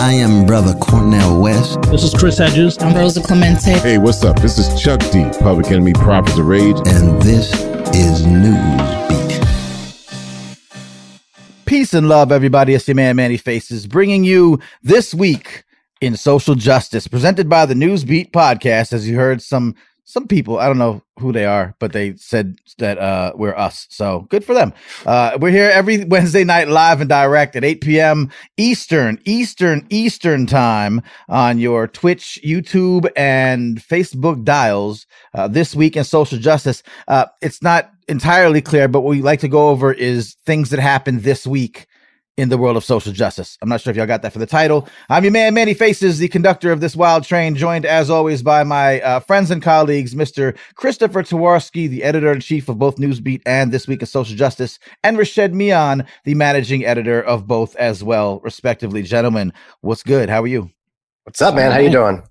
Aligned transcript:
I 0.00 0.12
am 0.12 0.46
Brother 0.46 0.74
Cornel 0.74 1.40
West. 1.42 1.82
This 1.90 2.04
is 2.04 2.14
Chris 2.14 2.38
Hedges. 2.38 2.78
I'm 2.78 2.94
Rosa 2.94 3.20
Clemente. 3.20 3.72
Hey, 3.80 3.98
what's 3.98 4.22
up? 4.22 4.40
This 4.40 4.56
is 4.56 4.80
Chuck 4.80 5.00
D, 5.10 5.28
Public 5.40 5.72
Enemy 5.72 5.92
Prophets 5.94 6.38
of 6.38 6.46
Rage. 6.46 6.76
And 6.86 7.20
this 7.20 7.52
is 7.96 8.24
Newsbeat. 8.24 9.44
Peace 11.64 11.94
and 11.94 12.08
love, 12.08 12.30
everybody. 12.30 12.74
It's 12.74 12.86
your 12.86 12.94
man, 12.94 13.16
Manny 13.16 13.38
Faces, 13.38 13.88
bringing 13.88 14.22
you 14.22 14.60
this 14.84 15.12
week 15.12 15.64
in 16.00 16.16
social 16.16 16.54
justice, 16.54 17.08
presented 17.08 17.48
by 17.48 17.66
the 17.66 17.74
Newsbeat 17.74 18.30
podcast. 18.30 18.92
As 18.92 19.08
you 19.08 19.16
heard, 19.16 19.42
some 19.42 19.74
some 20.08 20.26
people, 20.26 20.58
I 20.58 20.66
don't 20.68 20.78
know 20.78 21.02
who 21.18 21.32
they 21.34 21.44
are, 21.44 21.74
but 21.78 21.92
they 21.92 22.16
said 22.16 22.58
that 22.78 22.96
uh, 22.96 23.32
we're 23.34 23.54
us. 23.54 23.86
So 23.90 24.20
good 24.30 24.42
for 24.42 24.54
them. 24.54 24.72
Uh, 25.04 25.36
we're 25.38 25.50
here 25.50 25.68
every 25.68 26.04
Wednesday 26.06 26.44
night 26.44 26.68
live 26.68 27.02
and 27.02 27.10
direct 27.10 27.56
at 27.56 27.64
8 27.64 27.82
p.m. 27.82 28.30
Eastern, 28.56 29.20
Eastern, 29.26 29.86
Eastern 29.90 30.46
time 30.46 31.02
on 31.28 31.58
your 31.58 31.86
Twitch, 31.86 32.40
YouTube, 32.42 33.10
and 33.16 33.82
Facebook 33.82 34.44
dials. 34.44 35.06
Uh, 35.34 35.46
this 35.46 35.74
week 35.74 35.94
in 35.94 36.04
social 36.04 36.38
justice. 36.38 36.82
Uh, 37.06 37.26
it's 37.42 37.62
not 37.62 37.92
entirely 38.08 38.62
clear, 38.62 38.88
but 38.88 39.02
what 39.02 39.10
we 39.10 39.20
like 39.20 39.40
to 39.40 39.48
go 39.48 39.68
over 39.68 39.92
is 39.92 40.36
things 40.46 40.70
that 40.70 40.80
happened 40.80 41.22
this 41.22 41.46
week 41.46 41.86
in 42.38 42.48
the 42.48 42.56
world 42.56 42.76
of 42.76 42.84
social 42.84 43.12
justice. 43.12 43.58
I'm 43.60 43.68
not 43.68 43.80
sure 43.80 43.90
if 43.90 43.96
y'all 43.96 44.06
got 44.06 44.22
that 44.22 44.32
for 44.32 44.38
the 44.38 44.46
title. 44.46 44.88
I'm 45.10 45.24
your 45.24 45.32
man, 45.32 45.54
Manny 45.54 45.74
Faces, 45.74 46.18
the 46.18 46.28
conductor 46.28 46.70
of 46.70 46.80
this 46.80 46.94
wild 46.94 47.24
train, 47.24 47.56
joined 47.56 47.84
as 47.84 48.08
always 48.10 48.44
by 48.44 48.62
my 48.62 49.00
uh, 49.00 49.18
friends 49.18 49.50
and 49.50 49.60
colleagues, 49.60 50.14
Mr. 50.14 50.56
Christopher 50.76 51.24
Twarowski, 51.24 51.88
the 51.88 52.04
editor 52.04 52.32
in 52.32 52.40
chief 52.40 52.68
of 52.68 52.78
both 52.78 52.96
Newsbeat 52.96 53.42
and 53.44 53.72
This 53.72 53.88
Week 53.88 54.02
of 54.02 54.08
Social 54.08 54.36
Justice, 54.36 54.78
and 55.02 55.18
Rashed 55.18 55.52
Mian, 55.52 56.06
the 56.22 56.36
managing 56.36 56.84
editor 56.84 57.20
of 57.20 57.48
both 57.48 57.74
as 57.74 58.04
well, 58.04 58.38
respectively. 58.44 59.02
Gentlemen, 59.02 59.52
what's 59.80 60.04
good? 60.04 60.30
How 60.30 60.42
are 60.42 60.46
you? 60.46 60.70
What's 61.24 61.42
up, 61.42 61.56
man? 61.56 61.72
How 61.72 61.78
you 61.78 61.90
doing? 61.90 62.22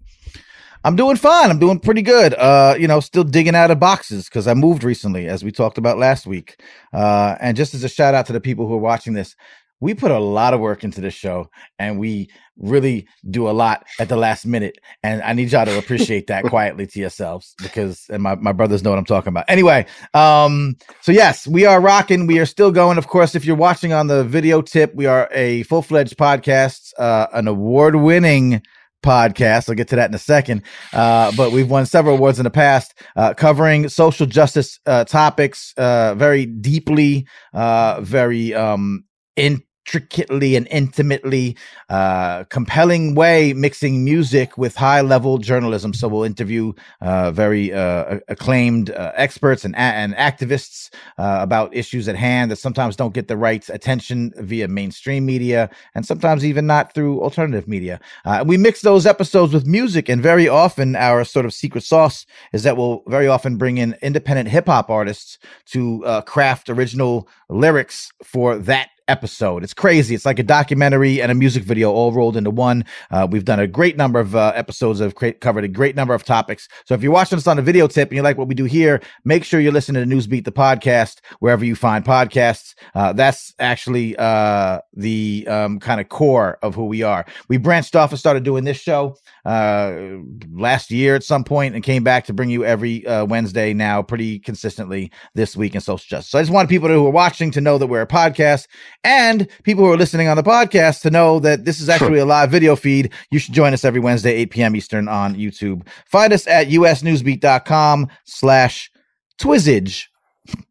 I'm 0.85 0.95
doing 0.95 1.17
fine. 1.17 1.49
I'm 1.49 1.59
doing 1.59 1.81
pretty 1.81 2.01
good. 2.01 2.33
Uh, 2.35 2.75
you 2.79 2.87
know, 2.87 3.01
still 3.01 3.25
digging 3.25 3.55
out 3.55 3.71
of 3.71 3.79
boxes 3.81 4.29
because 4.29 4.47
I 4.47 4.53
moved 4.53 4.85
recently, 4.85 5.27
as 5.27 5.43
we 5.43 5.51
talked 5.51 5.77
about 5.77 5.97
last 5.97 6.25
week. 6.25 6.63
Uh, 6.93 7.35
and 7.41 7.57
just 7.57 7.73
as 7.73 7.83
a 7.83 7.89
shout 7.89 8.13
out 8.13 8.25
to 8.27 8.33
the 8.33 8.39
people 8.39 8.67
who 8.67 8.75
are 8.75 8.79
watching 8.79 9.11
this, 9.11 9.35
we 9.79 9.93
put 9.93 10.11
a 10.11 10.19
lot 10.19 10.53
of 10.53 10.59
work 10.59 10.83
into 10.83 11.01
this 11.01 11.13
show 11.13 11.49
and 11.77 11.99
we 11.99 12.29
really 12.57 13.07
do 13.29 13.49
a 13.49 13.51
lot 13.51 13.85
at 13.99 14.09
the 14.09 14.15
last 14.15 14.45
minute. 14.45 14.79
And 15.03 15.21
I 15.21 15.33
need 15.33 15.51
y'all 15.51 15.65
to 15.65 15.77
appreciate 15.77 16.27
that 16.27 16.43
quietly 16.45 16.87
to 16.87 16.99
yourselves 16.99 17.53
because 17.61 18.05
and 18.09 18.23
my, 18.23 18.35
my 18.35 18.51
brothers 18.51 18.83
know 18.83 18.89
what 18.89 18.99
I'm 18.99 19.05
talking 19.05 19.29
about. 19.29 19.45
Anyway, 19.47 19.85
um, 20.13 20.75
so 21.01 21.11
yes, 21.11 21.47
we 21.47 21.65
are 21.65 21.79
rocking. 21.79 22.27
We 22.27 22.39
are 22.39 22.45
still 22.45 22.71
going. 22.71 22.97
Of 22.97 23.07
course, 23.07 23.35
if 23.35 23.45
you're 23.45 23.55
watching 23.55 23.93
on 23.93 24.07
the 24.07 24.23
video 24.23 24.61
tip, 24.61 24.93
we 24.95 25.05
are 25.05 25.29
a 25.31 25.63
full-fledged 25.63 26.17
podcast, 26.17 26.93
uh, 26.97 27.27
an 27.33 27.47
award-winning 27.47 28.63
podcast. 29.03 29.69
I'll 29.69 29.75
get 29.75 29.87
to 29.89 29.95
that 29.95 30.09
in 30.09 30.15
a 30.15 30.19
second. 30.19 30.63
Uh, 30.93 31.31
but 31.37 31.51
we've 31.51 31.69
won 31.69 31.85
several 31.85 32.15
awards 32.15 32.39
in 32.39 32.43
the 32.43 32.49
past, 32.49 32.95
uh, 33.15 33.33
covering 33.33 33.89
social 33.89 34.25
justice 34.25 34.79
uh, 34.85 35.05
topics 35.05 35.73
uh, 35.77 36.15
very 36.15 36.45
deeply, 36.45 37.27
uh, 37.53 38.01
very 38.01 38.53
um, 38.53 39.03
in 39.35 39.61
intricately 39.87 40.57
and 40.57 40.67
intimately 40.69 41.55
uh, 41.89 42.43
compelling 42.45 43.15
way 43.15 43.53
mixing 43.53 44.03
music 44.03 44.57
with 44.57 44.75
high 44.75 44.99
level 44.99 45.37
journalism. 45.37 45.93
So 45.93 46.09
we'll 46.09 46.23
interview 46.23 46.73
uh, 46.99 47.31
very 47.31 47.71
uh, 47.71 48.19
acclaimed 48.27 48.89
uh, 48.89 49.13
experts 49.15 49.63
and, 49.63 49.75
and 49.77 50.13
activists 50.15 50.89
uh, 51.17 51.39
about 51.41 51.73
issues 51.73 52.09
at 52.09 52.17
hand 52.17 52.51
that 52.51 52.57
sometimes 52.57 52.97
don't 52.97 53.13
get 53.13 53.29
the 53.29 53.37
right 53.37 53.67
attention 53.69 54.33
via 54.37 54.67
mainstream 54.67 55.25
media 55.25 55.69
and 55.95 56.05
sometimes 56.05 56.43
even 56.43 56.67
not 56.67 56.93
through 56.93 57.21
alternative 57.21 57.67
media. 57.67 57.99
Uh, 58.25 58.43
we 58.45 58.57
mix 58.57 58.81
those 58.81 59.05
episodes 59.05 59.53
with 59.53 59.65
music 59.65 60.09
and 60.09 60.21
very 60.21 60.49
often 60.49 60.97
our 60.97 61.23
sort 61.23 61.45
of 61.45 61.53
secret 61.53 61.83
sauce 61.83 62.25
is 62.51 62.63
that 62.63 62.75
we'll 62.75 63.03
very 63.07 63.27
often 63.27 63.55
bring 63.55 63.77
in 63.77 63.95
independent 64.01 64.49
hip-hop 64.49 64.89
artists 64.89 65.37
to 65.65 66.03
craft 66.25 66.69
original 66.69 67.27
lyrics 67.49 68.11
for 68.23 68.57
that 68.57 68.89
episode. 69.07 69.63
It's 69.63 69.73
crazy. 69.73 70.15
It's 70.15 70.25
like 70.25 70.39
a 70.39 70.43
documentary 70.43 71.21
and 71.21 71.31
a 71.31 71.35
music 71.35 71.63
video 71.63 71.91
all 71.91 72.11
rolled 72.11 72.37
into 72.37 72.51
one. 72.51 72.85
Uh, 73.11 73.27
we've 73.29 73.45
done 73.45 73.59
a 73.59 73.67
great 73.67 73.97
number 73.97 74.19
of 74.19 74.35
uh, 74.35 74.51
episodes 74.55 74.99
of 74.99 75.15
cre- 75.15 75.31
covered 75.31 75.63
a 75.63 75.67
great 75.67 75.95
number 75.95 76.13
of 76.13 76.23
topics. 76.23 76.67
So 76.85 76.93
if 76.93 77.01
you're 77.01 77.11
watching 77.11 77.37
us 77.37 77.47
on 77.47 77.59
a 77.59 77.61
video 77.61 77.87
tip 77.87 78.09
and 78.09 78.15
you 78.15 78.21
like 78.21 78.37
what 78.37 78.47
we 78.47 78.55
do 78.55 78.65
here, 78.65 79.01
make 79.25 79.43
sure 79.43 79.59
you're 79.59 79.71
listening 79.71 80.07
to 80.07 80.15
Newsbeat 80.15 80.45
the 80.45 80.51
podcast 80.51 81.19
wherever 81.39 81.63
you 81.65 81.75
find 81.75 82.03
podcasts. 82.03 82.75
Uh, 82.95 83.13
that's 83.13 83.53
actually 83.59 84.15
uh, 84.17 84.79
the 84.93 85.45
um, 85.49 85.79
kind 85.79 86.01
of 86.01 86.09
core 86.09 86.57
of 86.61 86.75
who 86.75 86.85
we 86.85 87.03
are. 87.03 87.25
We 87.47 87.57
branched 87.57 87.95
off 87.95 88.11
and 88.11 88.19
started 88.19 88.43
doing 88.43 88.63
this 88.63 88.77
show 88.77 89.17
uh, 89.45 90.17
last 90.51 90.91
year 90.91 91.15
at 91.15 91.23
some 91.23 91.43
point 91.43 91.73
and 91.73 91.83
came 91.83 92.03
back 92.03 92.25
to 92.25 92.33
bring 92.33 92.49
you 92.49 92.65
every 92.65 93.05
uh, 93.07 93.25
Wednesday 93.25 93.73
now 93.73 94.01
pretty 94.01 94.39
consistently 94.39 95.11
this 95.35 95.55
week 95.55 95.73
in 95.73 95.81
social 95.81 96.05
justice. 96.05 96.31
So 96.31 96.39
I 96.39 96.41
just 96.41 96.51
want 96.51 96.69
people 96.69 96.89
who 96.89 97.07
are 97.07 97.11
watching 97.11 97.51
to 97.51 97.61
know 97.61 97.77
that 97.77 97.87
we're 97.87 98.01
a 98.01 98.07
podcast 98.07 98.67
and 99.03 99.47
people 99.63 99.83
who 99.83 99.91
are 99.91 99.97
listening 99.97 100.27
on 100.27 100.37
the 100.37 100.43
podcast 100.43 101.01
to 101.01 101.09
know 101.09 101.39
that 101.39 101.65
this 101.65 101.79
is 101.79 101.89
actually 101.89 102.19
a 102.19 102.25
live 102.25 102.51
video 102.51 102.75
feed. 102.75 103.13
You 103.31 103.39
should 103.39 103.53
join 103.53 103.73
us 103.73 103.85
every 103.85 103.99
Wednesday, 103.99 104.33
8 104.33 104.51
p.m. 104.51 104.75
Eastern 104.75 105.07
on 105.07 105.35
YouTube. 105.35 105.87
Find 106.05 106.33
us 106.33 106.47
at 106.47 106.67
usnewsbeat.com 106.67 108.07
slash 108.25 108.91
twizzage 109.39 110.05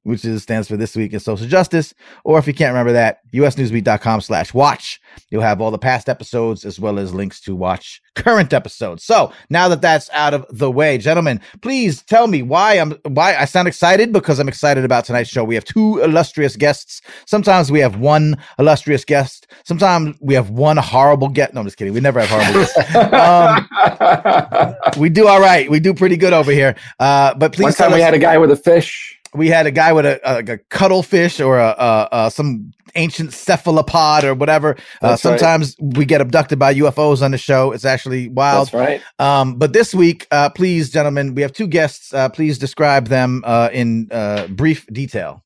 which 0.03 0.25
is 0.25 0.43
stands 0.43 0.69
for 0.69 0.77
this 0.77 0.95
week 0.97 1.13
in 1.13 1.21
social 1.21 1.47
justice. 1.47 1.95
Or 2.25 2.39
if 2.39 2.47
you 2.47 2.55
can't 2.55 2.73
remember 2.73 2.93
that, 2.93 3.21
usnewsbeat.com 3.33 4.21
slash 4.21 4.55
watch. 4.55 5.01
You'll 5.31 5.43
have 5.43 5.61
all 5.61 5.71
the 5.71 5.79
past 5.79 6.09
episodes 6.09 6.65
as 6.65 6.79
well 6.79 6.99
as 6.99 7.15
links 7.15 7.41
to 7.43 7.55
watch 7.57 8.01
current 8.15 8.53
episodes. 8.53 9.05
So 9.05 9.33
now 9.51 9.69
that 9.69 9.81
that's 9.83 10.09
out 10.11 10.35
of 10.35 10.47
the 10.51 10.71
way, 10.71 10.99
gentlemen, 10.99 11.41
please 11.63 12.03
tell 12.03 12.27
me 12.27 12.43
why 12.43 12.75
I'm 12.75 12.93
why 13.05 13.37
I 13.37 13.45
sound 13.45 13.69
excited 13.69 14.13
because 14.13 14.39
I'm 14.39 14.49
excited 14.49 14.85
about 14.85 15.05
tonight's 15.05 15.31
show. 15.31 15.45
We 15.45 15.55
have 15.55 15.65
two 15.65 15.99
illustrious 16.03 16.57
guests. 16.57 17.03
Sometimes 17.27 17.71
we 17.73 17.81
have 17.81 17.97
one 17.97 18.37
illustrious 18.59 19.05
guest. 19.05 19.47
Sometimes 19.65 20.17
we 20.21 20.35
have 20.35 20.51
one 20.51 20.77
horrible 20.77 21.29
guest. 21.29 21.55
No, 21.55 21.61
I'm 21.61 21.67
just 21.67 21.77
kidding. 21.77 21.93
We 21.95 22.01
never 22.01 22.21
have 22.21 22.29
horrible 22.31 22.61
guests. 22.61 22.95
um, 23.15 24.77
we 25.01 25.09
do 25.09 25.29
all 25.29 25.41
right. 25.41 25.71
We 25.71 25.81
do 25.81 25.95
pretty 25.95 26.17
good 26.17 26.33
over 26.33 26.53
here. 26.53 26.77
Uh, 26.99 27.35
but 27.35 27.53
please, 27.53 27.65
one 27.65 27.73
time 27.75 27.93
we 27.93 27.99
us- 27.99 28.05
had 28.05 28.15
a 28.15 28.19
guy 28.19 28.39
with 28.39 28.51
a 28.51 28.57
fish 28.57 29.19
we 29.37 29.49
had 29.49 29.67
a 29.67 29.71
guy 29.71 29.93
with 29.93 30.07
a, 30.07 30.21
a, 30.25 30.55
a 30.55 30.59
cuttlefish 30.71 31.41
or 31.41 31.59
a, 31.59 32.09
a, 32.13 32.31
some 32.31 32.73
ancient 32.97 33.33
cephalopod 33.33 34.25
or 34.25 34.35
whatever. 34.35 34.77
Uh, 35.03 35.17
sometimes 35.17 35.77
right. 35.79 35.97
we 35.97 36.05
get 36.05 36.21
abducted 36.21 36.59
by 36.59 36.75
UFOs 36.75 37.23
on 37.23 37.31
the 37.31 37.39
show. 37.39 37.73
It's 37.73 37.85
actually 37.85 38.29
wild. 38.29 38.69
That's 38.69 38.75
right. 38.75 39.03
Um, 39.19 39.57
but 39.57 39.73
this 39.73 39.95
week, 39.95 40.27
uh, 40.31 40.51
please, 40.51 40.91
gentlemen, 40.91 41.35
we 41.35 41.43
have 41.43 41.53
two 41.53 41.67
guests. 41.67 42.13
Uh, 42.13 42.29
please 42.29 42.59
describe 42.59 43.09
them 43.09 43.43
uh, 43.45 43.69
in 43.73 44.09
uh, 44.11 44.47
brief 44.49 44.87
detail. 44.87 45.43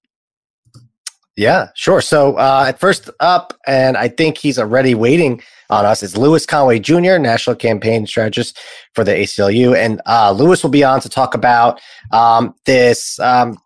Yeah, 1.37 1.69
sure. 1.75 2.03
So 2.03 2.37
uh, 2.37 2.73
first 2.73 3.09
up, 3.21 3.55
and 3.67 3.97
I 3.97 4.09
think 4.09 4.37
he's 4.37 4.59
already 4.59 4.95
waiting 4.95 5.41
on 5.71 5.87
us, 5.87 6.03
is 6.03 6.17
Lewis 6.17 6.45
Conway 6.45 6.81
Jr., 6.81 7.17
National 7.17 7.57
Campaign 7.57 8.07
Strategist 8.07 8.59
for 8.95 9.05
the 9.05 9.13
ACLU. 9.13 9.75
And 9.75 10.03
Lewis 10.39 10.63
will 10.63 10.71
be 10.71 10.85
on 10.85 11.01
to 11.01 11.09
talk 11.09 11.35
about 11.35 11.81
um, 12.13 12.55
this 12.67 13.19
um, 13.21 13.57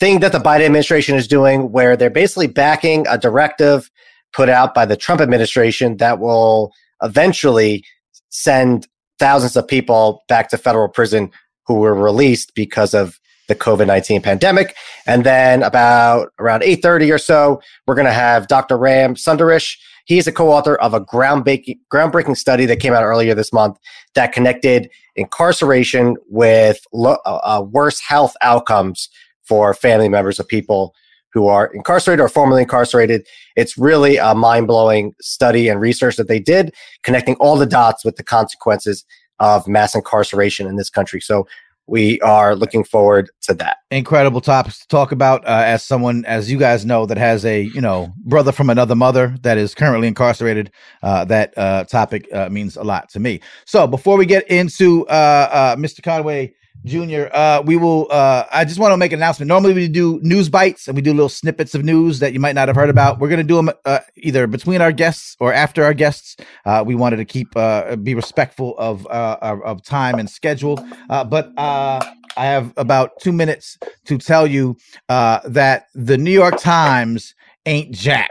thing 0.00 0.20
that 0.20 0.32
the 0.32 0.38
Biden 0.38 0.64
administration 0.64 1.14
is 1.14 1.28
doing, 1.28 1.70
where 1.70 1.96
they're 1.96 2.10
basically 2.10 2.46
backing 2.46 3.06
a 3.08 3.18
directive 3.18 3.90
put 4.32 4.48
out 4.48 4.74
by 4.74 4.86
the 4.86 4.96
Trump 4.96 5.20
administration 5.20 5.98
that 5.98 6.18
will 6.18 6.72
eventually 7.02 7.84
send 8.30 8.88
thousands 9.18 9.56
of 9.56 9.68
people 9.68 10.24
back 10.28 10.48
to 10.48 10.58
federal 10.58 10.88
prison 10.88 11.30
who 11.66 11.74
were 11.74 11.94
released 11.94 12.54
because 12.54 12.94
of 12.94 13.20
the 13.48 13.54
COVID-19 13.54 14.22
pandemic. 14.22 14.74
And 15.06 15.24
then 15.24 15.62
about 15.62 16.32
around 16.38 16.62
8:30 16.62 17.12
or 17.12 17.18
so, 17.18 17.60
we're 17.86 17.96
going 17.96 18.06
to 18.06 18.12
have 18.12 18.48
Dr. 18.48 18.78
Ram 18.78 19.16
Sundaresh. 19.16 19.76
He's 20.06 20.26
a 20.26 20.32
co-author 20.32 20.76
of 20.76 20.94
a 20.94 21.00
groundbreaking, 21.00 21.78
groundbreaking 21.92 22.36
study 22.36 22.64
that 22.66 22.76
came 22.76 22.94
out 22.94 23.02
earlier 23.02 23.34
this 23.34 23.52
month 23.52 23.76
that 24.14 24.32
connected 24.32 24.88
incarceration 25.16 26.16
with 26.28 26.80
lo- 26.92 27.18
uh, 27.26 27.40
uh 27.42 27.62
worse 27.62 28.00
health 28.00 28.34
outcomes 28.40 29.08
for 29.50 29.74
family 29.74 30.08
members 30.08 30.38
of 30.38 30.46
people 30.46 30.94
who 31.32 31.48
are 31.48 31.66
incarcerated 31.74 32.22
or 32.22 32.28
formerly 32.28 32.62
incarcerated. 32.62 33.26
It's 33.56 33.76
really 33.76 34.16
a 34.16 34.32
mind 34.32 34.68
blowing 34.68 35.12
study 35.20 35.66
and 35.66 35.80
research 35.80 36.14
that 36.18 36.28
they 36.28 36.38
did, 36.38 36.72
connecting 37.02 37.34
all 37.40 37.56
the 37.56 37.66
dots 37.66 38.04
with 38.04 38.14
the 38.14 38.22
consequences 38.22 39.04
of 39.40 39.66
mass 39.66 39.96
incarceration 39.96 40.68
in 40.68 40.76
this 40.76 40.88
country. 40.88 41.20
So 41.20 41.48
we 41.88 42.20
are 42.20 42.54
looking 42.54 42.84
forward 42.84 43.28
to 43.42 43.54
that. 43.54 43.78
Incredible 43.90 44.40
topics 44.40 44.78
to 44.78 44.86
talk 44.86 45.10
about. 45.10 45.44
Uh, 45.44 45.62
as 45.66 45.82
someone, 45.82 46.24
as 46.26 46.48
you 46.48 46.56
guys 46.56 46.86
know, 46.86 47.06
that 47.06 47.18
has 47.18 47.44
a 47.44 47.62
you 47.62 47.80
know 47.80 48.14
brother 48.18 48.52
from 48.52 48.70
another 48.70 48.94
mother 48.94 49.34
that 49.42 49.58
is 49.58 49.74
currently 49.74 50.06
incarcerated, 50.06 50.70
uh, 51.02 51.24
that 51.24 51.52
uh, 51.58 51.82
topic 51.84 52.32
uh, 52.32 52.48
means 52.48 52.76
a 52.76 52.84
lot 52.84 53.08
to 53.08 53.18
me. 53.18 53.40
So 53.64 53.88
before 53.88 54.16
we 54.16 54.26
get 54.26 54.48
into 54.48 55.04
uh, 55.08 55.48
uh, 55.50 55.76
Mr. 55.76 56.00
Conway 56.00 56.54
Jr. 56.84 57.26
Uh, 57.32 57.62
we 57.64 57.76
will. 57.76 58.06
Uh, 58.10 58.44
I 58.50 58.64
just 58.64 58.78
want 58.78 58.92
to 58.92 58.96
make 58.96 59.12
an 59.12 59.18
announcement. 59.18 59.48
Normally, 59.48 59.74
we 59.74 59.88
do 59.88 60.18
news 60.22 60.48
bites 60.48 60.88
and 60.88 60.96
we 60.96 61.02
do 61.02 61.12
little 61.12 61.28
snippets 61.28 61.74
of 61.74 61.84
news 61.84 62.20
that 62.20 62.32
you 62.32 62.40
might 62.40 62.54
not 62.54 62.68
have 62.68 62.76
heard 62.76 62.88
about. 62.88 63.18
We're 63.18 63.28
going 63.28 63.38
to 63.38 63.44
do 63.44 63.56
them 63.56 63.70
uh, 63.84 64.00
either 64.16 64.46
between 64.46 64.80
our 64.80 64.92
guests 64.92 65.36
or 65.40 65.52
after 65.52 65.84
our 65.84 65.94
guests. 65.94 66.36
Uh, 66.64 66.82
we 66.86 66.94
wanted 66.94 67.16
to 67.16 67.24
keep 67.24 67.48
uh, 67.56 67.96
be 67.96 68.14
respectful 68.14 68.76
of 68.78 69.06
uh, 69.08 69.36
of 69.64 69.82
time 69.82 70.18
and 70.18 70.28
schedule. 70.28 70.82
Uh, 71.10 71.24
but 71.24 71.52
uh, 71.58 72.00
I 72.36 72.46
have 72.46 72.72
about 72.76 73.20
two 73.20 73.32
minutes 73.32 73.78
to 74.06 74.16
tell 74.16 74.46
you 74.46 74.76
uh, 75.08 75.40
that 75.44 75.86
the 75.94 76.16
New 76.16 76.30
York 76.30 76.58
Times 76.58 77.34
ain't 77.66 77.90
jack. 77.92 78.30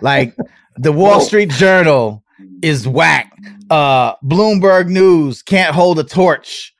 Like 0.00 0.34
the 0.76 0.92
Wall 0.92 1.20
Street 1.20 1.50
Journal 1.50 2.24
is 2.62 2.88
whack. 2.88 3.32
Uh, 3.70 4.16
Bloomberg 4.16 4.88
News 4.88 5.42
can't 5.42 5.74
hold 5.74 5.98
a 5.98 6.04
torch. 6.04 6.71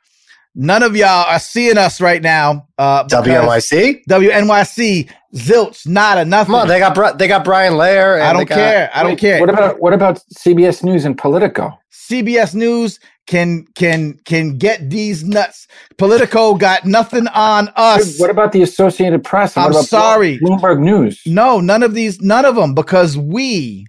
None 0.55 0.83
of 0.83 0.95
y'all 0.97 1.25
are 1.29 1.39
seeing 1.39 1.79
us 1.79 2.01
right 2.01 2.21
now. 2.23 2.69
Uh, 2.77 3.05
because 3.05 3.27
WNYC. 3.27 4.03
WNYC, 4.09 5.11
zilch, 5.35 5.87
nada, 5.87 6.25
nothing. 6.25 6.53
Come 6.53 6.61
on, 6.63 6.69
they 6.69 6.79
got 6.79 7.19
they 7.19 7.27
got 7.29 7.45
Brian 7.45 7.75
Lehrer. 7.75 8.15
and 8.17 8.25
I 8.25 8.33
don't 8.35 8.49
got- 8.49 8.55
care. 8.55 8.91
I 8.95 9.03
don't 9.03 9.13
Wait, 9.13 9.19
care. 9.19 9.41
What 9.41 9.49
about 9.49 9.81
what 9.81 9.93
about 9.93 10.21
CBS 10.39 10.83
News 10.85 11.05
and 11.05 11.17
Politico? 11.17 11.79
CBS 11.91 12.55
News 12.55 13.01
can 13.27 13.65
can 13.75 14.19
can 14.27 14.59
get 14.59 14.91
these 14.91 15.25
nuts. 15.25 15.67
Politico 15.97 16.55
got 16.55 16.85
nothing 16.85 17.29
on 17.29 17.71
us. 17.77 18.19
What 18.19 18.29
about 18.29 18.53
the 18.53 18.61
Associated 18.63 19.25
Press? 19.25 19.57
And 19.57 19.65
I'm 19.67 19.71
about 19.71 19.85
sorry. 19.87 20.39
Bloomberg 20.41 20.81
News. 20.81 21.23
no, 21.27 21.61
none 21.61 21.83
of 21.83 21.95
these, 21.95 22.21
none 22.21 22.45
of 22.45 22.57
them, 22.57 22.75
because 22.75 23.17
we 23.17 23.87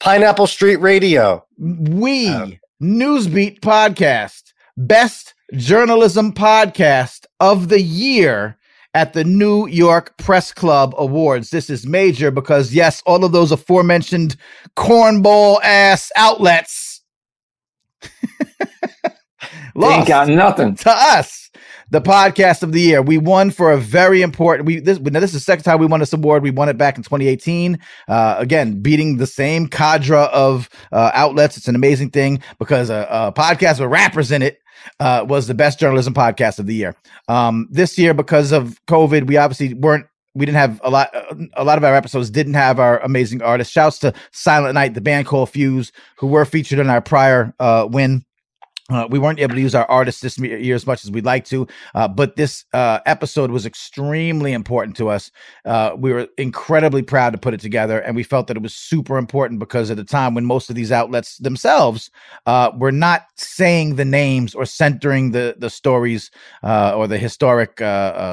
Pineapple 0.00 0.48
Street 0.48 0.76
Radio. 0.76 1.44
we 1.58 2.30
Oh. 2.30 2.50
Newsbeat 2.82 3.60
podcast, 3.60 4.42
best 4.76 5.34
journalism 5.54 6.32
podcast 6.32 7.26
of 7.40 7.68
the 7.68 7.80
year 7.80 8.56
at 8.94 9.12
the 9.12 9.24
New 9.24 9.66
York 9.66 10.16
Press 10.18 10.52
Club 10.52 10.94
Awards. 10.98 11.50
This 11.50 11.70
is 11.70 11.86
major 11.86 12.30
because 12.30 12.74
yes, 12.74 13.02
all 13.06 13.24
of 13.24 13.32
those 13.32 13.52
aforementioned 13.52 14.36
cornball 14.76 15.60
ass 15.62 16.10
outlets 16.16 17.02
lost 19.74 20.08
got 20.08 20.28
nothing. 20.28 20.74
to 20.76 20.90
us 20.90 21.50
the 21.90 22.00
podcast 22.00 22.62
of 22.62 22.72
the 22.72 22.80
year. 22.80 23.02
We 23.02 23.18
won 23.18 23.50
for 23.50 23.72
a 23.72 23.78
very 23.78 24.22
important. 24.22 24.66
We 24.66 24.80
this 24.80 24.98
now 25.00 25.20
this 25.20 25.30
is 25.30 25.40
the 25.40 25.40
second 25.40 25.64
time 25.64 25.78
we 25.78 25.86
won 25.86 26.00
this 26.00 26.12
award. 26.12 26.42
We 26.42 26.50
won 26.50 26.68
it 26.68 26.78
back 26.78 26.96
in 26.96 27.02
2018. 27.02 27.78
Uh, 28.08 28.36
again, 28.38 28.80
beating 28.80 29.16
the 29.16 29.26
same 29.26 29.66
cadre 29.66 30.16
of 30.32 30.68
uh, 30.92 31.10
outlets. 31.14 31.56
It's 31.56 31.68
an 31.68 31.74
amazing 31.74 32.10
thing 32.10 32.40
because 32.58 32.90
a, 32.90 33.06
a 33.10 33.32
podcast 33.32 33.80
with 33.80 33.90
rappers 33.90 34.30
in 34.30 34.42
it 34.42 34.59
uh, 35.00 35.24
was 35.28 35.46
the 35.46 35.54
best 35.54 35.78
journalism 35.78 36.14
podcast 36.14 36.58
of 36.58 36.66
the 36.66 36.74
year. 36.74 36.94
Um, 37.28 37.68
this 37.70 37.98
year, 37.98 38.14
because 38.14 38.52
of 38.52 38.80
COVID, 38.86 39.26
we 39.26 39.36
obviously 39.36 39.74
weren't. 39.74 40.06
We 40.34 40.46
didn't 40.46 40.58
have 40.58 40.80
a 40.84 40.90
lot. 40.90 41.10
A 41.54 41.64
lot 41.64 41.76
of 41.76 41.82
our 41.82 41.94
episodes 41.94 42.30
didn't 42.30 42.54
have 42.54 42.78
our 42.78 43.00
amazing 43.00 43.42
artists. 43.42 43.72
Shouts 43.72 43.98
to 43.98 44.14
Silent 44.30 44.74
Night, 44.74 44.94
the 44.94 45.00
band 45.00 45.26
called 45.26 45.50
Fuse, 45.50 45.90
who 46.16 46.28
were 46.28 46.44
featured 46.44 46.78
in 46.78 46.88
our 46.88 47.00
prior 47.00 47.52
uh, 47.58 47.88
win. 47.90 48.24
Uh, 48.90 49.06
we 49.08 49.18
weren't 49.18 49.38
able 49.38 49.54
to 49.54 49.60
use 49.60 49.74
our 49.74 49.88
artists 49.90 50.20
this 50.20 50.38
year 50.38 50.74
as 50.74 50.86
much 50.86 51.04
as 51.04 51.10
we'd 51.10 51.24
like 51.24 51.44
to, 51.46 51.66
uh, 51.94 52.08
but 52.08 52.36
this 52.36 52.64
uh, 52.72 52.98
episode 53.06 53.50
was 53.50 53.64
extremely 53.64 54.52
important 54.52 54.96
to 54.96 55.08
us. 55.08 55.30
Uh, 55.64 55.92
we 55.96 56.12
were 56.12 56.26
incredibly 56.38 57.02
proud 57.02 57.30
to 57.30 57.38
put 57.38 57.54
it 57.54 57.60
together, 57.60 58.00
and 58.00 58.16
we 58.16 58.22
felt 58.22 58.46
that 58.48 58.56
it 58.56 58.62
was 58.62 58.74
super 58.74 59.16
important 59.16 59.60
because 59.60 59.90
at 59.90 59.96
the 59.96 60.04
time 60.04 60.34
when 60.34 60.44
most 60.44 60.70
of 60.70 60.76
these 60.76 60.92
outlets 60.92 61.38
themselves 61.38 62.10
uh, 62.46 62.70
were 62.76 62.92
not 62.92 63.26
saying 63.36 63.94
the 63.96 64.04
names 64.04 64.54
or 64.54 64.64
centering 64.66 65.30
the 65.30 65.54
the 65.58 65.70
stories 65.70 66.30
or 66.62 67.06
the 67.06 67.18
historic 67.18 67.80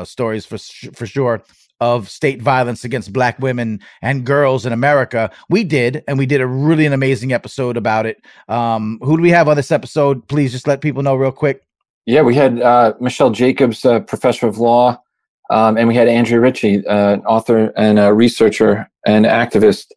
stories 0.06 0.46
for 0.46 0.58
for 0.94 1.06
sure 1.06 1.44
of 1.80 2.10
state 2.10 2.42
violence 2.42 2.84
against 2.84 3.14
black 3.14 3.40
women 3.40 3.80
and 4.02 4.26
girls 4.26 4.66
in 4.66 4.74
America. 4.74 5.32
We 5.50 5.64
did, 5.64 6.04
and 6.08 6.18
we 6.18 6.26
did 6.26 6.42
a 6.42 6.48
really 6.48 6.86
an 6.86 6.94
amazing 6.94 7.34
episode 7.34 7.78
about 7.78 8.06
it. 8.06 8.24
Um, 8.48 9.00
who 9.02 9.18
do 9.18 9.24
we 9.24 9.32
have 9.32 9.48
on 9.48 9.58
this 9.58 9.72
episode? 9.72 10.28
Please 10.28 10.52
just 10.52 10.68
let 10.68 10.82
people 10.82 11.04
know 11.04 11.16
real 11.16 11.32
quick. 11.32 11.64
Yeah, 12.06 12.22
we 12.22 12.36
had 12.36 12.62
uh, 12.62 12.94
Michelle 13.00 13.32
Jacobs, 13.32 13.84
uh, 13.84 14.00
professor 14.00 14.48
of 14.48 14.58
law, 14.58 15.02
um, 15.50 15.78
and 15.78 15.88
we 15.88 15.96
had 15.96 16.08
Andrea 16.08 16.40
Ritchie, 16.40 16.86
uh, 16.88 17.18
author 17.18 17.74
and 17.76 18.00
a 18.00 18.14
researcher 18.14 18.90
and 19.06 19.26
activist, 19.26 19.88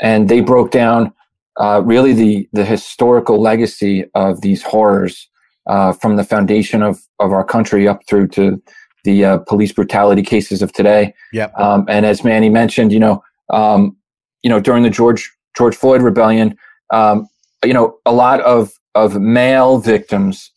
and 0.00 0.28
they 0.28 0.40
broke 0.40 0.70
down 0.72 1.12
uh, 1.60 1.82
really 1.84 2.12
the 2.12 2.48
the 2.52 2.64
historical 2.64 3.40
legacy 3.40 4.04
of 4.14 4.40
these 4.40 4.62
horrors 4.62 5.28
uh, 5.66 5.92
from 5.92 6.16
the 6.16 6.24
foundation 6.24 6.82
of 6.82 7.00
of 7.18 7.32
our 7.32 7.44
country 7.44 7.86
up 7.86 8.00
through 8.08 8.28
to 8.28 8.60
the 9.04 9.24
uh, 9.24 9.38
police 9.38 9.72
brutality 9.72 10.22
cases 10.22 10.62
of 10.62 10.72
today. 10.72 11.14
Yep. 11.32 11.52
Um, 11.58 11.84
and 11.88 12.04
as 12.06 12.24
Manny 12.24 12.48
mentioned, 12.48 12.92
you 12.92 12.98
know, 13.00 13.22
um, 13.50 13.96
you 14.42 14.50
know, 14.50 14.60
during 14.60 14.82
the 14.82 14.90
George 14.90 15.30
George 15.56 15.76
Floyd 15.76 16.02
rebellion, 16.02 16.56
um, 16.92 17.28
you 17.64 17.72
know, 17.74 17.98
a 18.06 18.12
lot 18.12 18.40
of 18.40 18.72
of 18.94 19.20
male 19.20 19.78
victims 19.78 20.50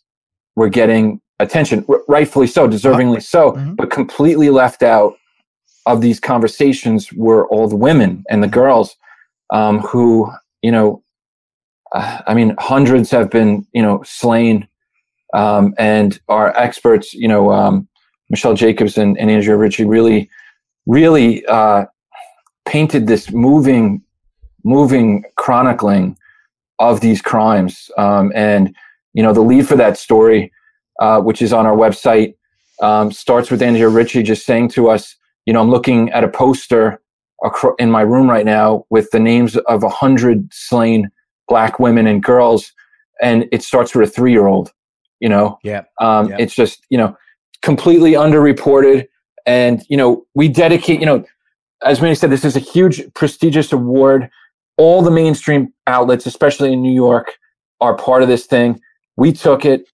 were 0.55 0.69
getting 0.69 1.21
attention, 1.39 1.85
r- 1.89 2.01
rightfully 2.07 2.47
so, 2.47 2.67
deservingly 2.67 3.21
so, 3.21 3.51
Mhm. 3.53 3.75
but 3.75 3.91
completely 3.91 4.49
left 4.49 4.81
out 4.83 5.13
of 5.85 6.01
these 6.01 6.19
conversations 6.19 7.11
were 7.13 7.47
all 7.49 7.67
the 7.67 7.75
women 7.75 8.23
and 8.29 8.41
the 8.41 8.47
girls 8.47 8.95
um, 9.51 9.79
who, 9.79 10.31
you 10.61 10.71
know, 10.71 11.03
uh, 11.93 12.19
I 12.25 12.33
mean, 12.33 12.55
hundreds 12.57 13.11
have 13.11 13.29
been, 13.29 13.67
you 13.73 13.81
know, 13.81 14.01
slain, 14.03 14.67
um, 15.33 15.73
and 15.77 16.19
our 16.29 16.57
experts, 16.57 17.13
you 17.13 17.27
know, 17.27 17.51
um, 17.51 17.87
Michelle 18.29 18.53
Jacobs 18.53 18.97
and, 18.97 19.17
and 19.17 19.29
Andrea 19.29 19.57
Ritchie 19.57 19.85
really, 19.85 20.29
really 20.85 21.45
uh, 21.45 21.85
painted 22.65 23.07
this 23.07 23.31
moving, 23.31 24.01
moving 24.63 25.23
chronicling 25.35 26.17
of 26.79 27.01
these 27.01 27.21
crimes. 27.21 27.89
Um, 27.97 28.31
and 28.35 28.75
you 29.13 29.21
know, 29.21 29.33
the 29.33 29.41
lead 29.41 29.67
for 29.67 29.75
that 29.75 29.97
story, 29.97 30.51
uh, 30.99 31.21
which 31.21 31.41
is 31.41 31.53
on 31.53 31.65
our 31.65 31.75
website, 31.75 32.35
um, 32.81 33.11
starts 33.11 33.51
with 33.51 33.61
Andrea 33.61 33.89
Ritchie 33.89 34.23
just 34.23 34.45
saying 34.45 34.69
to 34.69 34.89
us, 34.89 35.15
you 35.45 35.53
know, 35.53 35.61
I'm 35.61 35.69
looking 35.69 36.09
at 36.11 36.23
a 36.23 36.27
poster 36.27 36.99
in 37.77 37.91
my 37.91 38.01
room 38.01 38.29
right 38.29 38.45
now 38.45 38.85
with 38.89 39.09
the 39.11 39.19
names 39.19 39.57
of 39.57 39.83
a 39.83 39.89
hundred 39.89 40.51
slain 40.53 41.11
black 41.47 41.77
women 41.79 42.07
and 42.07 42.23
girls, 42.23 42.71
and 43.21 43.45
it 43.51 43.61
starts 43.61 43.93
with 43.93 44.09
a 44.09 44.11
three 44.11 44.31
year 44.31 44.47
old. 44.47 44.71
You 45.19 45.29
know, 45.29 45.59
Yeah. 45.63 45.83
um, 46.01 46.29
Yeah. 46.29 46.37
it's 46.39 46.55
just 46.55 46.85
you 46.89 46.97
know 46.97 47.15
completely 47.63 48.11
underreported, 48.11 49.07
and 49.45 49.83
you 49.89 49.97
know 49.97 50.25
we 50.35 50.47
dedicate. 50.47 50.99
You 50.99 51.05
know, 51.07 51.25
as 51.83 52.01
many 52.01 52.13
said, 52.15 52.29
this 52.29 52.45
is 52.45 52.55
a 52.55 52.59
huge 52.59 53.01
prestigious 53.15 53.71
award. 53.71 54.29
All 54.77 55.01
the 55.01 55.11
mainstream 55.11 55.73
outlets, 55.87 56.25
especially 56.25 56.73
in 56.73 56.81
New 56.81 56.93
York, 56.93 57.33
are 57.81 57.95
part 57.95 58.21
of 58.21 58.27
this 58.27 58.45
thing. 58.45 58.79
We 59.17 59.31
took 59.33 59.65
it, 59.65 59.85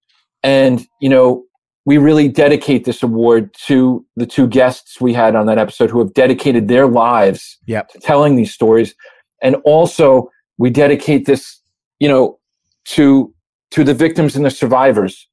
and 0.42 0.86
you 1.00 1.08
know 1.08 1.44
we 1.86 1.96
really 1.98 2.28
dedicate 2.28 2.84
this 2.84 3.02
award 3.02 3.54
to 3.66 4.04
the 4.16 4.26
two 4.26 4.46
guests 4.46 5.00
we 5.00 5.14
had 5.14 5.34
on 5.34 5.46
that 5.46 5.58
episode 5.58 5.90
who 5.90 5.98
have 5.98 6.12
dedicated 6.12 6.68
their 6.68 6.86
lives 6.86 7.58
Yep. 7.66 7.88
to 7.88 7.98
telling 7.98 8.36
these 8.36 8.52
stories 8.52 8.94
and 9.42 9.56
also 9.64 10.30
we 10.58 10.70
dedicate 10.70 11.26
this 11.26 11.60
you 11.98 12.08
know 12.08 12.38
to 12.86 13.32
to 13.70 13.84
the 13.84 13.94
victims 13.94 14.36
and 14.36 14.44
the 14.44 14.50
survivors 14.50 15.28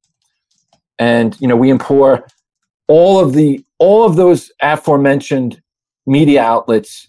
and 0.98 1.36
you 1.40 1.48
know 1.48 1.56
we 1.56 1.70
implore 1.70 2.26
all 2.88 3.18
of 3.20 3.32
the 3.34 3.64
all 3.78 4.04
of 4.04 4.16
those 4.16 4.50
aforementioned 4.62 5.60
media 6.06 6.42
outlets 6.42 7.08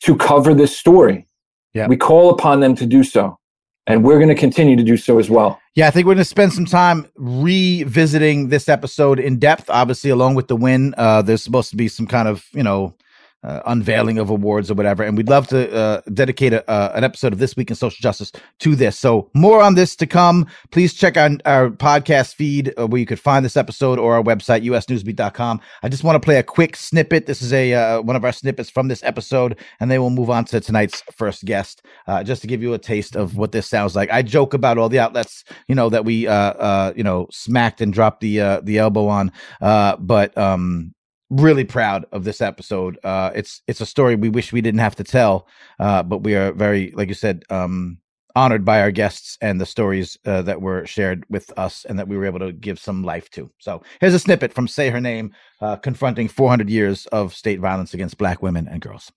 to 0.00 0.16
cover 0.16 0.54
this 0.54 0.76
story 0.76 1.26
Yeah. 1.74 1.86
we 1.88 1.96
call 1.96 2.30
upon 2.30 2.60
them 2.60 2.74
to 2.76 2.86
do 2.86 3.04
so 3.04 3.38
and 3.86 4.04
we're 4.04 4.18
going 4.18 4.28
to 4.28 4.34
continue 4.34 4.76
to 4.76 4.82
do 4.82 4.96
so 4.96 5.18
as 5.18 5.28
well 5.30 5.60
Yeah, 5.74 5.88
I 5.88 5.90
think 5.90 6.06
we're 6.06 6.14
going 6.14 6.18
to 6.28 6.36
spend 6.36 6.52
some 6.52 6.66
time 6.66 7.06
revisiting 7.16 8.48
this 8.48 8.68
episode 8.68 9.18
in 9.20 9.38
depth. 9.38 9.70
Obviously, 9.70 10.10
along 10.10 10.34
with 10.34 10.48
the 10.48 10.56
win, 10.56 10.94
uh, 10.98 11.22
there's 11.22 11.42
supposed 11.42 11.70
to 11.70 11.76
be 11.76 11.88
some 11.88 12.06
kind 12.06 12.28
of 12.28 12.44
you 12.52 12.62
know 12.62 12.94
uh, 13.42 13.60
unveiling 13.66 14.18
of 14.18 14.30
awards 14.30 14.70
or 14.70 14.74
whatever, 14.74 15.02
and 15.02 15.16
we'd 15.16 15.28
love 15.28 15.46
to 15.48 15.72
uh, 15.74 16.00
dedicate 16.12 16.52
a, 16.52 16.68
uh, 16.70 16.92
an 16.94 17.04
episode 17.04 17.32
of 17.32 17.38
this 17.38 17.56
week 17.56 17.70
in 17.70 17.76
social 17.76 18.00
justice 18.00 18.32
to 18.58 18.74
this. 18.76 18.98
So 18.98 19.30
more 19.34 19.62
on 19.62 19.74
this 19.74 19.96
to 19.96 20.06
come. 20.06 20.46
Please 20.70 20.94
check 20.94 21.16
out 21.16 21.40
our 21.44 21.70
podcast 21.70 22.34
feed 22.34 22.74
uh, 22.78 22.86
where 22.86 22.98
you 22.98 23.06
could 23.06 23.20
find 23.20 23.44
this 23.44 23.56
episode 23.56 23.98
or 23.98 24.14
our 24.14 24.22
website 24.22 24.64
usnewsbeat.com. 24.64 25.60
I 25.82 25.88
just 25.88 26.04
want 26.04 26.16
to 26.16 26.20
play 26.20 26.36
a 26.36 26.42
quick 26.42 26.76
snippet. 26.76 27.26
This 27.26 27.42
is 27.42 27.52
a 27.52 27.72
uh, 27.72 28.02
one 28.02 28.16
of 28.16 28.24
our 28.24 28.32
snippets 28.32 28.68
from 28.68 28.88
this 28.88 29.02
episode, 29.02 29.58
and 29.80 29.90
then 29.90 30.00
we'll 30.00 30.10
move 30.10 30.30
on 30.30 30.44
to 30.46 30.60
tonight's 30.60 31.02
first 31.16 31.44
guest, 31.44 31.82
uh, 32.06 32.22
just 32.22 32.42
to 32.42 32.46
give 32.46 32.62
you 32.62 32.74
a 32.74 32.78
taste 32.78 33.16
of 33.16 33.36
what 33.36 33.52
this 33.52 33.66
sounds 33.66 33.96
like. 33.96 34.10
I 34.10 34.22
joke 34.22 34.54
about 34.54 34.78
all 34.78 34.88
the 34.88 34.98
outlets, 34.98 35.44
you 35.66 35.74
know, 35.74 35.88
that 35.88 36.04
we, 36.04 36.14
you 36.14 37.04
know, 37.04 37.26
smacked 37.30 37.80
and 37.80 37.92
dropped 37.92 38.20
the 38.20 38.40
uh, 38.40 38.60
the 38.62 38.78
elbow 38.78 39.06
on, 39.06 39.32
uh, 39.60 39.96
but 39.96 40.36
um, 40.36 40.94
really 41.30 41.64
proud 41.64 42.04
of 42.12 42.24
this 42.24 42.40
episode. 42.40 42.98
Uh, 43.04 43.30
it's 43.34 43.62
it's 43.66 43.80
a 43.80 43.86
story 43.86 44.16
we 44.16 44.28
wish 44.28 44.52
we 44.52 44.60
didn't 44.60 44.80
have 44.80 44.96
to 44.96 45.04
tell, 45.04 45.46
uh, 45.78 46.02
but 46.02 46.18
we 46.18 46.34
are 46.34 46.52
very, 46.52 46.92
like 46.94 47.08
you 47.08 47.14
said, 47.14 47.44
um, 47.50 47.98
honored 48.36 48.64
by 48.64 48.80
our 48.80 48.90
guests 48.90 49.38
and 49.40 49.60
the 49.60 49.66
stories 49.66 50.18
uh, 50.24 50.42
that 50.42 50.60
were 50.60 50.86
shared 50.86 51.24
with 51.28 51.56
us 51.58 51.84
and 51.84 51.98
that 51.98 52.08
we 52.08 52.16
were 52.16 52.26
able 52.26 52.38
to 52.38 52.52
give 52.52 52.78
some 52.78 53.02
life 53.02 53.30
to. 53.30 53.50
So 53.58 53.82
here's 54.00 54.14
a 54.14 54.18
snippet 54.18 54.52
from 54.52 54.68
Say 54.68 54.90
Her 54.90 55.00
Name, 55.00 55.32
uh, 55.60 55.76
confronting 55.76 56.28
400 56.28 56.68
years 56.68 57.06
of 57.06 57.34
state 57.34 57.60
violence 57.60 57.94
against 57.94 58.18
Black 58.18 58.42
women 58.42 58.68
and 58.68 58.80
girls. 58.80 59.10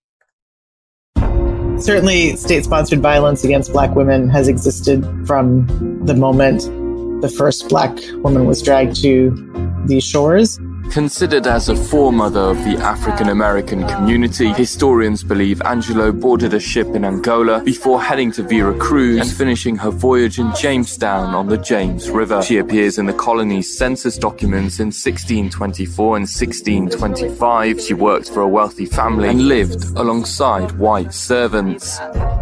Certainly, 1.79 2.36
state 2.36 2.63
sponsored 2.63 3.01
violence 3.01 3.43
against 3.43 3.72
Black 3.72 3.96
women 3.96 4.29
has 4.29 4.48
existed 4.48 5.03
from 5.25 5.65
the 6.05 6.13
moment 6.13 6.62
the 7.22 7.29
first 7.29 7.67
Black 7.70 7.98
woman 8.17 8.46
was 8.46 8.62
dragged 8.62 8.96
to 9.01 9.32
these 9.86 10.03
shores. 10.03 10.60
Considered 10.92 11.48
as 11.48 11.70
a 11.70 11.75
foremother 11.75 12.40
of 12.40 12.58
the 12.66 12.78
African 12.78 13.30
American 13.30 13.88
community, 13.88 14.52
historians 14.54 15.24
believe 15.24 15.62
Angela 15.63 16.12
boarded 16.12 16.54
a 16.54 16.60
ship 16.60 16.88
in 16.90 17.04
Angola 17.04 17.62
before 17.63 18.02
heading 18.02 18.32
to 18.34 18.44
Vera 18.44 18.78
Cruz 18.78 19.20
and 19.20 19.32
finishing 19.32 19.75
her 19.78 19.90
voyage 19.90 20.38
in 20.38 20.54
Jamestown 20.56 21.34
on 21.34 21.48
the 21.48 21.58
James 21.58 22.10
River. 22.10 22.44
She 22.44 22.58
appears 22.58 23.00
in 23.00 23.08
the 23.08 23.13
colony's 23.13 23.75
census 23.75 24.18
documents 24.18 24.80
in 24.80 24.88
1624 24.88 26.18
and 26.18 26.24
1625. 26.24 27.82
She 27.82 27.94
worked 27.94 28.30
for 28.30 28.42
a 28.42 28.48
wealthy 28.48 28.86
family 28.86 29.30
and 29.30 29.48
lived 29.48 29.84
alongside 29.98 30.74
white 30.74 31.13
servants. 31.13 31.98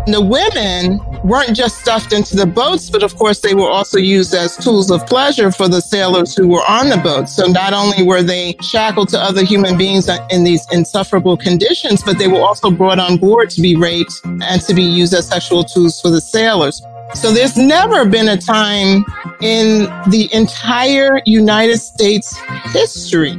The 0.07 0.19
women 0.19 0.99
weren't 1.23 1.55
just 1.55 1.79
stuffed 1.79 2.11
into 2.11 2.35
the 2.35 2.47
boats, 2.47 2.89
but 2.89 3.03
of 3.03 3.15
course 3.15 3.39
they 3.39 3.53
were 3.53 3.69
also 3.69 3.99
used 3.99 4.33
as 4.33 4.57
tools 4.57 4.89
of 4.89 5.05
pleasure 5.05 5.51
for 5.51 5.67
the 5.67 5.79
sailors 5.79 6.35
who 6.35 6.47
were 6.47 6.63
on 6.67 6.89
the 6.89 6.97
boats. 6.97 7.35
So 7.35 7.45
not 7.45 7.73
only 7.73 8.03
were 8.03 8.23
they 8.31 8.55
shackled 8.61 9.09
to 9.09 9.19
other 9.19 9.43
human 9.43 9.77
beings 9.77 10.09
in 10.29 10.45
these 10.45 10.65
insufferable 10.71 11.35
conditions, 11.35 12.01
but 12.01 12.17
they 12.17 12.29
were 12.29 12.39
also 12.39 12.71
brought 12.71 12.97
on 12.97 13.17
board 13.17 13.49
to 13.49 13.61
be 13.61 13.75
raped 13.75 14.21
and 14.23 14.61
to 14.61 14.73
be 14.73 14.81
used 14.81 15.13
as 15.13 15.27
sexual 15.27 15.65
tools 15.65 15.99
for 15.99 16.09
the 16.09 16.21
sailors. 16.21 16.81
So 17.13 17.33
there's 17.33 17.57
never 17.57 18.05
been 18.05 18.29
a 18.29 18.37
time 18.37 19.03
in 19.41 19.83
the 20.09 20.29
entire 20.31 21.21
United 21.25 21.77
States 21.79 22.37
history 22.71 23.33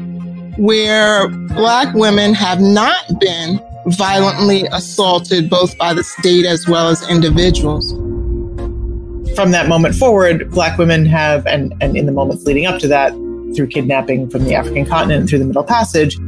where 0.58 1.28
black 1.28 1.94
women 1.94 2.34
have 2.34 2.60
not 2.60 3.18
been 3.18 3.58
violently 3.86 4.66
assaulted 4.72 5.48
both 5.48 5.76
by 5.78 5.94
the 5.94 6.04
state 6.04 6.44
as 6.44 6.68
well 6.68 6.90
as 6.90 7.08
individuals. 7.08 7.92
From 9.34 9.52
that 9.52 9.66
moment 9.66 9.94
forward, 9.94 10.50
Black 10.50 10.76
women 10.76 11.06
have, 11.06 11.46
and, 11.46 11.72
and 11.80 11.96
in 11.96 12.04
the 12.04 12.12
moments 12.12 12.44
leading 12.44 12.66
up 12.66 12.78
to 12.80 12.88
that, 12.88 13.14
through 13.54 13.68
kidnapping 13.68 14.30
from 14.30 14.44
the 14.44 14.54
African 14.54 14.86
continent 14.86 15.28
through 15.28 15.40
the 15.40 15.44
Middle 15.44 15.64
Passage, 15.64 16.18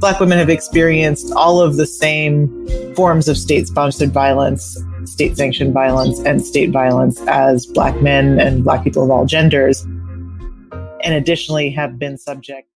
Black 0.00 0.18
women 0.18 0.38
have 0.38 0.50
experienced 0.50 1.32
all 1.34 1.60
of 1.60 1.76
the 1.76 1.86
same 1.86 2.66
forms 2.94 3.28
of 3.28 3.36
state 3.38 3.66
sponsored 3.68 4.12
violence, 4.12 4.76
state 5.04 5.36
sanctioned 5.36 5.72
violence, 5.72 6.18
and 6.20 6.44
state 6.44 6.70
violence 6.70 7.20
as 7.28 7.66
Black 7.66 8.00
men 8.02 8.40
and 8.40 8.64
Black 8.64 8.82
people 8.82 9.04
of 9.04 9.10
all 9.10 9.26
genders, 9.26 9.82
and 9.82 11.14
additionally 11.14 11.70
have 11.70 11.98
been 11.98 12.18
subject. 12.18 12.68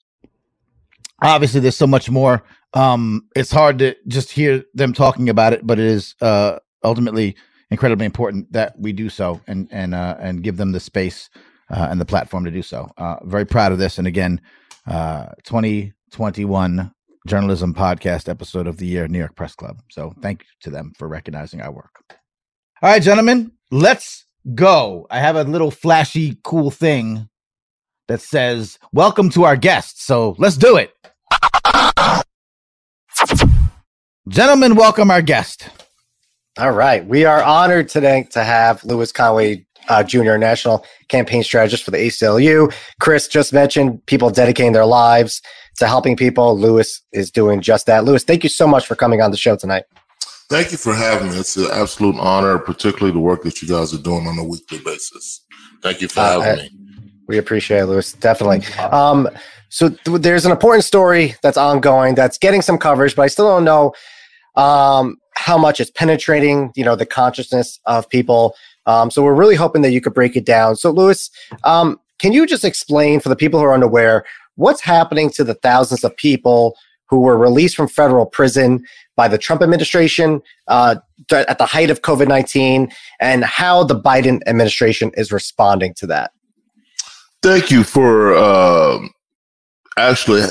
Obviously, 1.22 1.60
there's 1.60 1.76
so 1.76 1.86
much 1.86 2.10
more 2.10 2.44
um, 2.74 3.28
it's 3.36 3.52
hard 3.52 3.78
to 3.78 3.96
just 4.08 4.32
hear 4.32 4.64
them 4.74 4.92
talking 4.92 5.28
about 5.28 5.52
it, 5.52 5.66
but 5.66 5.78
it 5.78 5.86
is 5.86 6.14
uh, 6.20 6.58
ultimately 6.82 7.36
incredibly 7.70 8.04
important 8.04 8.52
that 8.52 8.78
we 8.78 8.92
do 8.92 9.08
so 9.08 9.40
and 9.46 9.68
and 9.70 9.94
uh, 9.94 10.16
and 10.20 10.42
give 10.42 10.56
them 10.56 10.72
the 10.72 10.80
space 10.80 11.30
uh, 11.70 11.88
and 11.90 12.00
the 12.00 12.04
platform 12.04 12.44
to 12.44 12.50
do 12.50 12.62
so. 12.62 12.90
Uh, 12.96 13.16
very 13.24 13.44
proud 13.44 13.72
of 13.72 13.78
this, 13.78 13.98
and 13.98 14.06
again, 14.06 14.40
uh, 14.86 15.26
2021 15.44 16.92
journalism 17.26 17.72
podcast 17.72 18.28
episode 18.28 18.66
of 18.66 18.76
the 18.76 18.86
year, 18.86 19.08
New 19.08 19.18
York 19.18 19.34
Press 19.34 19.54
Club. 19.54 19.80
So 19.90 20.12
thank 20.20 20.42
you 20.42 20.48
to 20.62 20.70
them 20.70 20.92
for 20.98 21.08
recognizing 21.08 21.60
our 21.60 21.72
work. 21.72 21.94
All 22.82 22.90
right, 22.90 23.02
gentlemen, 23.02 23.52
let's 23.70 24.26
go. 24.54 25.06
I 25.10 25.20
have 25.20 25.36
a 25.36 25.44
little 25.44 25.70
flashy, 25.70 26.38
cool 26.44 26.70
thing 26.70 27.28
that 28.08 28.20
says 28.20 28.78
"Welcome 28.92 29.30
to 29.30 29.44
our 29.44 29.56
guests." 29.56 30.02
So 30.04 30.34
let's 30.38 30.56
do 30.56 30.76
it. 30.76 30.94
Gentlemen, 34.28 34.74
welcome 34.74 35.10
our 35.10 35.22
guest. 35.22 35.68
All 36.56 36.70
right. 36.70 37.04
We 37.04 37.24
are 37.24 37.42
honored 37.42 37.88
today 37.88 38.28
to 38.30 38.44
have 38.44 38.84
Lewis 38.84 39.12
Conway 39.12 39.66
uh, 39.88 40.02
Jr., 40.02 40.36
National 40.36 40.84
Campaign 41.08 41.42
Strategist 41.42 41.84
for 41.84 41.90
the 41.90 41.98
ACLU. 41.98 42.72
Chris 43.00 43.28
just 43.28 43.52
mentioned 43.52 44.04
people 44.06 44.30
dedicating 44.30 44.72
their 44.72 44.86
lives 44.86 45.42
to 45.78 45.86
helping 45.86 46.16
people. 46.16 46.58
Lewis 46.58 47.02
is 47.12 47.30
doing 47.30 47.60
just 47.60 47.86
that. 47.86 48.04
Lewis, 48.04 48.24
thank 48.24 48.42
you 48.42 48.50
so 48.50 48.66
much 48.66 48.86
for 48.86 48.94
coming 48.94 49.20
on 49.20 49.30
the 49.30 49.36
show 49.36 49.56
tonight. 49.56 49.84
Thank 50.50 50.72
you 50.72 50.78
for 50.78 50.94
having 50.94 51.30
me. 51.30 51.38
It's 51.38 51.56
an 51.56 51.68
absolute 51.72 52.16
honor, 52.18 52.58
particularly 52.58 53.12
the 53.12 53.20
work 53.20 53.42
that 53.44 53.62
you 53.62 53.68
guys 53.68 53.94
are 53.94 54.02
doing 54.02 54.26
on 54.26 54.38
a 54.38 54.44
weekly 54.44 54.78
basis. 54.78 55.44
Thank 55.82 56.00
you 56.00 56.08
for 56.08 56.20
uh, 56.20 56.40
having 56.40 56.60
I, 56.60 56.62
me. 56.64 56.70
We 57.26 57.38
appreciate 57.38 57.80
it, 57.80 57.86
Lewis. 57.86 58.12
Definitely. 58.12 58.62
Um, 58.78 59.28
so 59.70 59.88
th- 59.88 60.20
there's 60.20 60.44
an 60.44 60.52
important 60.52 60.84
story 60.84 61.34
that's 61.42 61.56
ongoing 61.56 62.14
that's 62.14 62.38
getting 62.38 62.62
some 62.62 62.78
coverage, 62.78 63.16
but 63.16 63.22
I 63.22 63.26
still 63.28 63.48
don't 63.48 63.64
know 63.64 63.92
um, 64.56 65.16
how 65.34 65.58
much 65.58 65.80
it's 65.80 65.90
penetrating, 65.90 66.70
you 66.76 66.84
know, 66.84 66.94
the 66.94 67.06
consciousness 67.06 67.80
of 67.86 68.08
people. 68.08 68.54
Um, 68.86 69.10
so 69.10 69.22
we're 69.22 69.34
really 69.34 69.56
hoping 69.56 69.82
that 69.82 69.92
you 69.92 70.00
could 70.00 70.14
break 70.14 70.36
it 70.36 70.44
down. 70.44 70.76
So, 70.76 70.90
Lewis, 70.90 71.30
um, 71.64 71.98
can 72.18 72.32
you 72.32 72.46
just 72.46 72.64
explain 72.64 73.20
for 73.20 73.28
the 73.28 73.36
people 73.36 73.58
who 73.60 73.66
are 73.66 73.74
unaware 73.74 74.24
what's 74.56 74.80
happening 74.80 75.30
to 75.30 75.44
the 75.44 75.54
thousands 75.54 76.04
of 76.04 76.16
people 76.16 76.76
who 77.08 77.20
were 77.20 77.36
released 77.36 77.76
from 77.76 77.88
federal 77.88 78.26
prison 78.26 78.84
by 79.16 79.28
the 79.28 79.38
Trump 79.38 79.62
administration 79.62 80.42
uh, 80.68 80.96
at 81.30 81.58
the 81.58 81.66
height 81.66 81.90
of 81.90 82.02
COVID 82.02 82.28
19 82.28 82.90
and 83.20 83.44
how 83.44 83.84
the 83.84 83.98
Biden 83.98 84.40
administration 84.46 85.10
is 85.16 85.30
responding 85.32 85.94
to 85.94 86.06
that? 86.06 86.32
Thank 87.42 87.70
you 87.70 87.84
for 87.84 88.34
uh, 88.34 88.98
actually 89.98 90.44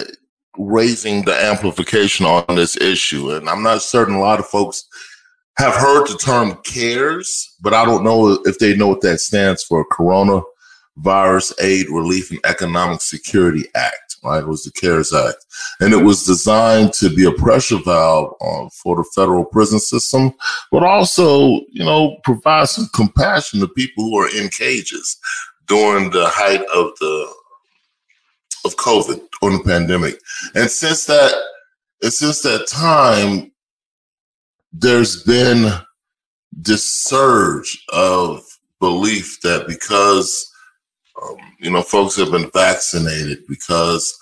raising 0.57 1.25
the 1.25 1.33
amplification 1.33 2.25
on 2.25 2.55
this 2.55 2.77
issue. 2.77 3.31
And 3.31 3.49
I'm 3.49 3.63
not 3.63 3.81
certain 3.81 4.15
a 4.15 4.21
lot 4.21 4.39
of 4.39 4.45
folks 4.45 4.85
have 5.57 5.75
heard 5.75 6.07
the 6.07 6.17
term 6.17 6.57
CARES, 6.63 7.55
but 7.61 7.73
I 7.73 7.85
don't 7.85 8.03
know 8.03 8.39
if 8.45 8.57
they 8.59 8.75
know 8.75 8.87
what 8.87 9.01
that 9.01 9.19
stands 9.19 9.63
for 9.63 9.85
Coronavirus 9.87 11.53
Aid, 11.61 11.89
Relief, 11.89 12.31
and 12.31 12.39
Economic 12.43 13.01
Security 13.01 13.65
Act, 13.75 14.17
right? 14.23 14.41
It 14.41 14.47
was 14.47 14.63
the 14.63 14.71
CARES 14.71 15.13
Act. 15.13 15.45
And 15.79 15.93
it 15.93 16.03
was 16.03 16.25
designed 16.25 16.93
to 16.93 17.09
be 17.09 17.25
a 17.25 17.31
pressure 17.31 17.79
valve 17.85 18.33
uh, 18.41 18.67
for 18.81 18.95
the 18.95 19.05
federal 19.15 19.45
prison 19.45 19.79
system, 19.79 20.33
but 20.71 20.83
also, 20.83 21.61
you 21.71 21.83
know, 21.83 22.17
provide 22.23 22.69
some 22.69 22.89
compassion 22.95 23.59
to 23.59 23.67
people 23.67 24.05
who 24.05 24.17
are 24.17 24.35
in 24.35 24.49
cages 24.49 25.17
during 25.67 26.09
the 26.09 26.27
height 26.29 26.61
of 26.73 26.91
the 26.99 27.33
of 28.65 28.75
COVID 28.77 29.21
or 29.41 29.51
the 29.51 29.63
pandemic. 29.63 30.15
And 30.55 30.69
since 30.69 31.05
that, 31.05 31.33
and 32.01 32.13
since 32.13 32.41
that 32.41 32.67
time, 32.67 33.51
there's 34.73 35.23
been 35.23 35.71
this 36.51 36.87
surge 37.03 37.83
of 37.93 38.43
belief 38.79 39.39
that 39.41 39.67
because 39.67 40.51
um, 41.21 41.37
you 41.59 41.71
know 41.71 41.81
folks 41.81 42.15
have 42.15 42.31
been 42.31 42.49
vaccinated 42.51 43.39
because 43.47 44.17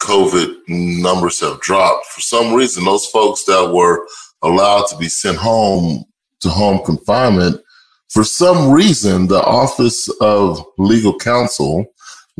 COVID 0.00 0.54
numbers 0.68 1.40
have 1.40 1.60
dropped. 1.60 2.06
For 2.06 2.20
some 2.20 2.54
reason, 2.54 2.84
those 2.84 3.06
folks 3.06 3.44
that 3.44 3.72
were 3.72 4.06
allowed 4.42 4.86
to 4.86 4.96
be 4.96 5.08
sent 5.08 5.36
home 5.36 6.04
to 6.40 6.48
home 6.48 6.82
confinement, 6.84 7.60
for 8.08 8.24
some 8.24 8.70
reason, 8.70 9.26
the 9.26 9.42
Office 9.42 10.08
of 10.20 10.64
Legal 10.78 11.18
Counsel 11.18 11.86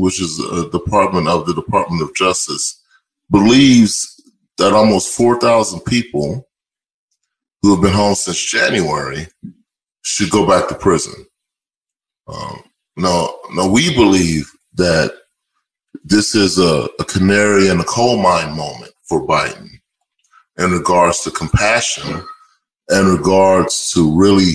which 0.01 0.21
is 0.21 0.41
a 0.41 0.71
department 0.71 1.29
of 1.29 1.47
the 1.47 1.55
Department 1.55 2.03
of 2.03 2.15
Justice, 2.15 2.83
believes 3.31 4.21
that 4.57 4.73
almost 4.73 5.15
4,000 5.15 5.81
people 5.81 6.49
who 7.63 7.75
have 7.75 7.83
been 7.83 7.93
home 7.93 8.15
since 8.15 8.43
January 8.43 9.27
should 10.03 10.31
go 10.31 10.47
back 10.47 10.69
to 10.69 10.75
prison. 10.75 11.15
Um, 12.27 12.63
no, 12.97 13.39
no, 13.53 13.71
we 13.71 13.95
believe 13.95 14.51
that 14.75 15.13
this 16.05 16.35
is 16.35 16.59
a, 16.59 16.89
a 16.99 17.05
canary 17.05 17.69
in 17.69 17.81
a 17.81 17.85
coal 17.85 18.17
mine 18.17 18.57
moment 18.57 18.93
for 19.05 19.27
Biden 19.27 19.69
in 20.59 20.71
regards 20.71 21.21
to 21.23 21.31
compassion 21.31 22.23
in 22.91 23.07
regards 23.07 23.91
to 23.91 24.17
really 24.17 24.55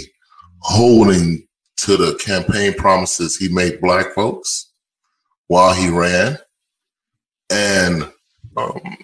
holding 0.60 1.48
to 1.78 1.98
the 1.98 2.16
campaign 2.16 2.74
promises 2.74 3.38
he 3.38 3.48
made 3.50 3.82
black 3.82 4.14
folks 4.14 4.72
while 5.48 5.74
he 5.74 5.90
ran, 5.90 6.38
and 7.52 8.10
um, 8.58 8.98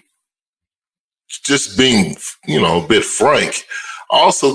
just 1.28 1.78
being, 1.78 2.16
you 2.46 2.60
know, 2.60 2.82
a 2.82 2.88
bit 2.88 3.04
frank. 3.04 3.64
Also, 4.12 4.54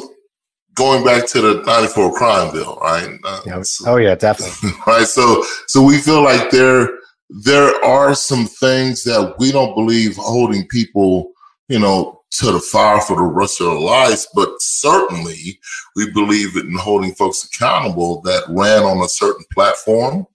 going 0.76 1.04
back 1.04 1.28
to 1.28 1.42
the 1.42 1.64
'94 1.64 2.14
crime 2.14 2.54
bill, 2.54 2.78
right? 2.80 3.20
Uh. 3.24 3.64
So, 3.64 3.92
oh 3.92 3.98
yeah, 3.98 4.16
definitely. 4.16 4.70
Right. 4.88 5.08
So, 5.08 5.44
so 5.68 5.82
we 5.82 5.98
feel 5.98 6.24
like 6.24 6.52
there 6.52 6.88
there 7.30 7.74
are 7.84 8.16
some 8.16 8.46
things 8.46 9.04
that 9.04 9.36
we 9.40 9.52
don't 9.52 9.76
believe 9.76 10.16
holding 10.16 10.66
people, 10.68 11.32
you 11.68 11.80
know, 11.80 12.22
to 12.30 12.52
the 12.52 12.60
fire 12.60 13.02
for 13.02 13.18
the 13.18 13.24
rest 13.24 13.60
of 13.60 13.68
their 13.68 13.80
lives, 13.80 14.28
but 14.34 14.50
certainly 14.60 15.60
we 15.96 16.12
believe 16.12 16.56
in 16.56 16.76
holding 16.76 17.14
folks 17.16 17.44
accountable 17.44 18.22
that 18.22 18.44
ran 18.48 18.84
on 18.84 19.04
a 19.04 19.10
certain 19.10 19.46
platform, 19.54 20.26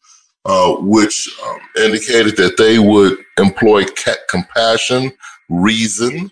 uh, 0.44 0.74
which 0.80 1.30
um, 1.46 1.58
indicated 1.76 2.36
that 2.36 2.56
they 2.56 2.78
would 2.78 3.16
employ 3.38 3.84
compassion, 4.28 5.12
reason, 5.48 6.30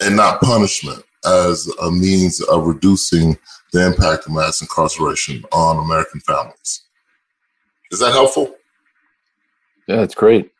and 0.00 0.16
not 0.16 0.40
punishment 0.40 1.02
as 1.26 1.68
a 1.82 1.90
means 1.90 2.40
of 2.40 2.66
reducing 2.66 3.38
the 3.72 3.86
impact 3.86 4.26
of 4.26 4.32
mass 4.32 4.60
incarceration 4.60 5.44
on 5.52 5.84
American 5.84 6.20
families. 6.20 6.82
Is 7.90 8.00
that 8.00 8.12
helpful? 8.12 8.54
Yeah, 9.88 9.96
that's 9.96 10.14
great. 10.14 10.50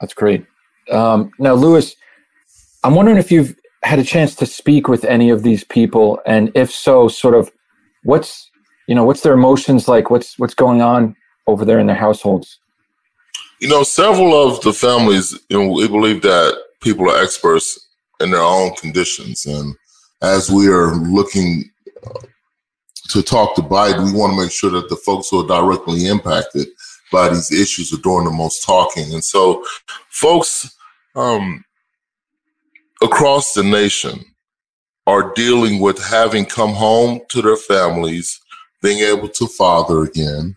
That's 0.00 0.14
great. 0.14 0.46
Um, 0.90 1.30
now, 1.38 1.54
Lewis, 1.54 1.94
I'm 2.84 2.94
wondering 2.94 3.18
if 3.18 3.30
you've 3.30 3.56
had 3.82 3.98
a 3.98 4.04
chance 4.04 4.34
to 4.36 4.46
speak 4.46 4.88
with 4.88 5.04
any 5.04 5.30
of 5.30 5.42
these 5.42 5.64
people, 5.64 6.20
and 6.26 6.50
if 6.54 6.70
so, 6.70 7.08
sort 7.08 7.34
of, 7.34 7.50
what's 8.04 8.50
you 8.88 8.94
know, 8.94 9.04
what's 9.04 9.20
their 9.20 9.34
emotions 9.34 9.88
like? 9.88 10.10
What's 10.10 10.38
what's 10.38 10.54
going 10.54 10.82
on 10.82 11.16
over 11.46 11.64
there 11.64 11.78
in 11.78 11.86
their 11.86 11.96
households? 11.96 12.58
You 13.60 13.68
know, 13.68 13.84
several 13.84 14.34
of 14.34 14.60
the 14.62 14.72
families, 14.72 15.38
you 15.48 15.62
know, 15.62 15.70
we 15.70 15.86
believe 15.86 16.22
that 16.22 16.60
people 16.80 17.08
are 17.08 17.22
experts 17.22 17.88
in 18.20 18.32
their 18.32 18.42
own 18.42 18.74
conditions, 18.74 19.46
and 19.46 19.74
as 20.22 20.50
we 20.50 20.68
are 20.68 20.94
looking 20.94 21.70
uh, 22.06 22.20
to 23.10 23.22
talk 23.22 23.54
to 23.56 23.62
Biden, 23.62 24.06
we 24.06 24.18
want 24.18 24.32
to 24.34 24.40
make 24.40 24.52
sure 24.52 24.70
that 24.70 24.88
the 24.88 24.96
folks 24.96 25.28
who 25.28 25.44
are 25.44 25.48
directly 25.48 26.06
impacted 26.06 26.68
by 27.10 27.28
these 27.28 27.52
issues 27.52 27.92
are 27.92 28.00
doing 28.00 28.24
the 28.24 28.30
most 28.30 28.64
talking. 28.64 29.12
And 29.12 29.22
so, 29.22 29.64
folks 30.08 30.74
um, 31.14 31.64
across 33.02 33.52
the 33.52 33.62
nation 33.62 34.24
are 35.06 35.32
dealing 35.34 35.80
with 35.80 36.02
having 36.02 36.46
come 36.46 36.72
home 36.72 37.20
to 37.28 37.42
their 37.42 37.56
families, 37.56 38.40
being 38.80 39.00
able 39.00 39.28
to 39.28 39.46
father 39.46 40.04
again, 40.04 40.56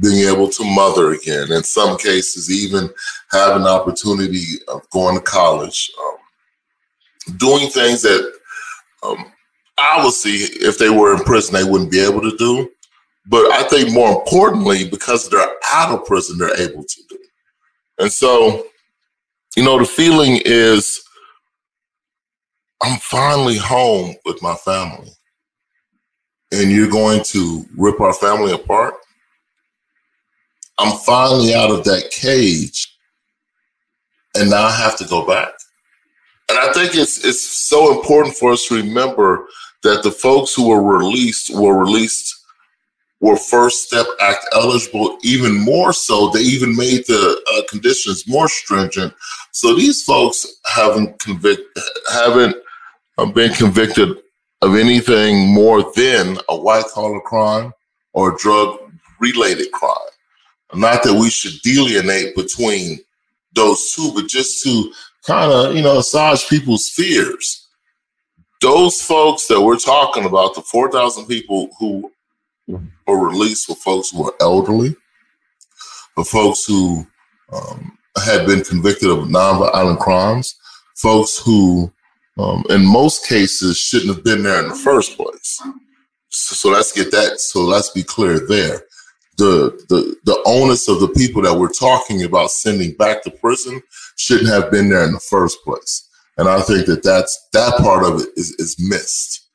being 0.00 0.28
able 0.28 0.48
to 0.48 0.64
mother 0.64 1.12
again. 1.12 1.50
In 1.50 1.64
some 1.64 1.98
cases, 1.98 2.50
even 2.50 2.88
have 3.32 3.56
an 3.56 3.66
opportunity 3.66 4.44
of 4.68 4.88
going 4.90 5.16
to 5.16 5.22
college, 5.22 5.90
um, 6.00 7.36
doing 7.36 7.68
things 7.68 8.02
that 8.02 8.32
um, 9.02 9.32
obviously, 9.78 10.32
if 10.66 10.78
they 10.78 10.90
were 10.90 11.14
in 11.14 11.22
prison, 11.24 11.54
they 11.54 11.64
wouldn't 11.64 11.90
be 11.90 12.00
able 12.00 12.20
to 12.20 12.36
do. 12.36 12.70
But 13.26 13.50
I 13.52 13.62
think 13.64 13.92
more 13.92 14.20
importantly, 14.20 14.88
because 14.88 15.28
they're 15.28 15.56
out 15.72 15.94
of 15.94 16.04
prison, 16.04 16.38
they're 16.38 16.60
able 16.60 16.84
to 16.84 17.02
do. 17.08 17.18
And 17.98 18.12
so, 18.12 18.66
you 19.56 19.62
know, 19.62 19.78
the 19.78 19.84
feeling 19.84 20.40
is 20.44 21.00
I'm 22.82 22.98
finally 22.98 23.56
home 23.56 24.16
with 24.24 24.42
my 24.42 24.54
family. 24.56 25.10
And 26.50 26.70
you're 26.70 26.90
going 26.90 27.22
to 27.26 27.64
rip 27.78 28.00
our 28.00 28.12
family 28.12 28.52
apart? 28.52 28.94
I'm 30.78 30.98
finally 30.98 31.54
out 31.54 31.70
of 31.70 31.84
that 31.84 32.10
cage. 32.10 32.88
And 34.34 34.50
now 34.50 34.64
I 34.64 34.70
have 34.72 34.96
to 34.98 35.04
go 35.06 35.26
back. 35.26 35.52
And 36.52 36.60
I 36.60 36.70
think 36.74 36.94
it's 36.94 37.24
it's 37.24 37.66
so 37.66 37.98
important 37.98 38.36
for 38.36 38.52
us 38.52 38.66
to 38.66 38.74
remember 38.74 39.46
that 39.82 40.02
the 40.02 40.10
folks 40.10 40.54
who 40.54 40.68
were 40.68 40.82
released 40.82 41.48
were 41.54 41.78
released 41.78 42.44
were 43.20 43.36
First 43.36 43.86
Step 43.86 44.04
Act 44.20 44.44
eligible. 44.52 45.16
Even 45.22 45.54
more 45.54 45.94
so, 45.94 46.28
they 46.28 46.40
even 46.40 46.76
made 46.76 47.06
the 47.06 47.42
uh, 47.54 47.62
conditions 47.70 48.28
more 48.28 48.48
stringent. 48.48 49.14
So 49.52 49.74
these 49.74 50.02
folks 50.02 50.44
haven't 50.66 51.18
convict 51.20 51.62
haven't 52.12 52.56
uh, 53.16 53.32
been 53.32 53.54
convicted 53.54 54.18
of 54.60 54.76
anything 54.76 55.48
more 55.54 55.90
than 55.96 56.36
a 56.50 56.56
white 56.56 56.84
collar 56.92 57.20
crime 57.22 57.72
or 58.12 58.36
drug 58.36 58.78
related 59.20 59.72
crime. 59.72 60.12
Not 60.74 61.02
that 61.04 61.14
we 61.14 61.30
should 61.30 61.62
delineate 61.62 62.36
between 62.36 62.98
those 63.54 63.94
two, 63.94 64.12
but 64.14 64.26
just 64.26 64.62
to 64.64 64.92
kind 65.26 65.52
of 65.52 65.74
you 65.76 65.82
know 65.82 65.98
assuage 65.98 66.48
people's 66.48 66.88
fears. 66.88 67.68
Those 68.60 69.00
folks 69.00 69.48
that 69.48 69.60
we're 69.60 69.78
talking 69.78 70.24
about, 70.24 70.54
the 70.54 70.62
four 70.62 70.90
thousand 70.90 71.26
people 71.26 71.70
who 71.78 72.10
were 72.68 73.28
released 73.28 73.68
were 73.68 73.74
folks 73.74 74.10
who 74.10 74.24
were 74.24 74.34
elderly, 74.40 74.94
for 76.14 76.24
folks 76.24 76.64
who 76.64 77.06
um, 77.52 77.98
had 78.24 78.46
been 78.46 78.62
convicted 78.62 79.10
of 79.10 79.28
nonviolent 79.28 79.98
crimes, 79.98 80.54
folks 80.96 81.38
who, 81.38 81.92
um, 82.38 82.64
in 82.70 82.84
most 82.84 83.26
cases, 83.26 83.76
shouldn't 83.76 84.14
have 84.14 84.24
been 84.24 84.42
there 84.42 84.62
in 84.62 84.68
the 84.68 84.74
first 84.74 85.16
place. 85.16 85.60
So, 86.28 86.54
so, 86.54 86.70
let's 86.70 86.92
get 86.92 87.10
that. 87.10 87.40
So 87.40 87.62
let's 87.62 87.90
be 87.90 88.02
clear 88.02 88.38
there. 88.46 88.82
The, 89.38 89.84
the 89.88 90.14
the 90.24 90.40
onus 90.46 90.88
of 90.88 91.00
the 91.00 91.08
people 91.08 91.42
that 91.42 91.58
we're 91.58 91.72
talking 91.72 92.22
about 92.22 92.50
sending 92.50 92.92
back 92.92 93.22
to 93.22 93.30
prison 93.30 93.82
shouldn't 94.16 94.48
have 94.48 94.70
been 94.70 94.88
there 94.88 95.04
in 95.04 95.12
the 95.12 95.20
first 95.20 95.58
place. 95.64 96.08
And 96.38 96.48
I 96.48 96.60
think 96.60 96.86
that 96.86 97.02
that's 97.02 97.48
that 97.52 97.76
part 97.78 98.04
of 98.04 98.20
it 98.20 98.28
is 98.36 98.50
is 98.58 98.76
missed. 98.78 99.46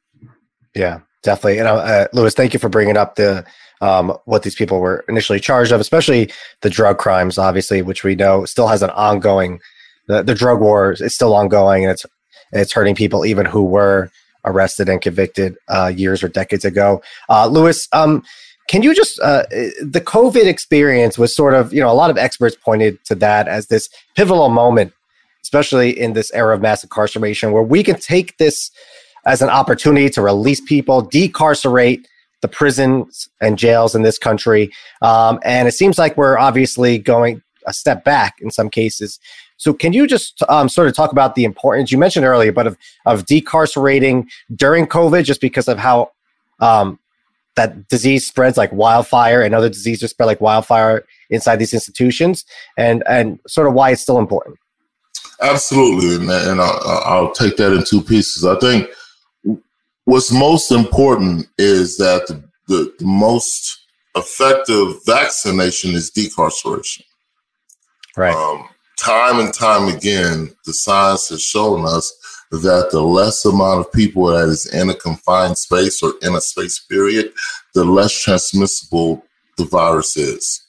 Yeah, 0.76 1.00
definitely. 1.24 1.60
And 1.60 1.68
uh, 1.68 2.08
Lewis, 2.14 2.34
thank 2.34 2.54
you 2.54 2.60
for 2.60 2.70
bringing 2.70 2.98
up 2.98 3.16
the 3.16 3.46
um, 3.82 4.18
what 4.26 4.44
these 4.44 4.56
people 4.56 4.80
were 4.80 5.04
initially 5.08 5.40
charged 5.40 5.72
of, 5.72 5.80
especially 5.80 6.32
the 6.62 6.70
drug 6.70 6.98
crimes, 6.98 7.38
obviously, 7.38 7.82
which 7.82 8.04
we 8.04 8.16
know 8.16 8.46
still 8.46 8.68
has 8.68 8.84
an 8.84 8.90
ongoing. 8.92 9.60
The, 10.08 10.24
the 10.24 10.36
drug 10.36 10.62
war 10.62 10.94
is 10.94 11.14
still 11.14 11.36
ongoing, 11.36 11.84
and 11.84 11.92
it's 11.92 12.06
it's 12.52 12.74
hurting 12.74 12.96
people 12.96 13.26
even 13.26 13.46
who 13.46 13.64
were 13.64 14.10
arrested 14.46 14.88
and 14.88 15.02
convicted 15.02 15.58
uh, 15.68 15.92
years 15.94 16.24
or 16.24 16.30
decades 16.30 16.64
ago. 16.64 17.02
Uh, 17.30 17.48
Lewis, 17.48 17.88
um, 17.92 18.24
can 18.68 18.84
you 18.84 18.94
just 18.94 19.20
uh, 19.22 19.44
the 19.82 20.02
COVID 20.04 20.46
experience 20.46 21.18
was 21.18 21.36
sort 21.36 21.54
of 21.54 21.74
you 21.74 21.82
know 21.82 21.92
a 21.92 21.94
lot 21.94 22.10
of 22.10 22.18
experts 22.18 22.56
pointed 22.56 23.04
to 23.06 23.16
that 23.16 23.48
as 23.48 23.68
this 23.68 23.90
pivotal 24.16 24.50
moment, 24.50 24.94
especially 25.44 25.98
in 25.98 26.14
this 26.14 26.32
era 26.34 26.54
of 26.56 26.62
mass 26.62 26.84
incarceration, 26.84 27.52
where 27.52 27.64
we 27.64 27.84
can 27.84 27.98
take 28.00 28.38
this 28.38 28.72
as 29.26 29.42
an 29.42 29.50
opportunity 29.50 30.10
to 30.10 30.22
release 30.22 30.62
people, 30.62 31.02
decarcerate 31.02 32.08
the 32.42 32.48
prisons 32.48 33.28
and 33.42 33.58
jails 33.58 33.96
in 33.96 34.04
this 34.04 34.18
country. 34.18 34.72
Um, 35.02 35.40
and 35.44 35.68
it 35.68 35.72
seems 35.72 35.98
like 35.98 36.16
we're 36.18 36.38
obviously 36.38 36.98
going 36.98 37.42
a 37.66 37.74
step 37.74 38.04
back 38.04 38.36
in 38.42 38.52
some 38.52 38.70
cases. 38.70 39.20
So, 39.58 39.74
can 39.74 39.92
you 39.92 40.08
just 40.08 40.44
um, 40.50 40.70
sort 40.70 40.88
of 40.88 40.94
talk 40.94 41.12
about 41.12 41.36
the 41.36 41.44
importance 41.44 41.92
you 41.92 41.98
mentioned 41.98 42.26
earlier, 42.26 42.52
but 42.52 42.68
of 42.68 42.78
of 43.06 43.26
decarcerating 43.26 44.28
during 44.56 44.86
COVID, 44.86 45.24
just 45.24 45.42
because 45.42 45.68
of 45.68 45.78
how 45.78 46.12
um, 46.60 47.00
that 47.58 47.90
disease 47.90 48.26
spreads 48.26 48.56
like 48.56 48.72
wildfire, 48.72 49.42
and 49.42 49.54
other 49.54 49.70
diseases 49.70 50.12
spread 50.12 50.28
like 50.28 50.40
wildfire 50.40 51.06
inside 51.30 51.58
these 51.58 51.74
institutions, 51.74 52.46
and 52.78 53.04
and 53.08 53.40
sort 53.48 53.68
of 53.68 53.74
why 53.74 53.92
it's 53.92 54.02
still 54.02 54.18
important. 54.18 54.58
Absolutely, 55.42 56.16
and, 56.16 56.32
and 56.32 56.62
I'll, 56.62 57.02
I'll 57.06 57.32
take 57.32 57.58
that 57.58 57.74
in 57.74 57.84
two 57.84 58.02
pieces. 58.02 58.46
I 58.46 58.58
think 58.60 58.90
what's 60.06 60.32
most 60.32 60.72
important 60.72 61.48
is 61.58 61.98
that 61.98 62.26
the, 62.28 62.42
the, 62.68 62.94
the 62.98 63.06
most 63.06 63.78
effective 64.16 64.96
vaccination 65.06 65.92
is 65.92 66.10
decarceration. 66.10 67.04
Right. 68.16 68.34
Um, 68.34 68.68
time 68.98 69.40
and 69.40 69.54
time 69.54 69.94
again, 69.94 70.56
the 70.66 70.74
science 70.74 71.30
has 71.30 71.44
shown 71.44 71.86
us 71.86 72.12
that 72.52 72.90
the 72.92 73.02
less 73.02 73.44
amount 73.46 73.82
of 73.82 73.92
people 73.92 74.28
that 74.28 74.48
is 74.48 74.66
in 74.74 74.90
a 74.90 74.96
confined 74.96 75.58
space 75.58 76.02
or 76.02 76.14
in 76.22 76.36
a 76.36 76.42
space 76.42 76.80
period, 76.80 77.34
the 77.74 77.84
less 77.84 78.12
transmissible 78.12 79.24
the 79.58 79.66
virus 79.66 80.16
is. 80.16 80.66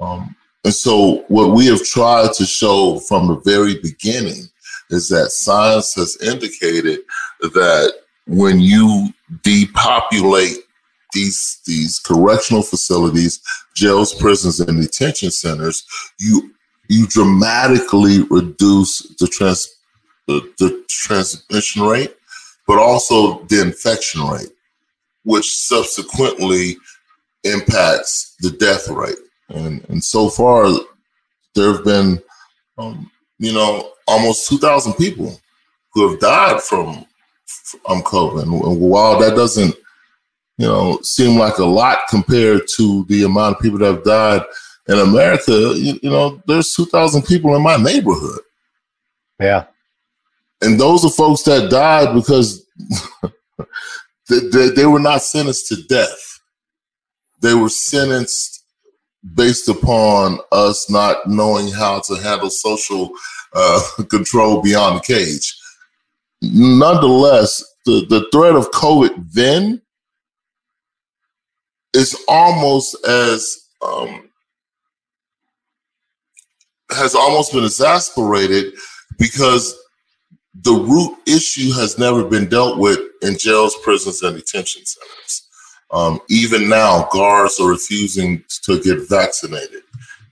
Um, 0.00 0.34
and 0.64 0.74
so, 0.74 1.24
what 1.28 1.54
we 1.54 1.66
have 1.66 1.82
tried 1.84 2.32
to 2.34 2.44
show 2.44 2.98
from 3.00 3.28
the 3.28 3.40
very 3.44 3.78
beginning 3.80 4.44
is 4.90 5.08
that 5.08 5.30
science 5.30 5.94
has 5.94 6.16
indicated 6.20 7.00
that 7.40 7.94
when 8.26 8.60
you 8.60 9.12
depopulate 9.42 10.56
these 11.12 11.60
these 11.66 11.98
correctional 11.98 12.62
facilities, 12.62 13.40
jails, 13.74 14.14
prisons, 14.14 14.60
and 14.60 14.80
detention 14.80 15.30
centers, 15.30 15.84
you 16.18 16.52
you 16.88 17.06
dramatically 17.06 18.22
reduce 18.30 19.00
the 19.18 19.26
trans 19.26 19.68
the, 20.30 20.52
the 20.58 20.84
transmission 20.88 21.82
rate, 21.82 22.14
but 22.66 22.78
also 22.78 23.44
the 23.44 23.60
infection 23.60 24.26
rate, 24.26 24.50
which 25.24 25.50
subsequently 25.50 26.76
impacts 27.44 28.36
the 28.40 28.50
death 28.50 28.88
rate. 28.88 29.18
And 29.48 29.84
and 29.88 30.02
so 30.02 30.28
far, 30.28 30.70
there 31.54 31.72
have 31.72 31.84
been, 31.84 32.22
um, 32.78 33.10
you 33.38 33.52
know, 33.52 33.92
almost 34.06 34.48
two 34.48 34.58
thousand 34.58 34.94
people 34.94 35.40
who 35.92 36.08
have 36.08 36.20
died 36.20 36.62
from 36.62 37.04
um, 37.88 38.02
COVID. 38.02 38.42
And 38.42 38.80
while 38.80 39.18
that 39.18 39.34
doesn't, 39.34 39.74
you 40.58 40.66
know, 40.66 41.00
seem 41.02 41.38
like 41.38 41.58
a 41.58 41.64
lot 41.64 41.98
compared 42.08 42.62
to 42.76 43.04
the 43.06 43.24
amount 43.24 43.56
of 43.56 43.62
people 43.62 43.78
that 43.78 43.94
have 43.94 44.04
died 44.04 44.42
in 44.88 44.98
America, 44.98 45.52
you, 45.52 45.98
you 46.02 46.10
know, 46.10 46.40
there's 46.46 46.72
2,000 46.74 47.22
people 47.22 47.54
in 47.56 47.62
my 47.62 47.76
neighborhood. 47.76 48.40
Yeah. 49.40 49.66
And 50.62 50.78
those 50.78 51.04
are 51.04 51.10
folks 51.10 51.42
that 51.44 51.70
died 51.70 52.14
because 52.14 52.66
they, 54.28 54.38
they, 54.52 54.68
they 54.70 54.86
were 54.86 55.00
not 55.00 55.22
sentenced 55.22 55.68
to 55.68 55.82
death. 55.84 56.40
They 57.40 57.54
were 57.54 57.70
sentenced 57.70 58.64
based 59.34 59.68
upon 59.68 60.38
us 60.52 60.90
not 60.90 61.26
knowing 61.26 61.68
how 61.72 62.00
to 62.00 62.14
handle 62.16 62.50
social 62.50 63.10
uh, 63.54 63.82
control 64.10 64.62
beyond 64.62 64.98
the 64.98 65.14
cage. 65.14 65.56
Nonetheless, 66.42 67.64
the, 67.84 68.06
the 68.08 68.28
threat 68.32 68.56
of 68.56 68.70
COVID 68.70 69.32
then 69.32 69.80
is 71.94 72.16
almost 72.28 72.96
as 73.06 73.58
um, 73.84 74.30
has 76.90 77.14
almost 77.14 77.52
been 77.52 77.64
exasperated 77.64 78.74
because 79.18 79.76
the 80.54 80.72
root 80.72 81.16
issue 81.26 81.72
has 81.72 81.98
never 81.98 82.24
been 82.24 82.48
dealt 82.48 82.78
with 82.78 82.98
in 83.22 83.38
jails, 83.38 83.76
prisons, 83.82 84.22
and 84.22 84.36
detention 84.36 84.84
centers. 84.84 85.48
Um, 85.92 86.20
even 86.28 86.68
now, 86.68 87.08
guards 87.12 87.58
are 87.60 87.68
refusing 87.68 88.44
to 88.64 88.80
get 88.82 89.08
vaccinated. 89.08 89.82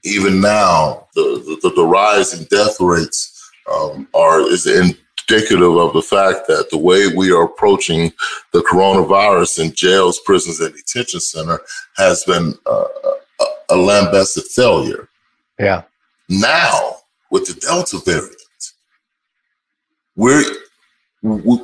Even 0.04 0.40
now, 0.40 1.08
the, 1.14 1.58
the, 1.62 1.70
the 1.70 1.84
rise 1.84 2.32
in 2.38 2.44
death 2.46 2.80
rates 2.80 3.50
um, 3.70 4.08
are 4.14 4.40
is 4.40 4.66
indicative 4.66 5.76
of 5.76 5.92
the 5.92 6.02
fact 6.02 6.46
that 6.46 6.68
the 6.70 6.78
way 6.78 7.08
we 7.08 7.32
are 7.32 7.44
approaching 7.44 8.12
the 8.52 8.60
coronavirus 8.60 9.64
in 9.64 9.72
jails, 9.74 10.20
prisons, 10.24 10.60
and 10.60 10.74
detention 10.74 11.20
center 11.20 11.60
has 11.96 12.24
been 12.24 12.54
uh, 12.66 12.84
a, 13.40 13.44
a 13.70 13.76
lambasted 13.76 14.44
failure. 14.44 15.08
Yeah. 15.58 15.82
Now, 16.28 16.98
with 17.30 17.46
the 17.46 17.60
Delta 17.60 17.98
variant, 18.04 18.37
we're 20.18 20.42
we, 21.22 21.60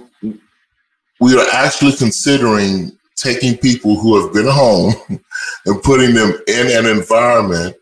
we 1.20 1.36
are 1.36 1.46
actually 1.52 1.92
considering 1.92 2.96
taking 3.16 3.58
people 3.58 3.98
who 3.98 4.20
have 4.20 4.32
been 4.32 4.46
home 4.46 4.94
and 5.66 5.82
putting 5.82 6.14
them 6.14 6.32
in 6.46 6.70
an 6.70 6.86
environment 6.86 7.76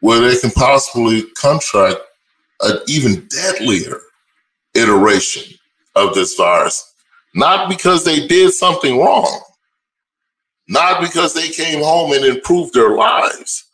where 0.00 0.20
they 0.20 0.38
can 0.38 0.50
possibly 0.50 1.22
contract 1.40 1.96
an 2.60 2.78
even 2.86 3.26
deadlier 3.28 4.00
iteration 4.74 5.54
of 5.94 6.14
this 6.14 6.34
virus. 6.34 6.92
Not 7.34 7.70
because 7.70 8.04
they 8.04 8.26
did 8.26 8.52
something 8.52 8.98
wrong, 8.98 9.40
not 10.68 11.00
because 11.00 11.32
they 11.32 11.48
came 11.48 11.82
home 11.82 12.12
and 12.12 12.24
improved 12.24 12.74
their 12.74 12.94
lives, 12.94 13.64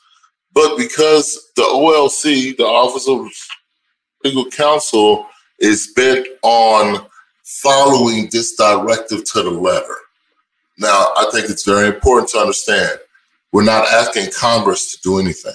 but 0.52 0.76
because 0.76 1.50
the 1.56 1.62
OLC, 1.62 2.56
the 2.56 2.64
Office 2.64 3.08
of 3.08 3.26
Legal 4.24 4.48
Counsel, 4.50 5.26
is 5.62 5.92
bent 5.96 6.26
on 6.42 7.06
following 7.44 8.28
this 8.30 8.54
directive 8.56 9.24
to 9.32 9.42
the 9.42 9.50
letter. 9.50 9.96
Now, 10.78 11.06
I 11.16 11.28
think 11.32 11.48
it's 11.48 11.64
very 11.64 11.86
important 11.86 12.28
to 12.30 12.38
understand 12.38 12.98
we're 13.52 13.64
not 13.64 13.86
asking 13.88 14.32
Congress 14.36 14.92
to 14.92 14.98
do 15.02 15.18
anything. 15.18 15.54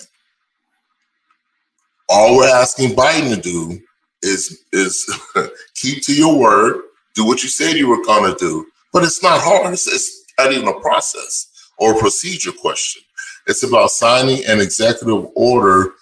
All 2.10 2.38
we're 2.38 2.48
asking 2.48 2.92
Biden 2.92 3.36
to 3.36 3.42
do 3.42 3.80
is 4.22 4.64
is 4.72 5.06
keep 5.76 6.04
to 6.04 6.14
your 6.14 6.40
word, 6.40 6.82
do 7.16 7.26
what 7.26 7.44
you 7.44 7.50
said 7.50 7.76
you 7.76 7.90
were 7.90 8.04
going 8.06 8.32
to 8.32 8.38
do. 8.40 8.66
But 8.94 9.04
it's 9.04 9.22
not 9.22 9.42
hard. 9.42 9.74
It's, 9.74 9.88
it's 9.88 10.24
not 10.40 10.54
even 10.54 10.68
a 10.68 10.80
process 10.80 11.48
or 11.78 11.96
a 11.96 12.00
procedure 12.00 12.54
question. 12.54 13.02
It's 13.48 13.64
about 13.64 13.92
signing 13.92 14.46
an 14.46 14.62
executive 14.62 15.28
order 15.36 15.94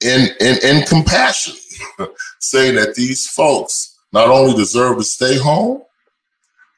in 0.00 0.28
in, 0.40 0.56
in 0.64 0.86
compassion, 0.86 1.54
saying 2.40 2.76
that 2.76 2.94
these 2.94 3.26
folks 3.28 3.96
not 4.12 4.28
only 4.28 4.54
deserve 4.54 4.98
to 4.98 5.04
stay 5.04 5.36
home, 5.38 5.82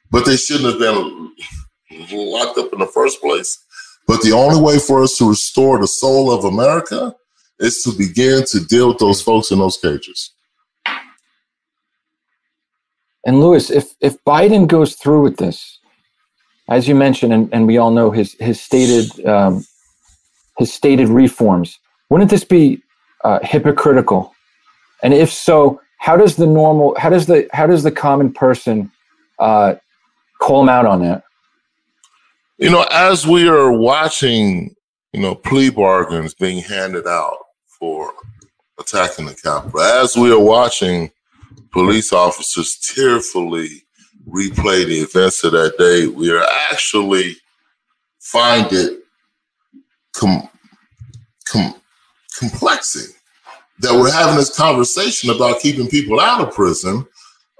but 0.09 0.25
they 0.25 0.35
shouldn't 0.35 0.69
have 0.69 0.79
been 0.79 1.31
locked 2.11 2.57
up 2.57 2.73
in 2.73 2.79
the 2.79 2.91
first 2.93 3.21
place. 3.21 3.57
But 4.07 4.21
the 4.21 4.33
only 4.33 4.61
way 4.61 4.79
for 4.79 5.01
us 5.01 5.17
to 5.17 5.29
restore 5.29 5.79
the 5.79 5.87
soul 5.87 6.31
of 6.31 6.43
America 6.43 7.15
is 7.59 7.81
to 7.83 7.91
begin 7.97 8.43
to 8.47 8.59
deal 8.65 8.89
with 8.89 8.97
those 8.97 9.21
folks 9.21 9.51
in 9.51 9.59
those 9.59 9.77
cages. 9.77 10.33
And 13.25 13.39
Lewis, 13.39 13.69
if 13.69 13.93
if 14.01 14.17
Biden 14.25 14.67
goes 14.67 14.95
through 14.95 15.21
with 15.21 15.37
this, 15.37 15.79
as 16.69 16.87
you 16.87 16.95
mentioned, 16.95 17.31
and, 17.33 17.53
and 17.53 17.67
we 17.67 17.77
all 17.77 17.91
know 17.91 18.09
his 18.09 18.35
his 18.39 18.59
stated 18.59 19.25
um, 19.25 19.63
his 20.57 20.73
stated 20.73 21.07
reforms, 21.07 21.77
wouldn't 22.09 22.31
this 22.31 22.43
be 22.43 22.81
uh, 23.23 23.39
hypocritical? 23.43 24.33
And 25.03 25.13
if 25.13 25.31
so, 25.31 25.81
how 25.97 26.17
does 26.17 26.35
the 26.35 26.47
normal 26.47 26.95
how 26.97 27.09
does 27.09 27.27
the 27.27 27.47
how 27.53 27.67
does 27.67 27.83
the 27.83 27.91
common 27.91 28.33
person 28.33 28.91
uh, 29.39 29.75
call 30.39 30.61
him 30.63 30.69
out 30.69 30.85
on 30.85 31.01
that? 31.01 31.23
You 32.57 32.69
know, 32.69 32.85
as 32.91 33.25
we 33.25 33.47
are 33.47 33.71
watching, 33.71 34.75
you 35.13 35.21
know, 35.21 35.35
plea 35.35 35.69
bargains 35.69 36.33
being 36.33 36.61
handed 36.61 37.07
out 37.07 37.37
for 37.65 38.13
attacking 38.79 39.25
the 39.25 39.35
Capitol, 39.35 39.81
as 39.81 40.15
we 40.15 40.31
are 40.31 40.39
watching 40.39 41.11
police 41.71 42.13
officers 42.13 42.77
tearfully 42.77 43.83
replay 44.27 44.85
the 44.85 44.99
events 44.99 45.43
of 45.43 45.53
that 45.53 45.77
day, 45.77 46.07
we 46.07 46.31
are 46.31 46.45
actually 46.71 47.35
find 48.19 48.71
it 48.71 48.99
com- 50.13 50.49
com- 51.47 51.75
complexing 52.37 53.13
that 53.81 53.93
we're 53.93 54.11
having 54.11 54.35
this 54.35 54.55
conversation 54.55 55.29
about 55.29 55.59
keeping 55.59 55.87
people 55.87 56.19
out 56.19 56.41
of 56.41 56.53
prison 56.53 57.05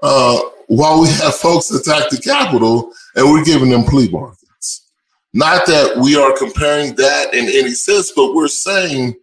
uh, 0.02 0.40
while 0.68 1.00
we 1.00 1.08
have 1.08 1.34
folks 1.34 1.70
attack 1.70 2.10
the 2.10 2.18
Capitol 2.18 2.92
and 3.14 3.30
we're 3.30 3.44
giving 3.44 3.70
them 3.70 3.84
plea 3.84 4.08
bargains. 4.08 4.90
Not 5.34 5.66
that 5.66 5.98
we 5.98 6.16
are 6.16 6.36
comparing 6.36 6.94
that 6.96 7.34
in 7.34 7.44
any 7.44 7.72
sense, 7.72 8.12
but 8.14 8.34
we're 8.34 8.48
saying, 8.48 9.14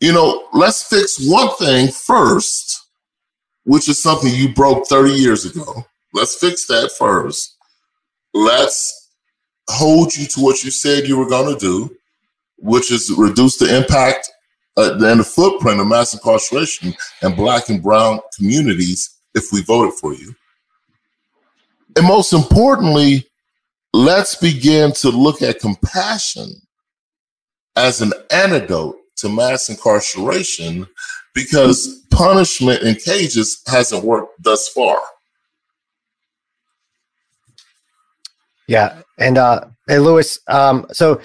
you 0.00 0.12
know, 0.12 0.48
let's 0.52 0.82
fix 0.82 1.16
one 1.28 1.54
thing 1.56 1.88
first 1.88 2.88
which 3.68 3.86
is 3.86 4.02
something 4.02 4.34
you 4.34 4.54
broke 4.54 4.86
30 4.86 5.12
years 5.12 5.44
ago. 5.44 5.84
Let's 6.14 6.34
fix 6.36 6.66
that 6.68 6.90
first. 6.98 7.54
Let's 8.32 9.10
hold 9.68 10.16
you 10.16 10.26
to 10.26 10.40
what 10.40 10.64
you 10.64 10.70
said 10.70 11.06
you 11.06 11.18
were 11.18 11.28
going 11.28 11.52
to 11.52 11.60
do, 11.60 11.94
which 12.56 12.90
is 12.90 13.12
reduce 13.14 13.58
the 13.58 13.76
impact 13.76 14.30
uh, 14.78 14.92
and 14.92 15.20
the 15.20 15.24
footprint 15.24 15.80
of 15.80 15.86
mass 15.88 16.14
incarceration 16.14 16.94
in 17.22 17.34
black 17.34 17.68
and 17.68 17.82
brown 17.82 18.20
communities 18.36 19.18
if 19.34 19.52
we 19.52 19.60
voted 19.62 19.92
for 19.94 20.14
you. 20.14 20.34
And 21.96 22.06
most 22.06 22.32
importantly, 22.32 23.26
let's 23.92 24.36
begin 24.36 24.92
to 24.92 25.10
look 25.10 25.42
at 25.42 25.58
compassion 25.58 26.52
as 27.74 28.00
an 28.00 28.12
antidote 28.30 28.96
to 29.16 29.28
mass 29.28 29.68
incarceration 29.68 30.86
because 31.34 32.04
punishment 32.10 32.82
in 32.82 32.94
cages 32.94 33.62
hasn't 33.66 34.04
worked 34.04 34.42
thus 34.42 34.68
far. 34.68 34.98
Yeah, 38.68 39.00
and 39.16 39.38
uh, 39.38 39.64
hey, 39.88 39.98
Lewis. 39.98 40.38
Um, 40.46 40.86
so 40.92 41.20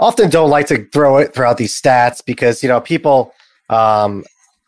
often 0.00 0.30
don't 0.30 0.50
like 0.50 0.66
to 0.66 0.84
throw 0.86 1.18
it 1.18 1.32
throughout 1.34 1.58
these 1.58 1.80
stats 1.80 2.24
because 2.24 2.62
you 2.62 2.68
know 2.68 2.80
people, 2.80 3.32
um, 3.68 4.24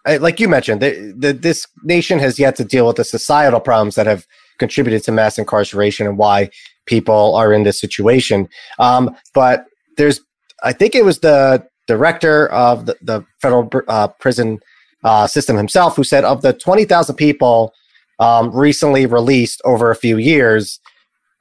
like 0.06 0.38
you 0.38 0.48
mentioned, 0.48 0.80
the, 0.80 1.14
the, 1.16 1.32
this 1.32 1.66
nation 1.82 2.18
has 2.18 2.38
yet 2.38 2.54
to 2.56 2.64
deal 2.64 2.86
with 2.86 2.96
the 2.96 3.04
societal 3.04 3.60
problems 3.60 3.94
that 3.96 4.06
have 4.06 4.26
contributed 4.58 5.02
to 5.02 5.10
mass 5.10 5.38
incarceration 5.38 6.06
and 6.06 6.18
why 6.18 6.50
people 6.86 7.34
are 7.34 7.52
in 7.52 7.62
this 7.62 7.80
situation. 7.80 8.48
Um, 8.78 9.16
but 9.34 9.64
there's, 9.96 10.20
I 10.62 10.72
think 10.72 10.94
it 10.94 11.04
was 11.04 11.20
the 11.20 11.66
director 11.86 12.48
of 12.50 12.86
the, 12.86 12.96
the 13.00 13.24
federal 13.40 13.68
uh, 13.88 14.08
prison 14.08 14.60
uh, 15.04 15.26
system 15.26 15.56
himself, 15.56 15.96
who 15.96 16.04
said 16.04 16.24
of 16.24 16.42
the 16.42 16.52
20,000 16.52 17.14
people 17.16 17.72
um, 18.18 18.54
recently 18.54 19.06
released 19.06 19.60
over 19.64 19.90
a 19.90 19.96
few 19.96 20.16
years, 20.16 20.78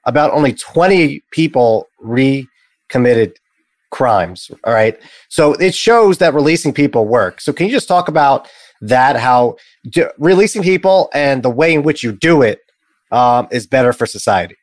about 0.06 0.32
only 0.32 0.54
20 0.54 1.24
people 1.32 1.88
recommitted 2.00 3.38
crimes. 3.92 4.50
All 4.64 4.74
right. 4.74 5.00
So 5.30 5.54
it 5.54 5.76
shows 5.76 6.18
that 6.18 6.34
releasing 6.34 6.74
people 6.74 7.06
work. 7.06 7.40
So 7.42 7.54
can 7.54 7.68
you 7.68 7.72
just 7.72 7.88
talk 7.88 8.08
about 8.08 8.48
that, 8.82 9.16
how 9.16 9.58
releasing 10.18 10.64
people 10.64 11.10
and 11.14 11.44
the 11.44 11.50
way 11.50 11.74
in 11.74 11.84
which 11.84 12.04
you 12.04 12.12
do 12.12 12.42
it 12.42 12.62
um, 13.12 13.48
is 13.52 13.68
better 13.68 13.94
for 13.94 14.06
society? 14.06 14.56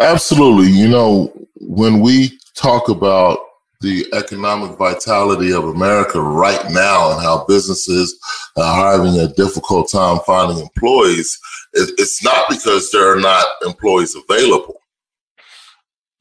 Absolutely. 0.00 0.70
You 0.70 0.88
know, 0.88 1.32
when 1.56 2.00
we 2.00 2.38
talk 2.54 2.88
about 2.88 3.38
the 3.80 4.06
economic 4.14 4.78
vitality 4.78 5.52
of 5.52 5.64
America 5.64 6.20
right 6.20 6.70
now 6.70 7.12
and 7.12 7.20
how 7.20 7.44
businesses 7.46 8.18
are 8.56 8.92
having 8.92 9.20
a 9.20 9.28
difficult 9.34 9.90
time 9.90 10.18
finding 10.24 10.58
employees, 10.58 11.38
it's 11.74 12.24
not 12.24 12.48
because 12.48 12.90
there 12.92 13.12
are 13.12 13.20
not 13.20 13.44
employees 13.66 14.16
available. 14.16 14.63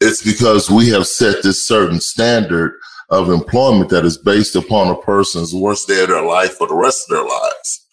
It's 0.06 0.22
because 0.22 0.70
we 0.70 0.90
have 0.90 1.08
set 1.08 1.44
this 1.44 1.66
certain 1.66 2.02
standard 2.02 2.78
of 3.10 3.30
employment 3.30 3.90
that 3.92 4.04
is 4.04 4.18
based 4.18 4.54
upon 4.54 4.90
a 4.90 4.98
person's 4.98 5.56
worst 5.56 5.88
day 5.88 6.04
of 6.04 6.10
their 6.10 6.26
life 6.26 6.58
for 6.58 6.68
the 6.68 6.76
rest 6.76 7.10
of 7.10 7.16
their 7.16 7.26
lives. 7.26 7.88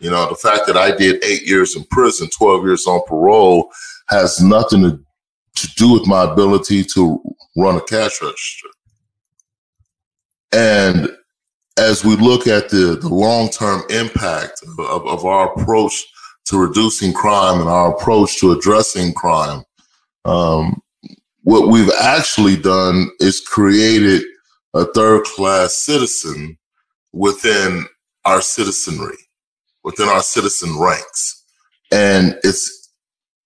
You 0.00 0.10
know, 0.10 0.28
the 0.28 0.34
fact 0.34 0.66
that 0.66 0.76
I 0.76 0.90
did 0.90 1.24
eight 1.24 1.46
years 1.46 1.76
in 1.76 1.84
prison, 1.84 2.28
12 2.36 2.64
years 2.64 2.86
on 2.88 3.06
parole 3.06 3.70
has 4.08 4.40
nothing 4.42 4.82
to, 4.82 5.00
to 5.54 5.74
do 5.76 5.92
with 5.92 6.04
my 6.04 6.24
ability 6.24 6.82
to 6.94 7.22
run 7.56 7.76
a 7.76 7.80
cash 7.80 8.20
register. 8.20 8.68
And 10.50 11.10
as 11.78 12.04
we 12.04 12.16
look 12.16 12.48
at 12.48 12.70
the, 12.70 12.98
the 13.00 13.08
long 13.08 13.50
term 13.50 13.82
impact 13.88 14.64
of, 14.80 15.06
of, 15.06 15.24
our 15.24 15.52
approach 15.52 16.04
to 16.46 16.58
reducing 16.58 17.12
crime 17.12 17.60
and 17.60 17.68
our 17.68 17.94
approach 17.94 18.40
to 18.40 18.50
addressing 18.50 19.14
crime, 19.14 19.62
um, 20.24 20.82
what 21.42 21.68
we've 21.68 21.90
actually 22.00 22.56
done 22.56 23.10
is 23.20 23.40
created 23.40 24.22
a 24.74 24.84
third 24.92 25.24
class 25.24 25.74
citizen 25.74 26.56
within 27.12 27.86
our 28.24 28.40
citizenry, 28.40 29.16
within 29.84 30.08
our 30.08 30.22
citizen 30.22 30.78
ranks. 30.78 31.44
And 31.92 32.38
it's 32.42 32.90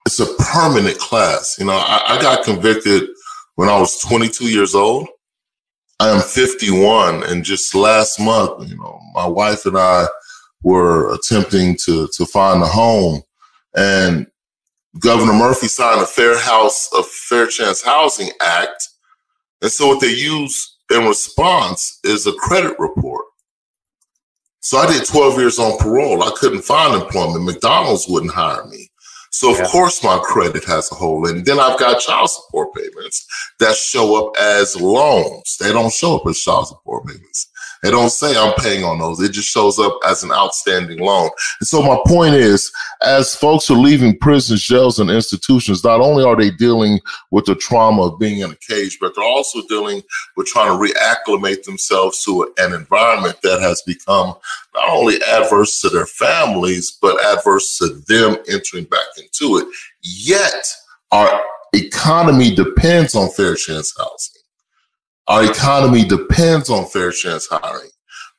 it's 0.06 0.20
a 0.20 0.34
permanent 0.34 0.98
class. 0.98 1.56
You 1.58 1.66
know, 1.66 1.76
I, 1.76 2.16
I 2.16 2.22
got 2.22 2.44
convicted 2.44 3.08
when 3.56 3.68
I 3.68 3.78
was 3.78 3.98
22 4.00 4.44
years 4.44 4.74
old. 4.74 5.08
I 5.98 6.10
am 6.10 6.20
51, 6.20 7.24
and 7.24 7.42
just 7.42 7.74
last 7.74 8.20
month, 8.20 8.68
you 8.68 8.76
know, 8.76 9.00
my 9.14 9.26
wife 9.26 9.64
and 9.64 9.78
I 9.78 10.06
were 10.62 11.12
attempting 11.14 11.76
to 11.86 12.06
to 12.08 12.26
find 12.26 12.62
a 12.62 12.66
home, 12.66 13.22
and 13.74 14.26
Governor 15.00 15.34
Murphy 15.34 15.68
signed 15.68 16.00
a 16.00 16.06
Fair 16.06 16.38
House, 16.38 16.88
a 16.96 17.02
Fair 17.02 17.46
Chance 17.46 17.82
Housing 17.82 18.30
Act, 18.40 18.88
and 19.62 19.70
so 19.70 19.88
what 19.88 20.00
they 20.00 20.12
use 20.12 20.78
in 20.92 21.04
response 21.06 21.98
is 22.04 22.26
a 22.26 22.32
credit 22.32 22.78
report. 22.78 23.24
So 24.60 24.78
I 24.78 24.86
did 24.86 25.06
12 25.06 25.38
years 25.38 25.58
on 25.58 25.78
parole. 25.78 26.22
I 26.22 26.32
couldn't 26.36 26.62
find 26.62 27.00
employment. 27.00 27.44
McDonald's 27.44 28.06
wouldn't 28.08 28.32
hire 28.32 28.66
me. 28.66 28.88
So 29.30 29.52
of 29.52 29.58
yeah. 29.58 29.66
course 29.66 30.02
my 30.02 30.18
credit 30.24 30.64
has 30.64 30.90
a 30.90 30.94
hole 30.94 31.28
in. 31.28 31.38
it. 31.38 31.44
Then 31.44 31.60
I've 31.60 31.78
got 31.78 32.00
child 32.00 32.30
support 32.30 32.74
payments 32.74 33.26
that 33.60 33.76
show 33.76 34.26
up 34.26 34.34
as 34.40 34.80
loans. 34.80 35.56
They 35.60 35.72
don't 35.72 35.92
show 35.92 36.16
up 36.16 36.26
as 36.26 36.38
child 36.38 36.68
support 36.68 37.06
payments. 37.06 37.50
They 37.82 37.90
don't 37.90 38.10
say 38.10 38.36
I'm 38.36 38.54
paying 38.54 38.84
on 38.84 38.98
those. 38.98 39.20
It 39.20 39.32
just 39.32 39.48
shows 39.48 39.78
up 39.78 39.98
as 40.06 40.22
an 40.22 40.32
outstanding 40.32 40.98
loan. 40.98 41.30
And 41.60 41.68
so 41.68 41.82
my 41.82 41.98
point 42.06 42.34
is, 42.34 42.72
as 43.02 43.34
folks 43.34 43.70
are 43.70 43.76
leaving 43.76 44.18
prisons, 44.18 44.62
jails, 44.62 44.98
and 44.98 45.10
institutions, 45.10 45.84
not 45.84 46.00
only 46.00 46.24
are 46.24 46.36
they 46.36 46.50
dealing 46.50 47.00
with 47.30 47.44
the 47.46 47.54
trauma 47.54 48.02
of 48.02 48.18
being 48.18 48.40
in 48.40 48.50
a 48.50 48.56
cage, 48.56 48.98
but 49.00 49.14
they're 49.14 49.24
also 49.24 49.60
dealing 49.68 50.02
with 50.36 50.46
trying 50.46 50.68
to 50.68 50.94
reacclimate 50.94 51.62
themselves 51.64 52.22
to 52.24 52.52
an 52.58 52.72
environment 52.72 53.36
that 53.42 53.60
has 53.60 53.82
become 53.82 54.34
not 54.74 54.88
only 54.90 55.16
adverse 55.28 55.80
to 55.80 55.88
their 55.88 56.06
families, 56.06 56.96
but 57.00 57.22
adverse 57.24 57.78
to 57.78 58.02
them 58.08 58.36
entering 58.48 58.84
back 58.84 59.06
into 59.18 59.58
it. 59.58 59.66
Yet 60.02 60.66
our 61.12 61.40
economy 61.74 62.54
depends 62.54 63.14
on 63.14 63.30
fair 63.30 63.54
chance 63.54 63.94
housing. 63.96 64.35
Our 65.28 65.50
economy 65.50 66.04
depends 66.04 66.70
on 66.70 66.86
fair 66.86 67.10
chance 67.10 67.48
hiring. 67.50 67.90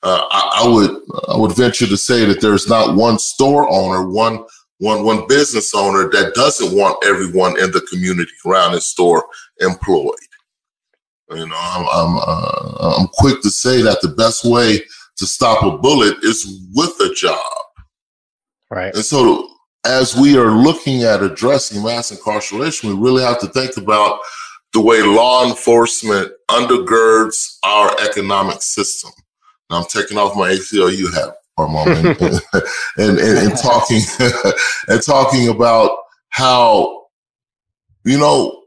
Uh, 0.03 0.23
I, 0.29 0.63
I, 0.63 0.67
would 0.67 1.01
I 1.27 1.37
would 1.37 1.55
venture 1.55 1.87
to 1.87 1.97
say 1.97 2.25
that 2.25 2.39
there's 2.39 2.69
not 2.69 2.95
one 2.95 3.19
store 3.19 3.69
owner, 3.69 4.07
one 4.07 4.45
one 4.79 5.03
one 5.03 5.27
business 5.27 5.73
owner 5.73 6.09
that 6.09 6.33
doesn't 6.35 6.77
want 6.77 7.03
everyone 7.03 7.59
in 7.59 7.71
the 7.71 7.85
community 7.91 8.31
around 8.45 8.73
his 8.73 8.87
store 8.87 9.25
employed. 9.59 10.13
You 11.31 11.47
know, 11.47 11.57
I'm 11.57 11.87
I'm, 11.87 12.17
uh, 12.19 12.95
I'm 12.99 13.07
quick 13.07 13.41
to 13.41 13.49
say 13.49 13.81
that 13.81 13.99
the 14.01 14.09
best 14.09 14.45
way 14.45 14.79
to 15.17 15.25
stop 15.25 15.63
a 15.63 15.77
bullet 15.77 16.17
is 16.23 16.67
with 16.73 16.91
a 17.01 17.13
job. 17.13 17.41
Right. 18.69 18.93
And 18.93 19.03
so, 19.03 19.49
as 19.85 20.15
we 20.15 20.37
are 20.37 20.51
looking 20.51 21.03
at 21.03 21.23
addressing 21.23 21.83
mass 21.83 22.11
incarceration, 22.11 22.89
we 22.89 22.95
really 22.95 23.23
have 23.23 23.39
to 23.39 23.47
think 23.47 23.77
about 23.77 24.19
the 24.73 24.81
way 24.81 25.01
law 25.01 25.47
enforcement 25.47 26.31
undergirds 26.49 27.57
our 27.63 27.95
economic 28.01 28.61
system. 28.61 29.11
Now, 29.69 29.77
I'm 29.77 29.85
taking 29.85 30.17
off 30.17 30.35
my 30.35 30.51
ACLU 30.51 31.13
hat 31.13 31.35
for 31.55 31.65
a 31.65 31.69
moment 31.69 32.21
and, 32.21 32.41
and, 32.97 33.19
and, 33.19 33.37
and 33.37 33.57
talking 33.57 34.01
and 34.87 35.01
talking 35.01 35.49
about 35.49 35.91
how 36.29 37.05
you 38.05 38.17
know 38.17 38.63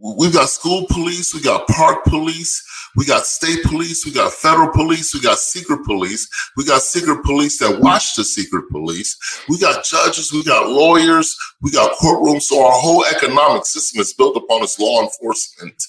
we've 0.00 0.32
got 0.32 0.48
school 0.48 0.86
police, 0.88 1.34
we 1.34 1.42
got 1.42 1.66
park 1.68 2.04
police, 2.04 2.64
we 2.96 3.04
got 3.04 3.26
state 3.26 3.62
police, 3.64 4.04
we 4.04 4.12
got 4.12 4.32
federal 4.32 4.68
police, 4.68 5.14
we 5.14 5.20
got 5.20 5.38
secret 5.38 5.84
police, 5.84 6.28
we 6.56 6.64
got 6.64 6.82
secret 6.82 7.24
police 7.24 7.58
that 7.58 7.80
watch 7.80 8.16
the 8.16 8.24
secret 8.24 8.68
police, 8.70 9.16
we 9.48 9.58
got 9.58 9.84
judges, 9.84 10.32
we 10.32 10.42
got 10.42 10.68
lawyers, 10.68 11.34
we 11.62 11.70
got 11.70 11.96
courtrooms. 11.98 12.42
So 12.42 12.64
our 12.64 12.72
whole 12.72 13.04
economic 13.06 13.64
system 13.64 14.00
is 14.00 14.12
built 14.12 14.36
upon 14.36 14.62
this 14.62 14.78
law 14.78 15.02
enforcement 15.02 15.80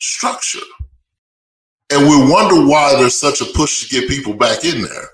structure. 0.00 0.58
And 1.90 2.02
we 2.02 2.30
wonder 2.30 2.66
why 2.66 2.94
there's 2.96 3.18
such 3.18 3.40
a 3.40 3.46
push 3.46 3.88
to 3.88 4.00
get 4.00 4.10
people 4.10 4.34
back 4.34 4.64
in 4.64 4.82
there. 4.82 5.08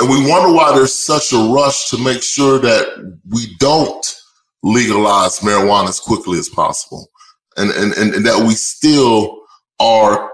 And 0.00 0.08
we 0.08 0.28
wonder 0.28 0.52
why 0.52 0.74
there's 0.74 0.94
such 0.94 1.32
a 1.32 1.52
rush 1.52 1.90
to 1.90 1.98
make 1.98 2.22
sure 2.22 2.58
that 2.58 3.18
we 3.28 3.54
don't 3.58 4.20
legalize 4.62 5.40
marijuana 5.40 5.88
as 5.88 6.00
quickly 6.00 6.38
as 6.38 6.48
possible. 6.48 7.10
And, 7.56 7.70
and, 7.70 7.92
and, 7.92 8.14
and 8.14 8.26
that 8.26 8.44
we 8.44 8.54
still 8.54 9.43
are 9.80 10.30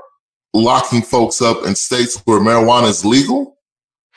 locking 0.54 1.02
folks 1.02 1.40
up 1.40 1.64
in 1.66 1.74
states 1.74 2.20
where 2.24 2.40
marijuana 2.40 2.88
is 2.88 3.04
legal. 3.04 3.56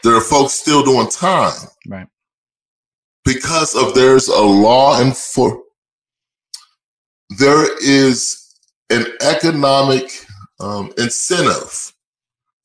There 0.03 0.15
are 0.15 0.21
folks 0.21 0.53
still 0.53 0.83
doing 0.83 1.09
time. 1.09 1.53
Right. 1.87 2.07
Because 3.23 3.75
of 3.75 3.93
there's 3.93 4.27
a 4.27 4.41
law 4.41 4.99
and 4.99 5.15
for 5.15 5.63
there 7.37 7.65
is 7.81 8.55
an 8.89 9.05
economic 9.21 10.11
um, 10.59 10.91
incentive 10.97 11.93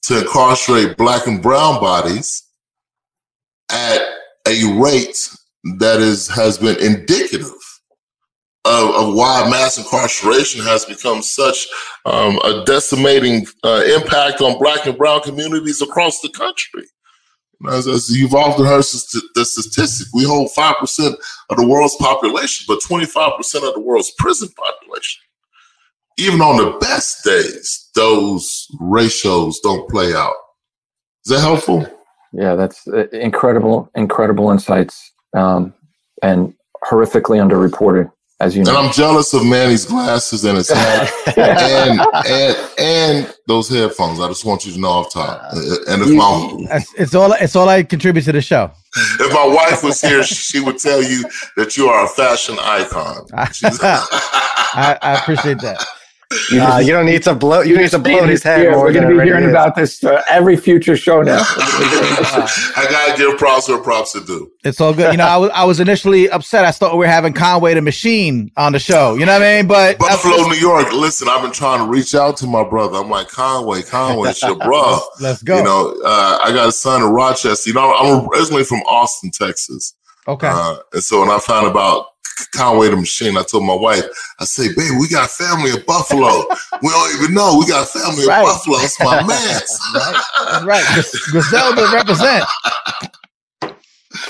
to 0.02 0.20
incarcerate 0.20 0.96
black 0.96 1.26
and 1.26 1.42
brown 1.42 1.80
bodies 1.80 2.44
at 3.70 4.00
a 4.46 4.80
rate 4.80 5.30
that 5.78 6.00
is 6.00 6.28
has 6.28 6.58
been 6.58 6.78
indicative 6.80 7.52
of, 8.68 8.94
of 8.94 9.14
why 9.14 9.48
mass 9.48 9.78
incarceration 9.78 10.62
has 10.62 10.84
become 10.84 11.22
such 11.22 11.66
um, 12.04 12.38
a 12.44 12.64
decimating 12.64 13.46
uh, 13.64 13.82
impact 13.96 14.40
on 14.40 14.58
black 14.58 14.86
and 14.86 14.98
brown 14.98 15.22
communities 15.22 15.80
across 15.80 16.20
the 16.20 16.28
country. 16.30 16.84
As, 17.68 17.88
as 17.88 18.16
you've 18.16 18.34
often 18.34 18.64
heard 18.66 18.84
the 19.34 19.44
statistic, 19.44 20.06
we 20.12 20.24
hold 20.24 20.50
5% 20.56 21.14
of 21.50 21.56
the 21.56 21.66
world's 21.66 21.96
population, 21.96 22.66
but 22.68 22.80
25% 22.80 23.38
of 23.66 23.74
the 23.74 23.80
world's 23.80 24.12
prison 24.18 24.48
population. 24.50 25.22
Even 26.18 26.40
on 26.40 26.56
the 26.56 26.78
best 26.78 27.24
days, 27.24 27.90
those 27.94 28.66
ratios 28.78 29.60
don't 29.60 29.88
play 29.88 30.14
out. 30.14 30.34
Is 31.24 31.32
that 31.32 31.40
helpful? 31.40 31.86
Yeah, 32.32 32.54
that's 32.54 32.86
uh, 32.86 33.08
incredible, 33.08 33.90
incredible 33.94 34.50
insights 34.50 35.12
um, 35.34 35.74
and 36.22 36.54
horrifically 36.84 37.38
underreported 37.38 38.10
as 38.40 38.56
you 38.56 38.62
know. 38.62 38.70
And 38.76 38.86
I'm 38.86 38.92
jealous 38.92 39.34
of 39.34 39.44
Manny's 39.44 39.84
glasses 39.84 40.44
and 40.44 40.56
his 40.56 40.70
hat 40.70 41.12
and, 41.36 42.00
and 42.26 42.70
and 42.78 43.34
those 43.46 43.68
headphones. 43.68 44.20
I 44.20 44.28
just 44.28 44.44
want 44.44 44.64
you 44.64 44.72
to 44.72 44.80
know 44.80 44.88
off 44.88 45.12
top. 45.12 45.52
And 45.52 46.02
if 46.02 46.16
my 46.16 46.82
it's 46.96 47.14
all 47.14 47.32
it's 47.32 47.56
all 47.56 47.68
I 47.68 47.82
contribute 47.82 48.22
to 48.22 48.32
the 48.32 48.42
show. 48.42 48.70
If 49.20 49.32
my 49.32 49.46
wife 49.46 49.82
was 49.82 50.00
here, 50.00 50.22
she 50.22 50.60
would 50.60 50.78
tell 50.78 51.02
you 51.02 51.24
that 51.56 51.76
you 51.76 51.88
are 51.88 52.04
a 52.04 52.08
fashion 52.08 52.56
icon. 52.60 53.26
I, 53.34 54.98
I 55.02 55.14
appreciate 55.14 55.58
that. 55.60 55.84
You, 56.50 56.60
uh, 56.60 56.78
you 56.78 56.92
don't 56.92 57.06
need 57.06 57.22
to 57.22 57.34
blow. 57.34 57.62
You 57.62 57.78
need 57.78 57.90
to 57.90 57.98
blow 57.98 58.26
his 58.26 58.42
head. 58.42 58.60
Here. 58.60 58.78
We're 58.78 58.92
going 58.92 59.08
to 59.08 59.18
be 59.18 59.24
hearing 59.24 59.44
is. 59.44 59.50
about 59.50 59.74
this 59.74 60.04
uh, 60.04 60.22
every 60.28 60.58
future 60.58 60.94
show 60.94 61.22
now. 61.22 61.38
I 61.42 62.86
got 62.90 63.16
to 63.16 63.22
give 63.22 63.38
props 63.38 63.66
where 63.66 63.78
props 63.78 64.12
to 64.12 64.22
do. 64.22 64.52
It's 64.62 64.78
all 64.78 64.92
good. 64.92 65.12
You 65.12 65.16
know, 65.16 65.24
I 65.24 65.38
was 65.38 65.50
I 65.54 65.64
was 65.64 65.80
initially 65.80 66.28
upset. 66.28 66.66
I 66.66 66.70
thought 66.70 66.92
we 66.92 66.98
were 66.98 67.06
having 67.06 67.32
Conway 67.32 67.72
the 67.72 67.80
Machine 67.80 68.50
on 68.58 68.72
the 68.72 68.78
show. 68.78 69.14
You 69.14 69.24
know 69.24 69.32
what 69.32 69.42
I 69.42 69.56
mean? 69.56 69.66
But 69.68 69.98
Buffalo, 69.98 70.46
New 70.48 70.56
York. 70.56 70.92
Listen, 70.92 71.28
I've 71.30 71.40
been 71.40 71.52
trying 71.52 71.78
to 71.78 71.90
reach 71.90 72.14
out 72.14 72.36
to 72.38 72.46
my 72.46 72.62
brother. 72.62 72.98
I'm 72.98 73.08
like 73.08 73.28
Conway, 73.28 73.80
Conway, 73.82 74.28
it's 74.28 74.42
your 74.42 74.56
bro. 74.56 74.98
Let's 75.22 75.42
go. 75.42 75.56
You 75.56 75.64
know, 75.64 75.98
uh, 76.04 76.40
I 76.44 76.52
got 76.52 76.68
a 76.68 76.72
son 76.72 77.02
in 77.02 77.08
Rochester. 77.08 77.70
You 77.70 77.74
know, 77.74 77.94
I'm 77.94 78.28
originally 78.28 78.64
from 78.64 78.80
Austin, 78.80 79.30
Texas. 79.30 79.94
Okay. 80.26 80.50
Uh, 80.52 80.76
and 80.92 81.02
so 81.02 81.20
when 81.20 81.30
I 81.30 81.38
found 81.38 81.66
about 81.66 82.04
Conway 82.54 82.88
the 82.88 82.96
Machine. 82.96 83.36
I 83.36 83.42
told 83.42 83.64
my 83.64 83.74
wife, 83.74 84.04
I 84.40 84.44
say, 84.44 84.68
babe, 84.68 84.98
we 84.98 85.08
got 85.08 85.30
family 85.30 85.70
in 85.70 85.82
Buffalo. 85.86 86.44
we 86.82 86.88
don't 86.88 87.22
even 87.22 87.34
know. 87.34 87.56
We 87.58 87.66
got 87.66 87.88
family 87.88 88.26
right. 88.26 88.40
in 88.40 88.46
Buffalo. 88.46 88.78
It's 88.78 89.00
my 89.00 89.22
man. 89.26 89.60
right. 89.94 90.64
right. 90.64 91.04
Griselda 91.30 91.90
represent. 91.92 92.44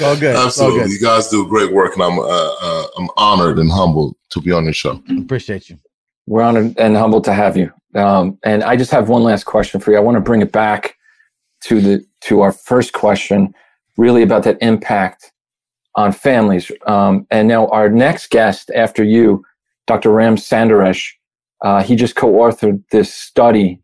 All 0.03 0.17
good. 0.17 0.37
Absolutely. 0.37 0.81
All 0.81 0.87
good. 0.87 0.93
You 0.93 1.01
guys 1.01 1.29
do 1.29 1.47
great 1.49 1.73
work, 1.73 1.95
and 1.95 2.03
I'm 2.03 2.19
uh, 2.19 2.25
uh, 2.25 2.87
I'm 2.99 3.09
honored 3.17 3.59
and 3.59 3.71
humbled 3.71 4.17
to 4.31 4.41
be 4.41 4.53
on 4.53 4.65
your 4.65 4.73
show. 4.73 5.03
Appreciate 5.19 5.71
you. 5.71 5.79
We're 6.27 6.43
honored 6.43 6.79
and 6.79 6.97
humbled 6.97 7.25
to 7.25 7.33
have 7.33 7.57
you. 7.57 7.73
Um, 7.95 8.39
and 8.45 8.63
I 8.63 8.77
just 8.77 8.91
have 8.91 9.09
one 9.09 9.23
last 9.23 9.45
question 9.45 9.81
for 9.81 9.91
you. 9.91 9.97
I 9.97 10.01
want 10.01 10.17
to 10.17 10.21
bring 10.21 10.43
it 10.43 10.53
back 10.53 10.97
to 11.65 11.81
the 11.81 12.05
to 12.23 12.43
our 12.43 12.53
first 12.53 12.93
question, 12.93 13.55
really 13.97 14.23
about 14.23 14.43
that 14.45 14.59
impact 14.61 15.33
on 15.99 16.13
families. 16.13 16.71
Um, 16.87 17.27
and 17.29 17.49
now 17.49 17.67
our 17.69 17.89
next 17.89 18.31
guest 18.31 18.71
after 18.71 19.03
you, 19.03 19.45
Dr. 19.89 20.13
Ram 20.13 20.37
Sundaresh, 20.37 21.11
uh, 21.65 21.83
he 21.83 21.97
just 21.97 22.15
co-authored 22.15 22.85
this 22.93 23.13
study 23.13 23.81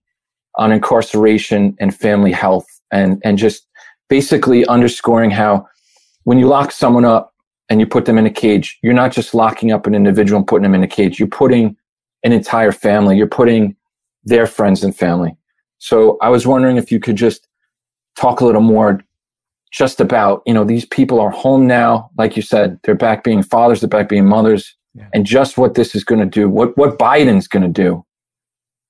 on 0.56 0.70
incarceration 0.70 1.76
and 1.80 1.92
family 1.92 2.30
health, 2.30 2.66
and 2.92 3.20
and 3.24 3.36
just 3.36 3.66
basically 4.08 4.64
underscoring 4.66 5.32
how 5.32 5.66
when 6.22 6.38
you 6.38 6.46
lock 6.46 6.70
someone 6.70 7.04
up 7.04 7.34
and 7.68 7.80
you 7.80 7.86
put 7.86 8.04
them 8.04 8.16
in 8.16 8.26
a 8.26 8.30
cage, 8.30 8.78
you're 8.82 8.94
not 8.94 9.10
just 9.10 9.34
locking 9.34 9.72
up 9.72 9.84
an 9.88 9.94
individual 9.94 10.38
and 10.38 10.46
putting 10.46 10.62
them 10.62 10.74
in 10.74 10.84
a 10.84 10.94
cage. 10.98 11.18
You're 11.18 11.26
putting 11.26 11.76
an 12.22 12.30
entire 12.30 12.70
family. 12.70 13.16
You're 13.16 13.26
putting 13.26 13.74
their 14.22 14.46
friends 14.46 14.84
and 14.84 14.94
family. 14.94 15.36
So 15.78 16.16
I 16.22 16.28
was 16.28 16.46
wondering 16.46 16.76
if 16.76 16.92
you 16.92 17.00
could 17.00 17.16
just 17.16 17.48
talk 18.16 18.40
a 18.40 18.44
little 18.46 18.62
more 18.62 19.00
just 19.74 20.00
about, 20.00 20.40
you 20.46 20.54
know, 20.54 20.62
these 20.62 20.84
people 20.86 21.18
are 21.18 21.30
home 21.30 21.66
now. 21.66 22.08
Like 22.16 22.36
you 22.36 22.42
said, 22.42 22.78
they're 22.84 22.94
back 22.94 23.24
being 23.24 23.42
fathers, 23.42 23.80
they're 23.80 23.88
back 23.88 24.08
being 24.08 24.24
mothers, 24.24 24.72
yeah. 24.94 25.08
and 25.12 25.26
just 25.26 25.58
what 25.58 25.74
this 25.74 25.96
is 25.96 26.04
going 26.04 26.20
to 26.20 26.26
do, 26.26 26.48
what, 26.48 26.78
what 26.78 26.96
Biden's 26.96 27.48
going 27.48 27.64
to 27.64 27.82
do 27.82 28.04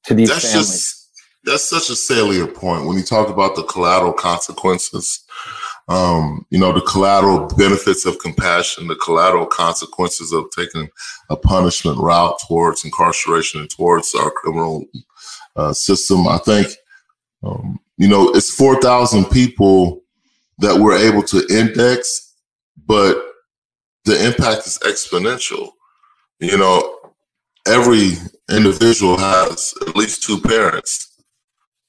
to 0.04 0.12
these 0.12 0.28
that's 0.28 0.52
families. 0.52 0.68
Just, 0.68 1.10
that's 1.44 1.64
such 1.64 1.88
a 1.88 1.96
salient 1.96 2.54
point 2.54 2.86
when 2.86 2.98
you 2.98 3.02
talk 3.02 3.30
about 3.30 3.56
the 3.56 3.62
collateral 3.62 4.12
consequences. 4.12 5.24
Um, 5.88 6.46
you 6.50 6.58
know, 6.58 6.72
the 6.72 6.80
collateral 6.82 7.46
benefits 7.56 8.06
of 8.06 8.18
compassion, 8.18 8.86
the 8.86 8.96
collateral 8.96 9.46
consequences 9.46 10.32
of 10.32 10.44
taking 10.56 10.88
a 11.28 11.36
punishment 11.36 11.98
route 11.98 12.38
towards 12.46 12.84
incarceration 12.84 13.60
and 13.60 13.70
towards 13.70 14.14
our 14.14 14.30
criminal 14.30 14.84
uh, 15.56 15.72
system. 15.74 16.26
I 16.26 16.38
think, 16.38 16.68
um, 17.42 17.80
you 17.98 18.08
know, 18.08 18.30
it's 18.30 18.54
4,000 18.54 19.26
people 19.26 20.03
that 20.58 20.78
we're 20.78 20.96
able 20.96 21.22
to 21.24 21.46
index, 21.50 22.34
but 22.86 23.16
the 24.04 24.26
impact 24.26 24.66
is 24.66 24.78
exponential. 24.82 25.70
You 26.40 26.58
know, 26.58 26.98
every 27.66 28.12
individual 28.50 29.16
has 29.16 29.72
at 29.86 29.96
least 29.96 30.22
two 30.22 30.40
parents. 30.40 31.22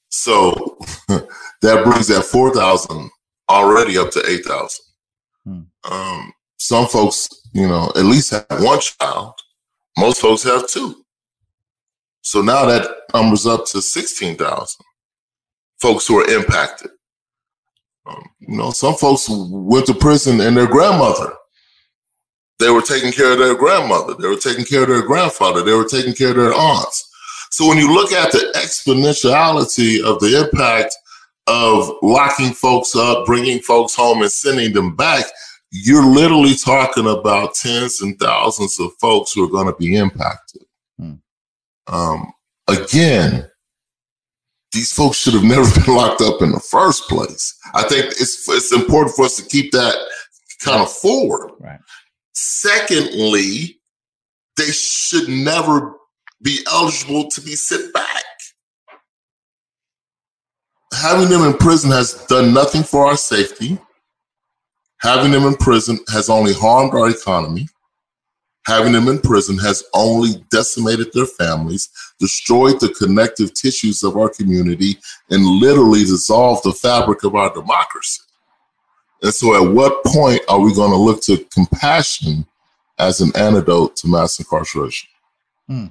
So 0.08 0.78
that 1.08 1.84
brings 1.84 2.08
that 2.08 2.24
4,000 2.24 3.10
already 3.50 3.98
up 3.98 4.10
to 4.12 4.22
8,000. 4.26 4.84
Hmm. 5.44 5.60
Um, 5.90 6.32
some 6.58 6.86
folks, 6.86 7.28
you 7.52 7.68
know, 7.68 7.92
at 7.94 8.04
least 8.04 8.30
have 8.30 8.46
one 8.62 8.80
child. 8.80 9.34
Most 9.98 10.20
folks 10.20 10.42
have 10.42 10.68
two. 10.68 11.04
So 12.22 12.42
now 12.42 12.66
that 12.66 12.90
number's 13.14 13.46
up 13.46 13.66
to 13.66 13.80
16,000 13.80 14.84
folks 15.80 16.06
who 16.06 16.18
are 16.18 16.28
impacted. 16.28 16.90
Um, 18.06 18.30
you 18.40 18.56
know, 18.56 18.70
some 18.70 18.94
folks 18.94 19.26
went 19.28 19.86
to 19.86 19.94
prison 19.94 20.40
and 20.40 20.56
their 20.56 20.66
grandmother, 20.66 21.32
they 22.58 22.70
were 22.70 22.82
taking 22.82 23.12
care 23.12 23.32
of 23.32 23.38
their 23.38 23.54
grandmother, 23.54 24.14
they 24.14 24.28
were 24.28 24.36
taking 24.36 24.64
care 24.64 24.82
of 24.82 24.88
their 24.88 25.02
grandfather, 25.02 25.62
they 25.62 25.74
were 25.74 25.88
taking 25.88 26.14
care 26.14 26.30
of 26.30 26.36
their 26.36 26.54
aunts. 26.54 27.10
So 27.50 27.66
when 27.66 27.78
you 27.78 27.92
look 27.92 28.12
at 28.12 28.32
the 28.32 28.52
exponentiality 28.56 30.02
of 30.02 30.20
the 30.20 30.40
impact 30.40 30.94
of 31.46 31.90
locking 32.02 32.52
folks 32.52 32.94
up, 32.96 33.26
bringing 33.26 33.60
folks 33.60 33.94
home, 33.94 34.22
and 34.22 34.30
sending 34.30 34.72
them 34.72 34.96
back, 34.96 35.24
you're 35.70 36.06
literally 36.06 36.54
talking 36.54 37.06
about 37.06 37.54
tens 37.54 38.00
and 38.00 38.18
thousands 38.18 38.78
of 38.80 38.92
folks 39.00 39.32
who 39.32 39.44
are 39.44 39.50
going 39.50 39.66
to 39.66 39.78
be 39.78 39.96
impacted. 39.96 40.62
Hmm. 40.98 41.14
Um, 41.86 42.32
again, 42.68 43.48
these 44.76 44.92
folks 44.92 45.16
should 45.16 45.32
have 45.32 45.42
never 45.42 45.64
been 45.80 45.94
locked 45.94 46.20
up 46.20 46.42
in 46.42 46.52
the 46.52 46.60
first 46.60 47.08
place. 47.08 47.58
I 47.74 47.82
think 47.84 48.06
it's 48.06 48.46
it's 48.48 48.72
important 48.72 49.16
for 49.16 49.24
us 49.24 49.36
to 49.36 49.44
keep 49.44 49.72
that 49.72 49.96
kind 50.62 50.82
of 50.82 50.92
forward. 50.92 51.52
Right. 51.58 51.80
Secondly, 52.34 53.80
they 54.56 54.70
should 54.70 55.28
never 55.28 55.94
be 56.42 56.58
eligible 56.70 57.28
to 57.30 57.40
be 57.40 57.56
sent 57.56 57.92
back. 57.94 58.24
Having 60.92 61.30
them 61.30 61.42
in 61.42 61.54
prison 61.54 61.90
has 61.90 62.14
done 62.26 62.52
nothing 62.52 62.82
for 62.82 63.06
our 63.06 63.16
safety. 63.16 63.78
Having 65.00 65.32
them 65.32 65.44
in 65.44 65.54
prison 65.56 65.98
has 66.08 66.28
only 66.28 66.52
harmed 66.52 66.94
our 66.94 67.08
economy 67.08 67.66
having 68.66 68.92
them 68.92 69.08
in 69.08 69.20
prison 69.20 69.58
has 69.58 69.84
only 69.94 70.44
decimated 70.50 71.12
their 71.12 71.26
families, 71.26 71.88
destroyed 72.18 72.80
the 72.80 72.94
connective 72.98 73.52
tissues 73.54 74.02
of 74.02 74.16
our 74.16 74.28
community, 74.28 74.96
and 75.30 75.44
literally 75.44 76.00
dissolved 76.00 76.64
the 76.64 76.72
fabric 76.72 77.24
of 77.24 77.34
our 77.34 77.52
democracy. 77.52 78.22
And 79.22 79.32
so, 79.32 79.54
at 79.54 79.72
what 79.72 80.04
point 80.04 80.40
are 80.48 80.60
we 80.60 80.74
going 80.74 80.90
to 80.90 80.96
look 80.96 81.22
to 81.22 81.44
compassion 81.52 82.46
as 82.98 83.20
an 83.20 83.32
antidote 83.36 83.96
to 83.96 84.08
mass 84.08 84.38
incarceration? 84.38 85.08
Hmm. 85.66 85.86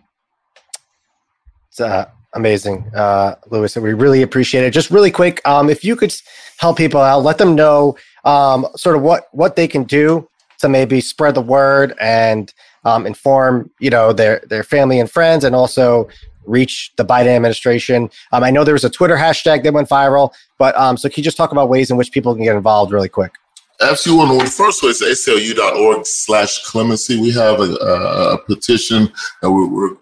It's 1.69 1.79
uh, 1.79 2.09
amazing, 2.33 2.89
uh, 2.95 3.35
Lewis. 3.49 3.75
We 3.75 3.93
really 3.93 4.21
appreciate 4.21 4.63
it. 4.63 4.71
Just 4.71 4.91
really 4.91 5.11
quick, 5.11 5.45
um, 5.45 5.69
if 5.69 5.83
you 5.83 5.95
could 5.95 6.15
help 6.57 6.77
people 6.77 7.01
out, 7.01 7.23
let 7.23 7.37
them 7.37 7.55
know 7.55 7.97
um, 8.23 8.67
sort 8.75 8.95
of 8.95 9.01
what 9.01 9.27
what 9.31 9.55
they 9.55 9.67
can 9.67 9.83
do 9.83 10.27
to 10.59 10.69
maybe 10.69 11.01
spread 11.01 11.35
the 11.35 11.41
word 11.41 11.93
and 11.99 12.53
um, 12.85 13.05
inform 13.05 13.69
you 13.79 13.89
know 13.89 14.13
their 14.13 14.41
their 14.47 14.63
family 14.63 14.99
and 14.99 15.11
friends 15.11 15.43
and 15.43 15.55
also 15.55 16.07
reach 16.45 16.93
the 16.95 17.03
Biden 17.03 17.35
administration. 17.35 18.09
Um, 18.31 18.43
I 18.43 18.51
know 18.51 18.63
there 18.63 18.75
was 18.75 18.85
a 18.85 18.89
Twitter 18.89 19.17
hashtag 19.17 19.63
that 19.63 19.73
went 19.73 19.89
viral, 19.89 20.31
but 20.57 20.77
um, 20.77 20.95
so 20.95 21.09
can 21.09 21.15
you 21.17 21.23
just 21.23 21.37
talk 21.37 21.51
about 21.51 21.69
ways 21.69 21.91
in 21.91 21.97
which 21.97 22.11
people 22.11 22.33
can 22.35 22.43
get 22.43 22.55
involved 22.55 22.91
really 22.91 23.09
quick? 23.09 23.33
Absolutely. 23.81 24.37
Well, 24.37 24.45
first 24.45 24.83
is 24.83 25.01
aclu.org 25.01 26.05
slash 26.05 26.63
clemency. 26.63 27.19
We 27.19 27.31
have 27.31 27.59
a, 27.59 27.73
a, 27.73 28.37
petition 28.45 29.11
that 29.41 29.51
we're, 29.51 29.97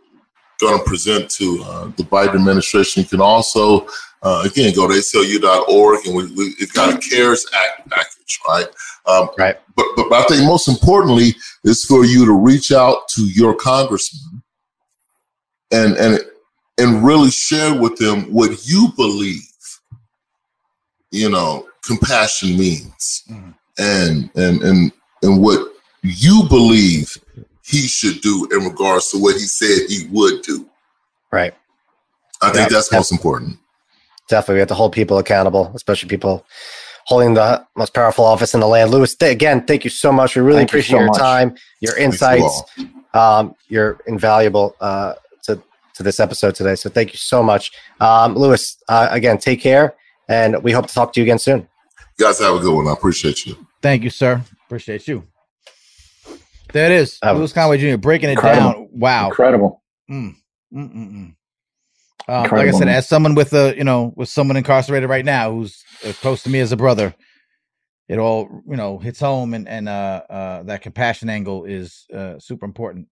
going 0.60 0.78
to 0.78 0.84
present 0.86 1.30
to 1.30 1.62
uh, 1.66 1.86
the 1.98 2.04
Biden 2.04 2.36
administration. 2.36 3.02
You 3.04 3.10
can 3.10 3.20
also, 3.20 3.88
uh, 4.22 4.44
again, 4.46 4.74
go 4.74 4.88
to 4.88 4.94
aclu.org 4.94 6.06
and 6.06 6.16
we, 6.16 6.32
we, 6.34 6.56
have 6.62 6.74
got 6.74 6.94
a 6.94 6.98
CARES 6.98 7.46
Act 7.54 7.90
package, 7.90 8.40
right? 8.48 8.68
Um, 9.06 9.30
right. 9.38 9.58
But, 9.76 9.86
but, 9.96 10.10
but 10.10 10.24
I 10.24 10.28
think 10.28 10.46
most 10.46 10.68
importantly 10.68 11.36
is 11.64 11.84
for 11.84 12.06
you 12.06 12.26
to 12.26 12.34
reach 12.34 12.72
out 12.72 13.08
to 13.16 13.24
your 13.24 13.56
congressman 13.56 14.44
and 15.72 15.98
and 15.98 16.20
and 16.78 17.06
really 17.06 17.30
share 17.30 17.80
with 17.80 17.98
them 17.98 18.24
what 18.32 18.66
you 18.66 18.90
believe. 18.96 19.42
You 21.12 21.30
know, 21.30 21.68
compassion 21.84 22.58
means, 22.58 23.24
mm-hmm. 23.30 23.52
and 23.78 24.30
and 24.36 24.64
and 24.64 24.92
and 25.22 25.42
what 25.42 25.74
you 26.02 26.44
believe 26.50 27.12
he 27.64 27.88
should 27.88 28.22
do 28.22 28.48
in 28.52 28.64
regards 28.66 29.12
to 29.12 29.18
what 29.18 29.36
he 29.36 29.42
said 29.42 29.90
he 29.90 30.08
would 30.12 30.42
do. 30.42 30.70
Right. 31.32 31.54
I 32.42 32.52
think 32.52 32.70
yeah, 32.70 32.78
that's 32.78 32.92
most 32.92 33.12
important. 33.12 33.58
Definitely, 34.28 34.56
we 34.56 34.60
have 34.60 34.68
to 34.70 34.76
hold 34.76 34.94
people 34.94 35.18
accountable, 35.18 35.72
especially 35.76 36.10
people 36.10 36.46
holding 37.06 37.34
the 37.34 37.66
most 37.76 37.94
powerful 37.94 38.26
office 38.26 38.54
in 38.54 38.60
the 38.60 38.68
land. 38.68 38.92
Lewis, 38.92 39.16
th- 39.16 39.32
again, 39.32 39.66
thank 39.66 39.84
you 39.84 39.90
so 39.90 40.12
much. 40.12 40.36
We 40.36 40.42
really 40.42 40.60
thank 40.60 40.70
appreciate 40.70 40.92
you 40.92 40.98
so 40.98 41.00
your 41.00 41.08
much. 41.08 41.20
time, 41.20 41.56
your 41.82 41.98
insights. 41.98 42.64
You 42.78 42.90
um, 43.14 43.56
you're 43.68 44.00
invaluable 44.08 44.76
uh, 44.82 45.14
to 45.44 45.62
to 45.96 46.04
this 46.04 46.20
episode 46.20 46.56
today. 46.56 46.76
So 46.76 46.90
thank 46.90 47.12
you 47.14 47.18
so 47.18 47.44
much, 47.44 47.72
um, 48.00 48.36
Lewis. 48.36 48.78
Uh, 48.88 49.08
again, 49.12 49.38
take 49.38 49.62
care, 49.62 49.96
and 50.28 50.62
we 50.64 50.72
hope 50.72 50.88
to 50.88 50.94
talk 50.94 51.14
to 51.14 51.20
you 51.20 51.24
again 51.24 51.40
soon. 51.40 51.68
You 52.18 52.26
guys 52.26 52.40
have 52.40 52.56
a 52.56 52.60
good 52.60 52.74
one. 52.74 52.88
I 52.88 52.94
appreciate 52.94 53.46
you. 53.46 53.56
Thank 53.82 54.04
you, 54.04 54.10
sir. 54.10 54.42
Appreciate 54.66 55.08
you. 55.08 55.28
There 56.72 56.86
it 56.88 56.92
is, 56.92 57.20
um, 57.22 57.38
Lewis 57.38 57.54
Conway 57.54 57.78
Jr. 57.78 57.98
breaking 57.98 58.30
it 58.30 58.34
incredible. 58.34 58.72
down. 58.72 58.90
Wow, 58.94 59.28
incredible. 59.28 59.84
Mm, 60.10 60.36
mm, 60.74 60.94
mm, 60.94 61.12
mm. 61.14 61.36
Um, 62.28 62.44
like 62.44 62.68
I 62.68 62.72
said, 62.72 62.88
as 62.88 63.08
someone 63.08 63.36
with 63.36 63.54
a 63.54 63.76
you 63.76 63.84
know 63.84 64.14
with 64.16 64.30
someone 64.30 64.58
incarcerated 64.58 65.10
right 65.10 65.26
now 65.26 65.52
who's 65.52 65.84
uh, 66.06 66.14
close 66.14 66.44
to 66.44 66.50
me 66.50 66.60
as 66.60 66.72
a 66.72 66.78
brother, 66.78 67.14
it 68.08 68.18
all 68.18 68.64
you 68.68 68.78
know 68.78 68.98
hits 68.98 69.20
home, 69.20 69.54
and 69.54 69.68
and 69.68 69.90
uh, 69.90 70.24
uh, 70.30 70.64
that 70.64 70.82
compassion 70.82 71.30
angle 71.30 71.66
is 71.66 72.06
uh, 72.14 72.40
super 72.40 72.66
important. 72.66 73.08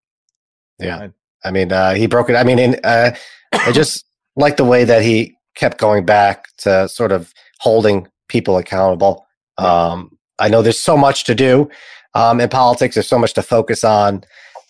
Yeah, 0.80 0.98
I, 0.98 1.10
I 1.48 1.52
mean, 1.52 1.72
uh, 1.72 1.94
he 1.94 2.08
broke 2.08 2.30
it. 2.30 2.36
I 2.36 2.44
mean, 2.44 2.60
in, 2.60 2.80
uh, 2.84 3.16
I 3.54 3.72
just 3.72 4.06
like 4.36 4.58
the 4.58 4.66
way 4.66 4.84
that 4.86 5.04
he 5.04 5.36
kept 5.56 5.78
going 5.78 6.06
back 6.06 6.46
to 6.60 6.88
sort 6.88 7.12
of 7.12 7.34
holding 7.60 8.08
people 8.30 8.58
accountable. 8.58 9.26
Um, 9.58 10.18
I 10.40 10.50
know 10.50 10.62
there's 10.62 10.80
so 10.80 10.98
much 10.98 11.26
to 11.26 11.36
do 11.36 11.70
um, 12.16 12.40
in 12.40 12.50
politics. 12.50 12.96
There's 12.96 13.08
so 13.08 13.20
much 13.20 13.34
to 13.34 13.44
focus 13.44 13.84
on, 13.84 14.24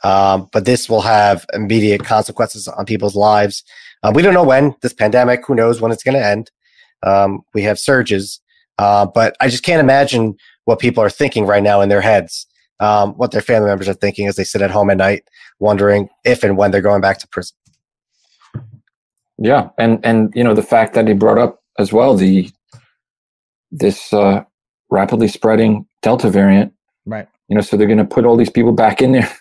um, 0.03 0.49
but 0.51 0.65
this 0.65 0.89
will 0.89 1.01
have 1.01 1.45
immediate 1.53 2.03
consequences 2.03 2.67
on 2.67 2.85
people's 2.85 3.15
lives. 3.15 3.63
Uh, 4.03 4.11
we 4.13 4.21
don't 4.21 4.33
know 4.33 4.43
when 4.43 4.75
this 4.81 4.93
pandemic. 4.93 5.45
Who 5.45 5.55
knows 5.55 5.81
when 5.81 5.91
it's 5.91 6.03
going 6.03 6.17
to 6.17 6.25
end? 6.25 6.51
Um, 7.03 7.41
we 7.53 7.61
have 7.63 7.79
surges, 7.79 8.39
uh, 8.77 9.05
but 9.05 9.35
I 9.41 9.47
just 9.47 9.63
can't 9.63 9.79
imagine 9.79 10.35
what 10.65 10.79
people 10.79 11.03
are 11.03 11.09
thinking 11.09 11.45
right 11.45 11.63
now 11.63 11.81
in 11.81 11.89
their 11.89 12.01
heads. 12.01 12.47
Um, 12.79 13.13
what 13.13 13.31
their 13.31 13.41
family 13.41 13.69
members 13.69 13.87
are 13.87 13.93
thinking 13.93 14.27
as 14.27 14.37
they 14.37 14.43
sit 14.43 14.63
at 14.63 14.71
home 14.71 14.89
at 14.89 14.97
night, 14.97 15.23
wondering 15.59 16.09
if 16.25 16.43
and 16.43 16.57
when 16.57 16.71
they're 16.71 16.81
going 16.81 17.01
back 17.01 17.19
to 17.19 17.27
prison. 17.27 17.55
Yeah, 19.37 19.69
and 19.77 20.03
and 20.03 20.31
you 20.35 20.43
know 20.43 20.55
the 20.55 20.63
fact 20.63 20.93
that 20.95 21.07
he 21.07 21.13
brought 21.13 21.37
up 21.37 21.61
as 21.77 21.93
well 21.93 22.15
the 22.15 22.49
this 23.71 24.13
uh, 24.13 24.43
rapidly 24.89 25.27
spreading 25.27 25.85
Delta 26.01 26.29
variant. 26.29 26.73
Right. 27.05 27.27
You 27.47 27.55
know, 27.55 27.61
so 27.61 27.75
they're 27.75 27.87
going 27.87 27.97
to 27.97 28.05
put 28.05 28.25
all 28.25 28.37
these 28.37 28.49
people 28.49 28.71
back 28.71 29.01
in 29.01 29.13
there 29.13 29.31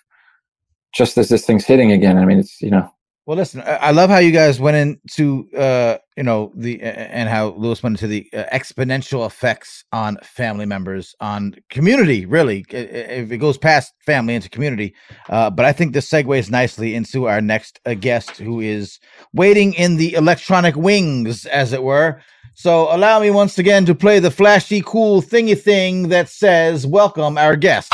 just 0.95 1.19
as 1.19 1.29
this 1.29 1.45
thing's 1.45 1.65
hitting 1.65 1.93
again. 1.93 2.17
I 2.19 2.25
mean, 2.25 2.39
it's 2.39 2.61
you 2.63 2.71
know. 2.71 2.91
Well, 3.27 3.37
listen, 3.37 3.63
I 3.65 3.91
love 3.93 4.11
how 4.11 4.19
you 4.19 4.33
guys 4.33 4.59
went 4.59 4.77
into, 4.77 5.47
uh, 5.57 5.99
you 6.17 6.23
know, 6.23 6.53
the 6.57 6.81
and 6.83 7.29
how 7.29 7.51
Lewis 7.51 7.83
went 7.83 7.95
into 7.95 8.09
the 8.09 8.27
uh, 8.33 8.45
exponential 8.53 9.25
effects 9.27 9.85
on 9.93 10.17
family 10.25 10.67
members, 10.67 11.15
on 11.21 11.55
community. 11.69 12.25
Really, 12.25 12.65
if 12.71 13.31
it 13.31 13.37
goes 13.37 13.59
past 13.59 13.93
family 14.05 14.35
into 14.35 14.49
community, 14.49 14.95
uh, 15.29 15.51
but 15.51 15.67
I 15.67 15.73
think 15.73 15.93
this 15.93 16.11
segues 16.11 16.51
nicely 16.51 16.95
into 16.95 17.29
our 17.29 17.43
next 17.43 17.79
uh, 17.85 17.95
guest, 17.95 18.39
who 18.39 18.61
is 18.61 18.99
waiting 19.35 19.75
in 19.75 19.97
the 19.97 20.15
electronic 20.15 20.75
wings, 20.75 21.45
as 21.47 21.73
it 21.73 21.83
were. 21.83 22.23
So 22.55 22.93
allow 22.93 23.21
me 23.21 23.31
once 23.31 23.59
again 23.59 23.85
to 23.85 23.95
play 23.95 24.19
the 24.19 24.31
flashy, 24.31 24.83
cool 24.85 25.23
thingy 25.23 25.61
thing 25.61 26.09
that 26.09 26.31
says, 26.31 26.87
"Welcome 26.87 27.37
our 27.39 27.55
guest." 27.55 27.93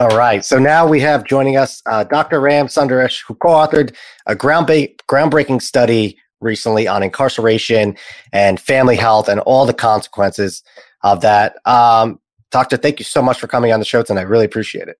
All 0.00 0.16
right. 0.16 0.44
So 0.44 0.58
now 0.58 0.88
we 0.88 0.98
have 1.00 1.24
joining 1.24 1.56
us 1.56 1.80
uh, 1.86 2.02
Dr. 2.02 2.40
Ram 2.40 2.66
Sundaresh, 2.66 3.22
who 3.26 3.34
co 3.36 3.50
authored 3.50 3.94
a 4.26 4.34
groundba- 4.34 4.96
groundbreaking 5.08 5.62
study 5.62 6.18
recently 6.40 6.88
on 6.88 7.04
incarceration 7.04 7.96
and 8.32 8.58
family 8.58 8.96
health 8.96 9.28
and 9.28 9.38
all 9.40 9.66
the 9.66 9.72
consequences 9.72 10.64
of 11.04 11.20
that. 11.20 11.56
Um, 11.64 12.18
doctor, 12.50 12.76
thank 12.76 12.98
you 12.98 13.04
so 13.04 13.22
much 13.22 13.38
for 13.38 13.46
coming 13.46 13.72
on 13.72 13.78
the 13.78 13.84
show 13.84 14.02
tonight. 14.02 14.22
I 14.22 14.24
really 14.24 14.44
appreciate 14.44 14.88
it. 14.88 14.98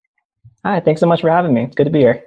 Hi, 0.64 0.78
thanks 0.78 1.00
so 1.00 1.08
much 1.08 1.22
for 1.22 1.30
having 1.30 1.52
me. 1.52 1.64
It's 1.64 1.74
good 1.74 1.84
to 1.84 1.90
be 1.90 1.98
here. 1.98 2.22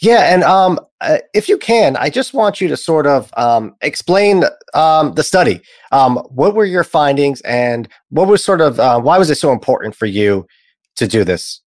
Yeah, 0.00 0.34
and 0.34 0.42
um, 0.42 0.80
uh, 1.02 1.18
if 1.34 1.50
you 1.50 1.58
can, 1.58 1.96
I 1.96 2.08
just 2.08 2.32
want 2.32 2.62
you 2.62 2.68
to 2.68 2.76
sort 2.78 3.06
of 3.06 3.30
um, 3.36 3.76
explain 3.82 4.44
um, 4.72 5.14
the 5.14 5.22
study. 5.22 5.60
Um, 5.92 6.16
what 6.30 6.54
were 6.54 6.64
your 6.64 6.82
findings, 6.82 7.40
and 7.42 7.88
what 8.08 8.26
was 8.26 8.42
sort 8.42 8.60
of 8.62 8.80
uh, 8.80 9.00
why 9.00 9.18
was 9.18 9.30
it 9.30 9.36
so 9.36 9.52
important 9.52 9.94
for 9.94 10.06
you 10.06 10.46
to 10.96 11.06
do 11.06 11.24
this? 11.24 11.60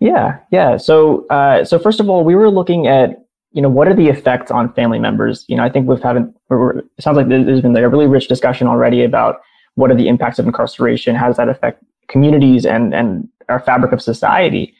Yeah, 0.00 0.38
yeah. 0.50 0.76
So, 0.76 1.26
uh, 1.28 1.64
so 1.64 1.78
first 1.78 2.00
of 2.00 2.10
all, 2.10 2.24
we 2.24 2.34
were 2.34 2.50
looking 2.50 2.86
at 2.86 3.22
you 3.52 3.62
know 3.62 3.70
what 3.70 3.88
are 3.88 3.94
the 3.94 4.08
effects 4.08 4.50
on 4.50 4.72
family 4.74 4.98
members. 4.98 5.44
You 5.48 5.56
know, 5.56 5.64
I 5.64 5.70
think 5.70 5.88
we've 5.88 6.02
had 6.02 6.16
it 6.16 6.84
sounds 7.00 7.16
like 7.16 7.28
there's 7.28 7.62
been 7.62 7.72
like 7.72 7.82
a 7.82 7.88
really 7.88 8.06
rich 8.06 8.28
discussion 8.28 8.66
already 8.66 9.02
about 9.02 9.40
what 9.76 9.90
are 9.90 9.94
the 9.94 10.08
impacts 10.08 10.38
of 10.38 10.46
incarceration, 10.46 11.14
how 11.14 11.28
does 11.28 11.36
that 11.38 11.48
affect 11.48 11.82
communities 12.08 12.66
and 12.66 12.94
and 12.94 13.28
our 13.48 13.60
fabric 13.60 13.92
of 13.92 14.02
society, 14.02 14.74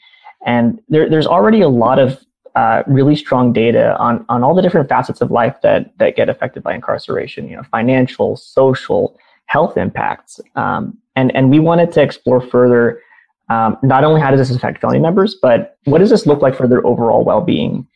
and 0.45 0.79
there, 0.89 1.09
there's 1.09 1.25
already 1.25 1.61
a 1.61 1.69
lot 1.69 1.97
of 1.97 2.23
uh, 2.55 2.83
really 2.85 3.15
strong 3.15 3.51
data 3.53 3.95
on 3.97 4.25
on 4.29 4.43
all 4.43 4.53
the 4.53 4.61
different 4.61 4.89
facets 4.89 5.21
of 5.21 5.31
life 5.31 5.55
that 5.63 5.97
that 5.97 6.15
get 6.15 6.29
affected 6.29 6.61
by 6.61 6.75
incarceration. 6.75 7.49
You 7.49 7.57
know, 7.57 7.63
financial, 7.71 8.35
social, 8.35 9.17
health 9.47 9.77
impacts, 9.77 10.39
um, 10.55 10.97
and 11.15 11.35
and 11.35 11.49
we 11.49 11.59
wanted 11.59 11.91
to 11.93 12.01
explore 12.01 12.41
further 12.41 13.01
um, 13.49 13.77
not 13.81 14.03
only 14.03 14.19
how 14.19 14.31
does 14.31 14.47
this 14.47 14.55
affect 14.55 14.81
family 14.81 14.99
members, 14.99 15.35
but 15.41 15.77
what 15.85 15.99
does 15.99 16.09
this 16.09 16.25
look 16.25 16.41
like 16.41 16.55
for 16.55 16.67
their 16.67 16.85
overall 16.85 17.23
well-being? 17.23 17.87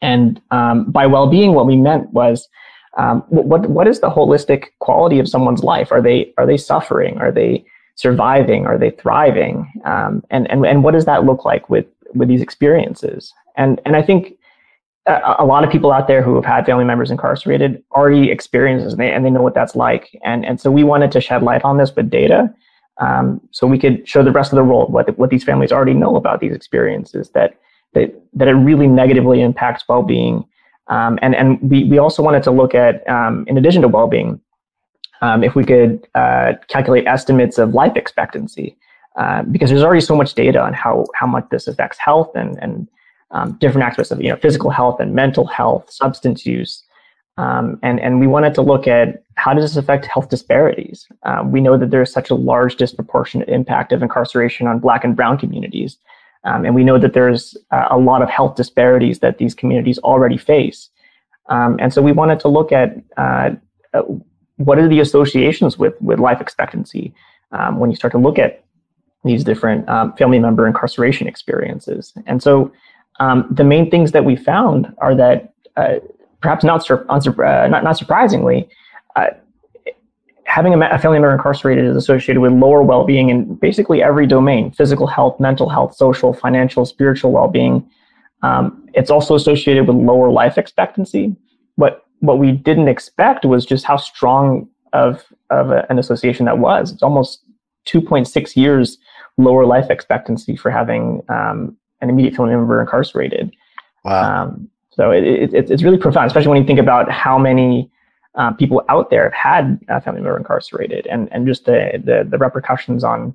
And 0.00 0.40
um, 0.50 0.90
by 0.90 1.06
well-being, 1.06 1.54
what 1.54 1.66
we 1.66 1.76
meant 1.76 2.12
was 2.12 2.48
um, 2.96 3.22
what 3.28 3.68
what 3.68 3.86
is 3.86 4.00
the 4.00 4.10
holistic 4.10 4.66
quality 4.80 5.18
of 5.18 5.28
someone's 5.28 5.62
life? 5.62 5.92
Are 5.92 6.00
they 6.00 6.32
are 6.38 6.46
they 6.46 6.56
suffering? 6.56 7.18
Are 7.18 7.32
they 7.32 7.64
surviving? 7.96 8.66
Are 8.66 8.78
they 8.78 8.90
thriving? 8.90 9.70
Um, 9.84 10.24
and 10.30 10.50
and 10.50 10.64
and 10.64 10.82
what 10.82 10.94
does 10.94 11.04
that 11.04 11.24
look 11.24 11.44
like 11.44 11.68
with 11.68 11.86
with 12.14 12.28
these 12.28 12.40
experiences? 12.40 13.32
And 13.56 13.80
and 13.84 13.94
I 13.94 14.02
think 14.02 14.34
a, 15.06 15.36
a 15.40 15.44
lot 15.44 15.64
of 15.64 15.70
people 15.70 15.92
out 15.92 16.08
there 16.08 16.22
who 16.22 16.34
have 16.36 16.44
had 16.44 16.64
family 16.64 16.84
members 16.84 17.10
incarcerated 17.10 17.82
already 17.92 18.30
experiences 18.30 18.92
and 18.92 19.02
they 19.02 19.12
and 19.12 19.24
they 19.24 19.30
know 19.30 19.42
what 19.42 19.54
that's 19.54 19.76
like. 19.76 20.18
And 20.24 20.44
and 20.44 20.60
so 20.60 20.70
we 20.70 20.84
wanted 20.84 21.12
to 21.12 21.20
shed 21.20 21.42
light 21.42 21.64
on 21.64 21.76
this 21.76 21.94
with 21.94 22.10
data 22.10 22.52
um, 22.98 23.40
so 23.50 23.66
we 23.66 23.78
could 23.78 24.06
show 24.08 24.22
the 24.22 24.32
rest 24.32 24.52
of 24.52 24.56
the 24.56 24.64
world 24.64 24.92
what, 24.92 25.16
what 25.18 25.30
these 25.30 25.44
families 25.44 25.72
already 25.72 25.94
know 25.94 26.16
about 26.16 26.40
these 26.40 26.54
experiences, 26.54 27.30
that, 27.30 27.58
that, 27.94 28.14
that 28.34 28.48
it 28.48 28.54
really 28.54 28.86
negatively 28.86 29.40
impacts 29.40 29.84
well-being. 29.88 30.44
Um, 30.88 31.18
and 31.22 31.34
and 31.34 31.60
we, 31.70 31.84
we 31.84 31.98
also 31.98 32.22
wanted 32.22 32.42
to 32.44 32.50
look 32.50 32.74
at, 32.74 33.08
um, 33.08 33.44
in 33.46 33.58
addition 33.58 33.82
to 33.82 33.88
well-being, 33.88 34.40
um, 35.20 35.44
if 35.44 35.54
we 35.54 35.64
could 35.64 36.06
uh, 36.14 36.54
calculate 36.68 37.06
estimates 37.06 37.58
of 37.58 37.74
life 37.74 37.96
expectancy, 37.96 38.76
uh, 39.16 39.42
because 39.42 39.70
there's 39.70 39.82
already 39.82 40.00
so 40.00 40.16
much 40.16 40.34
data 40.34 40.60
on 40.60 40.72
how, 40.72 41.04
how 41.14 41.26
much 41.26 41.46
this 41.50 41.66
affects 41.66 41.98
health 41.98 42.30
and, 42.34 42.56
and 42.62 42.88
um, 43.32 43.52
different 43.60 43.86
aspects 43.86 44.10
of 44.10 44.22
you 44.22 44.30
know, 44.30 44.36
physical 44.36 44.70
health 44.70 45.00
and 45.00 45.14
mental 45.14 45.46
health, 45.46 45.90
substance 45.90 46.46
use, 46.46 46.84
um, 47.38 47.78
and, 47.84 48.00
and 48.00 48.18
we 48.18 48.26
wanted 48.26 48.52
to 48.54 48.62
look 48.62 48.88
at 48.88 49.22
how 49.36 49.54
does 49.54 49.62
this 49.62 49.76
affect 49.76 50.04
health 50.06 50.28
disparities? 50.28 51.06
Uh, 51.22 51.44
we 51.46 51.60
know 51.60 51.78
that 51.78 51.90
there's 51.90 52.12
such 52.12 52.30
a 52.30 52.34
large 52.34 52.74
disproportionate 52.74 53.48
impact 53.48 53.92
of 53.92 54.02
incarceration 54.02 54.66
on 54.66 54.80
Black 54.80 55.04
and 55.04 55.14
Brown 55.14 55.38
communities. 55.38 55.98
Um, 56.42 56.64
and 56.64 56.74
we 56.74 56.82
know 56.82 56.98
that 56.98 57.12
there's 57.12 57.56
uh, 57.70 57.86
a 57.90 57.96
lot 57.96 58.22
of 58.22 58.28
health 58.28 58.56
disparities 58.56 59.20
that 59.20 59.38
these 59.38 59.54
communities 59.54 59.98
already 60.00 60.36
face. 60.36 60.90
Um, 61.48 61.76
and 61.80 61.94
so 61.94 62.02
we 62.02 62.10
wanted 62.10 62.40
to 62.40 62.48
look 62.48 62.72
at 62.72 62.96
uh, 63.16 63.50
uh 63.94 64.02
what 64.56 64.76
are 64.76 64.88
the 64.88 64.98
associations 64.98 65.78
with, 65.78 65.94
with 66.02 66.18
life 66.18 66.40
expectancy 66.40 67.14
um, 67.52 67.78
when 67.78 67.88
you 67.90 67.94
start 67.94 68.10
to 68.10 68.18
look 68.18 68.40
at 68.40 68.64
these 69.24 69.44
different 69.44 69.88
um, 69.88 70.12
family 70.14 70.40
member 70.40 70.66
incarceration 70.66 71.28
experiences. 71.28 72.12
And 72.26 72.42
so 72.42 72.72
um, 73.20 73.46
the 73.48 73.62
main 73.62 73.88
things 73.88 74.10
that 74.10 74.24
we 74.24 74.34
found 74.34 74.92
are 74.98 75.14
that 75.14 75.52
uh, 75.76 76.00
perhaps 76.40 76.64
not, 76.64 76.84
sur- 76.84 77.06
uh, 77.10 77.68
not, 77.68 77.84
not 77.84 77.96
surprisingly, 77.96 78.68
uh, 79.16 79.26
having 80.44 80.72
a, 80.72 80.78
a, 80.78 80.98
family 80.98 81.18
member 81.18 81.32
incarcerated 81.32 81.84
is 81.84 81.94
associated 81.94 82.40
with 82.40 82.52
lower 82.52 82.82
well-being 82.82 83.28
in 83.28 83.54
basically 83.56 84.02
every 84.02 84.26
domain 84.26 84.70
physical 84.72 85.06
health 85.06 85.38
mental 85.38 85.68
health 85.68 85.94
social 85.94 86.32
financial 86.32 86.86
spiritual 86.86 87.32
well-being. 87.32 87.88
Um, 88.42 88.88
it's 88.94 89.10
also 89.10 89.34
associated 89.34 89.86
with 89.86 89.96
lower 89.96 90.30
life 90.30 90.58
expectancy. 90.58 91.36
What 91.76 92.04
what 92.20 92.38
we 92.38 92.52
didn't 92.52 92.88
expect 92.88 93.44
was 93.44 93.64
just 93.66 93.84
how 93.84 93.96
strong 93.96 94.68
of 94.92 95.24
of 95.50 95.70
a, 95.70 95.86
an 95.90 95.98
association 95.98 96.46
that 96.46 96.58
was. 96.58 96.92
It's 96.92 97.02
almost 97.02 97.42
2.6 97.86 98.56
years 98.56 98.98
lower 99.36 99.64
life 99.64 99.90
expectancy 99.90 100.56
for 100.56 100.70
having 100.70 101.22
um, 101.28 101.76
an 102.00 102.10
immediate 102.10 102.34
family 102.34 102.54
member 102.54 102.80
incarcerated. 102.80 103.54
Wow. 104.04 104.42
Um, 104.44 104.70
so 104.98 105.12
it, 105.12 105.22
it, 105.24 105.70
it's 105.70 105.82
really 105.84 105.96
profound, 105.96 106.26
especially 106.26 106.48
when 106.48 106.60
you 106.60 106.66
think 106.66 106.80
about 106.80 107.08
how 107.08 107.38
many 107.38 107.88
uh, 108.34 108.52
people 108.52 108.82
out 108.88 109.10
there 109.10 109.30
have 109.30 109.32
had 109.32 109.80
a 109.88 110.00
family 110.00 110.20
member 110.20 110.36
incarcerated, 110.36 111.06
and 111.06 111.28
and 111.32 111.46
just 111.46 111.66
the, 111.66 112.02
the 112.04 112.26
the 112.28 112.36
repercussions 112.36 113.04
on 113.04 113.32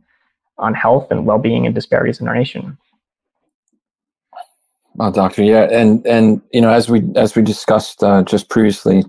on 0.58 0.74
health 0.74 1.08
and 1.10 1.26
well 1.26 1.40
being 1.40 1.66
and 1.66 1.74
disparities 1.74 2.20
in 2.20 2.28
our 2.28 2.36
nation. 2.36 2.78
Well, 4.96 5.12
doctor, 5.12 5.42
yeah, 5.42 5.70
and 5.72 6.06
and 6.06 6.42
you 6.52 6.60
know, 6.60 6.70
as 6.70 6.90
we 6.90 7.02
as 7.16 7.34
we 7.34 7.42
discussed 7.42 8.04
uh, 8.04 8.24
just 8.24 8.50
previously, 8.50 9.06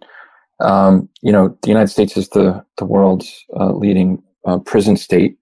um, 0.60 1.08
you 1.22 1.32
know, 1.32 1.58
the 1.62 1.68
United 1.68 1.88
States 1.88 2.16
is 2.16 2.28
the 2.28 2.64
the 2.78 2.84
world's 2.84 3.44
uh, 3.58 3.72
leading 3.72 4.22
uh, 4.46 4.58
prison 4.58 4.96
state, 4.96 5.36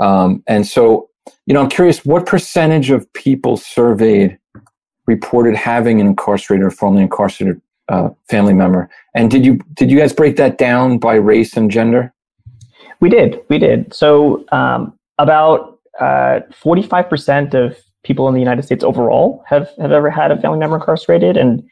um, 0.00 0.42
and 0.48 0.66
so 0.66 1.08
you 1.46 1.54
know, 1.54 1.62
I'm 1.62 1.70
curious, 1.70 2.04
what 2.04 2.26
percentage 2.26 2.90
of 2.90 3.10
people 3.12 3.56
surveyed 3.56 4.38
reported 5.06 5.54
having 5.54 6.00
an 6.00 6.06
incarcerated 6.06 6.64
or 6.64 6.70
formerly 6.70 7.02
incarcerated 7.02 7.60
uh, 7.88 8.08
family 8.28 8.54
member. 8.54 8.88
And 9.14 9.30
did 9.30 9.44
you 9.44 9.60
did 9.74 9.90
you 9.90 9.98
guys 9.98 10.12
break 10.12 10.36
that 10.36 10.58
down 10.58 10.98
by 10.98 11.14
race 11.14 11.56
and 11.56 11.70
gender? 11.70 12.12
We 13.00 13.08
did. 13.08 13.40
We 13.48 13.58
did. 13.58 13.92
So 13.92 14.44
um, 14.52 14.98
about 15.18 15.80
uh, 16.00 16.40
forty 16.52 16.82
five 16.82 17.08
percent 17.08 17.54
of 17.54 17.76
people 18.04 18.28
in 18.28 18.34
the 18.34 18.40
United 18.40 18.62
States 18.62 18.84
overall 18.84 19.44
have 19.48 19.70
have 19.78 19.92
ever 19.92 20.10
had 20.10 20.30
a 20.30 20.40
family 20.40 20.58
member 20.58 20.76
incarcerated, 20.76 21.36
and 21.36 21.62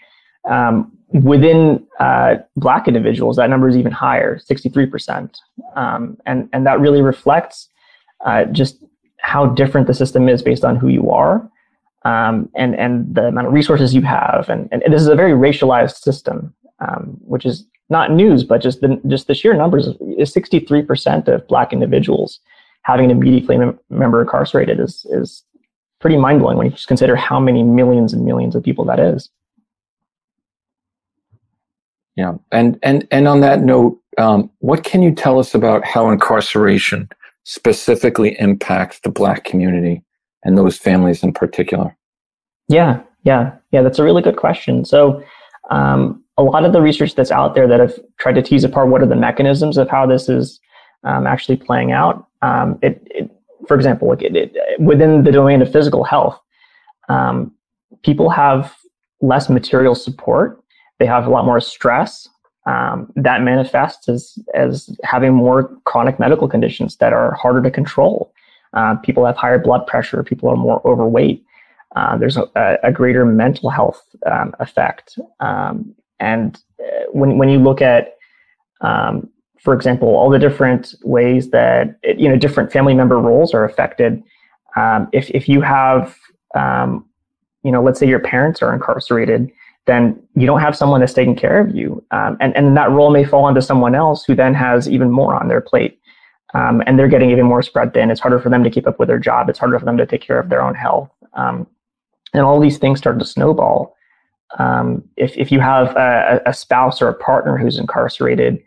um, 0.49 0.93
within 1.13 1.87
uh, 1.99 2.37
Black 2.57 2.89
individuals, 2.89 3.37
that 3.37 3.49
number 3.49 3.69
is 3.69 3.77
even 3.77 3.93
higher, 3.93 4.39
sixty 4.39 4.69
three 4.69 4.87
percent. 4.87 5.39
Um, 5.77 6.17
and 6.27 6.49
and 6.53 6.67
that 6.67 6.81
really 6.81 7.03
reflects 7.03 7.69
uh, 8.27 8.45
just 8.47 8.83
how 9.21 9.47
different 9.47 9.87
the 9.87 9.95
system 9.95 10.29
is 10.29 10.43
based 10.43 10.65
on 10.65 10.77
who 10.77 10.89
you 10.89 11.11
are 11.11 11.49
um, 12.05 12.49
and 12.55 12.75
and 12.77 13.15
the 13.15 13.27
amount 13.29 13.47
of 13.47 13.53
resources 13.53 13.95
you 13.95 14.03
have, 14.03 14.49
and, 14.49 14.69
and 14.73 14.83
this 14.93 15.03
is 15.03 15.09
a 15.09 15.15
very 15.15 15.33
racialized 15.33 15.97
system, 15.97 16.55
um, 16.81 17.17
which 17.21 17.45
is 17.45 17.67
not 17.89 18.13
news, 18.13 18.45
but 18.45 18.63
just 18.63 18.81
the 18.81 19.01
just 19.07 19.27
the 19.27 19.35
sheer 19.35 19.55
numbers 19.55 19.87
is 19.87 20.35
63% 20.35 21.29
of 21.29 21.47
Black 21.49 21.73
individuals 21.73 22.41
having 22.83 23.07
an 23.07 23.11
immediate 23.11 23.47
family 23.47 23.77
member 23.91 24.23
incarcerated 24.23 24.81
is 24.81 25.07
is 25.11 25.45
pretty 26.01 26.17
mind 26.17 26.41
blowing 26.41 26.57
when 26.57 26.67
you 26.67 26.73
just 26.73 26.89
consider 26.89 27.15
how 27.15 27.39
many 27.39 27.63
millions 27.63 28.13
and 28.13 28.25
millions 28.25 28.55
of 28.55 28.63
people 28.63 28.85
that 28.87 28.99
is. 28.99 29.29
Yeah, 32.17 32.35
and 32.53 32.79
and 32.83 33.07
and 33.11 33.29
on 33.29 33.41
that 33.41 33.61
note, 33.61 34.01
um, 34.19 34.51
what 34.59 34.85
can 34.85 35.03
you 35.03 35.15
tell 35.15 35.39
us 35.39 35.55
about 35.55 35.85
how 35.85 36.11
incarceration 36.11 37.09
specifically 37.45 38.39
impacts 38.41 39.01
the 39.01 39.11
Black 39.11 39.45
community? 39.45 40.03
And 40.45 40.57
those 40.57 40.79
families 40.79 41.23
in 41.23 41.33
particular? 41.33 41.97
Yeah, 42.69 43.01
yeah, 43.25 43.53
yeah. 43.73 43.83
That's 43.83 43.99
a 43.99 44.05
really 44.05 44.23
good 44.23 44.37
question. 44.37 44.85
So, 44.85 45.23
um, 45.71 46.23
a 46.37 46.43
lot 46.43 46.65
of 46.65 46.73
the 46.73 46.81
research 46.81 47.15
that's 47.15 47.31
out 47.31 47.55
there 47.55 47.69
that 47.69 47.81
have 47.81 47.99
tried 48.19 48.35
to 48.35 48.43
tease 48.43 48.65
apart 48.65 48.89
what 48.89 49.03
are 49.03 49.07
the 49.07 49.17
mechanisms 49.17 49.77
of 49.77 49.89
how 49.89 50.07
this 50.07 50.29
is 50.29 50.59
um, 51.05 51.27
actually 51.27 51.57
playing 51.57 51.93
out. 51.93 52.27
Um, 52.43 52.79
it, 52.83 53.03
it, 53.07 53.31
for 53.69 53.77
example, 53.77 54.09
like 54.09 54.23
it, 54.23 54.35
it, 54.35 54.81
within 54.81 55.25
the 55.25 55.33
domain 55.33 55.61
of 55.63 55.71
physical 55.71 56.03
health, 56.03 56.41
um, 57.09 57.53
people 58.03 58.31
have 58.31 58.75
less 59.21 59.51
material 59.51 59.95
support. 59.95 60.63
They 60.99 61.07
have 61.07 61.27
a 61.27 61.31
lot 61.31 61.45
more 61.45 61.61
stress. 61.61 62.29
Um, 62.67 63.11
that 63.17 63.43
manifests 63.43 64.09
as 64.09 64.39
as 64.55 64.95
having 65.03 65.33
more 65.33 65.75
chronic 65.85 66.21
medical 66.21 66.47
conditions 66.47 66.97
that 66.97 67.13
are 67.13 67.33
harder 67.35 67.63
to 67.63 67.71
control. 67.71 68.33
Uh, 68.75 68.95
people 68.97 69.25
have 69.27 69.37
higher 69.37 69.59
blood 69.59 69.87
pressure. 69.87 70.23
People 70.23 70.49
are 70.49 70.57
more 70.57 70.81
overweight. 70.87 71.45
Uh, 71.97 72.17
there's 72.17 72.37
a, 72.37 72.79
a, 72.85 72.93
greater 72.93 73.27
mental 73.27 73.69
health 73.69 74.01
um, 74.31 74.55
effect. 74.61 75.19
Um, 75.41 75.93
and 76.21 76.63
uh, 76.81 77.07
when 77.11 77.37
when 77.37 77.49
you 77.49 77.59
look 77.59 77.83
at 77.83 78.17
um, 78.81 79.29
for 79.61 79.75
example, 79.75 80.09
all 80.09 80.31
the 80.31 80.39
different 80.39 80.95
ways 81.03 81.51
that 81.51 81.99
you 82.03 82.29
know 82.29 82.37
different 82.37 82.73
family 82.73 82.95
member 82.95 83.19
roles 83.19 83.53
are 83.53 83.65
affected. 83.65 84.23
Um, 84.77 85.09
if 85.13 85.31
if 85.31 85.49
you 85.49 85.61
have, 85.61 86.17
um, 86.55 87.05
you 87.63 87.71
know, 87.71 87.83
let's 87.83 88.01
say 88.01 88.09
your 88.09 88.21
parents 88.21 88.63
are 88.63 88.73
incarcerated, 88.73 89.51
then 89.87 90.21
you 90.35 90.47
don't 90.47 90.61
have 90.61 90.77
someone 90.77 91.01
that's 91.01 91.13
taking 91.13 91.37
care 91.37 91.61
of 91.61 91.75
you, 91.75 92.03
um, 92.11 92.39
and 92.41 92.57
and 92.57 92.77
that 92.77 92.91
role 92.91 93.11
may 93.11 93.25
fall 93.25 93.45
onto 93.45 93.61
someone 93.61 93.95
else 93.95 94.25
who 94.25 94.35
then 94.35 94.55
has 94.55 94.89
even 94.89 95.11
more 95.11 95.35
on 95.35 95.49
their 95.49 95.61
plate, 95.61 96.00
um, 96.55 96.83
and 96.87 96.99
they're 96.99 97.09
getting 97.09 97.31
even 97.31 97.47
more 97.47 97.63
spread 97.63 97.95
thin. 97.95 98.11
It's 98.11 98.21
harder 98.21 98.41
for 98.41 98.49
them 98.49 98.65
to 98.65 98.71
keep 98.71 98.87
up 98.87 98.99
with 98.99 99.09
their 99.09 99.19
job. 99.19 99.49
It's 99.49 99.59
harder 99.59 99.79
for 99.79 99.85
them 99.85 99.97
to 99.97 100.07
take 100.07 100.23
care 100.23 100.39
of 100.39 100.49
their 100.49 100.63
own 100.63 100.75
health, 100.75 101.11
um, 101.35 101.67
and 102.33 102.43
all 102.43 102.61
these 102.61 102.79
things 102.79 102.99
start 102.99 103.19
to 103.19 103.25
snowball. 103.25 103.97
Um, 104.59 105.05
if 105.17 105.37
if 105.37 105.53
you 105.53 105.61
have 105.61 105.97
a, 105.97 106.43
a 106.47 106.53
spouse 106.53 107.01
or 107.01 107.09
a 107.09 107.15
partner 107.15 107.57
who's 107.57 107.79
incarcerated 107.79 108.63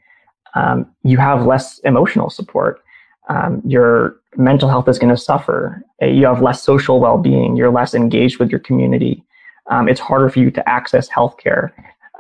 um, 0.55 0.87
you 1.03 1.17
have 1.17 1.45
less 1.45 1.79
emotional 1.79 2.29
support. 2.29 2.83
Um, 3.29 3.61
your 3.65 4.17
mental 4.35 4.69
health 4.69 4.87
is 4.87 4.99
going 4.99 5.13
to 5.13 5.21
suffer. 5.21 5.83
Uh, 6.01 6.07
you 6.07 6.25
have 6.25 6.41
less 6.41 6.61
social 6.61 6.99
well 6.99 7.17
being. 7.17 7.55
You're 7.55 7.71
less 7.71 7.93
engaged 7.93 8.39
with 8.39 8.49
your 8.49 8.59
community. 8.59 9.23
Um, 9.69 9.87
it's 9.87 9.99
harder 9.99 10.29
for 10.29 10.39
you 10.39 10.51
to 10.51 10.69
access 10.69 11.09
healthcare. 11.09 11.71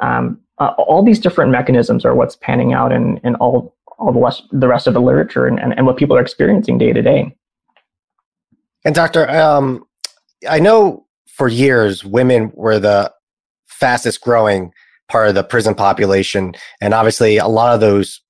Um, 0.01 0.39
uh, 0.59 0.73
all 0.77 1.03
these 1.03 1.19
different 1.19 1.51
mechanisms 1.51 2.05
are 2.05 2.15
what's 2.15 2.35
panning 2.37 2.73
out 2.73 2.91
in, 2.91 3.17
in 3.23 3.35
all, 3.35 3.75
all 3.99 4.11
the, 4.11 4.19
rest, 4.19 4.43
the 4.51 4.67
rest 4.67 4.87
of 4.87 4.93
the 4.93 5.01
literature 5.01 5.45
and, 5.47 5.59
and, 5.59 5.73
and 5.77 5.85
what 5.85 5.97
people 5.97 6.15
are 6.15 6.21
experiencing 6.21 6.77
day 6.77 6.93
to 6.93 7.01
day. 7.01 7.35
And, 8.85 8.93
Doctor, 8.93 9.29
um, 9.29 9.85
I 10.49 10.59
know 10.59 11.05
for 11.27 11.47
years 11.47 12.03
women 12.03 12.51
were 12.53 12.79
the 12.79 13.11
fastest 13.67 14.21
growing 14.21 14.71
part 15.09 15.27
of 15.27 15.35
the 15.35 15.43
prison 15.43 15.75
population. 15.75 16.53
And 16.81 16.93
obviously, 16.93 17.37
a 17.37 17.47
lot 17.47 17.73
of 17.73 17.79
those 17.79 18.21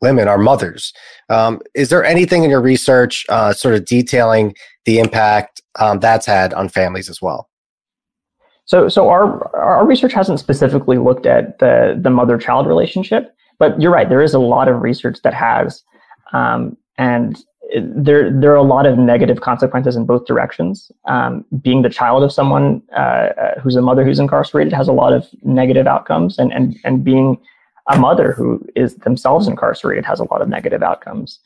women 0.00 0.28
are 0.28 0.38
mothers. 0.38 0.92
Um, 1.28 1.60
is 1.74 1.88
there 1.88 2.04
anything 2.04 2.44
in 2.44 2.50
your 2.50 2.60
research 2.60 3.24
uh, 3.28 3.52
sort 3.52 3.74
of 3.74 3.84
detailing 3.84 4.54
the 4.84 4.98
impact 4.98 5.62
um, 5.78 6.00
that's 6.00 6.26
had 6.26 6.52
on 6.54 6.68
families 6.68 7.08
as 7.08 7.20
well? 7.22 7.48
So, 8.64 8.88
so 8.88 9.08
our 9.08 9.54
our 9.56 9.86
research 9.86 10.12
hasn't 10.12 10.40
specifically 10.40 10.98
looked 10.98 11.24
at 11.24 11.60
the 11.60 11.98
the 12.00 12.10
mother 12.10 12.36
child 12.36 12.66
relationship, 12.66 13.34
but 13.58 13.80
you're 13.80 13.92
right. 13.92 14.08
There 14.08 14.22
is 14.22 14.34
a 14.34 14.38
lot 14.38 14.68
of 14.68 14.82
research 14.82 15.18
that 15.22 15.34
has, 15.34 15.82
um, 16.32 16.76
and 16.98 17.42
there 17.84 18.30
there 18.30 18.52
are 18.52 18.56
a 18.56 18.62
lot 18.62 18.86
of 18.86 18.96
negative 18.96 19.40
consequences 19.40 19.96
in 19.96 20.06
both 20.06 20.26
directions. 20.26 20.90
Um, 21.06 21.44
being 21.60 21.82
the 21.82 21.90
child 21.90 22.22
of 22.22 22.32
someone 22.32 22.82
uh, 22.96 23.30
uh, 23.44 23.60
who's 23.60 23.76
a 23.76 23.82
mother 23.82 24.04
who's 24.04 24.18
incarcerated 24.18 24.72
has 24.72 24.88
a 24.88 24.92
lot 24.92 25.12
of 25.12 25.26
negative 25.42 25.86
outcomes, 25.86 26.38
and 26.38 26.52
and 26.52 26.76
and 26.84 27.04
being 27.04 27.38
a 27.88 27.98
mother 27.98 28.32
who 28.32 28.64
is 28.74 28.96
themselves 28.96 29.46
incarcerated 29.46 30.04
has 30.04 30.20
a 30.20 30.24
lot 30.24 30.42
of 30.42 30.48
negative 30.48 30.82
outcomes. 30.82 31.38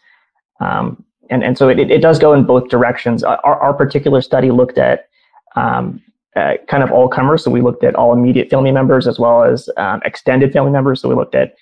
Um, 0.61 1.05
and, 1.29 1.45
and 1.45 1.57
so 1.57 1.69
it, 1.69 1.79
it 1.79 2.03
does 2.03 2.19
go 2.19 2.33
in 2.33 2.45
both 2.45 2.69
directions. 2.69 3.23
Our, 3.23 3.39
our 3.45 3.75
particular 3.75 4.21
study 4.21 4.51
looked 4.51 4.79
at 4.79 5.09
um, 5.55 6.03
uh, 6.37 6.55
kind 6.69 6.83
of 6.83 6.91
all 6.91 7.09
comers. 7.09 7.45
So 7.45 7.51
we 7.51 7.61
looked 7.61 7.85
at 7.85 7.95
all 7.95 8.13
immediate 8.13 8.51
family 8.51 8.73
members 8.73 9.07
as 9.07 9.19
well 9.19 9.45
as 9.45 9.69
um, 9.77 10.01
extended 10.05 10.53
family 10.53 10.71
members. 10.71 11.01
So 11.01 11.09
we 11.09 11.15
looked 11.15 11.35
at, 11.35 11.55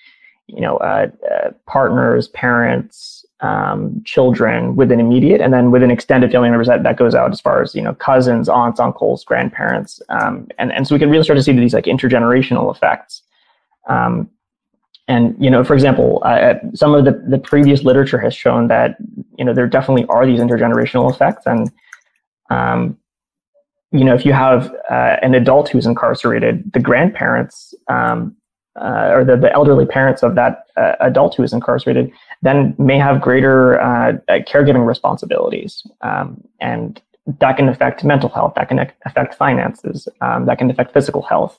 you 0.49 0.61
know, 0.61 0.79
uh, 0.79 1.09
uh, 1.31 1.51
partners, 1.67 2.29
parents, 2.29 3.25
um, 3.41 4.03
children 4.05 4.75
within 4.75 4.99
immediate, 4.99 5.41
and 5.41 5.53
then 5.53 5.71
within 5.71 5.91
extended 5.91 6.33
family 6.33 6.49
members 6.49 6.67
that, 6.67 6.83
that 6.83 6.97
goes 6.97 7.15
out 7.15 7.31
as 7.31 7.41
far 7.41 7.63
as 7.63 7.75
you 7.75 7.83
know 7.83 7.95
cousins, 7.95 8.49
aunts, 8.49 8.81
uncles, 8.81 9.25
grandparents, 9.25 10.03
um, 10.09 10.49
and 10.59 10.73
and 10.73 10.89
so 10.89 10.95
we 10.95 10.99
can 10.99 11.11
really 11.11 11.23
start 11.23 11.37
to 11.37 11.43
see 11.43 11.53
these 11.53 11.75
like 11.75 11.85
intergenerational 11.85 12.75
effects. 12.75 13.23
Um, 13.89 14.29
and 15.07 15.37
you 15.39 15.51
know, 15.51 15.63
for 15.63 15.75
example, 15.75 16.21
uh, 16.25 16.55
some 16.75 16.95
of 16.95 17.05
the, 17.05 17.23
the 17.29 17.39
previous 17.39 17.83
literature 17.83 18.19
has 18.19 18.35
shown 18.35 18.69
that 18.69 18.97
you 19.39 19.45
know 19.45 19.55
there 19.55 19.69
definitely 19.69 20.07
are 20.07 20.27
these 20.27 20.41
intergenerational 20.41 21.13
effects, 21.13 21.47
and 21.47 21.71
um, 22.51 22.99
you 23.93 24.05
know, 24.05 24.15
if 24.15 24.27
you 24.27 24.33
have 24.33 24.75
uh, 24.91 25.17
an 25.23 25.35
adult 25.35 25.69
who's 25.69 25.87
incarcerated, 25.87 26.73
the 26.73 26.81
grandparents 26.81 27.75
um, 27.89 28.37
uh, 28.81 29.11
or 29.13 29.25
the, 29.25 29.37
the 29.37 29.53
elderly 29.53 29.87
parents 29.87 30.23
of 30.23 30.35
that 30.35 30.67
uh, 30.77 30.95
adult 31.01 31.35
who 31.35 31.43
is 31.43 31.53
incarcerated 31.53 32.11
then 32.43 32.75
may 32.79 32.99
have 32.99 33.21
greater 33.21 33.81
uh, 33.81 34.13
caregiving 34.29 34.87
responsibilities, 34.87 35.87
um, 36.03 36.43
and 36.61 37.03
that 37.41 37.57
can 37.57 37.69
affect 37.69 38.05
mental 38.05 38.29
health, 38.29 38.55
that 38.55 38.69
can 38.69 38.79
affect 39.05 39.35
finances, 39.35 40.09
um, 40.21 40.47
that 40.47 40.59
can 40.59 40.71
affect 40.71 40.93
physical 40.93 41.23
health. 41.23 41.59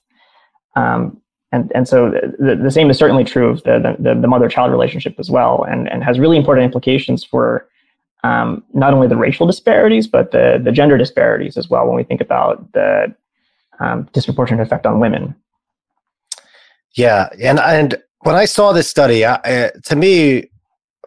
Um, 0.75 1.21
and 1.51 1.71
and 1.73 1.87
so 1.87 2.11
the, 2.37 2.55
the 2.61 2.71
same 2.71 2.89
is 2.89 2.97
certainly 2.97 3.23
true 3.23 3.49
of 3.49 3.63
the 3.63 3.95
the, 3.99 4.13
the 4.13 4.27
mother 4.27 4.47
child 4.47 4.71
relationship 4.71 5.15
as 5.19 5.29
well, 5.29 5.63
and 5.63 5.91
and 5.91 6.03
has 6.03 6.19
really 6.19 6.37
important 6.37 6.65
implications 6.65 7.23
for 7.23 7.67
um, 8.23 8.63
not 8.73 8.93
only 8.93 9.07
the 9.07 9.15
racial 9.15 9.47
disparities 9.47 10.07
but 10.07 10.31
the 10.31 10.61
the 10.63 10.71
gender 10.71 10.97
disparities 10.97 11.57
as 11.57 11.69
well 11.69 11.87
when 11.87 11.95
we 11.95 12.03
think 12.03 12.21
about 12.21 12.71
the 12.73 13.13
um, 13.79 14.07
disproportionate 14.13 14.65
effect 14.65 14.85
on 14.85 14.99
women. 14.99 15.35
Yeah, 16.95 17.29
and 17.41 17.59
and 17.59 18.01
when 18.21 18.35
I 18.35 18.45
saw 18.45 18.73
this 18.73 18.89
study, 18.89 19.25
I, 19.25 19.71
to 19.85 19.95
me, 19.95 20.49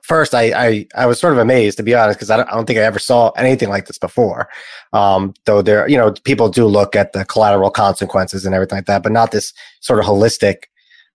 first 0.02 0.34
I, 0.34 0.52
I, 0.52 0.86
I 0.94 1.06
was 1.06 1.20
sort 1.20 1.32
of 1.32 1.38
amazed 1.38 1.76
to 1.76 1.82
be 1.82 1.94
honest 1.94 2.18
because 2.18 2.30
I 2.30 2.36
don't, 2.36 2.48
I 2.48 2.54
don't 2.54 2.66
think 2.66 2.78
I 2.78 2.82
ever 2.82 2.98
saw 2.98 3.30
anything 3.30 3.68
like 3.68 3.86
this 3.86 3.98
before. 3.98 4.48
Um, 4.92 5.34
though 5.46 5.62
there, 5.62 5.88
you 5.88 5.96
know, 5.96 6.12
people 6.24 6.48
do 6.48 6.66
look 6.66 6.96
at 6.96 7.12
the 7.12 7.24
collateral 7.24 7.70
consequences 7.70 8.44
and 8.44 8.54
everything 8.54 8.78
like 8.78 8.86
that, 8.86 9.02
but 9.02 9.12
not 9.12 9.30
this 9.30 9.52
sort 9.80 10.00
of 10.00 10.06
holistic 10.06 10.64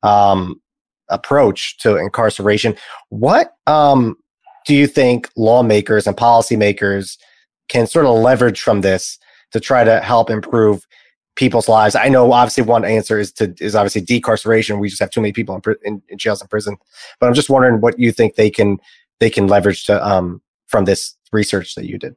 um, 0.03 0.61
approach 1.09 1.77
to 1.79 1.97
incarceration. 1.97 2.75
What 3.09 3.53
um, 3.67 4.15
do 4.65 4.73
you 4.73 4.87
think 4.87 5.29
lawmakers 5.35 6.07
and 6.07 6.15
policymakers 6.15 7.17
can 7.69 7.87
sort 7.87 8.05
of 8.05 8.17
leverage 8.17 8.61
from 8.61 8.81
this 8.81 9.17
to 9.51 9.59
try 9.59 9.83
to 9.83 9.99
help 9.99 10.29
improve 10.29 10.85
people's 11.37 11.69
lives. 11.69 11.95
I 11.95 12.09
know 12.09 12.33
obviously 12.33 12.63
one 12.63 12.83
answer 12.83 13.17
is 13.17 13.31
to 13.33 13.53
is 13.59 13.75
obviously 13.75 14.01
decarceration. 14.01 14.79
We 14.79 14.89
just 14.89 14.99
have 14.99 15.11
too 15.11 15.21
many 15.21 15.31
people 15.31 15.55
in, 15.55 15.75
in, 15.83 16.01
in 16.09 16.17
jails 16.17 16.41
and 16.41 16.49
prison. 16.49 16.75
But 17.19 17.27
I'm 17.27 17.33
just 17.33 17.49
wondering 17.49 17.79
what 17.79 17.97
you 17.97 18.11
think 18.11 18.35
they 18.35 18.49
can 18.49 18.77
they 19.19 19.29
can 19.29 19.47
leverage 19.47 19.85
to 19.85 20.05
um, 20.05 20.41
from 20.67 20.85
this 20.85 21.15
research 21.31 21.75
that 21.75 21.85
you 21.85 21.97
did. 21.97 22.15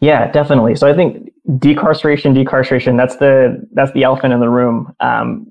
Yeah, 0.00 0.30
definitely. 0.30 0.76
So 0.76 0.86
I 0.88 0.94
think 0.94 1.32
decarceration, 1.58 2.34
decarceration, 2.34 2.96
that's 2.96 3.16
the 3.16 3.66
that's 3.72 3.92
the 3.92 4.04
elephant 4.04 4.32
in 4.32 4.40
the 4.40 4.50
room. 4.50 4.94
Um, 5.00 5.50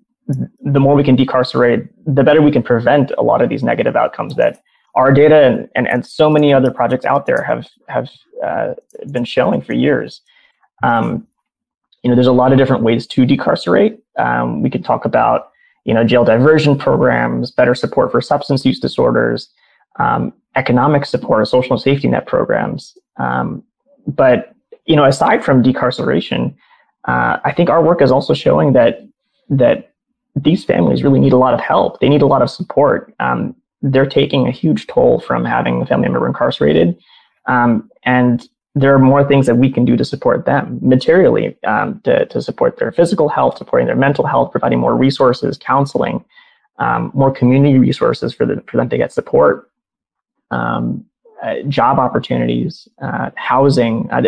the 0.61 0.79
more 0.79 0.95
we 0.95 1.03
can 1.03 1.15
decarcerate, 1.15 1.87
the 2.05 2.23
better 2.23 2.41
we 2.41 2.51
can 2.51 2.63
prevent 2.63 3.11
a 3.17 3.23
lot 3.23 3.41
of 3.41 3.49
these 3.49 3.63
negative 3.63 3.95
outcomes 3.95 4.35
that 4.35 4.61
our 4.95 5.13
data 5.13 5.45
and, 5.45 5.69
and, 5.75 5.87
and 5.87 6.05
so 6.05 6.29
many 6.29 6.53
other 6.53 6.71
projects 6.71 7.05
out 7.05 7.25
there 7.25 7.41
have 7.43 7.67
have 7.87 8.09
uh, 8.45 8.73
been 9.11 9.25
showing 9.25 9.61
for 9.61 9.73
years. 9.73 10.21
Um, 10.83 11.27
you 12.03 12.09
know, 12.09 12.15
there's 12.15 12.27
a 12.27 12.31
lot 12.31 12.51
of 12.51 12.57
different 12.57 12.83
ways 12.83 13.07
to 13.07 13.25
decarcerate. 13.25 13.99
Um, 14.17 14.61
we 14.61 14.69
could 14.69 14.85
talk 14.85 15.05
about, 15.05 15.49
you 15.85 15.93
know, 15.93 16.03
jail 16.03 16.23
diversion 16.23 16.77
programs, 16.77 17.51
better 17.51 17.75
support 17.75 18.11
for 18.11 18.21
substance 18.21 18.65
use 18.65 18.79
disorders, 18.79 19.49
um, 19.99 20.33
economic 20.55 21.05
support, 21.05 21.47
social 21.47 21.77
safety 21.77 22.07
net 22.07 22.27
programs. 22.27 22.97
Um, 23.17 23.63
but 24.05 24.53
you 24.85 24.95
know, 24.95 25.05
aside 25.05 25.43
from 25.43 25.61
decarceration, 25.61 26.55
uh, 27.07 27.37
I 27.43 27.51
think 27.51 27.69
our 27.69 27.83
work 27.83 28.01
is 28.01 28.11
also 28.11 28.33
showing 28.33 28.73
that 28.73 29.01
that 29.49 29.93
these 30.35 30.63
families 30.63 31.03
really 31.03 31.19
need 31.19 31.33
a 31.33 31.37
lot 31.37 31.53
of 31.53 31.59
help. 31.59 31.99
They 31.99 32.09
need 32.09 32.21
a 32.21 32.27
lot 32.27 32.41
of 32.41 32.49
support. 32.49 33.13
Um, 33.19 33.55
they're 33.81 34.05
taking 34.05 34.47
a 34.47 34.51
huge 34.51 34.87
toll 34.87 35.19
from 35.19 35.45
having 35.45 35.81
a 35.81 35.85
family 35.85 36.09
member 36.09 36.27
incarcerated, 36.27 36.97
um, 37.45 37.89
and 38.03 38.47
there 38.79 38.93
are 38.93 38.99
more 38.99 39.27
things 39.27 39.45
that 39.45 39.55
we 39.55 39.71
can 39.71 39.85
do 39.85 39.95
to 39.97 40.05
support 40.05 40.45
them 40.45 40.79
materially, 40.81 41.57
um, 41.65 41.99
to, 42.03 42.25
to 42.27 42.41
support 42.41 42.77
their 42.77 42.91
physical 42.91 43.29
health, 43.29 43.57
supporting 43.57 43.87
their 43.87 43.95
mental 43.95 44.25
health, 44.25 44.51
providing 44.51 44.79
more 44.79 44.95
resources, 44.95 45.57
counseling, 45.57 46.23
um, 46.79 47.11
more 47.13 47.31
community 47.31 47.79
resources 47.79 48.33
for, 48.33 48.45
the, 48.45 48.63
for 48.67 48.77
them 48.77 48.89
to 48.89 48.97
get 48.97 49.11
support, 49.11 49.71
um, 50.51 51.05
uh, 51.43 51.55
job 51.67 51.99
opportunities, 51.99 52.87
uh, 53.01 53.29
housing, 53.35 54.09
uh, 54.11 54.21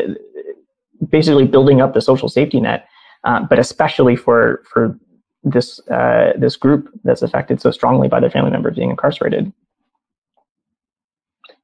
basically 1.09 1.45
building 1.45 1.81
up 1.81 1.93
the 1.93 2.01
social 2.01 2.29
safety 2.29 2.59
net, 2.59 2.87
uh, 3.23 3.41
but 3.49 3.59
especially 3.59 4.15
for, 4.15 4.63
for 4.71 4.97
this 5.43 5.79
uh, 5.87 6.33
this 6.37 6.55
group 6.55 6.89
that's 7.03 7.21
affected 7.21 7.61
so 7.61 7.71
strongly 7.71 8.07
by 8.07 8.19
their 8.19 8.29
family 8.29 8.51
member 8.51 8.71
being 8.71 8.89
incarcerated. 8.89 9.51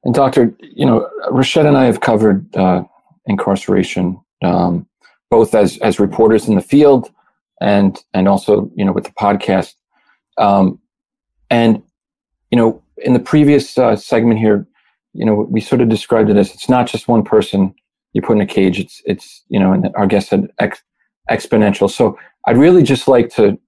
And 0.06 0.14
doctor, 0.14 0.54
you 0.60 0.86
know, 0.86 1.10
Rashed 1.32 1.66
and 1.66 1.76
I 1.76 1.86
have 1.86 2.00
covered 2.00 2.54
uh, 2.56 2.84
incarceration 3.26 4.20
um, 4.44 4.86
both 5.30 5.52
as 5.52 5.78
as 5.78 5.98
reporters 5.98 6.46
in 6.46 6.54
the 6.54 6.60
field 6.60 7.10
and 7.60 7.98
and 8.14 8.28
also 8.28 8.70
you 8.76 8.84
know 8.84 8.92
with 8.92 9.02
the 9.02 9.10
podcast. 9.10 9.74
Um, 10.38 10.78
and 11.50 11.82
you 12.52 12.56
know, 12.56 12.80
in 12.98 13.14
the 13.14 13.18
previous 13.18 13.76
uh, 13.76 13.96
segment 13.96 14.38
here, 14.38 14.64
you 15.12 15.24
know, 15.24 15.34
we 15.34 15.60
sort 15.60 15.80
of 15.80 15.88
described 15.88 16.30
it 16.30 16.36
as 16.36 16.54
it's 16.54 16.68
not 16.68 16.86
just 16.86 17.08
one 17.08 17.24
person 17.24 17.74
you 18.12 18.22
put 18.22 18.36
in 18.36 18.40
a 18.40 18.46
cage. 18.46 18.78
It's 18.78 19.02
it's 19.06 19.42
you 19.48 19.58
know, 19.58 19.72
and 19.72 19.88
our 19.96 20.06
guest 20.06 20.28
said 20.28 20.48
ex- 20.60 20.84
exponential. 21.28 21.90
So 21.90 22.16
I'd 22.46 22.58
really 22.58 22.84
just 22.84 23.08
like 23.08 23.30
to 23.30 23.58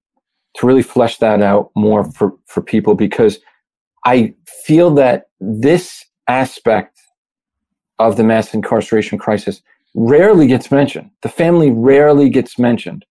to 0.55 0.65
really 0.65 0.83
flesh 0.83 1.17
that 1.17 1.41
out 1.41 1.69
more 1.75 2.09
for 2.13 2.33
for 2.45 2.61
people 2.61 2.95
because 2.95 3.39
I 4.05 4.33
feel 4.65 4.91
that 4.91 5.25
this 5.41 6.05
aspect 6.29 6.99
of 7.97 8.15
the 8.15 8.23
mass 8.23 8.53
incarceration 8.53 9.17
crisis 9.17 9.61
rarely 9.95 10.47
gets 10.47 10.71
mentioned. 10.71 11.09
The 11.21 11.29
family 11.29 11.71
rarely 11.71 12.29
gets 12.29 12.57
mentioned, 12.57 13.05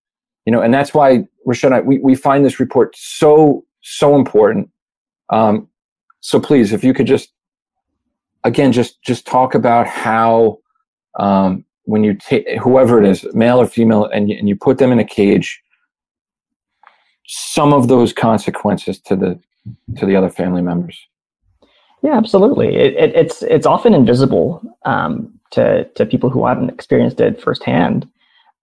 you 0.45 0.51
know, 0.51 0.61
and 0.61 0.73
that's 0.73 0.93
why 0.93 1.27
Rashed, 1.45 1.85
we, 1.85 1.99
we 1.99 2.15
find 2.15 2.43
this 2.43 2.59
report 2.59 2.95
so, 2.95 3.65
so 3.81 4.15
important. 4.15 4.69
Um, 5.29 5.67
so 6.21 6.39
please, 6.39 6.73
if 6.73 6.83
you 6.83 6.93
could 6.93 7.07
just, 7.07 7.29
again, 8.43 8.71
just, 8.71 9.01
just 9.03 9.27
talk 9.27 9.53
about 9.53 9.85
how, 9.85 10.59
um, 11.19 11.65
when 11.83 12.03
you 12.03 12.13
take 12.13 12.47
whoever 12.59 13.01
it 13.01 13.09
is, 13.09 13.25
male 13.33 13.59
or 13.59 13.65
female, 13.65 14.05
and 14.05 14.29
and 14.29 14.47
you 14.47 14.55
put 14.55 14.77
them 14.77 14.91
in 14.91 14.99
a 14.99 15.03
cage, 15.03 15.59
some 17.25 17.73
of 17.73 17.87
those 17.87 18.13
consequences 18.13 18.99
to 19.01 19.15
the, 19.15 19.39
to 19.97 20.05
the 20.05 20.15
other 20.15 20.29
family 20.29 20.61
members. 20.61 21.08
Yeah, 22.01 22.17
absolutely. 22.17 22.75
It, 22.75 22.95
it, 22.95 23.15
it's 23.15 23.41
it's 23.43 23.65
often 23.65 23.93
invisible 23.93 24.61
um, 24.85 25.33
to 25.51 25.83
to 25.95 26.05
people 26.05 26.29
who 26.29 26.45
haven't 26.45 26.69
experienced 26.69 27.19
it 27.19 27.41
firsthand. 27.41 28.07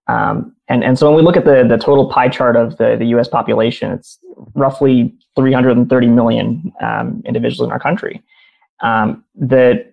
Um, 0.07 0.55
and 0.69 0.83
and 0.83 0.97
so 0.97 1.07
when 1.07 1.15
we 1.15 1.21
look 1.21 1.37
at 1.37 1.45
the 1.45 1.63
the 1.67 1.77
total 1.77 2.09
pie 2.09 2.29
chart 2.29 2.55
of 2.55 2.77
the 2.77 2.95
the 2.97 3.05
U.S. 3.07 3.27
population, 3.27 3.91
it's 3.91 4.17
roughly 4.55 5.13
330 5.35 6.07
million 6.07 6.73
um, 6.81 7.21
individuals 7.25 7.67
in 7.67 7.71
our 7.71 7.79
country. 7.79 8.23
Um, 8.81 9.23
the 9.35 9.85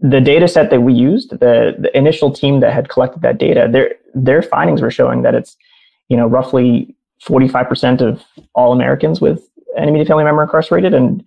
the 0.00 0.20
data 0.20 0.46
set 0.48 0.68
that 0.70 0.82
we 0.82 0.92
used, 0.92 1.30
the 1.30 1.76
the 1.78 1.96
initial 1.96 2.30
team 2.30 2.60
that 2.60 2.72
had 2.72 2.88
collected 2.90 3.22
that 3.22 3.38
data, 3.38 3.68
their 3.70 3.94
their 4.14 4.42
findings 4.42 4.82
were 4.82 4.90
showing 4.90 5.22
that 5.22 5.34
it's 5.34 5.56
you 6.08 6.16
know 6.16 6.26
roughly 6.26 6.94
45% 7.22 8.02
of 8.02 8.22
all 8.54 8.72
Americans 8.72 9.20
with 9.20 9.48
an 9.76 9.88
immediate 9.88 10.08
family 10.08 10.24
member 10.24 10.42
incarcerated, 10.42 10.92
and 10.92 11.24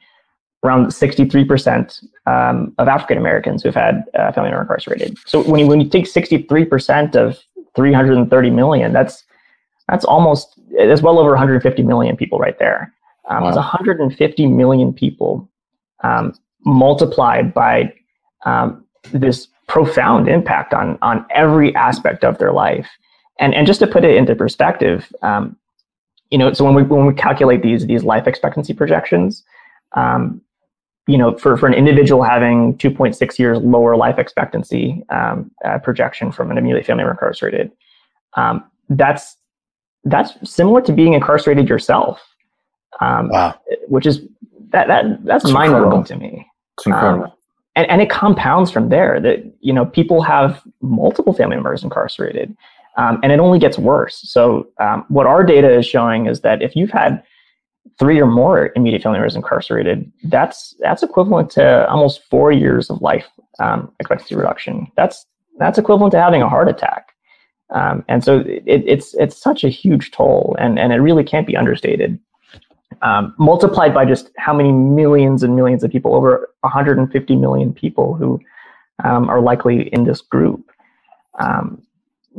around 0.64 0.88
63% 0.88 2.04
um, 2.26 2.74
of 2.78 2.88
African 2.88 3.18
Americans 3.18 3.64
who've 3.64 3.76
had 3.76 4.04
uh, 4.16 4.32
family 4.32 4.50
member 4.50 4.64
incarcerated. 4.64 5.18
So 5.26 5.44
when 5.44 5.60
you 5.60 5.68
when 5.68 5.80
you 5.80 5.90
take 5.90 6.06
63% 6.06 7.16
of 7.16 7.38
330 7.76 8.50
million, 8.50 8.94
that's 8.94 9.24
that's 9.88 10.06
almost 10.06 10.60
that's 10.78 11.02
well 11.02 11.20
over 11.20 11.30
150 11.30 11.84
million 11.84 12.18
people 12.18 12.40
right 12.40 12.58
there. 12.60 12.94
Um, 13.30 13.44
wow. 13.44 13.50
It's 13.50 13.58
150 13.58 14.48
million 14.48 14.94
people 14.94 15.50
um, 16.04 16.34
multiplied 16.66 17.54
by 17.54 17.94
um, 18.46 18.84
this 19.12 19.48
profound 19.68 20.28
impact 20.28 20.74
on 20.74 20.98
on 21.02 21.26
every 21.30 21.74
aspect 21.76 22.24
of 22.24 22.38
their 22.40 22.52
life. 22.52 22.90
And 23.40 23.54
and 23.54 23.68
just 23.68 23.80
to 23.82 23.88
put 23.88 24.04
it 24.04 24.16
into 24.16 24.36
perspective, 24.36 25.14
um, 25.22 25.56
you 26.32 26.38
know, 26.38 26.52
so 26.54 26.66
when 26.66 26.74
we 26.74 26.84
when 26.84 27.06
we 27.06 27.14
calculate 27.14 27.62
these 27.62 27.86
these 27.86 28.04
life 28.04 28.28
expectancy 28.28 28.74
projections, 28.74 29.44
um, 29.96 30.42
you 31.08 31.18
know, 31.18 31.38
for, 31.38 31.58
for 31.58 31.68
an 31.68 31.74
individual 31.74 32.22
having 32.22 32.78
2.6 32.78 33.40
years 33.40 33.58
lower 33.60 33.96
life 33.96 34.20
expectancy 34.20 35.04
um, 35.10 35.50
uh, 35.66 35.80
projection 35.80 36.32
from 36.32 36.52
an 36.52 36.58
immediate 36.58 36.86
family 36.86 37.04
member 37.04 37.14
incarcerated, 37.14 37.72
um, 38.36 38.64
that's 38.90 39.38
that's 40.04 40.34
similar 40.50 40.82
to 40.82 40.94
being 40.94 41.14
incarcerated 41.14 41.68
yourself. 41.68 42.22
Um, 43.02 43.30
wow. 43.30 43.60
Which 43.88 44.06
is 44.06 44.22
that 44.70 44.88
that 44.88 45.24
that's 45.26 45.50
mind 45.50 45.72
blowing 45.72 46.04
to 46.06 46.16
me. 46.16 46.46
It's 46.78 46.86
incredible. 46.86 47.26
Um, 47.26 47.32
and, 47.76 47.90
and 47.90 48.02
it 48.02 48.10
compounds 48.10 48.72
from 48.72 48.90
there 48.90 49.20
that 49.22 49.40
you 49.62 49.72
know 49.72 49.86
people 49.86 50.22
have 50.22 50.62
multiple 50.82 51.34
family 51.34 51.56
members 51.56 51.84
incarcerated, 51.84 52.56
um, 52.98 53.20
and 53.24 53.32
it 53.32 53.40
only 53.40 53.60
gets 53.60 53.78
worse. 53.78 54.20
So 54.24 54.68
um, 54.80 55.06
what 55.10 55.26
our 55.26 55.44
data 55.44 55.72
is 55.72 55.86
showing 55.86 56.26
is 56.28 56.42
that 56.42 56.62
if 56.62 56.76
you've 56.76 56.92
had 56.92 57.24
three 58.00 58.22
or 58.22 58.28
more 58.28 58.72
immediate 58.76 59.02
family 59.02 59.18
members 59.18 59.36
incarcerated, 59.36 60.12
that's 60.26 60.76
that's 60.80 61.04
equivalent 61.04 61.50
to 61.52 61.88
almost 61.90 62.24
four 62.30 62.52
years 62.52 62.90
of 62.90 63.02
life 63.02 63.28
um, 63.60 63.92
expectancy 64.00 64.36
reduction. 64.36 64.92
That's 64.96 65.26
that's 65.58 65.78
equivalent 65.78 66.12
to 66.12 66.20
having 66.20 66.42
a 66.42 66.50
heart 66.50 66.70
attack. 66.70 67.14
Um, 67.74 68.06
and 68.08 68.24
so 68.24 68.40
it, 68.40 68.64
it's 68.66 69.14
it's 69.16 69.36
such 69.36 69.64
a 69.64 69.70
huge 69.70 70.12
toll, 70.12 70.56
and 70.60 70.80
and 70.80 70.94
it 70.94 70.98
really 70.98 71.24
can't 71.24 71.48
be 71.48 71.58
understated. 71.58 72.20
Um, 73.02 73.36
multiplied 73.38 73.94
by 73.94 74.06
just 74.06 74.32
how 74.38 74.54
many 74.54 74.72
millions 74.72 75.44
and 75.44 75.56
millions 75.56 75.84
of 75.84 75.92
people, 75.92 76.16
over 76.16 76.50
150 76.62 77.36
million 77.36 77.74
people 77.74 78.16
who 78.16 78.40
um, 79.04 79.30
are 79.30 79.42
likely 79.42 79.90
in 79.90 80.06
this 80.06 80.22
group. 80.22 80.72
Um, 81.40 81.84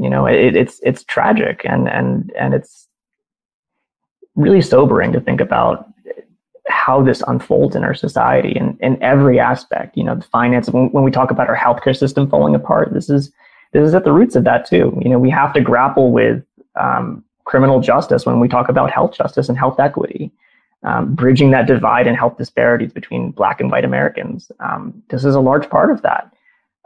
you 0.01 0.09
know, 0.09 0.27
it, 0.27 0.57
it's 0.57 0.81
it's 0.83 1.05
tragic, 1.05 1.61
and 1.65 1.89
and 1.89 2.33
and 2.39 2.55
it's 2.55 2.88
really 4.39 4.63
sobering 4.63 5.13
to 5.13 5.21
think 5.21 5.41
about 5.41 5.93
how 6.69 7.03
this 7.03 7.23
unfolds 7.27 7.75
in 7.75 7.83
our 7.83 7.95
society 7.95 8.57
and 8.57 8.79
in 8.81 9.03
every 9.03 9.39
aspect. 9.41 9.97
You 9.97 10.05
know, 10.05 10.15
the 10.15 10.23
finance. 10.23 10.71
When, 10.71 10.89
when 10.93 11.05
we 11.05 11.11
talk 11.11 11.31
about 11.31 11.49
our 11.49 11.57
healthcare 11.57 11.97
system 11.97 12.31
falling 12.31 12.55
apart, 12.55 12.95
this 12.95 13.11
is 13.11 13.33
this 13.73 13.87
is 13.87 13.95
at 13.95 14.05
the 14.05 14.13
roots 14.13 14.37
of 14.37 14.45
that 14.45 14.67
too. 14.67 14.97
You 15.03 15.11
know, 15.11 15.19
we 15.19 15.31
have 15.31 15.53
to 15.55 15.61
grapple 15.61 16.13
with 16.13 16.43
um, 16.77 17.25
criminal 17.45 17.81
justice 17.81 18.25
when 18.25 18.41
we 18.41 18.49
talk 18.49 18.69
about 18.69 18.91
health 18.91 19.15
justice 19.17 19.49
and 19.49 19.59
health 19.59 19.81
equity, 19.81 20.31
um, 20.85 21.15
bridging 21.15 21.51
that 21.51 21.67
divide 21.67 22.07
and 22.07 22.17
health 22.17 22.39
disparities 22.39 22.93
between 22.93 23.33
Black 23.33 23.61
and 23.61 23.71
White 23.71 23.85
Americans. 23.85 24.53
Um, 24.61 25.03
this 25.11 25.25
is 25.25 25.35
a 25.35 25.41
large 25.41 25.69
part 25.69 25.91
of 25.91 26.03
that. 26.03 26.33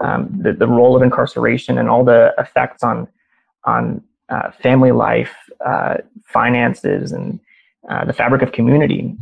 Um, 0.00 0.28
the, 0.36 0.52
the 0.52 0.66
role 0.66 0.96
of 0.96 1.02
incarceration 1.02 1.78
and 1.78 1.88
all 1.88 2.04
the 2.04 2.34
effects 2.38 2.82
on 2.82 3.08
on 3.64 4.02
uh, 4.32 4.50
family 4.62 4.92
life, 4.92 5.34
uh, 5.64 5.98
finances, 6.24 7.12
and 7.12 7.38
uh, 7.90 8.04
the 8.04 8.12
fabric 8.12 8.42
of 8.42 8.52
community. 8.52 9.14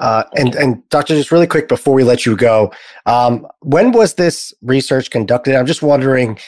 Uh, 0.00 0.24
and 0.34 0.54
and 0.56 0.88
Doctor, 0.88 1.14
just 1.14 1.30
really 1.30 1.46
quick 1.46 1.68
before 1.68 1.94
we 1.94 2.02
let 2.02 2.26
you 2.26 2.36
go, 2.36 2.72
um, 3.06 3.46
when 3.60 3.92
was 3.92 4.14
this 4.14 4.52
research 4.62 5.10
conducted? 5.10 5.54
I'm 5.54 5.66
just 5.66 5.82
wondering 5.82 6.38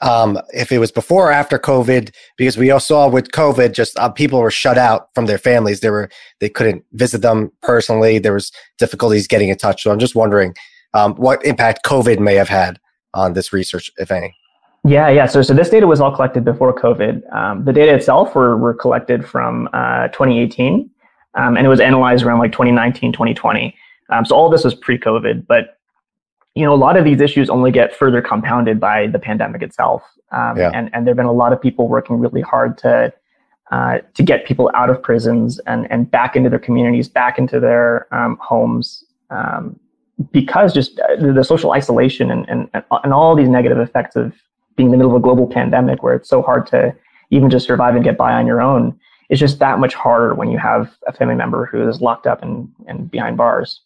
um, 0.00 0.38
if 0.54 0.72
it 0.72 0.78
was 0.78 0.90
before 0.90 1.28
or 1.28 1.32
after 1.32 1.58
COVID, 1.58 2.14
because 2.36 2.56
we 2.56 2.70
all 2.70 2.80
saw 2.80 3.06
with 3.08 3.30
COVID, 3.32 3.72
just 3.72 3.98
uh, 3.98 4.08
people 4.08 4.40
were 4.40 4.50
shut 4.50 4.78
out 4.78 5.08
from 5.14 5.26
their 5.26 5.38
families. 5.38 5.80
They 5.80 5.90
were 5.90 6.08
they 6.40 6.48
couldn't 6.48 6.84
visit 6.92 7.20
them 7.20 7.52
personally. 7.62 8.18
There 8.18 8.32
was 8.32 8.50
difficulties 8.78 9.26
getting 9.26 9.50
in 9.50 9.58
touch. 9.58 9.82
So 9.82 9.90
I'm 9.90 9.98
just 9.98 10.14
wondering 10.14 10.54
um, 10.94 11.14
what 11.16 11.44
impact 11.44 11.84
COVID 11.84 12.20
may 12.20 12.36
have 12.36 12.48
had 12.48 12.78
on 13.12 13.34
this 13.34 13.52
research, 13.52 13.90
if 13.98 14.10
any. 14.10 14.34
Yeah, 14.86 15.08
yeah. 15.08 15.26
So, 15.26 15.40
so 15.40 15.54
this 15.54 15.70
data 15.70 15.86
was 15.86 16.00
all 16.00 16.14
collected 16.14 16.44
before 16.44 16.74
COVID. 16.74 17.32
Um, 17.34 17.64
the 17.64 17.72
data 17.72 17.94
itself 17.94 18.34
were, 18.34 18.56
were 18.56 18.74
collected 18.74 19.26
from 19.26 19.68
uh, 19.72 20.08
2018, 20.08 20.90
um, 21.34 21.56
and 21.56 21.66
it 21.66 21.70
was 21.70 21.80
analyzed 21.80 22.24
around 22.24 22.38
like 22.38 22.52
2019, 22.52 23.12
2020. 23.12 23.74
Um, 24.10 24.26
so 24.26 24.36
all 24.36 24.50
this 24.50 24.62
was 24.62 24.74
pre-COVID, 24.74 25.46
but 25.46 25.78
you 26.54 26.64
know, 26.64 26.72
a 26.72 26.76
lot 26.76 26.96
of 26.96 27.04
these 27.04 27.20
issues 27.20 27.50
only 27.50 27.72
get 27.72 27.96
further 27.96 28.22
compounded 28.22 28.78
by 28.78 29.08
the 29.08 29.18
pandemic 29.18 29.62
itself. 29.62 30.02
Um, 30.30 30.56
yeah. 30.56 30.70
And 30.72 30.90
and 30.92 31.06
there've 31.06 31.16
been 31.16 31.26
a 31.26 31.32
lot 31.32 31.52
of 31.52 31.60
people 31.60 31.88
working 31.88 32.20
really 32.20 32.42
hard 32.42 32.78
to 32.78 33.12
uh, 33.72 33.98
to 34.12 34.22
get 34.22 34.44
people 34.44 34.70
out 34.74 34.90
of 34.90 35.02
prisons 35.02 35.58
and 35.60 35.90
and 35.90 36.10
back 36.10 36.36
into 36.36 36.50
their 36.50 36.58
communities, 36.58 37.08
back 37.08 37.38
into 37.38 37.58
their 37.58 38.06
um, 38.14 38.38
homes. 38.40 39.04
Um, 39.30 39.80
because 40.30 40.72
just 40.72 41.00
uh, 41.00 41.32
the 41.32 41.42
social 41.42 41.72
isolation 41.72 42.30
and, 42.30 42.48
and, 42.48 42.68
and 43.02 43.12
all 43.12 43.34
these 43.34 43.48
negative 43.48 43.78
effects 43.78 44.14
of 44.14 44.32
being 44.76 44.88
in 44.88 44.92
the 44.92 44.96
middle 44.96 45.14
of 45.14 45.16
a 45.16 45.22
global 45.22 45.46
pandemic 45.46 46.02
where 46.02 46.14
it's 46.14 46.28
so 46.28 46.42
hard 46.42 46.66
to 46.68 46.94
even 47.30 47.50
just 47.50 47.66
survive 47.66 47.94
and 47.94 48.04
get 48.04 48.16
by 48.16 48.32
on 48.32 48.46
your 48.46 48.60
own 48.60 48.98
it's 49.28 49.40
just 49.40 49.58
that 49.58 49.78
much 49.78 49.94
harder 49.94 50.34
when 50.34 50.50
you 50.50 50.58
have 50.58 50.94
a 51.06 51.12
family 51.12 51.34
member 51.34 51.66
who 51.66 51.88
is 51.88 52.00
locked 52.00 52.26
up 52.26 52.42
and, 52.42 52.70
and 52.86 53.10
behind 53.10 53.36
bars. 53.36 53.80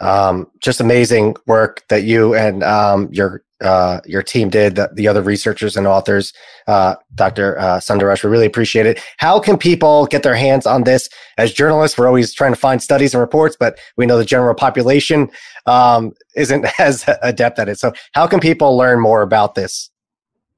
Um, 0.00 0.50
just 0.60 0.80
amazing 0.80 1.36
work 1.46 1.84
that 1.88 2.02
you 2.02 2.34
and 2.34 2.64
um, 2.64 3.08
your 3.12 3.44
uh, 3.64 4.00
your 4.04 4.22
team 4.22 4.50
did, 4.50 4.76
the, 4.76 4.90
the, 4.92 5.08
other 5.08 5.22
researchers 5.22 5.76
and 5.76 5.86
authors, 5.86 6.32
uh, 6.66 6.96
Dr. 7.14 7.58
Uh, 7.58 7.78
Sundaresh. 7.78 8.22
We 8.22 8.30
really 8.30 8.46
appreciate 8.46 8.86
it. 8.86 9.00
How 9.18 9.40
can 9.40 9.56
people 9.56 10.06
get 10.06 10.22
their 10.22 10.34
hands 10.34 10.66
on 10.66 10.84
this? 10.84 11.08
As 11.38 11.52
journalists, 11.52 11.96
we're 11.96 12.06
always 12.06 12.32
trying 12.34 12.52
to 12.52 12.58
find 12.58 12.82
studies 12.82 13.14
and 13.14 13.20
reports, 13.20 13.56
but 13.58 13.78
we 13.96 14.06
know 14.06 14.18
the 14.18 14.24
general 14.24 14.54
population 14.54 15.30
um, 15.66 16.12
isn't 16.36 16.66
as 16.78 17.04
adept 17.22 17.58
at 17.58 17.68
it. 17.68 17.78
So, 17.78 17.92
how 18.12 18.26
can 18.26 18.40
people 18.40 18.76
learn 18.76 19.00
more 19.00 19.22
about 19.22 19.54
this? 19.54 19.90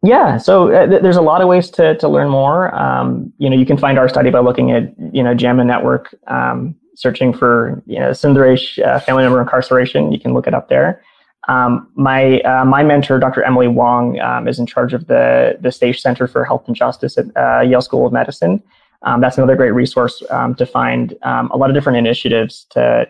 Yeah, 0.03 0.37
so 0.37 0.73
uh, 0.73 0.87
th- 0.87 1.03
there's 1.03 1.17
a 1.17 1.23
lot 1.23 1.41
of 1.41 1.49
ways 1.49 1.71
to 1.71 1.97
to 1.97 2.09
learn 2.09 2.29
more. 2.29 2.75
Um, 2.75 3.33
you 3.39 3.49
know, 3.49 3.57
you 3.57 3.67
can 3.67 3.79
find 3.79 3.99
our 3.99 4.09
study 4.09 4.31
by 4.31 4.41
looking 4.41 4.71
at 4.71 4.93
you 5.13 5.23
know 5.23 5.35
JAMA 5.35 5.65
Network, 5.65 6.15
um, 6.27 6.75
searching 6.95 7.33
for 7.33 7.83
you 7.87 7.99
know 7.99 8.11
Sundaresh 8.11 8.85
uh, 8.85 9.01
family 9.01 9.23
member 9.23 9.41
incarceration. 9.41 10.13
You 10.13 10.21
can 10.21 10.35
look 10.35 10.47
it 10.47 10.55
up 10.55 10.69
there. 10.69 11.03
Um, 11.49 11.89
my 11.95 12.41
uh, 12.41 12.65
my 12.65 12.83
mentor, 12.83 13.19
Dr. 13.19 13.43
Emily 13.43 13.69
Wang, 13.69 14.21
um, 14.21 14.49
is 14.49 14.59
in 14.59 14.67
charge 14.67 14.93
of 14.93 15.07
the 15.07 15.57
the 15.61 15.71
SEICHE 15.71 16.01
Center 16.01 16.27
for 16.27 16.45
Health 16.45 16.65
and 16.67 16.75
Justice 16.75 17.17
at 17.19 17.27
uh, 17.37 17.61
Yale 17.61 17.83
School 17.83 18.07
of 18.07 18.13
Medicine. 18.13 18.63
Um, 19.03 19.21
that's 19.21 19.39
another 19.39 19.57
great 19.57 19.71
resource 19.71 20.23
um, 20.31 20.55
to 20.57 20.67
find 20.67 21.15
um, 21.23 21.51
a 21.53 21.57
lot 21.57 21.71
of 21.71 21.75
different 21.75 21.99
initiatives 21.99 22.67
to 22.71 23.09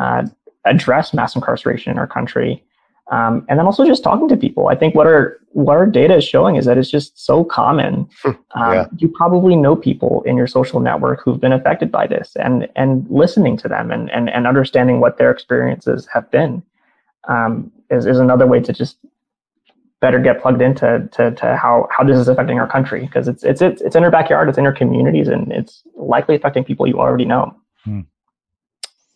uh, 0.00 0.22
address 0.64 1.12
mass 1.12 1.34
incarceration 1.34 1.92
in 1.92 1.98
our 1.98 2.06
country. 2.06 2.64
Um, 3.10 3.44
and 3.50 3.58
then 3.58 3.66
also 3.66 3.84
just 3.84 4.02
talking 4.02 4.28
to 4.28 4.36
people. 4.36 4.68
I 4.68 4.74
think 4.74 4.94
what 4.94 5.06
our 5.06 5.36
what 5.50 5.76
our 5.76 5.86
data 5.86 6.16
is 6.16 6.24
showing 6.24 6.56
is 6.56 6.64
that 6.64 6.78
it's 6.78 6.90
just 6.90 7.22
so 7.22 7.44
common. 7.44 8.08
yeah. 8.56 8.86
You 8.96 9.08
probably 9.08 9.56
know 9.56 9.76
people 9.76 10.22
in 10.24 10.38
your 10.38 10.46
social 10.46 10.80
network 10.80 11.20
who've 11.22 11.38
been 11.38 11.52
affected 11.52 11.92
by 11.92 12.06
this, 12.06 12.34
and 12.36 12.66
and 12.76 13.06
listening 13.10 13.58
to 13.58 13.68
them 13.68 13.90
and 13.90 14.10
and, 14.10 14.30
and 14.30 14.46
understanding 14.46 15.00
what 15.00 15.18
their 15.18 15.30
experiences 15.30 16.08
have 16.14 16.30
been 16.30 16.62
um, 17.28 17.70
is, 17.90 18.06
is 18.06 18.18
another 18.18 18.46
way 18.46 18.60
to 18.60 18.72
just 18.72 18.98
better 20.00 20.18
get 20.18 20.40
plugged 20.42 20.60
into 20.60 21.08
to, 21.12 21.30
to 21.32 21.56
how, 21.56 21.88
how 21.90 22.04
this 22.04 22.18
is 22.18 22.28
affecting 22.28 22.58
our 22.58 22.68
country 22.68 23.06
because 23.06 23.26
it's, 23.26 23.42
it's 23.42 23.62
it's 23.62 23.80
it's 23.80 23.96
in 23.96 24.04
our 24.04 24.10
backyard, 24.10 24.48
it's 24.48 24.58
in 24.58 24.66
our 24.66 24.72
communities, 24.72 25.28
and 25.28 25.50
it's 25.52 25.82
likely 25.96 26.34
affecting 26.34 26.64
people 26.64 26.86
you 26.86 26.98
already 26.98 27.24
know. 27.24 27.56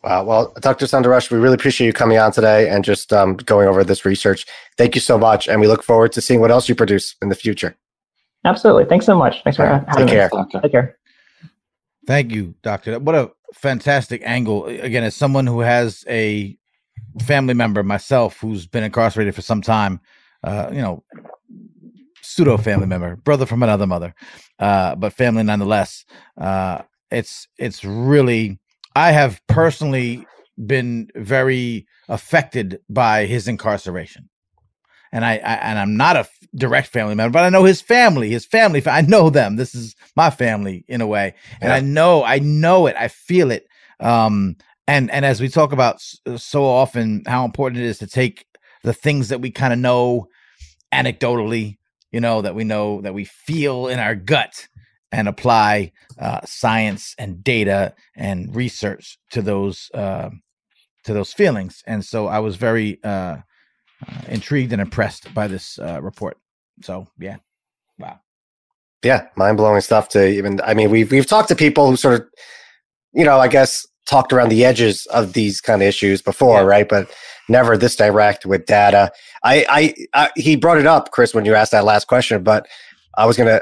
Wow. 0.04 0.24
Well, 0.24 0.54
Dr. 0.61 0.86
Sundaresh, 0.86 1.30
we 1.30 1.38
really 1.38 1.56
appreciate 1.56 1.86
you 1.86 1.92
coming 1.92 2.18
on 2.18 2.30
today 2.30 2.68
and 2.68 2.84
just 2.84 3.12
um, 3.12 3.36
going 3.36 3.68
over 3.68 3.82
this 3.82 4.04
research. 4.04 4.46
Thank 4.76 4.94
you 4.94 5.00
so 5.00 5.18
much, 5.18 5.48
and 5.48 5.61
we 5.61 5.66
look 5.66 5.82
forward 5.82 6.12
to 6.12 6.20
seeing 6.20 6.40
what 6.40 6.50
else 6.50 6.68
you 6.68 6.74
produce 6.74 7.16
in 7.20 7.28
the 7.28 7.34
future. 7.34 7.76
Absolutely. 8.44 8.84
Thanks 8.84 9.04
so 9.04 9.18
much. 9.18 9.42
Thanks 9.42 9.56
for 9.56 9.66
All 9.66 9.72
right. 9.72 9.84
having 9.88 10.06
Take 10.06 10.30
me. 10.32 10.38
care. 10.52 10.61
Take 10.62 10.72
care. 10.72 10.96
Thank 12.06 12.32
you, 12.32 12.54
Doctor. 12.62 12.98
What 12.98 13.14
a 13.14 13.32
fantastic 13.52 14.22
angle. 14.24 14.66
Again, 14.66 15.04
as 15.04 15.14
someone 15.14 15.46
who 15.46 15.61
has 15.61 16.04
a 16.09 16.56
family 17.22 17.55
member 17.55 17.82
myself 17.82 18.38
who's 18.40 18.66
been 18.66 18.84
incarcerated 18.84 19.34
for 19.34 19.42
some 19.42 19.62
time, 19.62 20.01
uh, 20.44 20.68
you 20.72 20.80
know, 20.80 21.05
pseudo 22.22 22.57
family 22.57 22.86
member, 22.86 23.16
brother 23.16 23.46
from 23.46 23.62
another 23.62 23.86
mother, 23.86 24.14
uh, 24.59 24.94
but 24.94 25.12
family 25.12 25.42
nonetheless. 25.42 26.05
Uh, 26.36 26.82
it's 27.11 27.49
it's 27.57 27.84
really 27.84 28.59
I 28.94 29.12
have 29.12 29.40
personally 29.46 30.26
been 30.66 31.09
very 31.14 31.86
affected 32.09 32.80
by 32.88 33.26
his 33.26 33.49
incarceration. 33.49 34.28
And 35.12 35.24
I, 35.24 35.34
I 35.34 35.55
and 35.55 35.78
I'm 35.78 35.96
not 35.96 36.16
a 36.16 36.20
f- 36.20 36.38
direct 36.55 36.88
family 36.88 37.14
member, 37.14 37.32
but 37.32 37.44
I 37.44 37.49
know 37.49 37.64
his 37.64 37.80
family, 37.80 38.28
his 38.30 38.44
family. 38.44 38.82
I 38.86 39.01
know 39.01 39.30
them. 39.30 39.57
This 39.57 39.74
is 39.74 39.96
my 40.16 40.28
family 40.28 40.84
in 40.86 41.01
a 41.01 41.07
way, 41.07 41.34
and 41.62 41.72
I 41.72 41.80
know, 41.80 42.24
I 42.24 42.40
know 42.40 42.86
it. 42.86 42.96
I 42.99 43.09
feel 43.09 43.51
it. 43.51 43.66
Um, 44.01 44.57
and 44.89 45.11
and 45.12 45.24
as 45.24 45.41
we 45.41 45.49
talk 45.49 45.72
about 45.72 46.03
uh, 46.26 46.36
so 46.36 46.64
often, 46.64 47.22
how 47.26 47.45
important 47.45 47.80
it 47.80 47.86
is 47.86 47.99
to 47.99 48.09
take 48.09 48.45
the 48.82 48.93
things 48.93 49.28
that 49.28 49.41
we 49.41 49.53
kind 49.53 49.72
of 49.72 49.78
know 49.78 50.26
anecdotally, 50.93 51.76
you 52.11 52.20
know, 52.20 52.43
that 52.43 52.57
we 52.57 52.64
know 52.64 53.01
that 53.03 53.14
we 53.14 53.24
feel 53.24 53.86
in 53.86 54.01
our 54.01 54.16
gut, 54.16 54.66
and 55.12 55.28
apply 55.28 55.93
uh, 56.18 56.41
science 56.45 57.14
and 57.18 57.43
data 57.43 57.95
and 58.16 58.55
research 58.55 59.18
to 59.30 59.43
those 59.43 59.91
uh, 59.95 60.30
to 61.05 61.12
those 61.12 61.32
feelings. 61.32 61.82
And 61.86 62.05
so 62.05 62.26
I 62.26 62.41
was 62.41 62.57
very 62.57 63.03
uh, 63.05 63.36
uh, 64.07 64.20
intrigued 64.28 64.72
and 64.72 64.82
impressed 64.82 65.32
by 65.34 65.49
this 65.49 65.78
uh, 65.78 66.01
report. 66.03 66.36
So 66.82 67.07
yeah, 67.18 67.36
wow. 67.99 68.20
Yeah, 69.05 69.28
mind 69.36 69.57
blowing 69.57 69.80
stuff. 69.80 70.09
To 70.11 70.26
even, 70.26 70.61
I 70.62 70.74
mean, 70.74 70.91
we've 70.91 71.11
we've 71.11 71.26
talked 71.26 71.49
to 71.49 71.57
people 71.57 71.89
who 71.89 71.97
sort 71.97 72.20
of, 72.20 72.26
you 73.12 73.24
know, 73.24 73.39
I 73.39 73.49
guess 73.49 73.86
talked 74.09 74.32
around 74.32 74.48
the 74.48 74.64
edges 74.64 75.06
of 75.06 75.34
these 75.34 75.61
kind 75.61 75.82
of 75.82 75.88
issues 75.88 76.22
before, 76.22 76.64
right? 76.64 76.88
But 76.88 77.11
never 77.48 77.76
this 77.76 77.96
direct 77.96 78.46
with 78.46 78.66
data. 78.66 79.12
I, 79.44 79.66
I, 79.68 79.94
I, 80.14 80.30
he 80.36 80.56
brought 80.56 80.78
it 80.78 80.86
up, 80.86 81.11
Chris, 81.11 81.34
when 81.34 81.44
you 81.44 81.54
asked 81.54 81.72
that 81.72 81.84
last 81.84 82.06
question, 82.06 82.42
but 82.42 82.66
I 83.16 83.26
was 83.26 83.36
gonna, 83.36 83.61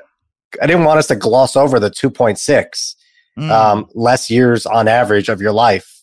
I 0.62 0.66
didn't 0.66 0.84
want 0.84 0.98
us 0.98 1.08
to 1.08 1.16
gloss 1.16 1.56
over 1.56 1.80
the 1.80 1.90
two 1.90 2.10
point 2.10 2.38
six 2.38 2.94
Mm. 3.38 3.50
um, 3.50 3.86
less 3.94 4.30
years 4.30 4.64
on 4.64 4.88
average 4.88 5.28
of 5.28 5.42
your 5.42 5.52
life 5.52 6.02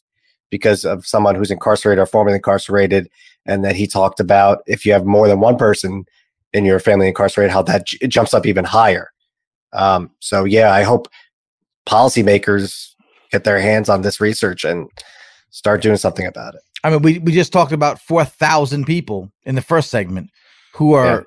because 0.52 0.86
of 0.86 1.04
someone 1.04 1.34
who's 1.34 1.50
incarcerated 1.50 2.00
or 2.00 2.06
formerly 2.06 2.36
incarcerated, 2.36 3.10
and 3.48 3.66
that 3.66 3.76
he 3.76 3.88
talked 3.88 4.20
about 4.20 4.60
if 4.68 4.86
you 4.86 4.94
have 4.94 5.04
more 5.04 5.28
than 5.28 5.40
one 5.40 5.58
person 5.58 6.06
in 6.54 6.64
your 6.64 6.80
family 6.80 7.08
incarcerated, 7.08 7.52
how 7.52 7.64
that 7.64 7.88
j- 7.88 8.08
jumps 8.08 8.36
up 8.36 8.46
even 8.46 8.64
higher. 8.64 9.12
Um, 9.74 10.12
so 10.20 10.44
yeah, 10.44 10.72
I 10.72 10.84
hope 10.84 11.08
policymakers 11.88 12.93
get 13.34 13.44
their 13.44 13.60
hands 13.60 13.90
on 13.90 14.04
this 14.04 14.22
research 14.22 14.64
and 14.64 14.90
start 15.50 15.82
doing 15.82 15.98
something 15.98 16.26
about 16.26 16.56
it. 16.56 16.62
I 16.84 16.90
mean, 16.92 17.02
we, 17.02 17.20
we 17.20 17.32
just 17.34 17.52
talked 17.52 17.72
about 17.72 18.00
4,000 18.00 18.86
people 18.86 19.32
in 19.44 19.56
the 19.56 19.62
first 19.62 19.90
segment 19.90 20.30
who 20.74 20.94
are 20.94 21.26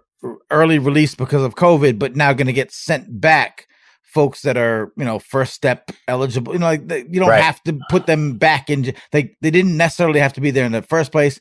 early 0.51 0.79
released 0.79 1.19
because 1.19 1.43
of 1.43 1.57
COVID, 1.57 1.99
but 1.99 2.15
now 2.17 2.33
going 2.33 2.47
to 2.47 2.53
get 2.53 2.73
sent 2.73 3.21
back. 3.21 3.67
Folks 4.05 4.41
that 4.43 4.57
are, 4.57 4.93
you 4.97 5.05
know, 5.05 5.19
first 5.19 5.53
step 5.53 5.91
eligible, 6.09 6.55
you 6.55 6.59
know, 6.59 6.65
like 6.67 6.89
they, 6.89 7.01
you 7.01 7.21
don't 7.21 7.29
Right. 7.29 7.43
have 7.43 7.63
to 7.65 7.79
put 7.91 8.07
them 8.07 8.39
back 8.39 8.71
in. 8.71 8.95
They 9.13 9.37
they 9.43 9.51
didn't 9.51 9.77
necessarily 9.77 10.21
have 10.21 10.33
to 10.35 10.41
be 10.41 10.51
there 10.51 10.65
in 10.65 10.73
the 10.73 10.81
first 10.81 11.13
place. 11.13 11.39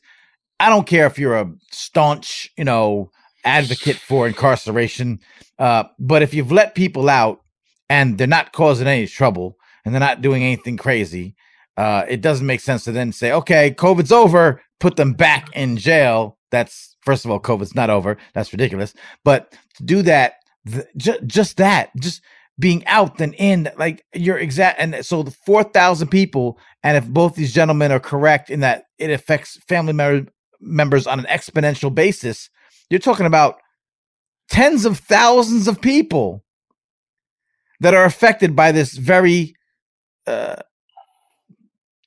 I 0.60 0.68
don't 0.68 0.86
care 0.86 1.06
if 1.06 1.18
you're 1.18 1.38
a 1.38 1.50
staunch, 1.70 2.50
you 2.58 2.64
know, 2.64 3.10
advocate 3.46 3.96
for 3.96 4.26
incarceration, 4.26 5.20
uh, 5.58 5.84
but 5.98 6.20
if 6.20 6.34
you've 6.34 6.52
let 6.52 6.74
people 6.74 7.08
out 7.08 7.40
and 7.88 8.18
they're 8.18 8.26
not 8.26 8.52
causing 8.52 8.86
any 8.86 9.06
trouble 9.06 9.56
and 9.86 9.94
they're 9.94 10.00
not 10.00 10.20
doing 10.20 10.42
anything 10.42 10.76
crazy, 10.76 11.36
uh, 11.76 12.04
it 12.08 12.20
doesn't 12.20 12.46
make 12.46 12.60
sense 12.60 12.84
to 12.84 12.92
then 12.92 13.12
say, 13.12 13.32
okay, 13.32 13.70
COVID's 13.70 14.12
over, 14.12 14.60
put 14.80 14.96
them 14.96 15.12
back 15.12 15.48
in 15.54 15.76
jail. 15.76 16.36
That's 16.50 16.96
first 17.02 17.24
of 17.24 17.30
all, 17.30 17.40
COVID's 17.40 17.74
not 17.74 17.88
over. 17.88 18.18
That's 18.34 18.52
ridiculous. 18.52 18.92
But 19.24 19.54
to 19.76 19.84
do 19.84 20.02
that, 20.02 20.34
th- 20.70 20.86
ju- 20.96 21.20
just 21.24 21.56
that, 21.58 21.90
just 22.00 22.20
being 22.58 22.84
out 22.86 23.18
then 23.18 23.32
in, 23.34 23.70
like 23.78 24.04
you're 24.12 24.38
exact. 24.38 24.80
And 24.80 25.06
so 25.06 25.22
the 25.22 25.30
4,000 25.30 26.08
people, 26.08 26.58
and 26.82 26.96
if 26.96 27.06
both 27.06 27.36
these 27.36 27.54
gentlemen 27.54 27.92
are 27.92 28.00
correct 28.00 28.50
in 28.50 28.60
that 28.60 28.84
it 28.98 29.10
affects 29.10 29.58
family 29.68 29.92
mem- 29.92 30.28
members 30.60 31.06
on 31.06 31.20
an 31.20 31.26
exponential 31.26 31.94
basis, 31.94 32.50
you're 32.90 32.98
talking 32.98 33.26
about 33.26 33.58
tens 34.50 34.84
of 34.84 34.98
thousands 34.98 35.68
of 35.68 35.80
people 35.80 36.42
that 37.80 37.94
are 37.94 38.04
affected 38.04 38.56
by 38.56 38.72
this 38.72 38.96
very 38.96 39.55
uh, 40.26 40.56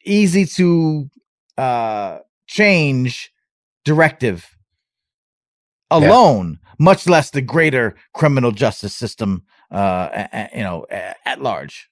easy 0.03 0.45
to 0.45 1.09
uh, 1.57 2.19
change 2.47 3.31
directive 3.85 4.55
alone, 5.91 6.59
much 6.77 7.07
less 7.07 7.31
the 7.31 7.41
greater 7.41 7.95
criminal 8.13 8.51
justice 8.51 8.95
system, 8.95 9.43
uh, 9.71 10.27
you 10.53 10.61
know, 10.61 10.85
at 10.89 11.41
large. 11.41 11.89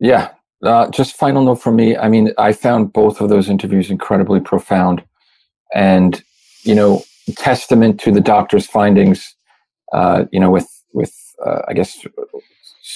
Yeah. 0.00 0.30
Uh, 0.62 0.88
just 0.90 1.16
final 1.16 1.44
note 1.44 1.56
for 1.56 1.72
me. 1.72 1.96
I 1.96 2.08
mean, 2.08 2.32
I 2.38 2.52
found 2.52 2.92
both 2.92 3.20
of 3.20 3.28
those 3.28 3.48
interviews 3.48 3.90
incredibly 3.90 4.38
profound, 4.38 5.02
and 5.74 6.22
you 6.62 6.74
know, 6.74 7.02
testament 7.36 7.98
to 8.00 8.12
the 8.12 8.20
doctor's 8.20 8.66
findings. 8.66 9.34
Uh, 9.92 10.24
you 10.30 10.38
know, 10.38 10.50
with 10.50 10.68
with 10.92 11.12
uh, 11.44 11.62
I 11.66 11.72
guess 11.72 12.06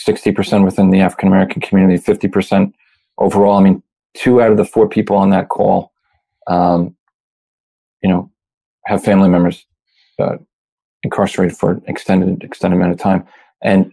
sixty 0.04 0.32
percent 0.32 0.64
within 0.64 0.90
the 0.90 1.00
African 1.00 1.28
American 1.28 1.60
community, 1.62 1.96
fifty 1.96 2.28
percent 2.28 2.74
overall. 3.18 3.58
I 3.58 3.62
mean, 3.62 3.82
two 4.14 4.40
out 4.40 4.50
of 4.50 4.56
the 4.56 4.64
four 4.64 4.88
people 4.88 5.16
on 5.16 5.30
that 5.30 5.48
call, 5.48 5.92
um, 6.46 6.96
you 8.02 8.08
know, 8.08 8.30
have 8.86 9.02
family 9.02 9.28
members 9.28 9.66
uh, 10.18 10.36
incarcerated 11.02 11.56
for 11.56 11.72
an 11.72 11.82
extended 11.86 12.42
extended 12.44 12.76
amount 12.76 12.92
of 12.92 12.98
time, 12.98 13.26
and 13.62 13.92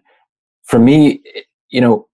for 0.64 0.80
me, 0.80 1.22
you 1.70 1.82
know, 1.82 2.08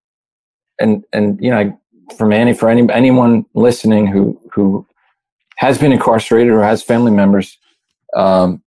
and 0.79 1.03
and 1.13 1.41
you 1.41 1.51
know, 1.51 1.57
I- 1.59 1.77
from 2.17 2.33
any 2.33 2.53
for 2.53 2.69
any 2.69 2.91
anyone 2.91 3.45
listening 3.53 4.07
who 4.07 4.39
who 4.53 4.85
has 5.57 5.77
been 5.77 5.91
incarcerated 5.91 6.51
or 6.51 6.63
has 6.63 6.81
family 6.81 7.11
members 7.11 7.57
um, 8.15 8.63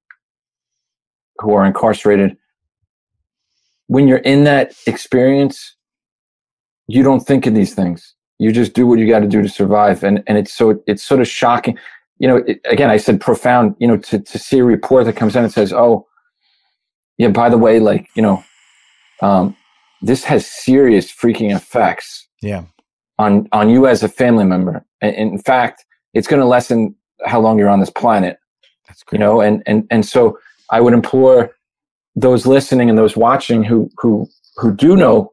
who 1.38 1.54
are 1.54 1.64
incarcerated, 1.64 2.36
when 3.92 4.08
you're 4.08 4.26
in 4.34 4.44
that 4.44 4.74
experience, 4.86 5.76
you 6.88 7.02
don't 7.02 7.20
think 7.20 7.46
of 7.46 7.54
these 7.54 7.74
things. 7.74 8.14
You 8.38 8.50
just 8.50 8.72
do 8.72 8.86
what 8.86 8.98
you 8.98 9.06
got 9.06 9.20
to 9.20 9.28
do 9.28 9.42
to 9.42 9.48
survive, 9.48 10.02
and 10.02 10.22
and 10.26 10.38
it's 10.38 10.52
so 10.54 10.82
it's 10.86 11.04
sort 11.04 11.20
of 11.20 11.28
shocking. 11.28 11.76
You 12.18 12.28
know, 12.28 12.36
it, 12.36 12.60
again, 12.64 12.90
I 12.90 12.96
said 12.96 13.20
profound. 13.20 13.76
You 13.78 13.88
know, 13.88 13.98
to 13.98 14.18
to 14.18 14.38
see 14.38 14.58
a 14.60 14.64
report 14.64 15.04
that 15.04 15.16
comes 15.20 15.36
in 15.36 15.44
and 15.44 15.52
says, 15.52 15.72
"Oh, 15.72 16.06
yeah, 17.18 17.28
by 17.28 17.48
the 17.50 17.58
way, 17.58 17.80
like 17.80 18.08
you 18.16 18.22
know, 18.22 18.42
um, 19.20 19.54
this 20.00 20.24
has 20.24 20.46
serious 20.46 21.12
freaking 21.12 21.54
effects 21.54 22.26
Yeah. 22.40 22.64
on 23.18 23.48
on 23.52 23.68
you 23.68 23.86
as 23.86 24.02
a 24.02 24.08
family 24.08 24.44
member. 24.44 24.84
And, 25.02 25.14
in 25.14 25.38
fact, 25.38 25.84
it's 26.14 26.26
going 26.26 26.40
to 26.40 26.46
lessen 26.56 26.94
how 27.26 27.40
long 27.40 27.58
you're 27.58 27.68
on 27.68 27.80
this 27.80 27.90
planet. 27.90 28.38
That's 28.88 29.02
great. 29.04 29.18
You 29.20 29.24
know, 29.26 29.40
and 29.42 29.62
and 29.66 29.86
and 29.90 30.04
so 30.04 30.38
I 30.70 30.80
would 30.80 30.94
implore 30.94 31.50
those 32.14 32.46
listening 32.46 32.88
and 32.88 32.98
those 32.98 33.16
watching 33.16 33.62
who 33.62 33.90
who 33.98 34.28
who 34.56 34.74
do 34.74 34.96
know 34.96 35.32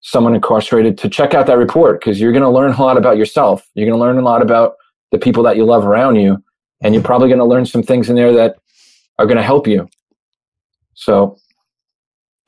someone 0.00 0.34
incarcerated 0.34 0.96
to 0.98 1.08
check 1.08 1.34
out 1.34 1.46
that 1.46 1.58
report 1.58 2.00
because 2.00 2.20
you're 2.20 2.32
going 2.32 2.42
to 2.42 2.50
learn 2.50 2.72
a 2.72 2.80
lot 2.80 2.96
about 2.96 3.16
yourself. 3.16 3.66
You're 3.74 3.86
going 3.86 3.98
to 3.98 4.04
learn 4.04 4.18
a 4.18 4.22
lot 4.22 4.40
about 4.40 4.76
the 5.10 5.18
people 5.18 5.42
that 5.44 5.56
you 5.56 5.64
love 5.64 5.84
around 5.84 6.16
you, 6.16 6.42
and 6.82 6.94
you're 6.94 7.02
probably 7.02 7.28
going 7.28 7.38
to 7.38 7.44
learn 7.44 7.66
some 7.66 7.82
things 7.82 8.08
in 8.08 8.16
there 8.16 8.32
that 8.32 8.56
are 9.18 9.26
going 9.26 9.36
to 9.36 9.42
help 9.42 9.66
you. 9.66 9.88
So, 10.94 11.38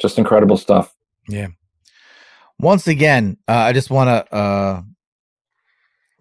just 0.00 0.18
incredible 0.18 0.56
stuff. 0.56 0.94
Yeah. 1.28 1.48
Once 2.60 2.86
again, 2.86 3.36
uh, 3.48 3.52
I 3.52 3.72
just 3.72 3.90
want 3.90 4.08
to 4.08 4.34
uh, 4.34 4.82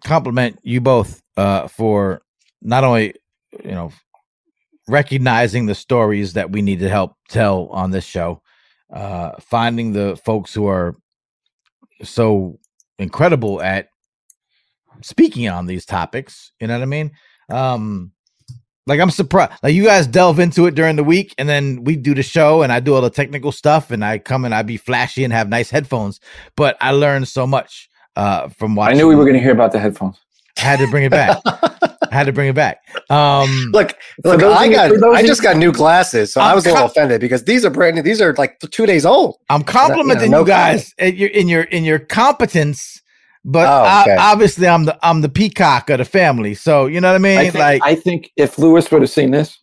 compliment 0.04 0.58
you 0.62 0.80
both 0.80 1.22
uh, 1.36 1.68
for 1.68 2.22
not 2.62 2.84
only 2.84 3.14
you 3.64 3.72
know 3.72 3.92
recognizing 4.88 5.66
the 5.66 5.74
stories 5.74 6.32
that 6.32 6.50
we 6.50 6.62
need 6.62 6.80
to 6.80 6.88
help 6.88 7.16
tell 7.28 7.66
on 7.66 7.90
this 7.90 8.04
show, 8.04 8.42
uh, 8.92 9.32
finding 9.40 9.92
the 9.92 10.16
folks 10.24 10.52
who 10.54 10.66
are 10.66 10.96
so 12.02 12.58
incredible 12.98 13.62
at 13.62 13.88
speaking 15.02 15.48
on 15.48 15.66
these 15.66 15.84
topics. 15.84 16.52
You 16.60 16.66
know 16.66 16.74
what 16.74 16.82
I 16.82 16.86
mean? 16.86 17.12
Um, 17.50 18.12
like 18.86 19.00
I'm 19.00 19.10
surprised. 19.10 19.52
Like 19.62 19.74
you 19.74 19.84
guys 19.84 20.06
delve 20.06 20.40
into 20.40 20.66
it 20.66 20.74
during 20.74 20.96
the 20.96 21.04
week, 21.04 21.34
and 21.36 21.48
then 21.48 21.84
we 21.84 21.94
do 21.94 22.14
the 22.14 22.22
show, 22.22 22.62
and 22.62 22.72
I 22.72 22.80
do 22.80 22.94
all 22.94 23.02
the 23.02 23.10
technical 23.10 23.52
stuff, 23.52 23.90
and 23.90 24.04
I 24.04 24.18
come 24.18 24.44
and 24.46 24.54
I 24.54 24.62
be 24.62 24.78
flashy 24.78 25.24
and 25.24 25.32
have 25.32 25.48
nice 25.48 25.70
headphones. 25.70 26.20
But 26.56 26.76
I 26.80 26.92
learned 26.92 27.28
so 27.28 27.46
much 27.46 27.90
uh, 28.16 28.48
from 28.48 28.74
watching. 28.74 28.96
I 28.96 28.98
knew 28.98 29.06
we 29.06 29.14
were 29.14 29.24
going 29.24 29.34
to 29.36 29.42
hear 29.42 29.52
about 29.52 29.72
the 29.72 29.78
headphones. 29.78 30.18
I 30.56 30.62
had 30.62 30.78
to 30.80 30.88
bring 30.88 31.04
it 31.04 31.10
back. 31.10 31.38
I 32.10 32.14
had 32.14 32.26
to 32.26 32.32
bring 32.32 32.48
it 32.48 32.54
back. 32.54 32.78
Um, 33.10 33.48
look, 33.72 33.96
look, 34.24 34.42
I 34.42 34.68
got, 34.68 34.92
I 35.14 35.22
just 35.22 35.42
got 35.42 35.56
new 35.56 35.72
glasses, 35.72 36.32
so 36.32 36.40
I'm 36.40 36.52
i 36.52 36.54
was 36.54 36.66
a 36.66 36.70
little 36.70 36.86
offended 36.86 37.20
because 37.20 37.44
these 37.44 37.64
are 37.64 37.70
brand 37.70 37.96
new. 37.96 38.02
These 38.02 38.20
are 38.20 38.34
like 38.34 38.58
two 38.60 38.86
days 38.86 39.06
old. 39.06 39.36
I'm 39.50 39.62
complimenting 39.62 40.26
you, 40.26 40.30
know, 40.30 40.38
no 40.38 40.42
you 40.42 40.46
guys 40.46 40.92
in 40.98 41.16
your 41.16 41.28
in 41.28 41.48
your 41.48 41.62
in 41.62 41.84
your 41.84 41.98
competence 41.98 43.00
but 43.44 43.66
oh, 43.66 44.02
okay. 44.02 44.14
I, 44.14 44.32
obviously, 44.32 44.68
I'm 44.68 44.84
the 44.84 44.98
I'm 45.02 45.22
the 45.22 45.28
peacock 45.28 45.88
of 45.90 45.98
the 45.98 46.04
family. 46.04 46.54
So 46.54 46.86
you 46.86 47.00
know 47.00 47.08
what 47.08 47.14
I 47.14 47.18
mean. 47.18 47.38
I 47.38 47.44
think, 47.44 47.54
like 47.54 47.82
I 47.82 47.94
think 47.94 48.30
if 48.36 48.58
Lewis 48.58 48.90
would 48.90 49.00
have 49.00 49.10
seen 49.10 49.30
this, 49.30 49.58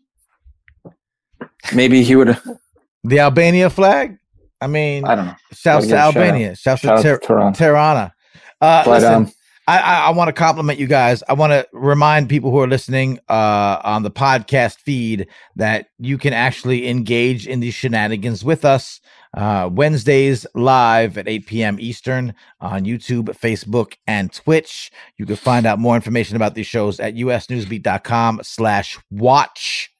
maybe 1.73 2.03
he 2.03 2.15
would 2.15 2.27
have. 2.27 2.43
The 3.07 3.19
Albania 3.19 3.69
flag. 3.69 4.17
I 4.59 4.65
mean, 4.65 5.05
I 5.05 5.13
don't 5.13 5.27
know. 5.27 5.35
Shouts 5.53 5.85
to 5.85 5.95
Albania. 5.95 6.55
Shouts 6.55 6.81
shout 6.81 7.03
to 7.03 7.19
Ter- 7.19 7.51
Tirana. 7.51 8.15
Uh, 8.59 8.83
but, 8.83 8.87
listen, 8.87 9.13
um, 9.13 9.31
I, 9.68 9.80
I, 9.80 9.99
I 10.07 10.09
want 10.11 10.28
to 10.28 10.34
compliment 10.34 10.80
you 10.80 10.88
guys. 10.88 11.24
I 11.28 11.34
want 11.34 11.51
to 11.51 11.68
remind 11.74 12.30
people 12.30 12.51
who 12.51 12.59
are 12.59 12.68
listening 12.68 13.20
uh, 13.30 13.82
on 13.84 14.03
the 14.03 14.11
podcast 14.11 14.80
feed 14.80 15.28
that 15.55 15.89
you 15.97 16.18
can 16.18 16.34
actually 16.34 16.88
engage 16.88 17.47
in 17.47 17.61
these 17.61 17.74
shenanigans 17.74 18.45
with 18.45 18.63
us. 18.63 19.01
Uh, 19.34 19.70
Wednesdays 19.72 20.45
live 20.55 21.18
at 21.18 21.28
8 21.28 21.45
p.m. 21.47 21.78
Eastern 21.80 22.34
on 22.61 22.86
YouTube, 22.86 23.26
Facebook, 23.38 23.95
and 24.07 24.32
Twitch. 24.32 24.91
You 25.18 25.26
can 25.26 25.36
find 25.36 25.66
out 25.66 25.80
more 25.80 25.95
information 25.95 26.36
about 26.36 26.55
these 26.55 26.68
shows 26.68 26.99
at 26.99 27.16
usnewsbeat.com 27.16 28.41
slash 28.43 28.97
watch. 29.11 29.91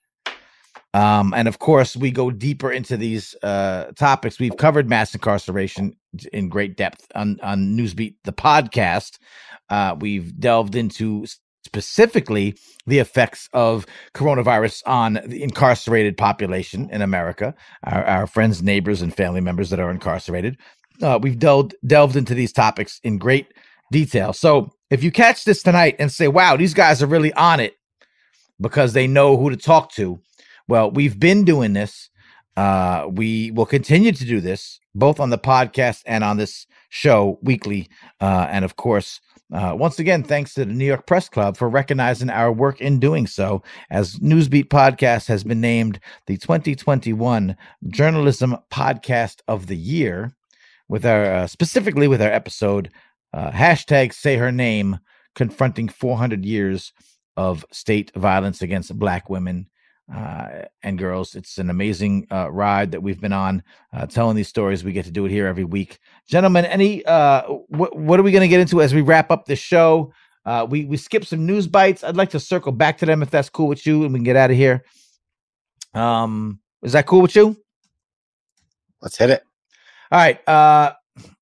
Um, 0.94 1.34
and 1.34 1.50
of 1.50 1.60
course, 1.60 1.98
we 1.98 2.10
go 2.10 2.32
deeper 2.32 2.72
into 2.72 2.96
these 2.96 3.36
uh, 3.44 3.92
topics. 3.98 4.40
We've 4.40 4.56
covered 4.56 4.88
mass 4.88 5.14
incarceration 5.14 5.98
in 6.32 6.48
great 6.48 6.78
depth 6.78 7.06
on, 7.16 7.38
on 7.44 7.76
Newsbeat, 7.76 8.16
the 8.24 8.32
podcast. 8.32 9.20
Uh, 9.70 9.96
we've 10.00 10.40
delved 10.40 10.76
into 10.76 11.26
specifically 11.66 12.56
the 12.86 13.00
effects 13.00 13.50
of 13.52 13.86
coronavirus 14.14 14.84
on 14.86 15.20
the 15.26 15.44
incarcerated 15.44 16.16
population 16.16 16.88
in 16.92 17.02
America, 17.02 17.56
our, 17.84 18.06
our 18.06 18.28
friends, 18.28 18.62
neighbors, 18.62 19.02
and 19.02 19.16
family 19.16 19.42
members 19.42 19.72
that 19.72 19.80
are 19.80 19.92
incarcerated. 19.92 20.58
Uh, 21.02 21.20
we've 21.22 21.40
delved 21.40 21.76
delved 21.86 22.16
into 22.16 22.34
these 22.34 22.54
topics 22.54 23.02
in 23.04 23.18
great 23.18 23.48
detail. 23.92 24.32
So 24.32 24.72
if 24.90 25.04
you 25.04 25.12
catch 25.12 25.44
this 25.44 25.62
tonight 25.62 25.96
and 26.00 26.12
say, 26.12 26.28
"Wow, 26.28 26.56
these 26.56 26.74
guys 26.74 27.04
are 27.04 27.08
really 27.08 27.34
on 27.34 27.60
it," 27.60 27.74
because 28.62 28.94
they 28.94 29.08
know 29.08 29.36
who 29.36 29.50
to 29.50 29.58
talk 29.58 29.92
to, 29.94 30.22
well, 30.68 30.90
we've 30.92 31.20
been 31.20 31.44
doing 31.44 31.74
this. 31.74 32.10
Uh, 32.56 33.08
we 33.12 33.52
will 33.52 33.66
continue 33.66 34.14
to 34.14 34.24
do 34.24 34.40
this 34.40 34.80
both 34.94 35.20
on 35.20 35.30
the 35.30 35.38
podcast 35.38 36.02
and 36.06 36.24
on 36.24 36.38
this 36.38 36.66
show 36.88 37.38
weekly, 37.42 37.90
uh, 38.22 38.48
and 38.50 38.64
of 38.64 38.78
course 38.78 39.20
uh, 39.54 39.76
once 39.78 40.00
again, 40.00 40.24
thanks 40.24 40.54
to 40.54 40.66
the 40.66 40.74
New 40.74 40.86
York 40.86 41.06
Press 41.06 41.30
Club 41.30 41.56
for 41.56 41.70
recognizing 41.70 42.30
our 42.30 42.52
work 42.52 42.82
in 42.82 43.00
doing 43.00 43.28
so, 43.28 43.62
as 43.92 44.16
Newsbeat 44.16 44.70
Podcast 44.70 45.28
has 45.28 45.44
been 45.44 45.62
named 45.62 46.00
the 46.26 46.38
2021 46.38 47.56
Journalism 47.88 48.58
Podcast 48.72 49.42
of 49.48 49.68
the 49.68 49.78
Year, 49.78 50.36
with 50.90 51.06
our 51.06 51.26
uh, 51.26 51.48
specifically 51.48 52.08
with 52.08 52.22
our 52.22 52.32
episode 52.32 52.90
uh, 53.34 53.52
hashtag 53.52 54.14
Say 54.14 54.36
Her 54.38 54.52
Name, 54.52 55.00
confronting 55.36 55.90
400 55.90 56.44
years 56.44 56.92
of 57.38 57.66
state 57.72 58.12
violence 58.16 58.62
against 58.62 58.98
Black 58.98 59.30
women 59.30 59.68
uh, 60.14 60.64
and 60.84 60.98
girls. 60.98 61.36
It's 61.36 61.58
an 61.58 61.70
amazing 61.70 62.28
uh, 62.32 62.52
ride 62.52 62.92
that 62.92 63.02
we've 63.02 63.20
been 63.20 63.34
on, 63.34 63.64
uh, 63.94 64.06
telling 64.08 64.36
these 64.36 64.48
stories. 64.48 64.84
We 64.84 64.92
get 64.94 65.06
to 65.06 65.12
do 65.12 65.26
it 65.26 65.32
here 65.32 65.48
every 65.48 65.64
week, 65.64 66.00
gentlemen. 66.28 66.66
Any 66.66 67.06
uh, 67.06 67.44
wh- 67.44 67.96
what 67.96 68.20
are 68.20 68.24
we 68.24 68.32
going 68.32 68.42
to 68.42 68.48
get 68.48 68.60
into 68.60 68.82
as 68.82 68.94
we 68.94 69.02
wrap 69.02 69.32
up 69.32 69.46
the 69.46 69.56
show? 69.56 70.14
Uh, 70.46 70.68
we 70.70 70.86
we 70.86 70.98
skip 70.98 71.26
some 71.26 71.46
news 71.46 71.68
bites. 71.68 72.04
I'd 72.04 72.18
like 72.18 72.30
to 72.32 72.40
circle 72.40 72.72
back 72.72 72.98
to 73.00 73.06
them 73.06 73.24
if 73.24 73.32
that's 73.32 73.50
cool 73.50 73.68
with 73.68 73.86
you, 73.88 74.04
and 74.04 74.14
we 74.14 74.20
can 74.20 74.24
get 74.26 74.36
out 74.36 74.52
of 74.52 74.58
here. 74.58 74.84
Um, 75.94 76.60
is 76.84 76.94
that 76.94 77.08
cool 77.08 77.22
with 77.22 77.36
you? 77.36 77.58
Let's 79.02 79.18
hit 79.18 79.30
it. 79.32 79.44
All 80.12 80.20
right. 80.20 80.48
Uh, 80.48 80.94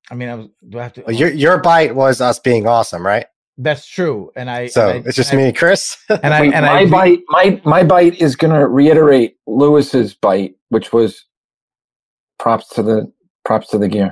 I 0.09 0.16
mean, 0.16 0.30
I 0.30 0.36
was, 0.36 0.47
do 0.70 0.80
I 0.80 0.84
have 0.84 0.93
to? 0.93 1.03
Well, 1.05 1.16
your 1.16 1.30
your 1.30 1.57
bite 1.57 1.95
was 1.95 2.22
us 2.22 2.39
being 2.39 2.68
awesome, 2.68 3.05
right? 3.05 3.26
That's 3.57 3.87
true, 3.87 4.31
and 4.35 4.49
I. 4.49 4.67
So 4.67 4.89
and 4.89 5.05
I, 5.05 5.07
it's 5.07 5.15
just 5.15 5.33
me 5.33 5.43
and 5.45 5.55
Chris. 5.55 5.97
And 6.09 6.33
I 6.33 6.41
Wait, 6.41 6.53
and 6.53 6.65
my 6.65 6.71
I, 6.71 6.85
bite, 6.85 7.19
my 7.29 7.61
my 7.65 7.83
bite 7.83 8.19
is 8.19 8.35
going 8.35 8.53
to 8.53 8.67
reiterate 8.67 9.37
Lewis's 9.45 10.13
bite, 10.15 10.55
which 10.69 10.91
was 10.91 11.25
props 12.39 12.67
to 12.69 12.83
the 12.83 13.11
props 13.45 13.67
to 13.69 13.77
the 13.77 13.87
gear. 13.87 14.11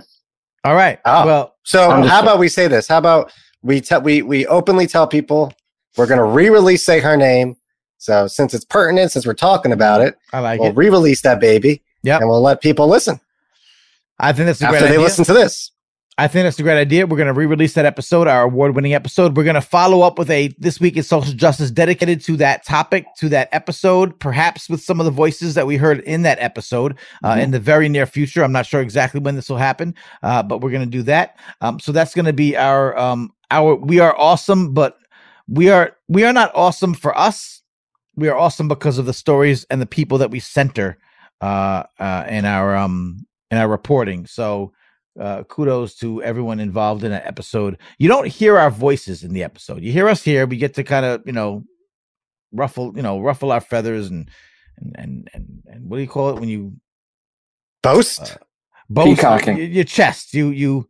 All 0.63 0.75
right. 0.75 0.99
Oh, 1.05 1.25
well, 1.25 1.55
so 1.63 1.89
how 2.03 2.21
about 2.21 2.37
we 2.37 2.47
say 2.49 2.67
this? 2.67 2.87
How 2.87 2.99
about 2.99 3.31
we 3.63 3.81
tell 3.81 4.01
we 4.01 4.21
we 4.21 4.45
openly 4.45 4.85
tell 4.85 5.07
people 5.07 5.51
we're 5.97 6.07
going 6.07 6.19
to 6.19 6.23
re-release 6.23 6.85
say 6.85 6.99
her 6.99 7.17
name. 7.17 7.57
So 7.97 8.27
since 8.27 8.53
it's 8.53 8.65
pertinent, 8.65 9.11
since 9.11 9.25
we're 9.25 9.33
talking 9.33 9.71
about 9.71 10.01
it, 10.01 10.15
I 10.33 10.39
like 10.39 10.59
we'll 10.59 10.69
it. 10.69 10.75
re-release 10.75 11.21
that 11.21 11.39
baby. 11.39 11.81
Yeah, 12.03 12.17
and 12.17 12.27
we'll 12.29 12.41
let 12.41 12.61
people 12.61 12.87
listen 12.87 13.19
I 14.19 14.33
think 14.33 14.45
that's 14.45 14.61
a 14.61 14.65
after 14.65 14.77
great 14.79 14.87
they 14.87 14.93
idea. 14.93 15.03
listen 15.03 15.25
to 15.25 15.33
this. 15.33 15.71
I 16.17 16.27
think 16.27 16.43
that's 16.43 16.59
a 16.59 16.63
great 16.63 16.77
idea. 16.77 17.07
We're 17.07 17.17
going 17.17 17.27
to 17.27 17.33
re-release 17.33 17.73
that 17.73 17.85
episode, 17.85 18.27
our 18.27 18.43
award-winning 18.43 18.93
episode. 18.93 19.37
We're 19.37 19.45
going 19.45 19.55
to 19.55 19.61
follow 19.61 20.01
up 20.01 20.19
with 20.19 20.29
a 20.29 20.49
this 20.59 20.79
week 20.79 20.97
in 20.97 21.03
social 21.03 21.33
justice 21.33 21.71
dedicated 21.71 22.21
to 22.25 22.35
that 22.37 22.65
topic, 22.65 23.05
to 23.17 23.29
that 23.29 23.47
episode, 23.53 24.19
perhaps 24.19 24.69
with 24.69 24.81
some 24.81 24.99
of 24.99 25.05
the 25.05 25.11
voices 25.11 25.55
that 25.55 25.65
we 25.65 25.77
heard 25.77 26.01
in 26.01 26.23
that 26.23 26.37
episode 26.39 26.97
uh, 27.23 27.37
in 27.39 27.51
the 27.51 27.59
very 27.59 27.87
near 27.87 28.05
future. 28.05 28.43
I'm 28.43 28.51
not 28.51 28.65
sure 28.65 28.81
exactly 28.81 29.21
when 29.21 29.35
this 29.35 29.49
will 29.49 29.57
happen, 29.57 29.95
uh, 30.21 30.43
but 30.43 30.59
we're 30.59 30.69
going 30.69 30.83
to 30.83 30.97
do 30.97 31.01
that. 31.03 31.39
Um, 31.61 31.79
so 31.79 31.93
that's 31.93 32.13
going 32.13 32.25
to 32.25 32.33
be 32.33 32.57
our 32.57 32.95
um, 32.97 33.33
our. 33.49 33.75
We 33.75 33.99
are 33.99 34.15
awesome, 34.17 34.73
but 34.73 34.97
we 35.47 35.69
are 35.69 35.95
we 36.09 36.25
are 36.25 36.33
not 36.33 36.51
awesome 36.53 36.93
for 36.93 37.17
us. 37.17 37.61
We 38.15 38.27
are 38.27 38.37
awesome 38.37 38.67
because 38.67 38.97
of 38.97 39.05
the 39.05 39.13
stories 39.13 39.65
and 39.69 39.81
the 39.81 39.85
people 39.85 40.17
that 40.17 40.29
we 40.29 40.41
center 40.41 40.97
uh, 41.39 41.83
uh, 41.99 42.25
in 42.27 42.43
our 42.43 42.75
um 42.75 43.25
in 43.49 43.57
our 43.57 43.69
reporting. 43.69 44.27
So 44.27 44.73
uh, 45.19 45.43
kudos 45.43 45.95
to 45.95 46.23
everyone 46.23 46.59
involved 46.59 47.03
in 47.03 47.11
that 47.11 47.25
episode. 47.25 47.77
You 47.99 48.07
don't 48.07 48.27
hear 48.27 48.57
our 48.57 48.71
voices 48.71 49.23
in 49.23 49.33
the 49.33 49.43
episode. 49.43 49.83
You 49.83 49.91
hear 49.91 50.07
us 50.07 50.23
here. 50.23 50.45
We 50.45 50.57
get 50.57 50.73
to 50.75 50.83
kind 50.83 51.05
of, 51.05 51.21
you 51.25 51.33
know, 51.33 51.63
ruffle, 52.51 52.93
you 52.95 53.01
know, 53.01 53.19
ruffle 53.19 53.51
our 53.51 53.61
feathers 53.61 54.09
and 54.09 54.29
and 54.77 54.95
and 54.97 55.29
and, 55.33 55.63
and 55.67 55.89
what 55.89 55.97
do 55.97 56.01
you 56.03 56.09
call 56.09 56.29
it 56.29 56.39
when 56.39 56.49
you 56.49 56.73
Boast. 57.83 58.21
uh, 58.21 58.37
boast 58.89 59.17
Peacocking. 59.17 59.57
Your, 59.57 59.67
your 59.67 59.83
chest. 59.83 60.33
You 60.33 60.49
you. 60.49 60.87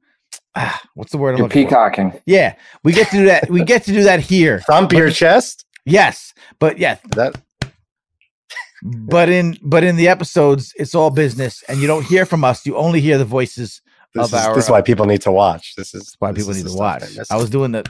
Ah, 0.56 0.82
what's 0.96 1.12
the 1.12 1.18
word? 1.18 1.38
You're 1.38 1.48
looking 1.48 1.64
for? 1.64 1.70
peacocking. 1.70 2.22
Yeah, 2.26 2.56
we 2.84 2.92
get 2.92 3.08
to 3.12 3.18
do 3.18 3.26
that. 3.26 3.50
we 3.50 3.64
get 3.64 3.84
to 3.84 3.92
do 3.92 4.04
that 4.04 4.20
here. 4.20 4.60
Thump 4.62 4.92
your 4.92 5.10
chest. 5.10 5.66
Yes, 5.86 6.34
but 6.60 6.78
yeah, 6.78 6.98
That 7.16 7.42
but 8.84 9.30
in 9.30 9.58
but 9.64 9.84
in 9.84 9.96
the 9.96 10.08
episodes, 10.08 10.74
it's 10.78 10.94
all 10.94 11.10
business, 11.10 11.64
and 11.68 11.80
you 11.80 11.88
don't 11.88 12.06
hear 12.06 12.26
from 12.26 12.44
us. 12.44 12.66
You 12.66 12.76
only 12.76 13.00
hear 13.00 13.18
the 13.18 13.26
voices 13.26 13.82
this, 14.14 14.28
is, 14.28 14.34
our. 14.34 14.56
this 14.56 14.66
is 14.66 14.70
why 14.70 14.82
people 14.82 15.06
need 15.06 15.22
to 15.22 15.32
watch. 15.32 15.76
This 15.76 15.94
is 15.94 16.16
why 16.20 16.32
this 16.32 16.44
people 16.44 16.52
is 16.52 16.64
need 16.64 16.72
to 16.72 16.78
watch. 16.78 17.04
I 17.30 17.38
was 17.38 17.50
doing 17.50 17.72
the, 17.72 17.86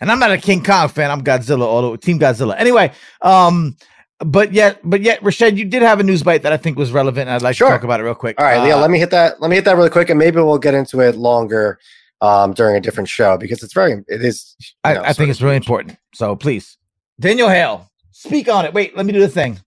and 0.00 0.10
I'm 0.10 0.18
not 0.18 0.30
a 0.30 0.38
King 0.38 0.62
Kong 0.62 0.88
fan. 0.88 1.10
I'm 1.10 1.22
Godzilla, 1.22 1.62
although 1.62 1.96
Team 1.96 2.18
Godzilla. 2.18 2.54
Anyway, 2.58 2.92
um, 3.22 3.76
but 4.20 4.52
yet, 4.52 4.80
but 4.84 5.00
yet, 5.00 5.20
Rashed, 5.20 5.56
you 5.56 5.64
did 5.64 5.82
have 5.82 6.00
a 6.00 6.02
news 6.02 6.22
bite 6.22 6.42
that 6.42 6.52
I 6.52 6.56
think 6.56 6.76
was 6.76 6.92
relevant. 6.92 7.28
And 7.28 7.30
I'd 7.30 7.42
like 7.42 7.56
Sure. 7.56 7.68
to 7.68 7.74
talk 7.74 7.84
about 7.84 8.00
it 8.00 8.02
real 8.02 8.14
quick. 8.14 8.40
All 8.40 8.46
right, 8.46 8.62
Leah. 8.62 8.76
Uh, 8.76 8.80
Let 8.80 8.90
me 8.90 8.98
hit 8.98 9.10
that. 9.10 9.40
Let 9.40 9.48
me 9.48 9.56
hit 9.56 9.64
that 9.64 9.76
really 9.76 9.90
quick, 9.90 10.10
and 10.10 10.18
maybe 10.18 10.36
we'll 10.38 10.58
get 10.58 10.74
into 10.74 11.00
it 11.00 11.16
longer 11.16 11.78
um, 12.20 12.52
during 12.52 12.76
a 12.76 12.80
different 12.80 13.08
show 13.08 13.36
because 13.36 13.62
it's 13.62 13.72
very. 13.72 13.92
It 14.08 14.24
is. 14.24 14.56
I, 14.84 14.94
know, 14.94 15.02
I 15.02 15.12
think 15.12 15.30
it's 15.30 15.40
really 15.40 15.56
important. 15.56 15.96
So 16.14 16.34
please, 16.36 16.76
Daniel 17.20 17.48
Hale, 17.48 17.90
speak 18.10 18.48
on 18.48 18.64
it. 18.64 18.74
Wait, 18.74 18.96
let 18.96 19.06
me 19.06 19.12
do 19.12 19.20
the 19.20 19.28
thing. 19.28 19.60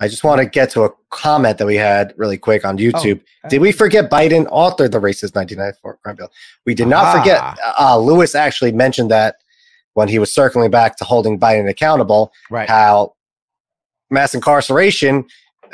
I 0.00 0.06
just 0.08 0.22
want 0.24 0.40
to 0.40 0.46
get 0.46 0.70
to 0.70 0.84
a 0.84 0.90
comment 1.10 1.58
that 1.58 1.66
we 1.66 1.74
had 1.76 2.14
really 2.16 2.38
quick 2.38 2.64
on 2.64 2.78
YouTube. 2.78 3.20
Oh, 3.44 3.48
Did 3.48 3.60
we 3.60 3.72
forget 3.72 4.10
Biden 4.10 4.46
authored 4.46 4.92
the 4.92 5.00
racist 5.00 5.34
1994 5.34 5.98
crime 6.02 6.16
bill? 6.16 6.30
We 6.66 6.74
did 6.74 6.86
not 6.88 7.04
Ah. 7.04 7.18
forget. 7.18 7.58
Uh, 7.80 7.98
Lewis 7.98 8.34
actually 8.34 8.72
mentioned 8.72 9.10
that 9.10 9.36
when 9.94 10.06
he 10.08 10.18
was 10.20 10.32
circling 10.32 10.70
back 10.70 10.96
to 10.98 11.04
holding 11.04 11.38
Biden 11.38 11.68
accountable, 11.68 12.32
Right. 12.50 12.68
how 12.68 13.14
mass 14.10 14.34
incarceration 14.34 15.24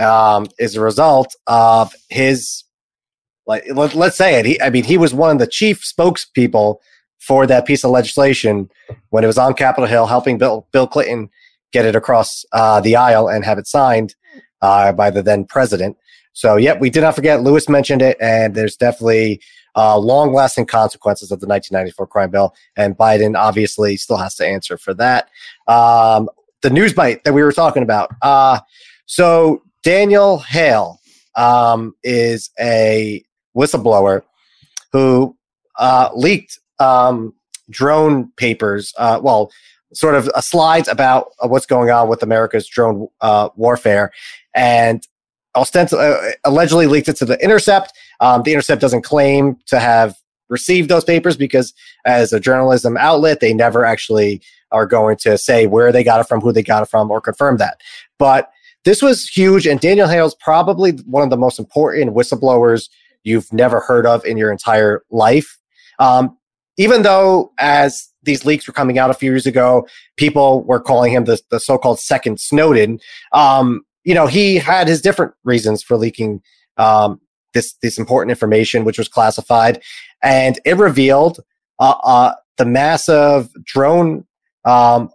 um, 0.00 0.48
is 0.58 0.74
a 0.74 0.80
result 0.80 1.36
of 1.46 1.94
his, 2.08 2.64
like, 3.46 3.64
let, 3.72 3.94
let's 3.94 4.16
say 4.16 4.40
it. 4.40 4.46
He, 4.46 4.60
I 4.60 4.70
mean, 4.70 4.82
he 4.84 4.98
was 4.98 5.14
one 5.14 5.30
of 5.30 5.38
the 5.38 5.46
chief 5.46 5.82
spokespeople 5.82 6.78
for 7.20 7.46
that 7.46 7.64
piece 7.64 7.84
of 7.84 7.90
legislation 7.92 8.70
when 9.10 9.22
it 9.22 9.26
was 9.28 9.38
on 9.38 9.54
Capitol 9.54 9.86
Hill, 9.86 10.06
helping 10.06 10.36
Bill, 10.38 10.66
Bill 10.72 10.86
Clinton 10.88 11.30
get 11.74 11.84
it 11.84 11.96
across 11.96 12.44
uh, 12.52 12.80
the 12.80 12.94
aisle 12.94 13.28
and 13.28 13.44
have 13.44 13.58
it 13.58 13.66
signed 13.66 14.14
uh, 14.62 14.92
by 14.92 15.10
the 15.10 15.22
then 15.22 15.44
president. 15.44 15.96
So, 16.32 16.56
yep, 16.56 16.80
we 16.80 16.88
did 16.88 17.00
not 17.00 17.16
forget. 17.16 17.42
Lewis 17.42 17.68
mentioned 17.68 18.00
it, 18.00 18.16
and 18.20 18.54
there's 18.54 18.76
definitely 18.76 19.42
uh, 19.76 19.98
long-lasting 19.98 20.66
consequences 20.66 21.32
of 21.32 21.40
the 21.40 21.48
1994 21.48 22.06
crime 22.06 22.30
bill, 22.30 22.54
and 22.76 22.96
Biden 22.96 23.36
obviously 23.36 23.96
still 23.96 24.16
has 24.16 24.36
to 24.36 24.46
answer 24.46 24.78
for 24.78 24.94
that. 24.94 25.28
Um, 25.66 26.30
the 26.62 26.70
news 26.70 26.94
bite 26.94 27.24
that 27.24 27.34
we 27.34 27.42
were 27.42 27.52
talking 27.52 27.82
about. 27.82 28.10
Uh, 28.22 28.60
so 29.06 29.62
Daniel 29.82 30.38
Hale 30.38 31.00
um, 31.34 31.94
is 32.04 32.50
a 32.60 33.22
whistleblower 33.56 34.22
who 34.92 35.36
uh, 35.78 36.10
leaked 36.14 36.58
um, 36.78 37.34
drone 37.68 38.30
papers. 38.36 38.94
Uh, 38.96 39.20
well, 39.22 39.50
sort 39.94 40.14
of 40.14 40.28
slides 40.40 40.88
about 40.88 41.28
uh, 41.42 41.48
what's 41.48 41.66
going 41.66 41.90
on 41.90 42.08
with 42.08 42.22
America's 42.22 42.66
drone 42.66 43.08
uh, 43.20 43.48
warfare, 43.56 44.12
and 44.54 45.06
ostensibly, 45.56 46.04
uh, 46.04 46.32
allegedly 46.44 46.86
leaked 46.86 47.08
it 47.08 47.16
to 47.16 47.24
the 47.24 47.42
Intercept. 47.42 47.92
Um, 48.20 48.42
the 48.42 48.52
Intercept 48.52 48.80
doesn't 48.80 49.02
claim 49.02 49.56
to 49.66 49.78
have 49.78 50.16
received 50.48 50.88
those 50.88 51.04
papers 51.04 51.36
because, 51.36 51.72
as 52.04 52.32
a 52.32 52.40
journalism 52.40 52.96
outlet, 52.96 53.40
they 53.40 53.54
never 53.54 53.84
actually 53.84 54.42
are 54.70 54.86
going 54.86 55.16
to 55.16 55.38
say 55.38 55.66
where 55.66 55.92
they 55.92 56.04
got 56.04 56.20
it 56.20 56.24
from, 56.24 56.40
who 56.40 56.52
they 56.52 56.62
got 56.62 56.82
it 56.82 56.88
from, 56.88 57.10
or 57.10 57.20
confirm 57.20 57.56
that. 57.58 57.80
But 58.18 58.50
this 58.84 59.00
was 59.00 59.28
huge, 59.28 59.66
and 59.66 59.80
Daniel 59.80 60.08
Hale's 60.08 60.34
probably 60.34 60.92
one 61.06 61.22
of 61.22 61.30
the 61.30 61.36
most 61.36 61.58
important 61.58 62.14
whistleblowers 62.14 62.88
you've 63.22 63.50
never 63.52 63.80
heard 63.80 64.06
of 64.06 64.24
in 64.24 64.36
your 64.36 64.52
entire 64.52 65.02
life. 65.10 65.58
Um, 65.98 66.36
even 66.76 67.02
though, 67.02 67.52
as 67.58 68.08
these 68.24 68.44
leaks 68.44 68.66
were 68.66 68.72
coming 68.72 68.98
out 68.98 69.10
a 69.10 69.14
few 69.14 69.30
years 69.30 69.46
ago, 69.46 69.86
people 70.16 70.64
were 70.64 70.80
calling 70.80 71.12
him 71.12 71.24
the, 71.24 71.40
the 71.50 71.60
so-called 71.60 72.00
second 72.00 72.40
Snowden. 72.40 73.00
Um, 73.32 73.84
you 74.04 74.14
know, 74.14 74.26
he 74.26 74.56
had 74.56 74.88
his 74.88 75.00
different 75.00 75.32
reasons 75.44 75.82
for 75.82 75.96
leaking 75.96 76.42
um, 76.76 77.20
this 77.54 77.74
this 77.82 77.98
important 77.98 78.30
information, 78.30 78.84
which 78.84 78.98
was 78.98 79.08
classified, 79.08 79.82
and 80.22 80.60
it 80.64 80.76
revealed 80.76 81.40
uh, 81.78 81.94
uh, 82.02 82.34
the 82.58 82.64
massive 82.66 83.48
drone, 83.64 84.26
um, 84.64 85.10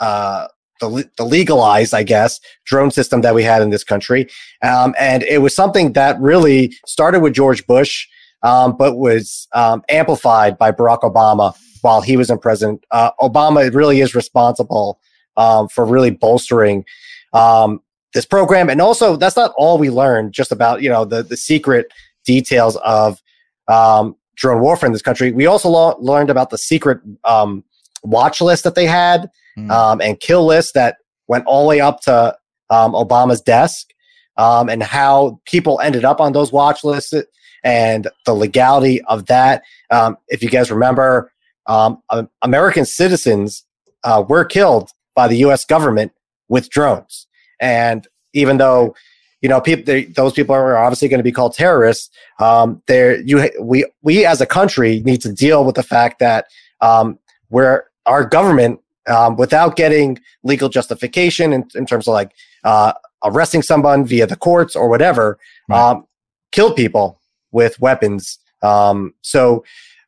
uh, 0.00 0.46
the 0.80 1.10
the 1.18 1.24
legalized, 1.24 1.92
I 1.92 2.04
guess, 2.04 2.40
drone 2.64 2.90
system 2.90 3.20
that 3.20 3.34
we 3.34 3.42
had 3.42 3.62
in 3.62 3.70
this 3.70 3.84
country, 3.84 4.28
um, 4.62 4.94
and 4.98 5.22
it 5.24 5.42
was 5.42 5.54
something 5.54 5.92
that 5.92 6.18
really 6.20 6.72
started 6.86 7.20
with 7.20 7.34
George 7.34 7.66
Bush, 7.66 8.06
um, 8.42 8.76
but 8.76 8.96
was 8.96 9.48
um, 9.52 9.82
amplified 9.90 10.56
by 10.56 10.72
Barack 10.72 11.00
Obama 11.00 11.54
while 11.86 12.00
he 12.00 12.16
was 12.16 12.30
in 12.30 12.38
president. 12.38 12.84
Uh, 12.90 13.12
Obama 13.20 13.72
really 13.72 14.00
is 14.00 14.12
responsible 14.12 14.98
um, 15.36 15.68
for 15.68 15.86
really 15.86 16.10
bolstering 16.10 16.84
um, 17.32 17.80
this 18.12 18.26
program, 18.26 18.68
and 18.68 18.80
also 18.80 19.14
that's 19.14 19.36
not 19.36 19.52
all 19.56 19.78
we 19.78 19.88
learned 19.88 20.32
just 20.32 20.50
about 20.50 20.82
you 20.82 20.88
know 20.88 21.04
the 21.04 21.22
the 21.22 21.36
secret 21.36 21.86
details 22.24 22.74
of 22.78 23.22
um, 23.68 24.16
drone 24.34 24.60
warfare 24.60 24.88
in 24.88 24.92
this 24.92 25.00
country. 25.00 25.30
We 25.30 25.46
also 25.46 25.68
lo- 25.68 25.96
learned 26.00 26.28
about 26.28 26.50
the 26.50 26.58
secret 26.58 26.98
um, 27.22 27.62
watch 28.02 28.40
list 28.40 28.64
that 28.64 28.74
they 28.74 28.86
had 28.86 29.30
um, 29.70 30.00
and 30.00 30.18
kill 30.18 30.44
list 30.44 30.74
that 30.74 30.96
went 31.28 31.46
all 31.46 31.62
the 31.62 31.68
way 31.68 31.80
up 31.80 32.00
to 32.02 32.36
um, 32.68 32.94
Obama's 32.94 33.40
desk, 33.40 33.90
um, 34.36 34.68
and 34.68 34.82
how 34.82 35.40
people 35.44 35.78
ended 35.80 36.04
up 36.04 36.20
on 36.20 36.32
those 36.32 36.50
watch 36.50 36.82
lists 36.82 37.14
and 37.62 38.08
the 38.24 38.34
legality 38.34 39.00
of 39.02 39.26
that. 39.26 39.62
Um, 39.92 40.16
if 40.26 40.42
you 40.42 40.48
guys 40.48 40.68
remember, 40.68 41.30
um, 41.68 42.02
um, 42.10 42.28
American 42.42 42.84
citizens 42.84 43.64
uh, 44.04 44.24
were 44.28 44.44
killed 44.44 44.90
by 45.14 45.28
the 45.28 45.36
U.S. 45.38 45.64
government 45.64 46.12
with 46.48 46.70
drones, 46.70 47.26
and 47.60 48.06
even 48.32 48.58
though 48.58 48.94
you 49.40 49.48
know 49.48 49.60
people 49.60 49.84
they, 49.84 50.04
those 50.04 50.32
people 50.32 50.54
are 50.54 50.76
obviously 50.76 51.08
going 51.08 51.18
to 51.18 51.24
be 51.24 51.32
called 51.32 51.54
terrorists, 51.54 52.10
um, 52.38 52.82
there 52.86 53.20
you 53.20 53.50
we 53.60 53.84
we 54.02 54.24
as 54.24 54.40
a 54.40 54.46
country 54.46 55.00
need 55.04 55.20
to 55.22 55.32
deal 55.32 55.64
with 55.64 55.74
the 55.74 55.82
fact 55.82 56.18
that 56.20 56.46
um, 56.80 57.18
where 57.48 57.86
our 58.06 58.24
government 58.24 58.80
um, 59.06 59.36
without 59.36 59.76
getting 59.76 60.18
legal 60.42 60.68
justification 60.68 61.52
in, 61.52 61.64
in 61.74 61.86
terms 61.86 62.08
of 62.08 62.12
like 62.12 62.32
uh, 62.64 62.92
arresting 63.24 63.62
someone 63.62 64.04
via 64.04 64.26
the 64.26 64.36
courts 64.36 64.74
or 64.74 64.88
whatever, 64.88 65.38
um, 65.70 66.06
killed 66.52 66.76
people 66.76 67.20
with 67.52 67.78
weapons. 67.80 68.38
Um, 68.62 69.14
so 69.22 69.64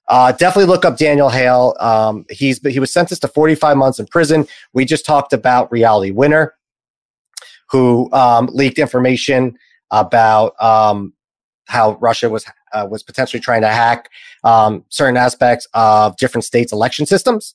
uh, 0.09 0.33
definitely 0.33 0.71
look 0.71 0.85
up 0.85 0.97
Daniel 0.97 1.29
Hale. 1.29 1.77
Um, 1.81 2.25
he's 2.31 2.61
he 2.67 2.81
was 2.81 2.93
sentenced 2.93 3.23
to 3.23 3.29
45 3.29 3.77
months 3.77 3.99
in 3.99 4.07
prison. 4.07 4.47
We 4.73 4.85
just 4.85 5.05
talked 5.05 5.33
about 5.33 5.71
Reality 5.71 6.11
Winner, 6.11 6.55
who 7.71 8.11
um, 8.13 8.49
leaked 8.53 8.79
information 8.79 9.59
about 9.91 10.61
um, 10.63 11.13
how 11.67 11.93
Russia 12.01 12.31
was 12.31 12.47
uh, 12.73 12.87
was 12.91 13.03
potentially 13.03 13.41
trying 13.41 13.61
to 13.63 13.69
hack 13.69 14.11
um, 14.45 14.85
certain 14.89 15.17
aspects 15.17 15.67
of 15.75 16.17
different 16.17 16.45
states' 16.45 16.73
election 16.73 17.05
systems. 17.05 17.55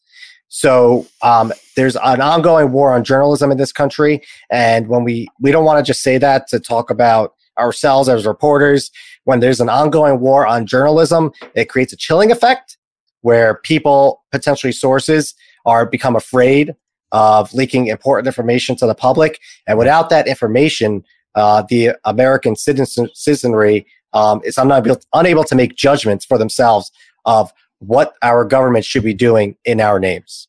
So 0.49 1.07
um, 1.23 1.51
there's 1.75 1.95
an 1.95 2.21
ongoing 2.21 2.71
war 2.71 2.93
on 2.93 3.03
journalism 3.03 3.51
in 3.51 3.57
this 3.57 3.71
country, 3.71 4.21
and 4.51 4.87
when 4.87 5.03
we 5.03 5.27
we 5.41 5.51
don't 5.51 5.65
want 5.65 5.83
to 5.83 5.83
just 5.83 6.03
say 6.03 6.19
that 6.19 6.47
to 6.49 6.59
talk 6.59 6.91
about 6.91 7.33
ourselves 7.57 8.09
as 8.09 8.25
reporters. 8.25 8.91
When 9.25 9.39
there's 9.39 9.59
an 9.59 9.69
ongoing 9.69 10.19
war 10.19 10.45
on 10.45 10.65
journalism, 10.65 11.31
it 11.55 11.69
creates 11.69 11.93
a 11.93 11.97
chilling 11.97 12.31
effect 12.31 12.77
where 13.21 13.55
people, 13.63 14.23
potentially 14.31 14.73
sources, 14.73 15.33
are 15.65 15.85
become 15.85 16.15
afraid 16.15 16.75
of 17.11 17.53
leaking 17.53 17.87
important 17.87 18.27
information 18.27 18.75
to 18.75 18.87
the 18.87 18.95
public, 18.95 19.39
and 19.67 19.77
without 19.77 20.09
that 20.09 20.27
information, 20.27 21.03
uh, 21.35 21.63
the 21.69 21.91
American 22.05 22.55
citizen, 22.55 23.09
citizenry 23.13 23.85
um, 24.13 24.41
is 24.43 24.57
unable, 24.57 24.97
unable 25.13 25.43
to 25.43 25.55
make 25.55 25.75
judgments 25.75 26.25
for 26.25 26.37
themselves 26.37 26.91
of 27.25 27.51
what 27.79 28.13
our 28.21 28.45
government 28.45 28.85
should 28.85 29.03
be 29.03 29.13
doing 29.13 29.55
in 29.65 29.79
our 29.79 29.99
names. 29.99 30.47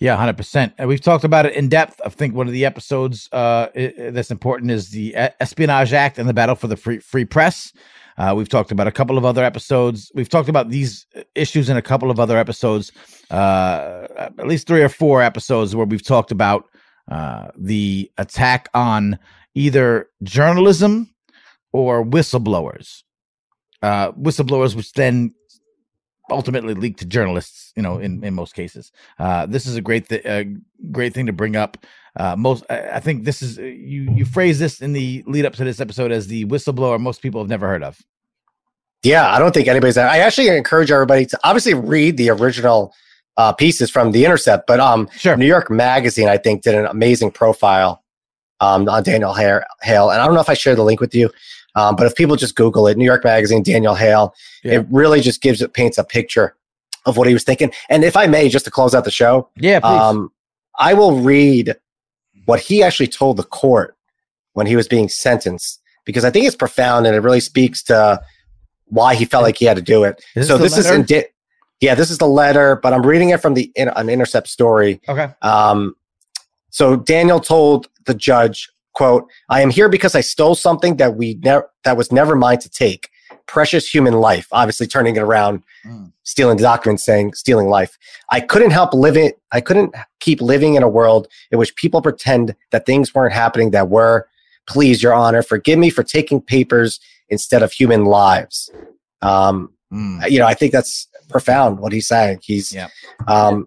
Yeah, 0.00 0.16
hundred 0.16 0.38
percent. 0.38 0.72
And 0.78 0.88
we've 0.88 1.00
talked 1.00 1.24
about 1.24 1.44
it 1.44 1.54
in 1.54 1.68
depth. 1.68 2.00
I 2.04 2.08
think 2.08 2.34
one 2.34 2.46
of 2.46 2.54
the 2.54 2.64
episodes 2.64 3.28
uh, 3.32 3.68
that's 3.74 4.30
important 4.30 4.70
is 4.70 4.88
the 4.88 5.08
E- 5.10 5.34
Espionage 5.40 5.92
Act 5.92 6.18
and 6.18 6.26
the 6.26 6.32
battle 6.32 6.54
for 6.54 6.68
the 6.68 6.76
free 6.76 7.00
free 7.00 7.26
press. 7.26 7.72
Uh, 8.16 8.34
we've 8.34 8.48
talked 8.48 8.72
about 8.72 8.86
a 8.86 8.92
couple 8.92 9.18
of 9.18 9.26
other 9.26 9.44
episodes. 9.44 10.10
We've 10.14 10.28
talked 10.28 10.48
about 10.48 10.70
these 10.70 11.06
issues 11.34 11.68
in 11.68 11.76
a 11.76 11.82
couple 11.82 12.10
of 12.10 12.18
other 12.18 12.38
episodes, 12.38 12.92
uh, 13.30 14.06
at 14.16 14.46
least 14.46 14.66
three 14.66 14.82
or 14.82 14.88
four 14.88 15.22
episodes 15.22 15.76
where 15.76 15.86
we've 15.86 16.04
talked 16.04 16.32
about 16.32 16.64
uh, 17.10 17.48
the 17.56 18.10
attack 18.16 18.68
on 18.72 19.18
either 19.54 20.08
journalism 20.22 21.10
or 21.72 22.04
whistleblowers. 22.04 23.02
Uh, 23.82 24.12
whistleblowers, 24.12 24.74
which 24.74 24.92
then 24.92 25.34
ultimately 26.30 26.74
leak 26.74 26.96
to 26.96 27.04
journalists 27.04 27.72
you 27.76 27.82
know 27.82 27.98
in, 27.98 28.22
in 28.24 28.34
most 28.34 28.54
cases 28.54 28.92
uh, 29.18 29.46
this 29.46 29.66
is 29.66 29.76
a 29.76 29.80
great 29.80 30.08
th- 30.08 30.24
uh, 30.26 30.44
great 30.92 31.12
thing 31.14 31.26
to 31.26 31.32
bring 31.32 31.56
up 31.56 31.78
uh, 32.16 32.34
most 32.36 32.64
I, 32.70 32.96
I 32.96 33.00
think 33.00 33.24
this 33.24 33.42
is 33.42 33.58
you 33.58 34.12
you 34.14 34.24
phrase 34.24 34.58
this 34.58 34.80
in 34.80 34.92
the 34.92 35.22
lead 35.26 35.46
up 35.46 35.54
to 35.54 35.64
this 35.64 35.80
episode 35.80 36.12
as 36.12 36.26
the 36.26 36.44
whistleblower 36.46 37.00
most 37.00 37.22
people 37.22 37.40
have 37.40 37.48
never 37.48 37.66
heard 37.68 37.82
of 37.82 38.02
Yeah, 39.02 39.30
I 39.30 39.38
don't 39.38 39.54
think 39.54 39.68
anybody's. 39.68 39.96
I 39.96 40.18
actually 40.18 40.48
encourage 40.48 40.90
everybody 40.90 41.24
to 41.26 41.38
obviously 41.44 41.74
read 41.74 42.16
the 42.16 42.30
original 42.30 42.94
uh, 43.36 43.52
pieces 43.52 43.90
from 43.90 44.12
the 44.12 44.24
Intercept, 44.24 44.66
but 44.66 44.80
um, 44.80 45.08
sure. 45.16 45.36
New 45.36 45.46
York 45.46 45.70
Magazine 45.70 46.28
I 46.28 46.36
think 46.36 46.62
did 46.62 46.74
an 46.74 46.86
amazing 46.86 47.30
profile 47.30 48.02
um, 48.60 48.88
on 48.88 49.02
Daniel 49.02 49.32
Hale, 49.32 49.62
Hale, 49.80 50.10
and 50.10 50.20
I 50.20 50.26
don't 50.26 50.34
know 50.34 50.42
if 50.42 50.50
I 50.50 50.54
shared 50.54 50.76
the 50.76 50.84
link 50.84 51.00
with 51.00 51.14
you, 51.14 51.30
um, 51.76 51.96
but 51.96 52.06
if 52.06 52.14
people 52.14 52.36
just 52.36 52.54
Google 52.56 52.86
it, 52.86 52.96
New 52.96 53.04
York 53.04 53.24
Magazine, 53.24 53.62
Daniel 53.62 53.94
Hale, 53.94 54.34
Yeah. 54.64 54.74
it 54.80 54.86
really 54.90 55.20
just 55.20 55.40
gives 55.42 55.62
it 55.62 55.72
paints 55.72 55.98
a 55.98 56.04
picture 56.04 56.56
of 57.06 57.16
what 57.16 57.26
he 57.26 57.32
was 57.34 57.44
thinking. 57.44 57.72
And 57.88 58.04
if 58.04 58.16
I 58.16 58.26
may, 58.26 58.48
just 58.48 58.64
to 58.66 58.70
close 58.70 58.94
out 58.94 59.04
the 59.04 59.10
show, 59.10 59.48
yeah 59.56 59.80
please. 59.80 59.88
um, 60.00 60.30
I 60.78 60.94
will 60.94 61.20
read 61.20 61.76
what 62.46 62.60
he 62.60 62.82
actually 62.82 63.06
told 63.08 63.36
the 63.36 63.42
court 63.44 63.96
when 64.54 64.66
he 64.66 64.76
was 64.76 64.88
being 64.88 65.08
sentenced 65.08 65.80
because 66.04 66.24
I 66.24 66.30
think 66.30 66.46
it's 66.46 66.56
profound 66.56 67.06
and 67.06 67.14
it 67.14 67.20
really 67.20 67.40
speaks 67.40 67.82
to 67.84 68.20
why 68.86 69.14
he 69.14 69.24
felt 69.24 69.44
like 69.44 69.56
he 69.56 69.64
had 69.66 69.76
to 69.76 69.82
do 69.82 70.02
it. 70.04 70.22
Is 70.34 70.48
so 70.48 70.58
this 70.58 70.74
this 70.74 70.86
is 70.86 70.90
in 70.90 71.02
di- 71.04 71.26
yeah, 71.80 71.94
this 71.94 72.10
is 72.10 72.18
the 72.18 72.26
letter, 72.26 72.76
but 72.76 72.92
I'm 72.92 73.06
reading 73.06 73.30
it 73.30 73.40
from 73.40 73.54
the 73.54 73.70
in, 73.76 73.88
an 73.90 74.08
intercept 74.10 74.48
story. 74.48 75.00
okay 75.08 75.28
Um, 75.42 75.94
so 76.70 76.96
Daniel 76.96 77.40
told 77.40 77.88
the 78.06 78.14
judge 78.14 78.68
quote, 78.94 79.26
I 79.48 79.62
am 79.62 79.70
here 79.70 79.88
because 79.88 80.14
I 80.14 80.20
stole 80.20 80.54
something 80.54 80.96
that 80.96 81.16
we 81.16 81.34
never 81.42 81.70
that 81.84 81.96
was 81.96 82.10
never 82.12 82.34
mine 82.36 82.58
to 82.60 82.68
take. 82.68 83.08
Precious 83.46 83.88
human 83.88 84.14
life, 84.14 84.46
obviously 84.52 84.86
turning 84.86 85.16
it 85.16 85.22
around, 85.22 85.62
Mm. 85.86 86.12
stealing 86.24 86.56
the 86.58 86.62
document 86.62 87.00
saying 87.00 87.32
stealing 87.34 87.68
life. 87.68 87.96
I 88.30 88.40
couldn't 88.40 88.70
help 88.72 88.92
living 88.92 89.32
I 89.52 89.60
couldn't 89.60 89.94
keep 90.20 90.40
living 90.40 90.74
in 90.74 90.82
a 90.82 90.88
world 90.88 91.26
in 91.50 91.58
which 91.58 91.74
people 91.76 92.02
pretend 92.02 92.54
that 92.70 92.86
things 92.86 93.14
weren't 93.14 93.32
happening 93.32 93.70
that 93.70 93.88
were. 93.88 94.28
Please, 94.68 95.02
your 95.02 95.14
honor, 95.14 95.42
forgive 95.42 95.78
me 95.78 95.90
for 95.90 96.02
taking 96.02 96.40
papers 96.40 97.00
instead 97.28 97.62
of 97.62 97.72
human 97.72 98.04
lives. 98.04 98.70
Um, 99.22 99.70
Mm. 99.92 100.30
you 100.30 100.38
know, 100.38 100.46
I 100.46 100.54
think 100.54 100.70
that's 100.72 101.08
profound 101.28 101.80
what 101.80 101.92
he's 101.92 102.06
saying. 102.06 102.38
He's 102.42 102.72
Yeah. 102.72 102.88
um, 103.26 103.66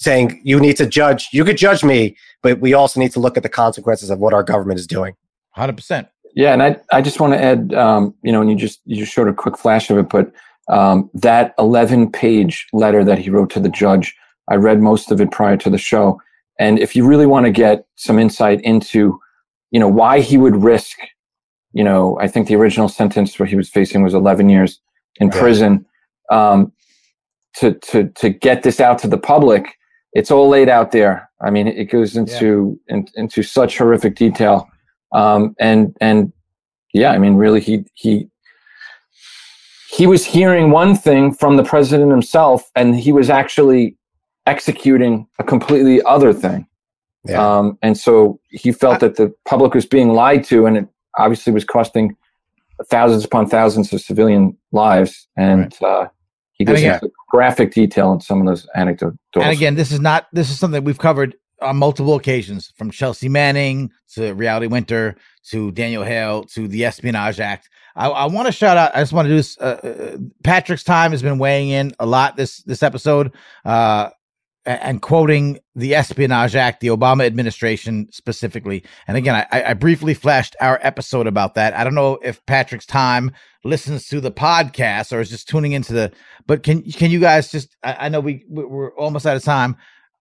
saying 0.00 0.40
you 0.44 0.60
need 0.60 0.76
to 0.76 0.86
judge. 0.86 1.28
You 1.32 1.44
could 1.44 1.56
judge 1.56 1.82
me, 1.84 2.16
but 2.42 2.60
we 2.60 2.74
also 2.74 3.00
need 3.00 3.12
to 3.12 3.20
look 3.20 3.36
at 3.36 3.42
the 3.42 3.48
consequences 3.48 4.10
of 4.10 4.18
what 4.18 4.32
our 4.34 4.42
government 4.42 4.78
is 4.78 4.86
doing. 4.86 5.14
Hundred 5.52 5.76
percent. 5.76 6.08
Yeah, 6.34 6.52
and 6.52 6.62
I 6.62 6.76
I 6.92 7.00
just 7.02 7.18
want 7.20 7.32
to 7.32 7.42
add, 7.42 7.72
um, 7.74 8.14
you 8.22 8.30
know, 8.32 8.40
and 8.40 8.50
you 8.50 8.56
just 8.56 8.80
you 8.84 8.96
just 8.96 9.12
showed 9.12 9.28
a 9.28 9.32
quick 9.34 9.56
flash 9.56 9.90
of 9.90 9.98
it, 9.98 10.08
but 10.08 10.30
um, 10.68 11.08
that 11.14 11.54
11 11.58 12.10
page 12.10 12.66
letter 12.72 13.04
that 13.04 13.18
he 13.18 13.30
wrote 13.30 13.50
to 13.50 13.60
the 13.60 13.68
judge, 13.68 14.14
I 14.50 14.56
read 14.56 14.80
most 14.80 15.10
of 15.12 15.20
it 15.20 15.30
prior 15.30 15.56
to 15.58 15.70
the 15.70 15.78
show, 15.78 16.20
and 16.58 16.78
if 16.78 16.94
you 16.94 17.06
really 17.06 17.26
want 17.26 17.46
to 17.46 17.52
get 17.52 17.86
some 17.96 18.18
insight 18.18 18.60
into, 18.62 19.18
you 19.70 19.80
know, 19.80 19.88
why 19.88 20.20
he 20.20 20.36
would 20.36 20.56
risk, 20.56 20.98
you 21.72 21.84
know, 21.84 22.18
I 22.20 22.28
think 22.28 22.48
the 22.48 22.56
original 22.56 22.88
sentence 22.88 23.38
where 23.38 23.46
he 23.46 23.56
was 23.56 23.68
facing 23.70 24.02
was 24.02 24.12
11 24.14 24.48
years 24.48 24.80
in 25.20 25.28
Right. 25.28 25.38
prison, 25.38 25.86
um, 26.30 26.72
to 27.56 27.72
to 27.72 28.08
to 28.10 28.28
get 28.28 28.62
this 28.62 28.78
out 28.80 28.98
to 28.98 29.08
the 29.08 29.18
public. 29.18 29.64
It's 30.18 30.30
all 30.30 30.48
laid 30.48 30.68
out 30.68 30.92
there. 30.92 31.28
I 31.40 31.50
mean, 31.50 31.68
it 31.68 31.86
goes 31.86 32.16
into 32.16 32.80
in, 32.88 33.06
into 33.14 33.42
such 33.42 33.78
horrific 33.78 34.16
detail 34.16 34.68
um, 35.12 35.54
and 35.58 35.96
and 36.00 36.32
yeah, 36.92 37.12
I 37.12 37.18
mean, 37.18 37.34
really, 37.34 37.60
he 37.60 37.84
he 37.94 38.28
he 39.90 40.06
was 40.06 40.24
hearing 40.24 40.70
one 40.70 40.94
thing 40.94 41.32
from 41.32 41.56
the 41.56 41.64
president 41.64 42.10
himself, 42.10 42.70
and 42.74 42.94
he 42.96 43.12
was 43.12 43.30
actually 43.30 43.96
executing 44.46 45.26
a 45.38 45.44
completely 45.44 46.02
other 46.02 46.32
thing. 46.32 46.66
Yeah. 47.24 47.58
Um, 47.58 47.78
and 47.82 47.98
so 47.98 48.38
he 48.50 48.70
felt 48.70 49.00
that 49.00 49.16
the 49.16 49.34
public 49.46 49.74
was 49.74 49.86
being 49.86 50.10
lied 50.10 50.44
to, 50.44 50.66
and 50.66 50.76
it 50.76 50.88
obviously 51.18 51.52
was 51.52 51.64
costing 51.64 52.16
thousands 52.88 53.24
upon 53.24 53.48
thousands 53.48 53.92
of 53.92 54.00
civilian 54.00 54.56
lives. 54.70 55.26
And 55.36 55.74
uh, 55.82 56.08
he 56.58 56.64
goes 56.64 56.78
again- 56.78 57.00
graphic 57.28 57.72
detail 57.72 58.12
in 58.12 58.20
some 58.20 58.40
of 58.40 58.46
those 58.46 58.66
anecdotes. 58.74 59.16
And 59.34 59.52
again, 59.52 59.74
this 59.74 59.92
is 59.92 60.00
not 60.00 60.26
this 60.32 60.50
is 60.50 60.58
something 60.58 60.82
we've 60.84 60.98
covered 60.98 61.34
on 61.62 61.76
multiple 61.76 62.14
occasions, 62.14 62.72
from 62.76 62.90
Chelsea 62.90 63.28
Manning 63.28 63.90
to 64.14 64.32
Reality 64.34 64.66
Winner 64.66 65.16
to 65.50 65.70
Daniel 65.72 66.04
Hale 66.04 66.44
to 66.44 66.68
the 66.68 66.84
Espionage 66.84 67.40
Act. 67.40 67.70
I, 67.94 68.08
I 68.08 68.26
want 68.26 68.46
to 68.46 68.52
shout 68.52 68.76
out. 68.76 68.94
I 68.94 69.00
just 69.00 69.12
want 69.14 69.26
to 69.26 69.30
do 69.30 69.36
this. 69.36 69.58
Uh, 69.58 69.80
uh, 70.14 70.18
Patrick's 70.44 70.84
time 70.84 71.12
has 71.12 71.22
been 71.22 71.38
weighing 71.38 71.70
in 71.70 71.94
a 71.98 72.04
lot 72.06 72.36
this 72.36 72.58
this 72.64 72.82
episode, 72.82 73.32
uh, 73.64 74.10
and 74.66 75.00
quoting 75.00 75.58
the 75.74 75.94
Espionage 75.94 76.56
Act, 76.56 76.80
the 76.80 76.88
Obama 76.88 77.24
administration 77.24 78.08
specifically. 78.10 78.84
And 79.06 79.16
again, 79.16 79.46
I, 79.50 79.62
I 79.62 79.74
briefly 79.74 80.12
flashed 80.12 80.56
our 80.60 80.78
episode 80.82 81.26
about 81.26 81.54
that. 81.54 81.74
I 81.74 81.84
don't 81.84 81.94
know 81.94 82.18
if 82.22 82.44
Patrick's 82.46 82.86
time 82.86 83.32
listens 83.64 84.06
to 84.08 84.20
the 84.20 84.32
podcast 84.32 85.12
or 85.12 85.20
is 85.20 85.30
just 85.30 85.48
tuning 85.48 85.72
into 85.72 85.92
the. 85.92 86.12
But 86.46 86.62
can 86.62 86.82
can 86.82 87.10
you 87.10 87.20
guys 87.20 87.50
just? 87.50 87.76
I, 87.82 88.06
I 88.06 88.08
know 88.08 88.20
we 88.20 88.44
we- 88.48 88.64
we're 88.64 88.94
almost 88.96 89.26
out 89.26 89.36
of 89.36 89.44
time. 89.44 89.76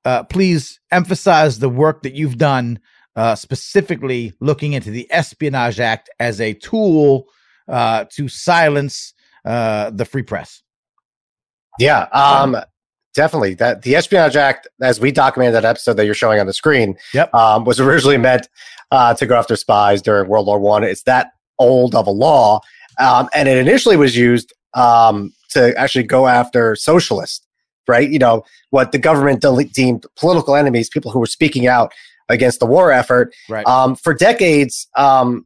Uh, 0.05 0.23
please 0.23 0.79
emphasize 0.91 1.57
the 1.57 1.69
work 1.69 2.03
that 2.03 2.13
you've 2.13 2.37
done, 2.37 2.77
uh, 3.15 3.33
specifically 3.33 4.33
looking 4.39 4.73
into 4.73 4.91
the 4.91 5.07
Espionage 5.11 5.79
Act 5.79 6.11
as 6.19 6.39
a 6.39 6.53
tool 6.53 7.25
uh, 7.67 8.05
to 8.11 8.27
silence 8.27 9.13
uh, 9.45 9.89
the 9.89 10.05
free 10.05 10.21
press. 10.21 10.61
Yeah, 11.79 12.03
um, 12.13 12.55
definitely. 13.15 13.55
That 13.55 13.81
the 13.81 13.95
Espionage 13.95 14.35
Act, 14.35 14.67
as 14.81 14.99
we 14.99 15.11
documented 15.11 15.55
that 15.55 15.65
episode 15.65 15.93
that 15.93 16.05
you're 16.05 16.13
showing 16.13 16.39
on 16.39 16.45
the 16.45 16.53
screen, 16.53 16.95
Yep. 17.13 17.33
um, 17.33 17.63
was 17.65 17.79
originally 17.79 18.17
meant 18.17 18.47
uh, 18.91 19.15
to 19.15 19.25
go 19.25 19.35
after 19.35 19.55
spies 19.55 20.01
during 20.03 20.29
World 20.29 20.45
War 20.45 20.59
One. 20.59 20.83
It's 20.83 21.03
that 21.03 21.31
old 21.57 21.95
of 21.95 22.05
a 22.05 22.11
law, 22.11 22.59
um, 22.99 23.27
and 23.33 23.49
it 23.49 23.57
initially 23.57 23.97
was 23.97 24.15
used 24.15 24.53
um, 24.75 25.33
to 25.49 25.75
actually 25.77 26.03
go 26.03 26.27
after 26.27 26.75
socialists. 26.75 27.41
Right, 27.87 28.09
you 28.09 28.17
know 28.19 28.43
what 28.71 28.91
the 28.91 28.97
government 28.97 29.41
de- 29.41 29.65
deemed 29.65 30.05
political 30.15 30.55
enemies, 30.55 30.89
people 30.89 31.11
who 31.11 31.19
were 31.19 31.27
speaking 31.27 31.67
out 31.67 31.93
against 32.29 32.59
the 32.59 32.65
war 32.65 32.91
effort. 32.91 33.31
Right. 33.47 33.65
Um, 33.67 33.95
for 33.95 34.11
decades, 34.15 34.87
um, 34.95 35.45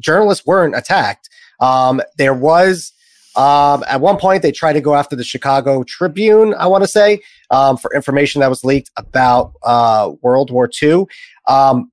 journalists 0.00 0.44
weren't 0.44 0.74
attacked. 0.76 1.28
Um, 1.60 2.00
there 2.18 2.34
was 2.34 2.92
um, 3.36 3.84
at 3.86 4.00
one 4.00 4.16
point 4.16 4.42
they 4.42 4.52
tried 4.52 4.72
to 4.74 4.80
go 4.80 4.94
after 4.94 5.14
the 5.16 5.24
Chicago 5.24 5.82
Tribune, 5.84 6.54
I 6.58 6.66
want 6.66 6.82
to 6.82 6.88
say, 6.88 7.20
um, 7.50 7.76
for 7.76 7.94
information 7.94 8.40
that 8.40 8.50
was 8.50 8.64
leaked 8.64 8.90
about 8.96 9.52
uh, 9.62 10.12
World 10.22 10.50
War 10.50 10.68
II. 10.82 11.06
Um, 11.46 11.90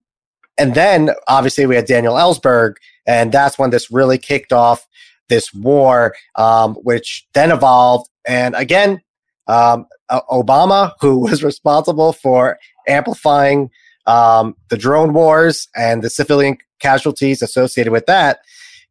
and 0.57 0.73
then 0.73 1.11
obviously 1.27 1.65
we 1.65 1.75
had 1.75 1.85
Daniel 1.85 2.15
Ellsberg, 2.15 2.75
and 3.05 3.31
that's 3.31 3.59
when 3.59 3.69
this 3.69 3.91
really 3.91 4.17
kicked 4.17 4.51
off 4.51 4.88
this 5.29 5.53
war, 5.53 6.15
um, 6.35 6.75
which 6.75 7.27
then 7.33 7.51
evolved. 7.51 8.09
And 8.25 8.55
again, 8.55 9.01
um, 9.47 9.85
Obama, 10.09 10.93
who 10.99 11.19
was 11.29 11.43
responsible 11.43 12.13
for 12.13 12.57
amplifying 12.88 13.69
um, 14.05 14.55
the 14.69 14.77
drone 14.77 15.13
wars 15.13 15.67
and 15.75 16.01
the 16.01 16.09
civilian 16.09 16.57
casualties 16.79 17.41
associated 17.41 17.91
with 17.91 18.05
that, 18.05 18.39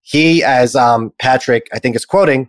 he, 0.06 0.44
as 0.44 0.76
um, 0.76 1.12
Patrick, 1.18 1.66
I 1.72 1.80
think, 1.80 1.96
is 1.96 2.04
quoting, 2.04 2.48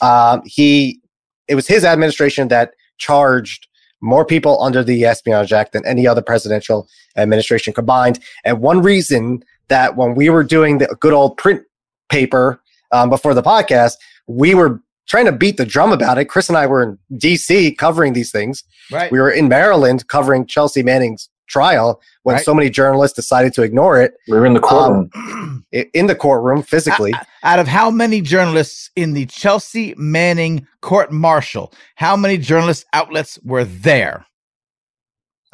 um, 0.00 0.42
he 0.44 1.00
it 1.46 1.54
was 1.54 1.68
his 1.68 1.84
administration 1.84 2.48
that 2.48 2.72
charged 2.98 3.68
more 4.00 4.24
people 4.24 4.60
under 4.62 4.82
the 4.82 5.04
Espionage 5.04 5.52
Act 5.52 5.72
than 5.72 5.86
any 5.86 6.08
other 6.08 6.22
presidential 6.22 6.88
administration 7.16 7.72
combined. 7.72 8.18
And 8.44 8.60
one 8.60 8.82
reason 8.82 9.44
that 9.68 9.96
when 9.96 10.16
we 10.16 10.28
were 10.28 10.42
doing 10.42 10.78
the 10.78 10.86
good 11.00 11.12
old 11.12 11.36
print 11.36 11.62
paper 12.08 12.60
um, 12.90 13.10
before 13.10 13.32
the 13.32 13.42
podcast, 13.42 13.94
we 14.26 14.54
were 14.54 14.82
trying 15.08 15.24
to 15.26 15.32
beat 15.32 15.56
the 15.56 15.64
drum 15.64 15.92
about 15.92 16.18
it. 16.18 16.26
Chris 16.26 16.48
and 16.48 16.58
I 16.58 16.66
were 16.66 16.82
in 16.82 16.98
D.C. 17.16 17.74
covering 17.76 18.12
these 18.12 18.32
things. 18.32 18.64
Right. 18.90 19.10
We 19.10 19.20
were 19.20 19.30
in 19.30 19.48
Maryland 19.48 20.08
covering 20.08 20.46
Chelsea 20.46 20.82
Manning's 20.82 21.28
trial 21.48 22.00
when 22.22 22.36
Right. 22.36 22.44
so 22.44 22.54
many 22.54 22.70
journalists 22.70 23.16
decided 23.16 23.52
to 23.54 23.62
ignore 23.62 24.00
it 24.00 24.14
we 24.28 24.38
were 24.38 24.46
in 24.46 24.54
the 24.54 24.60
courtroom. 24.60 25.64
i- 25.74 25.86
in 25.94 26.06
the 26.06 26.14
courtroom 26.14 26.62
physically. 26.62 27.12
Out 27.42 27.58
of 27.58 27.66
how 27.66 27.90
many 27.90 28.20
journalists 28.20 28.90
in 28.96 29.14
the 29.14 29.26
Chelsea 29.26 29.94
Manning 29.96 30.66
court 30.82 31.10
martial, 31.12 31.72
how 31.96 32.16
many 32.16 32.36
journalist 32.38 32.84
outlets 32.92 33.38
were 33.44 33.64
there? 33.64 34.24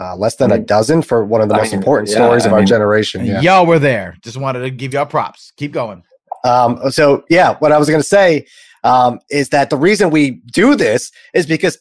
Uh, 0.00 0.16
less 0.16 0.34
than 0.36 0.50
a 0.50 0.58
dozen 0.58 1.02
for 1.02 1.24
one 1.24 1.40
of 1.40 1.48
the 1.48 1.54
I 1.54 1.58
most 1.58 1.70
mean, 1.72 1.78
important 1.80 2.10
yeah, 2.10 2.16
stories 2.16 2.44
of 2.46 2.52
I 2.52 2.56
our 2.56 2.64
generation. 2.64 3.24
Yeah. 3.24 3.40
y'all 3.40 3.64
were 3.64 3.78
there. 3.78 4.16
Just 4.22 4.36
wanted 4.36 4.60
to 4.62 4.70
give 4.70 4.92
y'all 4.92 5.06
props. 5.06 5.52
Keep 5.56 5.70
going. 5.72 6.02
Um, 6.44 6.90
so 6.90 7.22
yeah, 7.30 7.54
what 7.60 7.70
I 7.70 7.78
was 7.78 7.88
going 7.88 8.00
to 8.00 8.06
say 8.08 8.44
um, 8.82 9.20
is 9.30 9.50
that 9.50 9.70
the 9.70 9.76
reason 9.76 10.10
we 10.10 10.42
do 10.52 10.74
this 10.74 11.12
is 11.32 11.46
because 11.46 11.78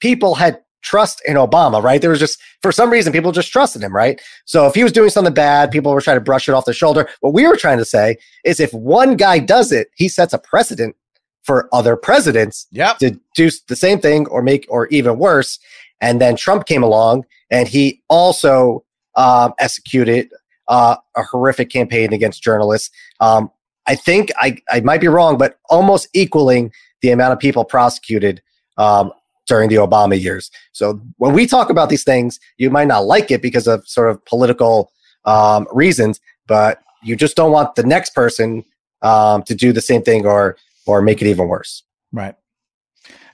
people 0.00 0.36
had 0.36 0.60
trust 0.82 1.22
in 1.26 1.36
Obama, 1.36 1.82
right? 1.82 2.00
There 2.00 2.10
was 2.10 2.20
just 2.20 2.40
for 2.62 2.72
some 2.72 2.90
reason 2.90 3.12
people 3.12 3.32
just 3.32 3.50
trusted 3.52 3.82
him, 3.82 3.94
right? 3.94 4.20
So 4.44 4.66
if 4.66 4.74
he 4.74 4.82
was 4.82 4.92
doing 4.92 5.10
something 5.10 5.34
bad, 5.34 5.70
people 5.70 5.92
were 5.92 6.00
trying 6.00 6.16
to 6.16 6.22
brush 6.22 6.48
it 6.48 6.52
off 6.52 6.64
the 6.64 6.72
shoulder. 6.72 7.08
What 7.20 7.32
we 7.32 7.46
were 7.46 7.56
trying 7.56 7.78
to 7.78 7.84
say 7.84 8.16
is 8.44 8.60
if 8.60 8.72
one 8.72 9.16
guy 9.16 9.38
does 9.38 9.72
it, 9.72 9.88
he 9.96 10.08
sets 10.08 10.32
a 10.32 10.38
precedent 10.38 10.96
for 11.42 11.68
other 11.72 11.96
presidents 11.96 12.66
Yep. 12.72 12.98
to 12.98 13.20
do 13.34 13.50
the 13.68 13.76
same 13.76 14.00
thing 14.00 14.26
or 14.28 14.42
make 14.42 14.66
or 14.68 14.86
even 14.88 15.18
worse. 15.18 15.58
And 16.00 16.20
then 16.20 16.36
Trump 16.36 16.66
came 16.66 16.82
along 16.82 17.24
and 17.50 17.66
he 17.66 18.02
also 18.08 18.84
um, 19.16 19.54
executed 19.58 20.30
uh, 20.68 20.96
a 21.16 21.22
horrific 21.22 21.70
campaign 21.70 22.12
against 22.12 22.42
journalists. 22.42 22.90
Um, 23.20 23.50
I 23.86 23.94
think 23.96 24.30
I, 24.38 24.58
I 24.70 24.80
might 24.80 25.00
be 25.00 25.08
wrong, 25.08 25.38
but 25.38 25.58
almost 25.70 26.08
equaling 26.12 26.70
the 27.00 27.10
amount 27.10 27.32
of 27.32 27.38
people 27.38 27.64
prosecuted 27.64 28.42
um, 28.76 29.10
during 29.48 29.68
the 29.68 29.76
Obama 29.76 30.20
years. 30.20 30.50
So 30.72 31.00
when 31.16 31.32
we 31.32 31.46
talk 31.46 31.70
about 31.70 31.88
these 31.88 32.04
things, 32.04 32.38
you 32.58 32.70
might 32.70 32.86
not 32.86 33.06
like 33.06 33.30
it 33.30 33.42
because 33.42 33.66
of 33.66 33.86
sort 33.88 34.10
of 34.10 34.24
political 34.26 34.92
um, 35.24 35.66
reasons, 35.72 36.20
but 36.46 36.80
you 37.02 37.16
just 37.16 37.36
don't 37.36 37.50
want 37.50 37.74
the 37.74 37.82
next 37.82 38.14
person 38.14 38.64
um, 39.02 39.42
to 39.44 39.54
do 39.54 39.72
the 39.72 39.80
same 39.80 40.02
thing 40.02 40.26
or 40.26 40.56
or 40.86 41.02
make 41.02 41.20
it 41.20 41.28
even 41.28 41.48
worse. 41.48 41.82
Right. 42.12 42.34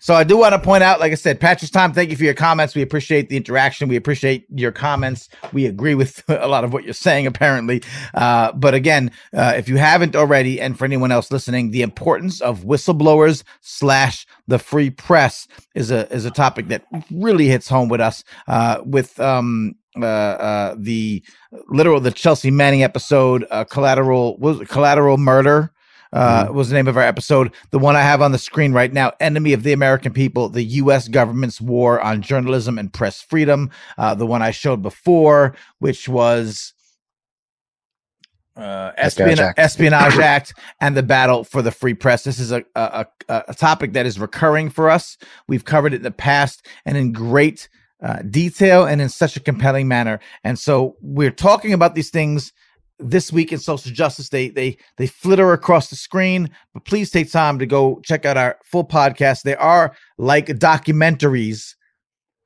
So 0.04 0.12
I 0.12 0.22
do 0.22 0.36
want 0.36 0.52
to 0.52 0.58
point 0.58 0.82
out, 0.82 1.00
like 1.00 1.12
I 1.12 1.14
said, 1.14 1.40
Patrick's 1.40 1.70
time. 1.70 1.94
Thank 1.94 2.10
you 2.10 2.16
for 2.18 2.24
your 2.24 2.34
comments. 2.34 2.74
We 2.74 2.82
appreciate 2.82 3.30
the 3.30 3.38
interaction. 3.38 3.88
We 3.88 3.96
appreciate 3.96 4.44
your 4.54 4.70
comments. 4.70 5.30
We 5.54 5.64
agree 5.64 5.94
with 5.94 6.22
a 6.28 6.46
lot 6.46 6.62
of 6.62 6.74
what 6.74 6.84
you're 6.84 6.92
saying, 6.92 7.26
apparently. 7.26 7.82
Uh, 8.12 8.52
but 8.52 8.74
again, 8.74 9.10
uh, 9.32 9.54
if 9.56 9.66
you 9.66 9.78
haven't 9.78 10.14
already, 10.14 10.60
and 10.60 10.78
for 10.78 10.84
anyone 10.84 11.10
else 11.10 11.30
listening, 11.32 11.70
the 11.70 11.80
importance 11.80 12.42
of 12.42 12.64
whistleblowers 12.64 13.44
slash 13.62 14.26
the 14.46 14.58
free 14.58 14.90
press 14.90 15.48
is 15.74 15.90
a 15.90 16.06
is 16.12 16.26
a 16.26 16.30
topic 16.30 16.68
that 16.68 16.84
really 17.10 17.46
hits 17.46 17.66
home 17.66 17.88
with 17.88 18.02
us. 18.02 18.24
Uh, 18.46 18.82
with 18.84 19.18
um, 19.18 19.74
uh, 19.96 20.04
uh, 20.04 20.74
the 20.76 21.24
literal 21.68 21.98
the 21.98 22.10
Chelsea 22.10 22.50
Manning 22.50 22.82
episode, 22.82 23.46
uh, 23.50 23.64
collateral 23.64 24.36
was 24.36 24.68
collateral 24.68 25.16
murder. 25.16 25.72
Uh, 26.14 26.48
was 26.52 26.68
the 26.68 26.74
name 26.74 26.86
of 26.86 26.96
our 26.96 27.02
episode. 27.02 27.52
The 27.70 27.78
one 27.78 27.96
I 27.96 28.02
have 28.02 28.22
on 28.22 28.30
the 28.30 28.38
screen 28.38 28.72
right 28.72 28.92
now, 28.92 29.12
Enemy 29.18 29.52
of 29.52 29.64
the 29.64 29.72
American 29.72 30.12
People, 30.12 30.48
the 30.48 30.62
U.S. 30.62 31.08
government's 31.08 31.60
war 31.60 32.00
on 32.00 32.22
journalism 32.22 32.78
and 32.78 32.92
press 32.92 33.20
freedom. 33.20 33.70
Uh, 33.98 34.14
the 34.14 34.26
one 34.26 34.40
I 34.40 34.52
showed 34.52 34.80
before, 34.80 35.56
which 35.80 36.08
was 36.08 36.72
uh, 38.56 38.92
Espionage 38.96 39.40
Act. 39.40 39.58
Espionage 39.58 40.18
Act 40.18 40.54
and 40.80 40.96
the 40.96 41.02
battle 41.02 41.42
for 41.44 41.62
the 41.62 41.72
free 41.72 41.94
press. 41.94 42.22
This 42.24 42.38
is 42.38 42.52
a, 42.52 42.64
a, 42.76 43.06
a, 43.28 43.44
a 43.48 43.54
topic 43.54 43.94
that 43.94 44.06
is 44.06 44.18
recurring 44.18 44.70
for 44.70 44.90
us. 44.90 45.18
We've 45.48 45.64
covered 45.64 45.92
it 45.94 45.96
in 45.96 46.02
the 46.02 46.10
past 46.12 46.66
and 46.86 46.96
in 46.96 47.12
great 47.12 47.68
uh, 48.00 48.22
detail 48.22 48.84
and 48.84 49.00
in 49.00 49.08
such 49.08 49.36
a 49.36 49.40
compelling 49.40 49.88
manner. 49.88 50.20
And 50.44 50.58
so 50.58 50.96
we're 51.00 51.30
talking 51.30 51.72
about 51.72 51.94
these 51.94 52.10
things 52.10 52.52
this 52.98 53.32
week 53.32 53.52
in 53.52 53.58
social 53.58 53.92
justice. 53.92 54.28
They 54.28 54.48
they 54.48 54.76
they 54.96 55.06
flitter 55.06 55.52
across 55.52 55.90
the 55.90 55.96
screen, 55.96 56.50
but 56.72 56.84
please 56.84 57.10
take 57.10 57.30
time 57.30 57.58
to 57.58 57.66
go 57.66 58.00
check 58.04 58.24
out 58.24 58.36
our 58.36 58.58
full 58.64 58.84
podcast. 58.84 59.42
They 59.42 59.56
are 59.56 59.94
like 60.18 60.46
documentaries 60.46 61.74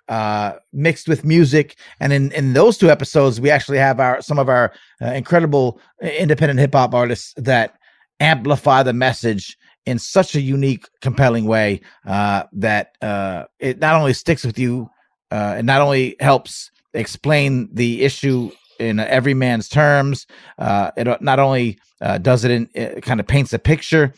uh 0.09 0.55
mixed 0.73 1.07
with 1.07 1.23
music 1.23 1.79
and 2.01 2.15
in 2.15 2.33
in 2.33 2.55
those 2.55 2.79
two 2.79 2.91
episodes 2.91 3.43
we 3.43 3.51
actually 3.51 3.77
have 3.77 4.01
our 4.01 4.23
some 4.23 4.39
of 4.39 4.49
our 4.49 4.73
uh, 5.03 5.09
incredible 5.13 5.79
independent 6.01 6.59
hip 6.59 6.73
hop 6.73 6.95
artists 6.95 7.35
that 7.37 7.75
amplify 8.19 8.83
the 8.83 8.95
message 8.95 9.57
in 9.85 9.99
such 9.99 10.35
a 10.35 10.41
unique 10.41 10.89
compelling 11.03 11.45
way 11.45 11.79
uh 12.07 12.43
that 12.53 12.93
uh 13.03 13.45
it 13.59 13.81
not 13.81 13.97
only 13.97 14.15
sticks 14.15 14.45
with 14.45 14.59
you 14.59 14.89
uh 15.31 15.57
it 15.59 15.65
not 15.67 15.83
only 15.83 16.17
helps 16.21 16.71
explain 16.95 17.69
the 17.75 18.03
issue 18.03 18.51
in 18.79 19.01
every 19.01 19.35
man's 19.35 19.69
terms 19.69 20.27
uh 20.59 20.91
it 20.97 21.23
not 21.23 21.39
only 21.39 21.79
uh, 22.01 22.19
does 22.19 22.45
it 22.45 22.51
in 22.51 22.69
it 22.75 23.03
kind 23.03 23.21
of 23.21 23.27
paints 23.27 23.53
a 23.53 23.59
picture 23.59 24.13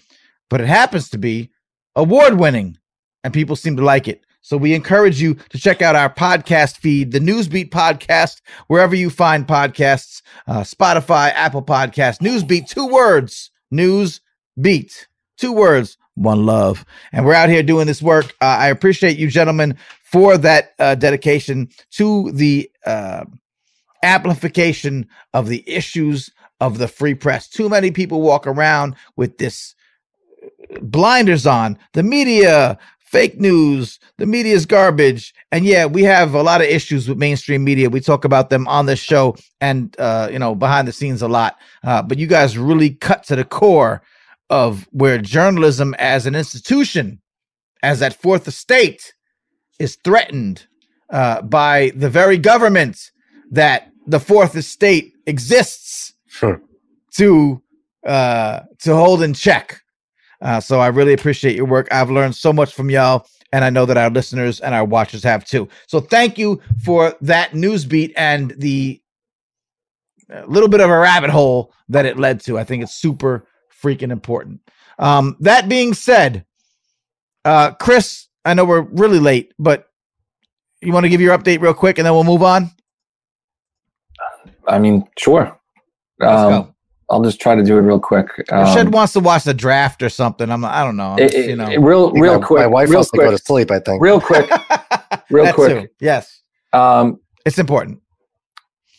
but 0.49 0.61
it 0.61 0.67
happens 0.67 1.09
to 1.09 1.19
be 1.19 1.51
award 1.97 2.39
winning 2.39 2.77
and 3.25 3.33
people 3.33 3.57
seem 3.57 3.77
to 3.77 3.85
like 3.85 4.09
it 4.09 4.25
so 4.43 4.57
we 4.57 4.75
encourage 4.75 5.21
you 5.21 5.35
to 5.51 5.59
check 5.59 5.83
out 5.83 5.97
our 5.97 6.13
podcast 6.13 6.79
feed, 6.79 7.13
the 7.13 7.21
Newsbeat 7.21 7.69
podcast, 7.69 8.41
wherever 8.69 8.95
you 8.95 9.11
find 9.11 9.47
podcasts, 9.47 10.23
uh, 10.47 10.61
Spotify, 10.61 11.31
Apple 11.35 11.63
Podcast, 11.63 12.21
Newsbeat, 12.21 12.67
two 12.67 12.87
words, 12.87 13.51
Newsbeat, 13.73 15.07
two 15.37 15.53
words, 15.53 15.99
one 16.15 16.47
love. 16.47 16.87
And 17.13 17.27
we're 17.27 17.35
out 17.35 17.51
here 17.51 17.63
doing 17.63 17.87
this 17.87 18.01
work. 18.01 18.35
Uh, 18.41 18.47
I 18.47 18.69
appreciate 18.69 19.19
you, 19.19 19.29
gentlemen, 19.29 19.77
for 20.05 20.39
that 20.39 20.73
uh, 20.79 20.95
dedication 20.95 21.69
to 21.93 22.33
the 22.33 22.71
uh, 22.87 23.27
amplification 24.03 25.07
of 25.35 25.49
the 25.49 25.69
issues 25.69 26.31
of 26.61 26.79
the 26.79 26.89
free 26.89 27.15
press. 27.15 27.49
Too 27.49 27.69
many 27.69 27.91
people 27.91 28.21
walk 28.21 28.47
around 28.47 28.95
with 29.17 29.39
this 29.39 29.75
blinders 30.83 31.47
on. 31.47 31.79
The 31.93 32.03
media, 32.03 32.79
fake 32.99 33.41
news, 33.41 33.99
the 34.19 34.27
media 34.27 34.55
is 34.55 34.67
garbage. 34.67 35.35
And 35.51 35.65
yeah, 35.65 35.87
we 35.87 36.03
have 36.05 36.35
a 36.35 36.43
lot 36.43 36.61
of 36.61 36.69
issues 36.69 37.09
with 37.09 37.19
mainstream 37.19 37.65
media. 37.65 37.91
We 37.91 38.01
talk 38.01 38.25
about 38.25 38.51
them 38.51 38.69
on 38.69 38.87
this 38.87 39.01
show 39.01 39.37
and 39.61 39.95
uh, 39.99 40.29
you 40.31 40.39
know, 40.39 40.55
behind 40.55 40.87
the 40.87 40.93
scenes 40.93 41.23
a 41.23 41.29
lot. 41.29 41.57
Uh, 41.83 42.03
but 42.03 42.19
you 42.19 42.27
guys 42.27 42.57
really 42.57 42.91
cut 42.91 43.25
to 43.25 43.37
the 43.37 43.45
core 43.45 44.03
of 44.49 44.89
where 44.93 45.19
journalism 45.19 45.95
as 45.99 46.27
an 46.27 46.35
institution, 46.35 47.21
as 47.83 48.01
that 48.01 48.21
fourth 48.21 48.47
estate, 48.47 49.15
is 49.79 49.97
threatened 50.05 50.67
uh, 51.11 51.43
by 51.43 51.93
the 51.97 52.11
very 52.11 52.37
government 52.37 53.11
that 53.51 53.90
the 54.11 54.21
fourth 54.21 54.57
estate 54.57 55.15
exists 55.27 56.15
to 57.13 57.63
uh, 58.07 58.61
to 58.81 58.95
hold 58.95 59.23
in 59.23 59.35
check. 59.35 59.81
Uh, 60.43 60.59
so 60.59 60.81
I 60.81 60.89
really 60.89 61.13
appreciate 61.13 61.55
your 61.55 61.67
work. 61.67 61.87
I've 61.93 62.11
learned 62.11 62.35
so 62.35 62.53
much 62.53 62.75
from 62.75 62.91
y'all, 62.91 63.27
and 63.53 63.65
I 63.65 63.71
know 63.71 63.87
that 63.87 63.97
our 63.97 64.11
listeners 64.11 64.61
and 64.61 64.75
our 64.75 64.85
watchers 64.85 65.23
have 65.23 65.45
too. 65.45 65.69
So 65.87 66.01
thank 66.01 66.39
you 66.39 66.61
for 66.83 67.15
that 67.21 67.55
news 67.55 67.85
beat 67.85 68.13
and 68.17 68.53
the 68.57 69.01
uh, 70.33 70.45
little 70.47 70.69
bit 70.69 70.81
of 70.81 70.91
a 70.91 70.99
rabbit 70.99 71.31
hole 71.31 71.73
that 71.89 72.07
it 72.07 72.19
led 72.19 72.41
to. 72.41 72.59
I 72.59 72.65
think 72.65 72.83
it's 72.83 72.95
super 72.95 73.47
freaking 73.83 74.11
important. 74.11 74.61
Um, 74.99 75.37
that 75.41 75.69
being 75.69 75.95
said, 75.95 76.45
uh, 77.45 77.73
Chris, 77.73 78.29
I 78.45 78.55
know 78.55 78.65
we're 78.65 78.81
really 78.81 79.19
late, 79.21 79.53
but 79.59 79.89
you 80.81 80.93
want 80.93 81.05
to 81.05 81.11
give 81.11 81.21
your 81.21 81.37
update 81.37 81.61
real 81.61 81.75
quick, 81.75 81.99
and 81.99 82.07
then 82.07 82.15
we'll 82.15 82.25
move 82.25 82.43
on. 82.43 82.71
I 84.67 84.79
mean, 84.79 85.05
sure. 85.19 85.57
Let's 86.19 86.41
Um, 86.43 86.51
go. 86.53 86.75
I'll 87.09 87.23
just 87.23 87.41
try 87.41 87.55
to 87.57 87.63
do 87.65 87.77
it 87.77 87.81
real 87.81 87.99
quick. 87.99 88.29
Um, 88.53 88.67
Shed 88.73 88.93
wants 88.93 89.15
to 89.15 89.21
watch 89.21 89.43
the 89.45 89.55
draft 89.55 90.01
or 90.03 90.09
something. 90.09 90.49
I'm. 90.51 90.65
I 90.65 90.85
don't 90.85 90.97
know. 90.97 91.17
It- 91.19 91.33
just, 91.33 91.49
you 91.49 91.57
know, 91.57 91.67
it- 91.69 91.79
real, 91.81 92.13
My- 92.13 92.21
real 92.21 92.41
quick. 92.41 92.61
My 92.61 92.67
wife 92.69 92.89
real 92.89 92.99
wants 92.99 93.11
to 93.11 93.17
go 93.19 93.31
to 93.33 93.39
sleep, 93.39 93.71
I 93.71 93.81
think. 93.81 94.01
real 94.03 94.21
quick, 94.31 94.49
real 95.31 95.45
That 95.47 95.55
quick. 95.55 95.83
too. 95.83 95.89
Yes, 96.01 96.41
Um, 96.73 97.19
it's 97.45 97.59
important. 97.59 97.99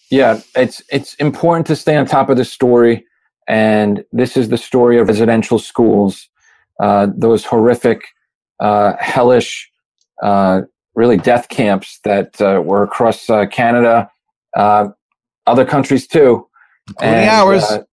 yeah, 0.09 0.39
it's 0.55 0.81
it's 0.91 1.13
important 1.15 1.67
to 1.67 1.75
stay 1.75 1.95
on 1.95 2.05
top 2.05 2.29
of 2.29 2.35
the 2.38 2.43
story, 2.45 3.05
and 3.47 4.03
this 4.11 4.35
is 4.35 4.49
the 4.49 4.57
story 4.57 4.99
of 4.99 5.07
residential 5.07 5.57
schools, 5.59 6.27
uh, 6.81 7.07
those 7.15 7.45
horrific, 7.45 8.01
uh, 8.59 8.93
hellish, 8.99 9.71
uh, 10.21 10.61
really 10.95 11.15
death 11.17 11.47
camps 11.47 11.99
that 12.03 12.41
uh, 12.41 12.61
were 12.65 12.83
across 12.83 13.29
uh, 13.29 13.45
Canada, 13.45 14.09
uh, 14.57 14.89
other 15.47 15.65
countries 15.65 16.07
too, 16.07 16.47
Including 16.89 17.27
ours. 17.30 17.63
uh, 17.63 17.84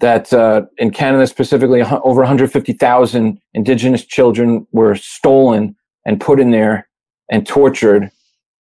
that 0.00 0.32
uh, 0.32 0.62
in 0.78 0.90
Canada 0.90 1.26
specifically, 1.26 1.82
over 1.82 2.20
150,000 2.20 3.40
Indigenous 3.54 4.04
children 4.04 4.66
were 4.72 4.94
stolen 4.94 5.74
and 6.06 6.20
put 6.20 6.38
in 6.40 6.50
there 6.52 6.88
and 7.30 7.46
tortured, 7.46 8.10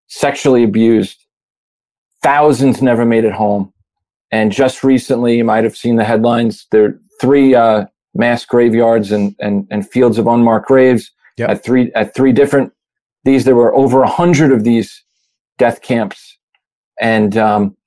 sexually 0.07 0.63
abused. 0.63 1.23
Thousands 2.23 2.81
never 2.81 3.05
made 3.05 3.23
it 3.23 3.33
home. 3.33 3.71
And 4.31 4.51
just 4.51 4.83
recently, 4.83 5.37
you 5.37 5.43
might 5.45 5.63
have 5.63 5.77
seen 5.77 5.95
the 5.95 6.03
headlines. 6.03 6.65
There 6.71 6.85
are 6.85 6.99
three 7.21 7.55
uh, 7.55 7.85
mass 8.15 8.43
graveyards 8.45 9.11
and, 9.11 9.35
and, 9.39 9.67
and 9.71 9.87
fields 9.89 10.17
of 10.17 10.27
unmarked 10.27 10.67
graves 10.67 11.11
Yep. 11.37 11.49
at 11.51 11.63
three 11.63 11.91
at 11.93 12.15
three 12.15 12.31
different. 12.31 12.73
These 13.23 13.45
there 13.45 13.55
were 13.55 13.73
over 13.75 14.01
a 14.01 14.09
hundred 14.09 14.51
of 14.51 14.63
these 14.63 15.03
death 15.59 15.83
camps, 15.83 16.35
and 16.99 17.37
um, 17.37 17.77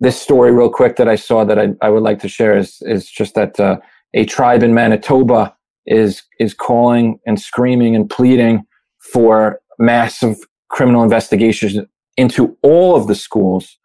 this 0.00 0.20
story, 0.20 0.52
real 0.52 0.70
quick, 0.70 0.96
that 0.96 1.08
I 1.08 1.16
saw 1.16 1.44
that 1.44 1.58
I, 1.58 1.68
I 1.80 1.88
would 1.88 2.02
like 2.02 2.18
to 2.20 2.28
share 2.28 2.56
is 2.56 2.82
is 2.82 3.10
just 3.10 3.34
that 3.34 3.58
uh, 3.58 3.78
a 4.14 4.24
tribe 4.24 4.62
in 4.62 4.74
Manitoba 4.74 5.54
is 5.86 6.22
is 6.38 6.54
calling 6.54 7.18
and 7.26 7.40
screaming 7.40 7.94
and 7.96 8.08
pleading 8.08 8.66
for 9.12 9.60
massive 9.78 10.36
criminal 10.68 11.02
investigations 11.02 11.78
into 12.16 12.56
all 12.62 12.96
of 12.96 13.06
the 13.06 13.14
schools, 13.14 13.78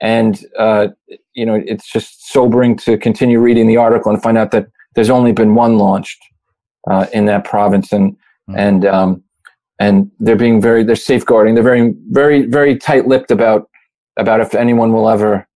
and 0.00 0.44
uh, 0.58 0.88
you 1.34 1.46
know 1.46 1.60
it's 1.66 1.90
just 1.90 2.30
sobering 2.32 2.76
to 2.78 2.98
continue 2.98 3.38
reading 3.40 3.66
the 3.66 3.76
article 3.76 4.12
and 4.12 4.22
find 4.22 4.38
out 4.38 4.50
that 4.50 4.66
there's 4.94 5.10
only 5.10 5.32
been 5.32 5.54
one 5.54 5.78
launched 5.78 6.18
uh, 6.90 7.06
in 7.12 7.26
that 7.26 7.44
province, 7.44 7.92
and 7.92 8.16
Mhm. 8.50 8.58
and 8.58 8.84
um, 8.86 9.22
and 9.78 10.10
they're 10.18 10.36
being 10.36 10.60
very 10.60 10.82
they're 10.82 10.96
safeguarding. 10.96 11.54
They're 11.54 11.62
very 11.62 11.94
very 12.10 12.46
very 12.46 12.76
tight 12.76 13.06
lipped 13.06 13.30
about 13.30 13.68
about 14.16 14.40
if 14.40 14.54
anyone 14.54 14.92
will 14.92 15.08
ever 15.08 15.46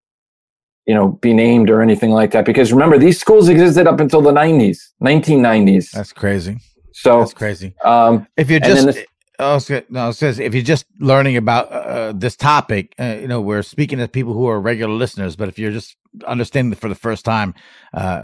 you 0.87 0.95
know 0.95 1.09
be 1.21 1.33
named 1.33 1.69
or 1.69 1.81
anything 1.81 2.11
like 2.11 2.31
that 2.31 2.45
because 2.45 2.71
remember 2.73 2.97
these 2.97 3.19
schools 3.19 3.49
existed 3.49 3.87
up 3.87 3.99
until 3.99 4.21
the 4.21 4.31
90s 4.31 4.77
1990s 5.03 5.91
That's 5.91 6.13
crazy. 6.13 6.59
so 6.93 7.19
That's 7.19 7.33
crazy. 7.33 7.75
um 7.83 8.25
If 8.37 8.49
you're 8.49 8.59
just, 8.59 8.85
this- 8.85 9.05
I 9.39 9.53
no, 9.89 10.07
was 10.07 10.21
if 10.21 10.53
you're 10.55 10.63
just 10.63 10.85
learning 10.99 11.37
about 11.37 11.71
uh, 11.71 12.11
this 12.15 12.35
topic, 12.35 12.95
uh, 12.99 13.17
you 13.21 13.27
know, 13.27 13.39
we're 13.39 13.61
speaking 13.61 13.99
to 13.99 14.07
people 14.07 14.33
who 14.33 14.47
are 14.47 14.59
regular 14.59 14.93
listeners. 14.95 15.35
But 15.35 15.47
if 15.47 15.59
you're 15.59 15.71
just 15.71 15.95
understanding 16.25 16.71
it 16.71 16.79
for 16.79 16.89
the 16.89 16.95
first 16.95 17.23
time, 17.23 17.53
uh, 17.93 17.97
uh, 17.97 18.23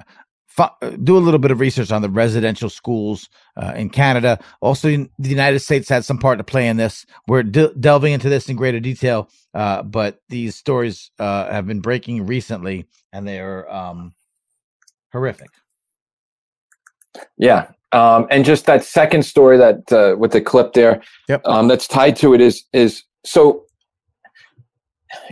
do 1.03 1.17
a 1.17 1.19
little 1.19 1.39
bit 1.39 1.51
of 1.51 1.59
research 1.59 1.91
on 1.91 2.01
the 2.01 2.09
residential 2.09 2.69
schools 2.69 3.29
uh, 3.57 3.73
in 3.75 3.89
Canada. 3.89 4.39
Also, 4.61 4.89
in 4.89 5.09
the 5.19 5.29
United 5.29 5.59
States 5.59 5.89
had 5.89 6.05
some 6.05 6.17
part 6.19 6.37
to 6.39 6.43
play 6.43 6.67
in 6.67 6.77
this. 6.77 7.05
We're 7.27 7.43
de- 7.43 7.73
delving 7.75 8.13
into 8.13 8.29
this 8.29 8.49
in 8.49 8.55
greater 8.57 8.79
detail, 8.79 9.29
uh, 9.53 9.83
but 9.83 10.21
these 10.29 10.55
stories 10.55 11.11
uh, 11.19 11.51
have 11.51 11.67
been 11.67 11.81
breaking 11.81 12.25
recently, 12.27 12.87
and 13.13 13.27
they 13.27 13.39
are 13.39 13.69
um, 13.71 14.13
horrific. 15.13 15.51
yeah 17.37 17.67
um 17.93 18.27
and 18.31 18.45
just 18.45 18.65
that 18.65 18.83
second 18.83 19.23
story 19.23 19.57
that 19.57 19.91
uh, 19.93 20.15
with 20.17 20.31
the 20.31 20.41
clip 20.41 20.73
there 20.73 21.01
Yep. 21.29 21.45
um 21.45 21.67
that's 21.69 21.87
tied 21.87 22.15
to 22.17 22.33
it 22.33 22.41
is 22.41 22.63
is 22.73 23.03
so 23.25 23.65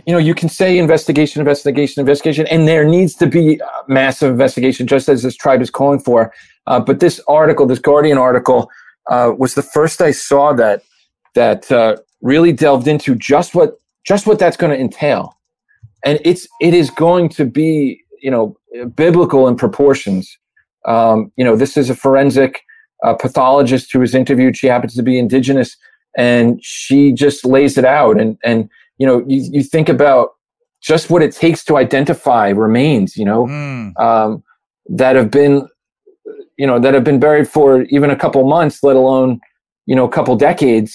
you 0.06 0.12
know 0.12 0.18
you 0.18 0.34
can 0.34 0.48
say 0.48 0.78
investigation 0.78 1.40
investigation 1.40 2.00
investigation 2.00 2.46
and 2.48 2.66
there 2.66 2.84
needs 2.84 3.14
to 3.14 3.26
be 3.26 3.60
massive 3.88 4.30
investigation 4.30 4.86
just 4.86 5.08
as 5.08 5.22
this 5.22 5.36
tribe 5.36 5.62
is 5.62 5.70
calling 5.70 6.00
for 6.00 6.32
uh, 6.66 6.80
but 6.80 7.00
this 7.00 7.20
article 7.28 7.66
this 7.66 7.78
guardian 7.78 8.18
article 8.18 8.70
uh, 9.10 9.32
was 9.36 9.54
the 9.54 9.62
first 9.62 10.00
i 10.00 10.10
saw 10.10 10.52
that 10.52 10.82
that 11.34 11.70
uh, 11.72 11.96
really 12.20 12.52
delved 12.52 12.86
into 12.86 13.14
just 13.14 13.54
what 13.54 13.78
just 14.04 14.26
what 14.26 14.38
that's 14.38 14.56
going 14.56 14.72
to 14.72 14.80
entail, 14.80 15.38
and 16.04 16.18
it's 16.24 16.46
it 16.60 16.74
is 16.74 16.90
going 16.90 17.28
to 17.30 17.44
be 17.44 18.02
you 18.20 18.30
know 18.30 18.56
biblical 18.94 19.48
in 19.48 19.56
proportions. 19.56 20.38
Um, 20.86 21.30
you 21.36 21.44
know, 21.44 21.54
this 21.56 21.76
is 21.76 21.90
a 21.90 21.94
forensic 21.94 22.62
uh, 23.04 23.14
pathologist 23.14 23.92
who 23.92 24.00
was 24.00 24.14
interviewed. 24.14 24.56
She 24.56 24.66
happens 24.66 24.94
to 24.94 25.02
be 25.02 25.18
indigenous, 25.18 25.76
and 26.16 26.62
she 26.64 27.12
just 27.12 27.44
lays 27.44 27.76
it 27.78 27.84
out. 27.84 28.20
And 28.20 28.38
and 28.44 28.68
you 29.02 29.08
know, 29.08 29.18
you 29.32 29.40
you 29.56 29.62
think 29.74 29.88
about 29.88 30.26
just 30.90 31.10
what 31.10 31.22
it 31.26 31.32
takes 31.44 31.60
to 31.64 31.76
identify 31.76 32.46
remains. 32.66 33.16
You 33.20 33.26
know, 33.30 33.42
Mm. 33.46 33.98
um, 34.08 34.30
that 35.00 35.14
have 35.16 35.30
been 35.40 35.54
you 36.60 36.66
know 36.68 36.78
that 36.78 36.94
have 36.94 37.06
been 37.10 37.18
buried 37.26 37.48
for 37.56 37.68
even 37.96 38.10
a 38.10 38.16
couple 38.22 38.40
months, 38.56 38.76
let 38.88 38.94
alone 39.04 39.40
you 39.86 39.96
know 39.96 40.04
a 40.10 40.14
couple 40.16 40.36
decades, 40.36 40.90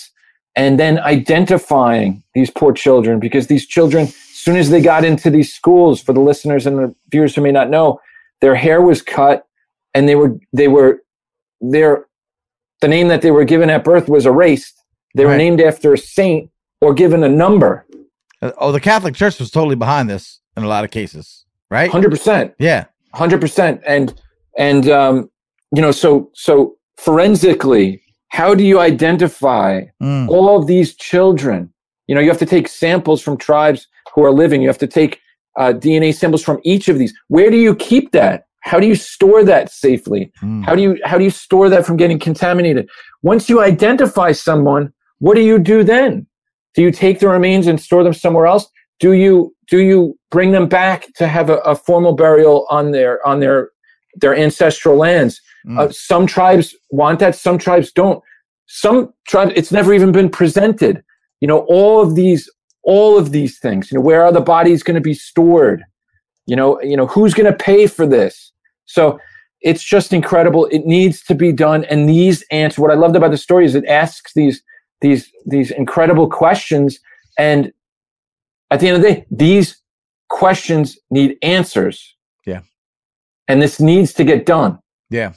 and 0.55 0.79
then 0.81 0.93
identifying 0.99 2.23
these 2.33 2.49
poor 2.59 2.71
children 2.83 3.19
because 3.19 3.47
these 3.47 3.65
children, 3.75 4.03
as 4.05 4.39
soon 4.45 4.55
as 4.55 4.69
they 4.69 4.81
got 4.81 5.03
into 5.03 5.29
these 5.29 5.53
schools, 5.59 5.95
for 6.05 6.13
the 6.13 6.21
listeners 6.31 6.65
and 6.67 6.75
the 6.79 6.95
viewers 7.11 7.35
who 7.35 7.41
may 7.41 7.51
not 7.59 7.69
know, 7.75 7.99
their 8.39 8.55
hair 8.55 8.79
was 8.81 9.01
cut, 9.01 9.37
and 9.93 10.07
they 10.07 10.15
were 10.15 10.31
they 10.59 10.69
were 10.69 10.91
their 11.75 11.91
the 12.83 12.87
name 12.87 13.07
that 13.09 13.21
they 13.21 13.31
were 13.31 13.43
given 13.53 13.69
at 13.75 13.83
birth 13.83 14.07
was 14.07 14.25
erased. 14.25 14.75
They 15.15 15.25
were 15.25 15.37
named 15.45 15.59
after 15.61 15.93
a 15.93 15.97
saint 15.97 16.43
or 16.83 16.93
given 16.93 17.23
a 17.23 17.29
number. 17.45 17.71
Uh, 18.41 18.51
Oh, 18.57 18.71
the 18.71 18.79
Catholic 18.79 19.15
Church 19.15 19.39
was 19.39 19.49
totally 19.51 19.75
behind 19.75 20.09
this 20.09 20.39
in 20.55 20.63
a 20.63 20.67
lot 20.67 20.83
of 20.85 20.91
cases, 20.91 21.45
right? 21.71 21.89
Hundred 21.91 22.11
percent. 22.11 22.53
Yeah. 22.59 22.85
hundred 23.13 23.41
percent 23.41 23.81
and 23.87 24.13
and 24.57 24.89
um 24.89 25.29
you 25.75 25.81
know 25.81 25.91
so 25.91 26.29
so 26.33 26.75
forensically 27.21 28.01
how 28.29 28.53
do 28.53 28.63
you 28.63 28.79
identify 28.79 29.81
Mm. 30.03 30.29
all 30.29 30.47
of 30.59 30.67
these 30.67 30.89
children 30.95 31.59
you 32.07 32.13
know 32.15 32.21
you 32.21 32.29
have 32.29 32.37
to 32.45 32.51
take 32.55 32.67
samples 32.67 33.19
from 33.25 33.35
tribes 33.37 33.87
who 34.13 34.23
are 34.27 34.31
living 34.43 34.61
you 34.61 34.67
have 34.73 34.77
to 34.87 34.91
take 34.99 35.13
uh, 35.59 35.71
dna 35.83 36.13
samples 36.13 36.43
from 36.47 36.57
each 36.63 36.87
of 36.91 36.95
these 36.99 37.13
where 37.35 37.49
do 37.49 37.57
you 37.57 37.73
keep 37.89 38.11
that 38.11 38.37
how 38.69 38.77
do 38.79 38.87
you 38.91 38.95
store 38.95 39.41
that 39.53 39.65
safely 39.71 40.21
Mm. 40.43 40.63
how 40.67 40.73
do 40.77 40.81
you 40.85 40.91
how 41.09 41.17
do 41.17 41.23
you 41.23 41.33
store 41.45 41.67
that 41.73 41.83
from 41.87 41.97
getting 41.97 42.19
contaminated 42.19 42.83
once 43.33 43.43
you 43.51 43.57
identify 43.73 44.29
someone 44.47 44.83
what 45.25 45.35
do 45.39 45.41
you 45.51 45.57
do 45.73 45.77
then 45.83 46.11
do 46.77 46.83
you 46.83 46.91
take 46.91 47.19
the 47.19 47.27
remains 47.27 47.65
and 47.65 47.81
store 47.81 48.03
them 48.03 48.13
somewhere 48.13 48.45
else? 48.45 48.67
Do 48.99 49.13
you 49.13 49.55
do 49.67 49.79
you 49.79 50.17
bring 50.29 50.51
them 50.51 50.67
back 50.67 51.07
to 51.15 51.27
have 51.27 51.49
a, 51.49 51.57
a 51.57 51.75
formal 51.75 52.13
burial 52.13 52.67
on 52.69 52.91
their 52.91 53.25
on 53.27 53.39
their 53.39 53.71
their 54.15 54.37
ancestral 54.37 54.95
lands? 54.95 55.41
Mm. 55.67 55.79
uh, 55.79 55.91
some 55.91 56.27
tribes 56.27 56.75
want 56.91 57.17
that 57.19 57.35
some 57.35 57.57
tribes 57.57 57.91
don't. 57.91 58.23
Some 58.67 59.11
tribes 59.27 59.53
it's 59.55 59.71
never 59.71 59.91
even 59.91 60.11
been 60.11 60.29
presented. 60.29 61.03
You 61.41 61.47
know 61.47 61.65
all 61.67 61.99
of 61.99 62.13
these 62.13 62.47
all 62.83 63.17
of 63.17 63.31
these 63.31 63.57
things 63.57 63.91
you 63.91 63.97
know 63.97 64.03
where 64.03 64.23
are 64.23 64.31
the 64.31 64.39
bodies 64.39 64.83
going 64.83 64.95
to 64.95 65.01
be 65.01 65.15
stored? 65.15 65.83
You 66.45 66.55
know 66.55 66.79
you 66.83 66.95
know 66.95 67.07
who's 67.07 67.33
going 67.33 67.51
to 67.51 67.57
pay 67.57 67.87
for 67.87 68.05
this? 68.05 68.51
So 68.85 69.19
it's 69.61 69.83
just 69.83 70.13
incredible. 70.13 70.67
It 70.67 70.85
needs 70.85 71.23
to 71.23 71.33
be 71.33 71.51
done 71.51 71.85
and 71.85 72.07
these 72.07 72.45
answers 72.51 72.77
what 72.77 72.91
i 72.91 72.93
loved 72.93 73.15
about 73.15 73.31
the 73.31 73.37
story 73.37 73.65
is 73.65 73.73
it 73.73 73.85
asks 73.85 74.33
these 74.35 74.61
these 75.01 75.31
these 75.45 75.71
incredible 75.71 76.29
questions 76.29 76.99
and 77.37 77.71
at 78.71 78.79
the 78.79 78.87
end 78.87 78.97
of 78.97 79.01
the 79.03 79.09
day 79.13 79.25
these 79.31 79.81
questions 80.29 80.97
need 81.09 81.37
answers 81.41 82.15
Yeah. 82.45 82.61
and 83.47 83.61
this 83.61 83.79
needs 83.79 84.13
to 84.13 84.23
get 84.23 84.45
done 84.45 84.79
Yeah. 85.09 85.33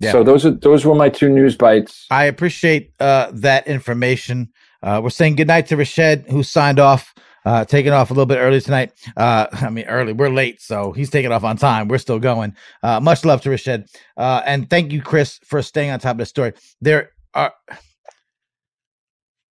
Yeah. 0.00 0.12
so 0.12 0.22
those 0.24 0.44
are 0.46 0.50
those 0.50 0.84
were 0.84 0.94
my 0.94 1.08
two 1.08 1.28
news 1.28 1.56
bites 1.56 2.06
I 2.10 2.24
appreciate 2.24 2.92
uh, 3.00 3.30
that 3.34 3.66
information. 3.68 4.50
Uh, 4.82 5.00
we're 5.02 5.10
saying 5.10 5.36
goodnight 5.36 5.66
to 5.68 5.76
Rashed, 5.76 6.28
who 6.30 6.42
signed 6.42 6.78
off, 6.78 7.14
uh, 7.46 7.64
taking 7.64 7.92
off 7.92 8.10
a 8.10 8.12
little 8.12 8.26
bit 8.26 8.36
early 8.38 8.60
tonight. 8.60 8.92
Uh, 9.16 9.46
I 9.52 9.70
mean, 9.70 9.86
early. 9.86 10.12
We're 10.12 10.28
late, 10.28 10.60
so 10.60 10.92
he's 10.92 11.08
taking 11.08 11.32
off 11.32 11.42
on 11.42 11.56
time. 11.56 11.88
We're 11.88 11.96
still 11.98 12.18
going. 12.18 12.54
Uh, 12.82 13.00
much 13.00 13.24
love 13.24 13.40
to 13.42 13.48
Rashed. 13.50 13.88
Uh, 14.18 14.42
and 14.44 14.68
thank 14.68 14.92
you, 14.92 15.00
Chris, 15.00 15.38
for 15.44 15.62
staying 15.62 15.90
on 15.90 16.00
top 16.00 16.12
of 16.12 16.18
the 16.18 16.26
story. 16.26 16.52
There 16.82 17.12
are, 17.32 17.54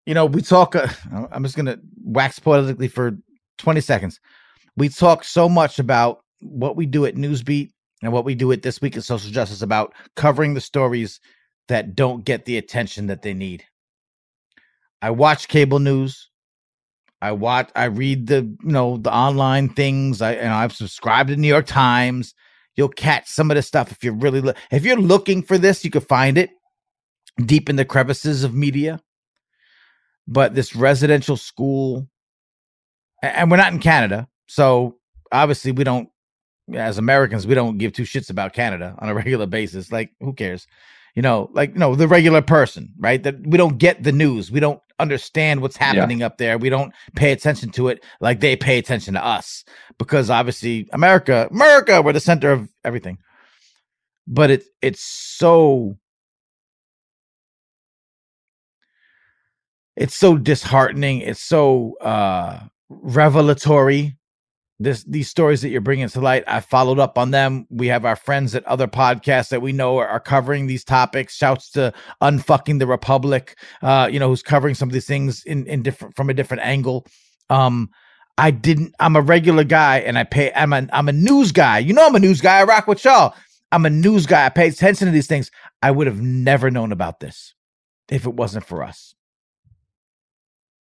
you 0.07 0.15
know, 0.15 0.27
we 0.27 0.43
talk, 0.43 0.75
uh, 0.75 0.89
I'm 1.31 1.43
just 1.43 1.57
going 1.57 1.67
to 1.67 1.81
wax 2.03 2.39
politically 2.39 2.89
for 2.89 3.17
20 3.59 3.81
seconds. 3.81 4.21
We 4.77 4.89
talk 4.89 5.25
so 5.25 5.49
much 5.49 5.79
about 5.79 6.21
what 6.41 6.77
we 6.77 6.87
do 6.87 7.07
at 7.07 7.15
Newsbeat 7.15 7.71
and 8.03 8.13
what 8.13 8.25
we 8.25 8.35
do 8.35 8.51
at 8.53 8.63
This 8.63 8.81
Week 8.81 8.97
in 8.97 9.03
Social 9.03 9.31
Justice 9.31 9.63
about 9.63 9.95
covering 10.17 10.55
the 10.55 10.61
stories 10.61 11.21
that 11.69 11.95
don't 11.95 12.25
get 12.25 12.45
the 12.45 12.59
attention 12.59 13.07
that 13.07 13.23
they 13.23 13.35
need. 13.35 13.65
I 15.01 15.11
watch 15.11 15.49
cable 15.49 15.79
news. 15.79 16.29
I 17.21 17.33
watch 17.33 17.71
I 17.77 17.85
read 17.85 18.27
the 18.27 18.43
you 18.43 18.73
know 18.73 18.97
the 18.97 19.15
online 19.15 19.69
things. 19.69 20.21
I 20.21 20.33
and 20.33 20.53
I've 20.53 20.73
subscribed 20.73 21.29
to 21.29 21.37
New 21.37 21.47
York 21.49 21.67
Times. 21.67 22.35
You'll 22.75 22.89
catch 22.89 23.29
some 23.29 23.51
of 23.51 23.55
this 23.55 23.67
stuff 23.67 23.93
if 23.93 24.03
you're 24.03 24.15
really 24.15 24.41
lo- 24.41 24.55
if 24.73 24.85
you're 24.85 24.97
looking 24.97 25.43
for 25.43 25.57
this, 25.57 25.85
you 25.85 25.91
could 25.91 26.07
find 26.07 26.37
it 26.37 26.51
deep 27.45 27.71
in 27.71 27.77
the 27.77 27.85
crevices 27.85 28.43
of 28.43 28.55
media. 28.55 29.01
But 30.29 30.55
this 30.55 30.77
residential 30.77 31.37
school 31.37 32.09
and 33.23 33.51
we're 33.51 33.57
not 33.57 33.73
in 33.73 33.79
Canada, 33.79 34.29
so 34.47 34.97
obviously 35.31 35.73
we 35.73 35.85
don't 35.85 36.09
as 36.75 36.99
Americans, 36.99 37.47
we 37.47 37.55
don't 37.55 37.79
give 37.79 37.93
two 37.93 38.05
shits 38.05 38.31
about 38.31 38.53
Canada 38.53 38.95
on 38.99 39.09
a 39.09 39.15
regular 39.23 39.47
basis. 39.47 39.93
Like, 39.93 40.11
who 40.21 40.33
cares? 40.33 40.67
You 41.15 41.23
know, 41.23 41.51
like, 41.53 41.75
you 41.75 41.79
know, 41.79 41.95
the 41.95 42.09
regular 42.09 42.41
person, 42.41 42.93
right? 42.99 43.23
That 43.23 43.47
we 43.47 43.59
don't 43.59 43.79
get 43.79 44.03
the 44.03 44.13
news. 44.13 44.51
We 44.51 44.61
don't 44.61 44.81
understand 44.99 45.61
what's 45.61 45.77
happening 45.77 46.23
up 46.23 46.39
there. 46.39 46.57
We 46.57 46.71
don't 46.71 46.95
pay 47.17 47.33
attention 47.33 47.71
to 47.73 47.89
it 47.89 48.03
like 48.21 48.41
they 48.41 48.57
pay 48.57 48.79
attention 48.79 49.15
to 49.15 49.25
us 49.25 49.65
because 49.99 50.31
obviously 50.31 50.89
America, 50.93 51.49
America, 51.51 52.01
we're 52.01 52.15
the 52.15 52.21
center 52.21 52.51
of 52.51 52.69
everything. 52.85 53.19
But 54.27 54.51
it 54.51 54.65
it's 54.81 55.05
so 55.05 55.99
it's 59.97 60.15
so 60.15 60.37
disheartening. 60.37 61.21
It's 61.21 61.43
so 61.43 61.97
uh 62.01 62.61
revelatory. 62.89 64.17
This 64.79 65.05
these 65.05 65.29
stories 65.29 65.63
that 65.63 65.69
you're 65.69 65.81
bringing 65.81 66.09
to 66.09 66.21
light 66.21 66.45
i 66.47 66.61
followed 66.61 66.99
up 66.99 67.19
on 67.19 67.31
them. 67.31 67.67
We 67.71 67.87
have 67.89 68.05
our 68.05 68.17
friends 68.17 68.55
at 68.55 68.65
other 68.65 68.89
podcasts 68.89 69.51
that 69.51 69.63
we 69.63 69.73
know 69.73 69.99
are, 69.99 70.09
are 70.09 70.21
covering 70.21 70.67
these 70.67 70.85
topics. 70.85 71.37
Shouts 71.37 71.71
to 71.73 71.93
unfucking 72.21 72.79
the 72.79 72.87
republic 72.87 73.59
uh 73.83 74.09
you 74.11 74.19
know 74.19 74.29
who's 74.29 74.43
covering 74.43 74.75
some 74.75 74.89
of 74.89 74.93
these 74.93 75.07
things 75.07 75.45
in 75.45 75.67
in 75.67 75.83
different 75.83 76.17
from 76.17 76.31
a 76.31 76.35
different 76.35 76.63
angle. 76.65 77.07
Um 77.51 77.91
i 78.39 78.51
didn't 78.51 78.95
i'm 78.99 79.15
a 79.15 79.21
regular 79.21 79.63
guy 79.63 79.99
and 79.99 80.19
i 80.19 80.25
pay 80.25 80.51
i'm 80.55 80.73
a 80.73 80.89
i'm 80.93 81.09
a 81.09 81.13
news 81.13 81.53
guy. 81.53 81.79
You 81.79 81.93
know 81.93 82.07
i'm 82.07 82.15
a 82.17 82.21
news 82.21 82.41
guy 82.41 82.59
i 82.61 82.65
rock 82.65 82.87
with 82.87 83.05
y'all. 83.05 83.35
I'm 83.71 83.87
a 83.87 83.91
news 83.91 84.27
guy 84.27 84.47
i 84.47 84.49
pay 84.49 84.69
attention 84.69 85.07
to 85.07 85.13
these 85.13 85.29
things. 85.29 85.51
I 85.83 85.91
would 85.91 86.07
have 86.07 86.21
never 86.21 86.71
known 86.71 86.93
about 86.93 87.21
this 87.21 87.55
if 88.09 88.27
it 88.27 88.35
wasn't 88.35 88.65
for 88.65 88.83
us 88.83 89.15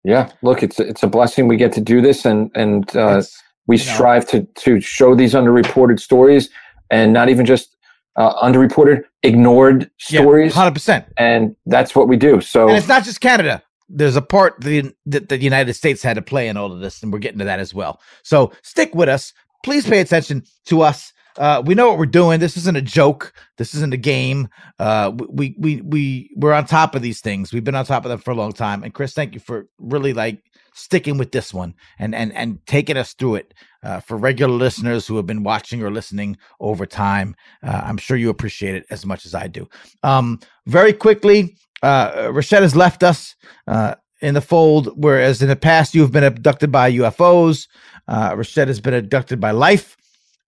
yeah 0.03 0.31
look 0.41 0.63
it's 0.63 0.79
it's 0.79 1.03
a 1.03 1.07
blessing 1.07 1.47
we 1.47 1.57
get 1.57 1.71
to 1.73 1.81
do 1.81 2.01
this 2.01 2.25
and 2.25 2.51
and 2.55 2.95
uh, 2.95 3.21
we 3.67 3.77
you 3.77 3.85
know. 3.85 3.93
strive 3.93 4.27
to 4.27 4.43
to 4.55 4.79
show 4.81 5.15
these 5.15 5.33
underreported 5.33 5.99
stories 5.99 6.49
and 6.89 7.13
not 7.13 7.29
even 7.29 7.45
just 7.45 7.75
uh, 8.15 8.33
underreported 8.41 9.03
ignored 9.23 9.89
yeah, 10.09 10.21
stories 10.21 10.53
100% 10.53 11.05
and 11.17 11.55
that's 11.65 11.95
what 11.95 12.07
we 12.07 12.15
do 12.17 12.41
so 12.41 12.67
And 12.67 12.77
it's 12.77 12.87
not 12.87 13.03
just 13.03 13.21
Canada. 13.21 13.63
There's 13.89 14.15
a 14.15 14.21
part 14.21 14.59
the, 14.61 14.93
that 15.05 15.29
the 15.29 15.37
United 15.37 15.73
States 15.73 16.01
had 16.01 16.15
to 16.15 16.21
play 16.21 16.47
in 16.47 16.57
all 16.57 16.71
of 16.71 16.79
this, 16.79 17.03
and 17.03 17.11
we're 17.11 17.19
getting 17.19 17.39
to 17.39 17.45
that 17.45 17.59
as 17.59 17.73
well. 17.73 18.01
So 18.23 18.51
stick 18.63 18.95
with 18.95 19.09
us. 19.09 19.33
Please 19.63 19.85
pay 19.87 19.99
attention 19.99 20.43
to 20.65 20.81
us. 20.81 21.13
Uh, 21.37 21.61
we 21.65 21.75
know 21.75 21.89
what 21.89 21.97
we're 21.97 22.05
doing. 22.05 22.39
This 22.39 22.57
isn't 22.57 22.77
a 22.77 22.81
joke. 22.81 23.33
This 23.57 23.73
isn't 23.73 23.93
a 23.93 23.97
game. 23.97 24.49
Uh, 24.79 25.11
we 25.29 25.55
we 25.57 25.81
we 25.81 26.31
we're 26.35 26.53
on 26.53 26.65
top 26.65 26.95
of 26.95 27.01
these 27.01 27.21
things. 27.21 27.51
We've 27.51 27.63
been 27.63 27.75
on 27.75 27.85
top 27.85 28.05
of 28.05 28.09
them 28.09 28.19
for 28.19 28.31
a 28.31 28.35
long 28.35 28.53
time. 28.53 28.83
And 28.83 28.93
Chris, 28.93 29.13
thank 29.13 29.33
you 29.33 29.39
for 29.39 29.67
really 29.77 30.13
like 30.13 30.43
sticking 30.75 31.17
with 31.17 31.31
this 31.31 31.53
one 31.53 31.73
and 31.99 32.13
and 32.15 32.33
and 32.33 32.65
taking 32.65 32.97
us 32.97 33.13
through 33.13 33.35
it. 33.35 33.53
Uh, 33.83 33.99
for 33.99 34.15
regular 34.15 34.53
listeners 34.53 35.05
who 35.05 35.17
have 35.17 35.25
been 35.25 35.43
watching 35.43 35.83
or 35.83 35.91
listening 35.91 36.37
over 36.61 36.85
time, 36.85 37.35
uh, 37.63 37.81
I'm 37.83 37.97
sure 37.97 38.15
you 38.15 38.29
appreciate 38.29 38.75
it 38.75 38.85
as 38.89 39.05
much 39.05 39.25
as 39.25 39.35
I 39.35 39.47
do. 39.47 39.67
Um, 40.03 40.39
very 40.67 40.93
quickly, 40.93 41.57
uh, 41.81 42.29
Rashed 42.29 42.61
has 42.61 42.77
left 42.77 43.03
us 43.03 43.35
uh, 43.67 43.95
in 44.21 44.35
the 44.35 44.41
fold, 44.41 44.89
whereas 44.95 45.41
in 45.41 45.49
the 45.49 45.57
past 45.57 45.93
you 45.93 46.01
have 46.01 46.13
been 46.13 46.23
abducted 46.23 46.71
by 46.71 46.93
UFOs. 46.93 47.67
Uh, 48.07 48.31
Rashed 48.31 48.67
has 48.67 48.79
been 48.79 48.93
abducted 48.93 49.41
by 49.41 49.51
life. 49.51 49.97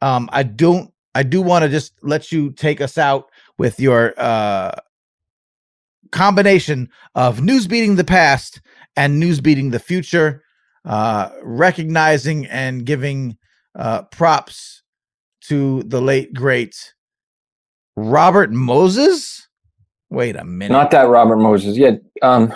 Um, 0.02 0.30
I 0.32 0.44
don't. 0.44 0.92
I 1.14 1.24
do 1.24 1.42
want 1.42 1.64
to 1.64 1.70
just 1.70 1.94
let 2.02 2.32
you 2.32 2.52
take 2.52 2.82
us 2.82 2.98
out 2.98 3.30
with 3.58 3.80
your 3.80 4.14
uh, 4.18 4.72
combination 6.12 6.90
of 7.16 7.42
news 7.42 7.68
beating 7.68 7.96
the 7.96 8.04
past 8.04 8.62
and 8.98 9.20
news 9.20 9.40
beating 9.40 9.70
the 9.72 9.80
future, 9.80 10.44
uh, 10.84 11.30
recognizing 11.42 12.46
and 12.48 12.86
giving 12.86 13.38
uh, 13.78 14.04
props 14.04 14.84
to 15.42 15.84
the 15.84 16.02
late 16.02 16.34
great 16.34 16.94
Robert 17.96 18.52
Moses. 18.52 19.48
Wait 20.10 20.36
a 20.36 20.44
minute. 20.46 20.72
not 20.72 20.92
that 20.92 21.10
robert 21.10 21.38
moses 21.38 21.76
yeah 21.76 21.92
um 22.22 22.54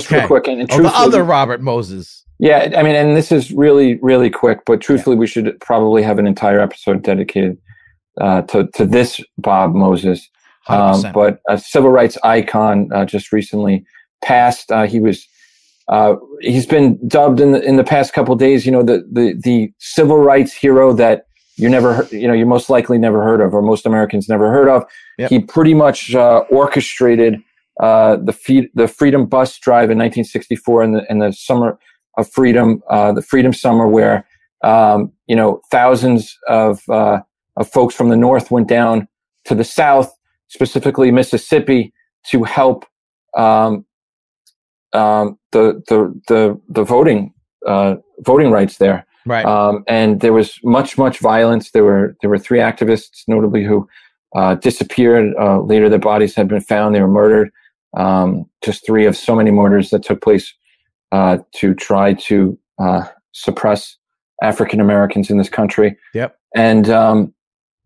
Just 0.00 0.10
real 0.10 0.26
quick, 0.26 0.48
and, 0.48 0.62
and 0.62 0.72
Oh, 0.72 0.82
the 0.82 0.88
other 0.88 1.22
Robert 1.22 1.60
Moses. 1.60 2.24
Yeah, 2.38 2.72
I 2.76 2.82
mean, 2.82 2.94
and 2.94 3.16
this 3.16 3.32
is 3.32 3.50
really, 3.50 3.98
really 4.00 4.30
quick, 4.30 4.60
but 4.64 4.80
truthfully, 4.80 5.16
we 5.16 5.26
should 5.26 5.58
probably 5.60 6.02
have 6.02 6.18
an 6.18 6.26
entire 6.26 6.60
episode 6.60 7.02
dedicated 7.02 7.58
uh, 8.20 8.42
to 8.42 8.68
to 8.74 8.86
this 8.86 9.20
Bob 9.38 9.74
Moses. 9.74 10.28
Um, 10.68 11.02
but 11.14 11.40
a 11.48 11.56
civil 11.58 11.90
rights 11.90 12.18
icon 12.22 12.90
uh, 12.92 13.06
just 13.06 13.32
recently 13.32 13.84
passed. 14.22 14.70
Uh, 14.70 14.86
he 14.86 15.00
was 15.00 15.26
uh, 15.88 16.16
he's 16.40 16.66
been 16.66 16.98
dubbed 17.08 17.40
in 17.40 17.52
the 17.52 17.62
in 17.62 17.76
the 17.76 17.84
past 17.84 18.12
couple 18.12 18.34
of 18.34 18.38
days. 18.38 18.66
You 18.66 18.72
know, 18.72 18.82
the 18.82 19.04
the 19.10 19.34
the 19.42 19.72
civil 19.78 20.18
rights 20.18 20.52
hero 20.52 20.92
that 20.92 21.24
you 21.56 21.68
never 21.68 22.06
you 22.12 22.28
know 22.28 22.34
you 22.34 22.46
most 22.46 22.70
likely 22.70 22.98
never 22.98 23.22
heard 23.22 23.40
of, 23.40 23.54
or 23.54 23.62
most 23.62 23.86
Americans 23.86 24.28
never 24.28 24.52
heard 24.52 24.68
of. 24.68 24.84
Yep. 25.18 25.30
He 25.30 25.40
pretty 25.40 25.74
much 25.74 26.14
uh, 26.14 26.44
orchestrated 26.50 27.42
uh, 27.80 28.16
the 28.16 28.68
the 28.74 28.88
Freedom 28.88 29.26
Bus 29.26 29.58
Drive 29.58 29.90
in 29.90 29.98
1964 29.98 30.82
and 30.82 30.94
the 30.94 31.06
and 31.10 31.22
the 31.22 31.32
summer 31.32 31.78
of 32.18 32.30
freedom, 32.30 32.82
uh, 32.90 33.12
the 33.12 33.22
Freedom 33.22 33.54
Summer, 33.54 33.88
where 33.88 34.26
um, 34.62 35.12
you 35.26 35.36
know 35.36 35.62
thousands 35.70 36.36
of 36.48 36.80
uh, 36.90 37.20
of 37.56 37.68
folks 37.70 37.94
from 37.94 38.10
the 38.10 38.16
North 38.16 38.50
went 38.50 38.68
down 38.68 39.08
to 39.44 39.54
the 39.54 39.64
South, 39.64 40.12
specifically 40.48 41.10
Mississippi, 41.10 41.92
to 42.30 42.44
help 42.44 42.84
um, 43.36 43.86
um, 44.92 45.38
the 45.52 45.82
the 45.88 46.20
the 46.28 46.60
the 46.68 46.84
voting 46.84 47.32
uh, 47.66 47.96
voting 48.20 48.50
rights 48.50 48.76
there. 48.78 49.06
Right. 49.24 49.44
Um, 49.44 49.84
and 49.86 50.20
there 50.20 50.32
was 50.32 50.58
much 50.64 50.98
much 50.98 51.20
violence. 51.20 51.70
There 51.70 51.84
were 51.84 52.16
there 52.20 52.30
were 52.30 52.38
three 52.38 52.58
activists, 52.58 53.22
notably 53.28 53.64
who 53.64 53.88
uh, 54.34 54.56
disappeared. 54.56 55.34
Uh, 55.38 55.60
later, 55.60 55.88
their 55.88 55.98
bodies 55.98 56.34
had 56.34 56.48
been 56.48 56.60
found. 56.60 56.94
They 56.94 57.00
were 57.00 57.08
murdered. 57.08 57.50
Um, 57.96 58.44
just 58.62 58.84
three 58.84 59.06
of 59.06 59.16
so 59.16 59.34
many 59.34 59.50
murders 59.50 59.90
that 59.90 60.02
took 60.02 60.20
place 60.20 60.52
uh, 61.12 61.38
to 61.52 61.74
try 61.74 62.14
to 62.14 62.58
uh, 62.78 63.04
suppress 63.32 63.96
African 64.42 64.80
Americans 64.80 65.30
in 65.30 65.38
this 65.38 65.48
country. 65.48 65.96
Yep. 66.14 66.36
And 66.54 66.88
um, 66.90 67.34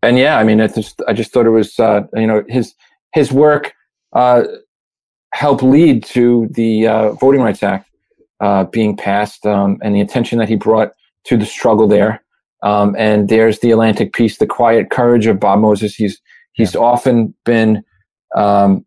and 0.01 0.17
yeah, 0.17 0.37
I 0.37 0.43
mean, 0.43 0.61
I 0.61 0.67
just 0.67 1.01
I 1.07 1.13
just 1.13 1.31
thought 1.31 1.45
it 1.45 1.51
was 1.51 1.79
uh, 1.79 2.01
you 2.13 2.27
know 2.27 2.43
his 2.47 2.73
his 3.13 3.31
work 3.31 3.73
uh, 4.13 4.43
helped 5.33 5.63
lead 5.63 6.03
to 6.03 6.47
the 6.51 6.87
uh, 6.87 7.11
Voting 7.13 7.41
Rights 7.41 7.63
Act 7.63 7.89
uh, 8.39 8.65
being 8.65 8.95
passed 8.95 9.45
um, 9.45 9.79
and 9.81 9.95
the 9.95 10.01
attention 10.01 10.37
that 10.39 10.49
he 10.49 10.55
brought 10.55 10.91
to 11.25 11.37
the 11.37 11.45
struggle 11.45 11.87
there. 11.87 12.23
Um, 12.61 12.95
and 12.97 13.29
there's 13.29 13.59
the 13.59 13.71
Atlantic 13.71 14.13
piece, 14.13 14.37
the 14.37 14.47
quiet 14.47 14.89
courage 14.89 15.25
of 15.25 15.39
Bob 15.39 15.59
Moses. 15.59 15.95
He's 15.95 16.21
he's 16.53 16.75
often 16.75 17.33
been 17.45 17.83
um, 18.35 18.85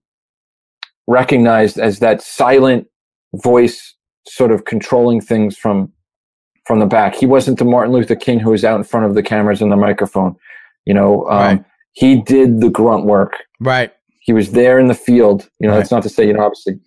recognized 1.06 1.78
as 1.78 1.98
that 1.98 2.22
silent 2.22 2.86
voice, 3.34 3.94
sort 4.28 4.50
of 4.52 4.64
controlling 4.64 5.20
things 5.20 5.56
from 5.56 5.92
from 6.66 6.80
the 6.80 6.86
back. 6.86 7.14
He 7.14 7.26
wasn't 7.26 7.58
the 7.60 7.64
Martin 7.64 7.92
Luther 7.94 8.16
King 8.16 8.40
who 8.40 8.50
was 8.50 8.64
out 8.64 8.76
in 8.76 8.82
front 8.82 9.06
of 9.06 9.14
the 9.14 9.22
cameras 9.22 9.62
and 9.62 9.70
the 9.70 9.76
microphone. 9.76 10.34
You 10.84 10.94
know, 10.94 11.24
um, 11.28 11.38
Right. 11.38 11.64
he 11.92 12.20
did 12.22 12.60
the 12.60 12.70
grunt 12.70 13.04
work. 13.06 13.34
Right. 13.60 13.92
He 14.20 14.32
was 14.32 14.50
there 14.50 14.78
in 14.80 14.88
the 14.88 14.94
field. 14.94 15.48
You 15.60 15.68
know, 15.68 15.74
Right. 15.74 15.78
that's 15.78 15.92
not 15.92 16.02
to 16.02 16.08
say, 16.08 16.26
you 16.26 16.32
know, 16.32 16.44
obviously 16.44 16.80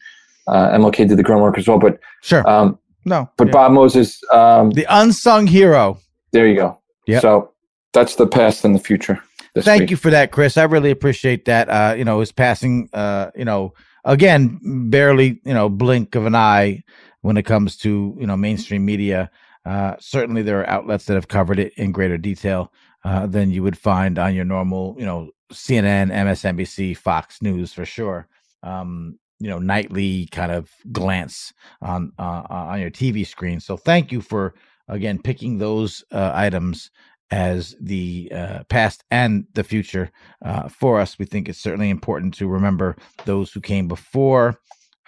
uh, 0.48 0.72
MLK 0.74 1.08
did 1.08 1.18
the 1.18 1.24
grunt 1.24 1.42
work 1.42 1.58
as 1.58 1.66
well, 1.68 1.80
but 1.80 1.98
Sure. 2.24 2.46
um, 2.50 2.78
no. 3.06 3.30
but 3.38 3.48
yeah. 3.48 3.52
Bob 3.54 3.72
Moses, 3.72 4.20
um, 4.34 4.72
the 4.72 4.86
unsung 4.90 5.48
hero. 5.48 5.98
there 6.34 6.46
you 6.48 6.56
go. 6.56 6.78
Yep. 7.08 7.22
So 7.22 7.52
that's 7.94 8.16
the 8.16 8.28
past 8.28 8.66
and 8.66 8.76
the 8.76 8.80
future. 8.80 9.22
Thank 9.58 9.82
week. 9.82 9.92
you 9.92 9.98
for 9.98 10.10
that, 10.12 10.32
Chris. 10.32 10.58
I 10.58 10.64
really 10.64 10.92
appreciate 10.92 11.46
that. 11.46 11.70
Uh, 11.70 11.96
you 11.98 12.04
know, 12.04 12.20
his 12.20 12.32
passing, 12.32 12.90
uh, 12.94 13.32
you 13.36 13.46
know, 13.46 13.74
again, 14.06 14.60
barely, 14.90 15.40
you 15.46 15.54
know, 15.54 15.70
blink 15.70 16.16
of 16.16 16.26
an 16.26 16.36
eye 16.36 16.84
when 17.22 17.38
it 17.38 17.44
comes 17.44 17.78
to, 17.78 18.16
you 18.20 18.28
know, 18.28 18.38
mainstream 18.38 18.86
media. 18.86 19.30
Uh, 19.66 19.96
certainly 20.00 20.42
there 20.42 20.60
are 20.62 20.70
outlets 20.70 21.06
that 21.06 21.16
have 21.16 21.28
covered 21.28 21.60
it 21.60 21.74
in 21.76 21.92
greater 21.92 22.18
detail 22.18 22.72
uh, 23.04 23.28
than 23.28 23.52
you 23.52 23.62
would 23.64 23.78
find 23.78 24.18
on 24.18 24.34
your 24.34 24.46
normal, 24.46 24.96
you 24.98 25.06
know, 25.06 25.30
CNN, 25.52 26.12
MSNBC, 26.12 26.96
Fox 26.96 27.42
News 27.42 27.74
for 27.74 27.86
sure. 27.86 28.28
Um, 28.64 29.18
you 29.40 29.50
know, 29.50 29.60
nightly 29.60 30.28
kind 30.28 30.52
of 30.52 30.70
glance 30.92 31.54
on 31.82 32.12
uh, 32.20 32.44
on 32.50 32.82
your 32.82 32.92
TV 32.92 33.26
screen. 33.26 33.60
So 33.60 33.78
thank 33.78 34.12
you 34.12 34.22
for 34.22 34.54
again 34.88 35.22
picking 35.22 35.58
those 35.58 36.04
uh, 36.12 36.32
items 36.34 36.92
as 37.32 37.76
the 37.80 38.32
uh, 38.34 38.64
past 38.70 39.04
and 39.12 39.46
the 39.54 39.64
future 39.64 40.12
uh, 40.44 40.68
for 40.68 41.00
us. 41.00 41.18
We 41.18 41.26
think 41.26 41.48
it's 41.48 41.60
certainly 41.60 41.90
important 41.90 42.34
to 42.36 42.48
remember 42.48 42.96
those 43.26 43.52
who 43.52 43.62
came 43.62 43.88
before, 43.88 44.60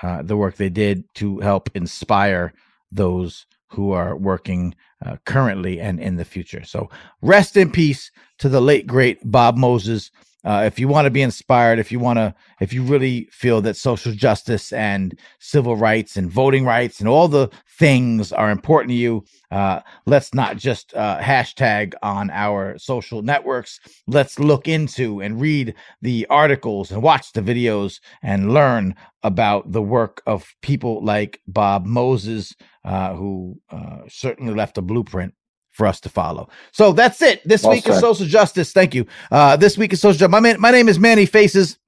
uh, 0.03 0.21
the 0.21 0.37
work 0.37 0.55
they 0.55 0.69
did 0.69 1.03
to 1.15 1.39
help 1.39 1.69
inspire 1.75 2.53
those 2.91 3.45
who 3.69 3.91
are 3.91 4.15
working 4.17 4.75
uh, 5.05 5.17
currently 5.25 5.79
and 5.79 5.99
in 5.99 6.17
the 6.17 6.25
future. 6.25 6.63
So 6.63 6.89
rest 7.21 7.55
in 7.57 7.71
peace 7.71 8.11
to 8.39 8.49
the 8.49 8.61
late 8.61 8.85
great 8.85 9.19
Bob 9.23 9.57
Moses. 9.57 10.11
Uh, 10.43 10.63
if 10.65 10.79
you 10.79 10.87
want 10.87 11.05
to 11.05 11.11
be 11.11 11.21
inspired, 11.21 11.77
if 11.77 11.91
you 11.91 11.99
want 11.99 12.17
to, 12.17 12.33
if 12.59 12.73
you 12.73 12.81
really 12.83 13.27
feel 13.31 13.61
that 13.61 13.77
social 13.77 14.11
justice 14.11 14.73
and 14.73 15.17
civil 15.39 15.75
rights 15.75 16.17
and 16.17 16.31
voting 16.31 16.65
rights 16.65 16.99
and 16.99 17.07
all 17.07 17.27
the 17.27 17.49
things 17.77 18.31
are 18.31 18.49
important 18.49 18.89
to 18.89 18.95
you, 18.95 19.23
uh, 19.51 19.81
let's 20.05 20.33
not 20.33 20.57
just 20.57 20.93
uh, 20.95 21.19
hashtag 21.19 21.93
on 22.01 22.29
our 22.31 22.77
social 22.77 23.21
networks. 23.21 23.79
Let's 24.07 24.39
look 24.39 24.67
into 24.67 25.21
and 25.21 25.39
read 25.39 25.75
the 26.01 26.25
articles 26.29 26.91
and 26.91 27.03
watch 27.03 27.33
the 27.33 27.41
videos 27.41 27.99
and 28.23 28.53
learn 28.53 28.95
about 29.23 29.71
the 29.71 29.81
work 29.81 30.23
of 30.25 30.55
people 30.61 31.03
like 31.05 31.39
Bob 31.47 31.85
Moses, 31.85 32.55
uh, 32.83 33.13
who 33.13 33.61
uh, 33.69 33.99
certainly 34.07 34.53
left 34.53 34.79
a 34.79 34.81
blueprint 34.81 35.35
for 35.81 35.87
us 35.87 35.99
to 35.99 36.09
follow. 36.09 36.47
So 36.71 36.91
that's 36.91 37.23
it. 37.23 37.41
This 37.43 37.63
Well 37.63 37.73
week 37.73 37.87
is 37.87 37.99
social 37.99 38.27
justice. 38.27 38.71
Thank 38.71 38.93
you. 38.93 39.07
Uh, 39.31 39.55
this 39.55 39.79
week 39.79 39.93
is 39.93 39.99
social 39.99 40.19
justice. 40.19 40.31
My, 40.31 40.39
man, 40.39 40.61
my 40.61 40.69
name 40.69 40.87
is 40.87 40.99
Manny 40.99 41.25
Faces. 41.25 41.79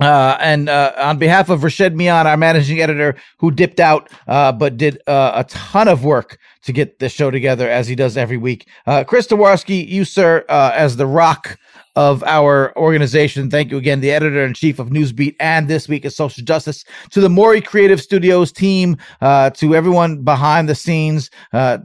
Uh, 0.00 0.36
and 0.40 0.68
uh, 0.68 0.92
on 0.96 1.18
behalf 1.18 1.48
of 1.48 1.60
Rashed 1.60 1.94
Mian, 1.94 2.26
our 2.26 2.36
managing 2.36 2.80
editor, 2.80 3.14
who 3.38 3.50
dipped 3.50 3.78
out 3.78 4.10
uh, 4.26 4.50
but 4.50 4.76
did 4.76 5.00
uh, 5.06 5.32
a 5.34 5.44
ton 5.44 5.86
of 5.86 6.04
work 6.04 6.38
to 6.62 6.72
get 6.72 6.98
this 6.98 7.12
show 7.12 7.30
together 7.30 7.68
as 7.68 7.86
he 7.86 7.94
does 7.94 8.16
every 8.16 8.36
week. 8.36 8.68
Uh, 8.86 9.04
Chris 9.04 9.26
Twarowski, 9.26 9.86
you, 9.86 10.04
sir, 10.04 10.44
uh, 10.48 10.72
as 10.74 10.96
the 10.96 11.06
rock 11.06 11.58
of 11.94 12.24
our 12.24 12.76
organization. 12.76 13.50
Thank 13.50 13.70
you 13.70 13.76
again, 13.76 14.00
the 14.00 14.10
editor 14.10 14.44
in 14.44 14.54
chief 14.54 14.78
of 14.78 14.88
Newsbeat 14.88 15.36
and 15.38 15.68
This 15.68 15.88
Week 15.88 16.04
is 16.04 16.16
Social 16.16 16.42
Justice, 16.42 16.84
to 17.10 17.20
the 17.20 17.28
Maury 17.28 17.60
Creative 17.60 18.00
Studios 18.00 18.50
team, 18.50 18.96
uh, 19.20 19.50
to 19.50 19.74
everyone 19.74 20.22
behind 20.22 20.68
the 20.68 20.74
scenes, 20.74 21.30
uh, 21.52 21.78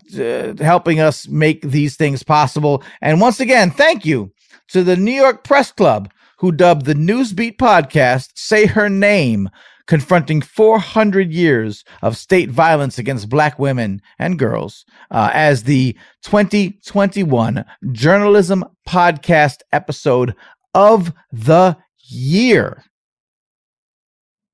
helping 0.60 1.02
us 1.02 1.28
make 1.28 1.62
these 1.62 1.98
things 1.98 2.24
possible. 2.24 2.84
And 3.02 3.20
once 3.20 3.42
again, 3.42 3.70
thank 3.70 4.06
you 4.06 4.32
to 4.70 4.84
the 4.84 4.96
New 4.96 5.12
York 5.12 5.44
Press 5.44 5.72
Club, 5.72 6.10
who 6.38 6.52
dubbed 6.52 6.86
the 6.86 6.94
Newsbeat 6.94 7.58
podcast 7.58 8.30
Say 8.36 8.66
Her 8.66 8.90
Name, 8.90 9.50
confronting 9.88 10.42
400 10.42 11.32
years 11.32 11.84
of 12.02 12.18
state 12.18 12.50
violence 12.50 13.00
against 13.00 13.30
Black 13.30 13.58
women 13.58 14.02
and 14.20 14.38
girls 14.38 14.86
uh, 15.10 15.30
as 15.34 15.64
the 15.64 15.98
2021 16.24 17.66
Journalism 17.92 18.66
Podcast 18.88 19.58
episode 19.72 20.36
of 20.74 21.14
the 21.32 21.78
year. 22.08 22.84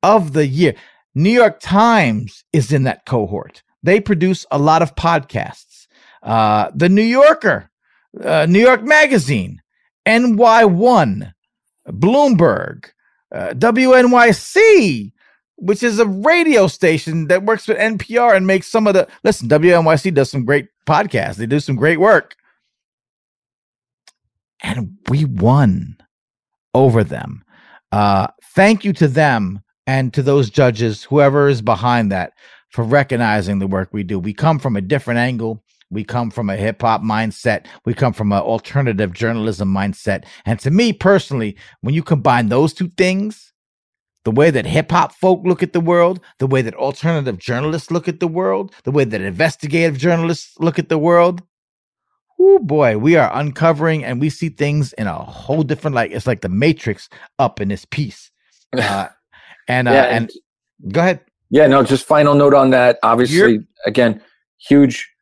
Of 0.01 0.33
the 0.33 0.47
year. 0.47 0.75
New 1.15 1.31
York 1.31 1.59
Times 1.59 2.43
is 2.53 2.71
in 2.71 2.83
that 2.83 3.05
cohort. 3.05 3.63
They 3.83 3.99
produce 3.99 4.45
a 4.49 4.57
lot 4.57 4.81
of 4.81 4.95
podcasts. 4.95 5.87
Uh, 6.21 6.71
the 6.73 6.89
New 6.89 7.03
Yorker, 7.03 7.69
uh, 8.23 8.45
New 8.49 8.59
York 8.59 8.83
Magazine, 8.83 9.61
NY1, 10.07 11.33
Bloomberg, 11.87 12.85
uh, 13.33 13.49
WNYC, 13.49 15.11
which 15.55 15.83
is 15.83 15.99
a 15.99 16.05
radio 16.05 16.67
station 16.67 17.27
that 17.27 17.43
works 17.43 17.67
with 17.67 17.77
NPR 17.77 18.35
and 18.35 18.47
makes 18.47 18.67
some 18.67 18.87
of 18.87 18.93
the. 18.93 19.07
Listen, 19.23 19.49
WNYC 19.49 20.13
does 20.13 20.29
some 20.29 20.45
great 20.45 20.67
podcasts, 20.85 21.35
they 21.35 21.45
do 21.45 21.59
some 21.59 21.75
great 21.75 21.99
work. 21.99 22.35
And 24.61 24.97
we 25.09 25.25
won 25.25 25.97
over 26.73 27.03
them. 27.03 27.43
Uh, 27.91 28.27
thank 28.55 28.85
you 28.85 28.93
to 28.93 29.07
them 29.07 29.61
and 29.85 30.13
to 30.13 30.23
those 30.23 30.49
judges, 30.49 31.03
whoever 31.03 31.49
is 31.49 31.61
behind 31.61 32.11
that, 32.11 32.33
for 32.69 32.83
recognizing 32.83 33.59
the 33.59 33.67
work 33.67 33.89
we 33.91 34.03
do. 34.03 34.17
We 34.17 34.33
come 34.33 34.59
from 34.59 34.75
a 34.75 34.81
different 34.81 35.19
angle. 35.19 35.62
We 35.93 36.03
come 36.03 36.31
from 36.31 36.49
a 36.49 36.57
hip 36.57 36.81
hop 36.81 37.01
mindset. 37.01 37.65
We 37.85 37.93
come 37.93 38.13
from 38.13 38.31
an 38.31 38.39
alternative 38.39 39.13
journalism 39.13 39.73
mindset. 39.73 40.25
And 40.45 40.59
to 40.59 40.71
me 40.71 40.93
personally, 40.93 41.55
when 41.81 41.93
you 41.93 42.03
combine 42.03 42.49
those 42.49 42.73
two 42.73 42.89
things, 42.89 43.53
the 44.25 44.31
way 44.31 44.51
that 44.51 44.65
hip 44.65 44.91
hop 44.91 45.13
folk 45.13 45.41
look 45.45 45.61
at 45.61 45.73
the 45.73 45.81
world, 45.81 46.19
the 46.39 46.47
way 46.47 46.61
that 46.61 46.75
alternative 46.75 47.37
journalists 47.37 47.91
look 47.91 48.07
at 48.07 48.19
the 48.19 48.27
world, 48.27 48.73
the 48.83 48.91
way 48.91 49.03
that 49.03 49.21
investigative 49.21 49.97
journalists 49.97 50.53
look 50.59 50.79
at 50.79 50.89
the 50.89 50.97
world, 50.97 51.41
oh 52.39 52.59
boy, 52.59 52.97
we 52.97 53.15
are 53.15 53.29
uncovering 53.33 54.03
and 54.03 54.19
we 54.19 54.29
see 54.29 54.49
things 54.49 54.93
in 54.93 55.07
a 55.07 55.13
whole 55.13 55.63
different 55.63 55.95
light. 55.95 56.11
It's 56.11 56.27
like 56.27 56.41
the 56.41 56.49
Matrix 56.49 57.09
up 57.39 57.61
in 57.61 57.69
this 57.69 57.85
piece. 57.85 58.31
Uh, 58.75 59.07
and 59.67 59.87
uh, 59.87 59.91
Yeah, 59.91 60.03
and, 60.05 60.31
go 60.91 61.01
ahead. 61.01 61.21
Yeah, 61.51 61.67
no, 61.67 61.83
just 61.83 62.07
final 62.07 62.33
note 62.33 62.55
on 62.55 62.71
that. 62.71 62.97
Obviously, 63.03 63.59
again, 63.85 64.19
huge, 64.57 65.12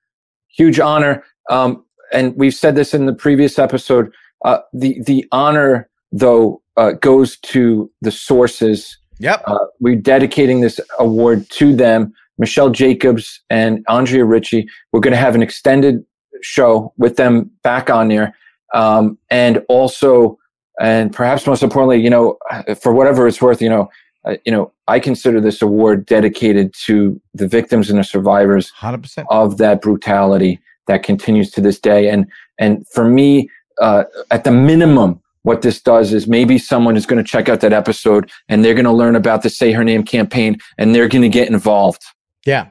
huge 0.55 0.79
honor. 0.79 1.23
Um, 1.49 1.83
and 2.13 2.35
we've 2.35 2.53
said 2.53 2.75
this 2.75 2.93
in 2.93 3.05
the 3.05 3.13
previous 3.13 3.57
episode. 3.57 4.11
Uh, 4.43 4.59
the 4.73 5.01
the 5.03 5.25
honor 5.31 5.89
though 6.11 6.61
uh, 6.77 6.91
goes 6.91 7.37
to 7.37 7.89
the 8.01 8.11
sources. 8.11 8.97
Yep. 9.19 9.43
Uh, 9.45 9.65
we're 9.79 9.95
dedicating 9.95 10.61
this 10.61 10.79
award 10.99 11.49
to 11.51 11.75
them. 11.75 12.13
Michelle 12.37 12.71
Jacobs 12.71 13.39
and 13.49 13.85
Andrea 13.87 14.25
Ritchie. 14.25 14.67
We're 14.91 14.99
going 14.99 15.11
to 15.11 15.17
have 15.17 15.35
an 15.35 15.43
extended 15.43 16.03
show 16.41 16.91
with 16.97 17.17
them 17.17 17.51
back 17.63 17.89
on 17.89 18.07
there, 18.07 18.35
um, 18.73 19.17
and 19.29 19.63
also, 19.69 20.39
and 20.81 21.13
perhaps 21.13 21.45
most 21.45 21.61
importantly, 21.61 22.01
you 22.01 22.09
know, 22.09 22.37
for 22.81 22.93
whatever 22.93 23.27
it's 23.27 23.41
worth, 23.41 23.61
you 23.61 23.69
know, 23.69 23.89
uh, 24.25 24.35
you 24.45 24.51
know, 24.51 24.71
I 24.87 24.99
consider 24.99 25.41
this 25.41 25.61
award 25.61 26.05
dedicated 26.05 26.73
to 26.85 27.19
the 27.33 27.47
victims 27.47 27.89
and 27.89 27.97
the 27.97 28.03
survivors 28.03 28.71
100%. 28.79 29.25
of 29.29 29.57
that 29.57 29.81
brutality 29.81 30.59
that 30.87 31.03
continues 31.03 31.51
to 31.51 31.61
this 31.61 31.79
day. 31.79 32.09
And 32.09 32.27
and 32.59 32.87
for 32.89 33.05
me, 33.05 33.49
uh, 33.79 34.03
at 34.29 34.43
the 34.43 34.51
minimum, 34.51 35.21
what 35.43 35.63
this 35.63 35.81
does 35.81 36.13
is 36.13 36.27
maybe 36.27 36.57
someone 36.59 36.95
is 36.95 37.05
going 37.05 37.23
to 37.23 37.27
check 37.27 37.49
out 37.49 37.61
that 37.61 37.73
episode 37.73 38.29
and 38.47 38.63
they're 38.63 38.75
going 38.75 38.85
to 38.85 38.91
learn 38.91 39.15
about 39.15 39.41
the 39.41 39.49
Say 39.49 39.71
Her 39.71 39.83
Name 39.83 40.03
campaign 40.03 40.57
and 40.77 40.93
they're 40.93 41.07
going 41.07 41.23
to 41.23 41.29
get 41.29 41.49
involved. 41.49 42.03
Yeah. 42.45 42.69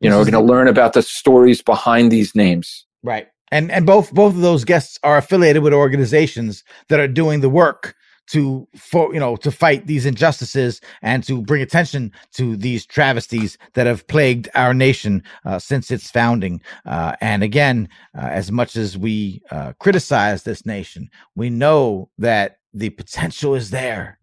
You 0.00 0.10
know, 0.10 0.18
we're 0.18 0.30
going 0.30 0.46
to 0.46 0.52
learn 0.52 0.68
about 0.68 0.92
the 0.92 1.00
stories 1.00 1.62
behind 1.62 2.12
these 2.12 2.34
names. 2.34 2.84
Right. 3.02 3.28
And 3.50 3.70
and 3.70 3.86
both 3.86 4.12
both 4.12 4.34
of 4.34 4.40
those 4.40 4.64
guests 4.64 4.98
are 5.02 5.16
affiliated 5.16 5.62
with 5.62 5.72
organizations 5.72 6.64
that 6.88 7.00
are 7.00 7.08
doing 7.08 7.40
the 7.40 7.48
work 7.48 7.94
to 8.28 8.66
for 8.76 9.12
you 9.12 9.20
know 9.20 9.36
to 9.36 9.50
fight 9.50 9.86
these 9.86 10.06
injustices 10.06 10.80
and 11.02 11.22
to 11.24 11.42
bring 11.42 11.62
attention 11.62 12.12
to 12.32 12.56
these 12.56 12.86
travesties 12.86 13.58
that 13.74 13.86
have 13.86 14.06
plagued 14.06 14.48
our 14.54 14.72
nation 14.72 15.22
uh, 15.44 15.58
since 15.58 15.90
its 15.90 16.10
founding. 16.10 16.60
Uh, 16.86 17.14
and 17.20 17.42
again 17.42 17.88
uh, 18.16 18.22
as 18.26 18.50
much 18.50 18.76
as 18.76 18.96
we 18.96 19.42
uh, 19.50 19.72
criticize 19.78 20.42
this 20.42 20.64
nation 20.64 21.10
we 21.34 21.50
know 21.50 22.08
that 22.18 22.58
the 22.72 22.90
potential 22.90 23.54
is 23.54 23.70
there 23.70 24.18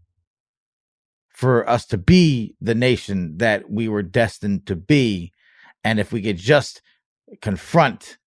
for 1.41 1.67
us 1.67 1.87
to 1.87 1.97
be 1.97 2.55
the 2.61 2.75
nation 2.75 3.37
that 3.37 3.67
we 3.67 3.87
were 3.87 4.03
destined 4.03 4.67
to 4.67 4.75
be. 4.75 5.31
And 5.83 5.99
if 5.99 6.11
we 6.11 6.21
could 6.21 6.37
just 6.37 6.83
confront 7.41 8.19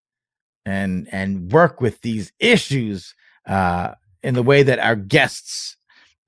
and 0.67 1.07
and 1.13 1.53
work 1.53 1.81
with 1.81 2.01
these 2.01 2.33
issues 2.41 3.15
uh, 3.47 3.93
in 4.25 4.35
the 4.35 4.43
way 4.43 4.63
that 4.63 4.79
our 4.79 4.97
guests 4.97 5.77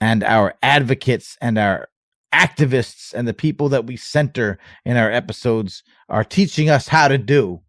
and 0.01 0.23
our 0.23 0.55
advocates 0.63 1.37
and 1.41 1.59
our 1.59 1.89
activists 2.35 3.15
and 3.15 3.27
the 3.27 3.35
people 3.35 3.71
that 3.71 3.87
we 3.87 3.97
center 3.97 4.59
in 4.85 4.97
our 4.97 5.11
episodes 5.11 5.83
are 6.11 6.23
teaching 6.23 6.69
us 6.69 6.87
how 6.87 7.09
to 7.09 7.17
do, 7.17 7.61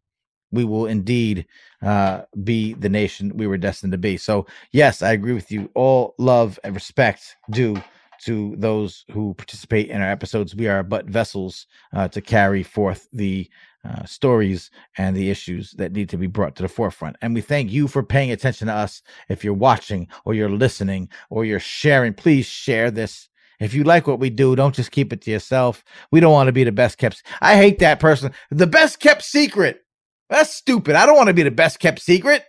we 0.52 0.66
will 0.66 0.86
indeed 0.86 1.46
uh, 1.82 2.24
be 2.44 2.74
the 2.74 2.90
nation 2.90 3.36
we 3.36 3.48
were 3.48 3.58
destined 3.58 3.94
to 3.94 3.98
be. 3.98 4.18
So, 4.18 4.46
yes, 4.74 5.02
I 5.02 5.14
agree 5.14 5.34
with 5.34 5.52
you. 5.52 5.70
All 5.74 6.14
love 6.18 6.60
and 6.64 6.76
respect 6.76 7.38
due 7.50 7.82
to 8.24 8.56
those 8.58 9.06
who 9.12 9.34
participate 9.36 9.90
in 9.90 10.02
our 10.02 10.10
episodes. 10.10 10.56
We 10.56 10.68
are 10.68 10.84
but 10.84 11.06
vessels 11.06 11.68
uh, 11.94 12.08
to 12.10 12.22
carry 12.22 12.64
forth 12.64 13.08
the 13.12 13.50
uh, 13.88 14.06
stories 14.06 14.70
and 14.98 15.16
the 15.16 15.30
issues 15.30 15.72
that 15.74 15.94
need 15.94 16.10
to 16.10 16.18
be 16.18 16.28
brought 16.28 16.56
to 16.58 16.64
the 16.64 16.70
forefront. 16.70 17.16
And 17.22 17.34
we 17.34 17.42
thank 17.42 17.72
you 17.72 17.88
for 17.88 18.04
paying 18.04 18.32
attention 18.32 18.68
to 18.68 18.74
us. 18.74 19.02
If 19.30 19.44
you're 19.44 19.54
watching 19.54 20.08
or 20.26 20.34
you're 20.34 20.50
listening 20.50 21.10
or 21.30 21.46
you're 21.46 21.60
sharing, 21.60 22.14
please 22.14 22.46
share 22.46 22.92
this. 22.92 23.30
If 23.60 23.74
you 23.74 23.84
like 23.84 24.06
what 24.06 24.20
we 24.20 24.30
do, 24.30 24.56
don't 24.56 24.76
just 24.76 24.92
keep 24.92 25.12
it 25.14 25.22
to 25.22 25.32
yourself. 25.32 25.84
We 26.12 26.20
don't 26.20 26.34
want 26.34 26.48
to 26.48 26.54
be 26.54 26.64
the 26.64 26.72
best 26.72 26.98
kept. 26.98 27.24
I 27.42 27.56
hate 27.56 27.80
that 27.80 28.00
person. 28.00 28.32
The 28.52 28.68
best 28.68 29.00
kept 29.00 29.24
secret. 29.24 29.82
That's 30.30 30.54
stupid. 30.54 30.96
I 30.96 31.06
don't 31.06 31.16
want 31.16 31.28
to 31.28 31.34
be 31.34 31.44
the 31.44 31.52
best 31.52 31.80
kept 31.80 32.02
secret. 32.02 32.44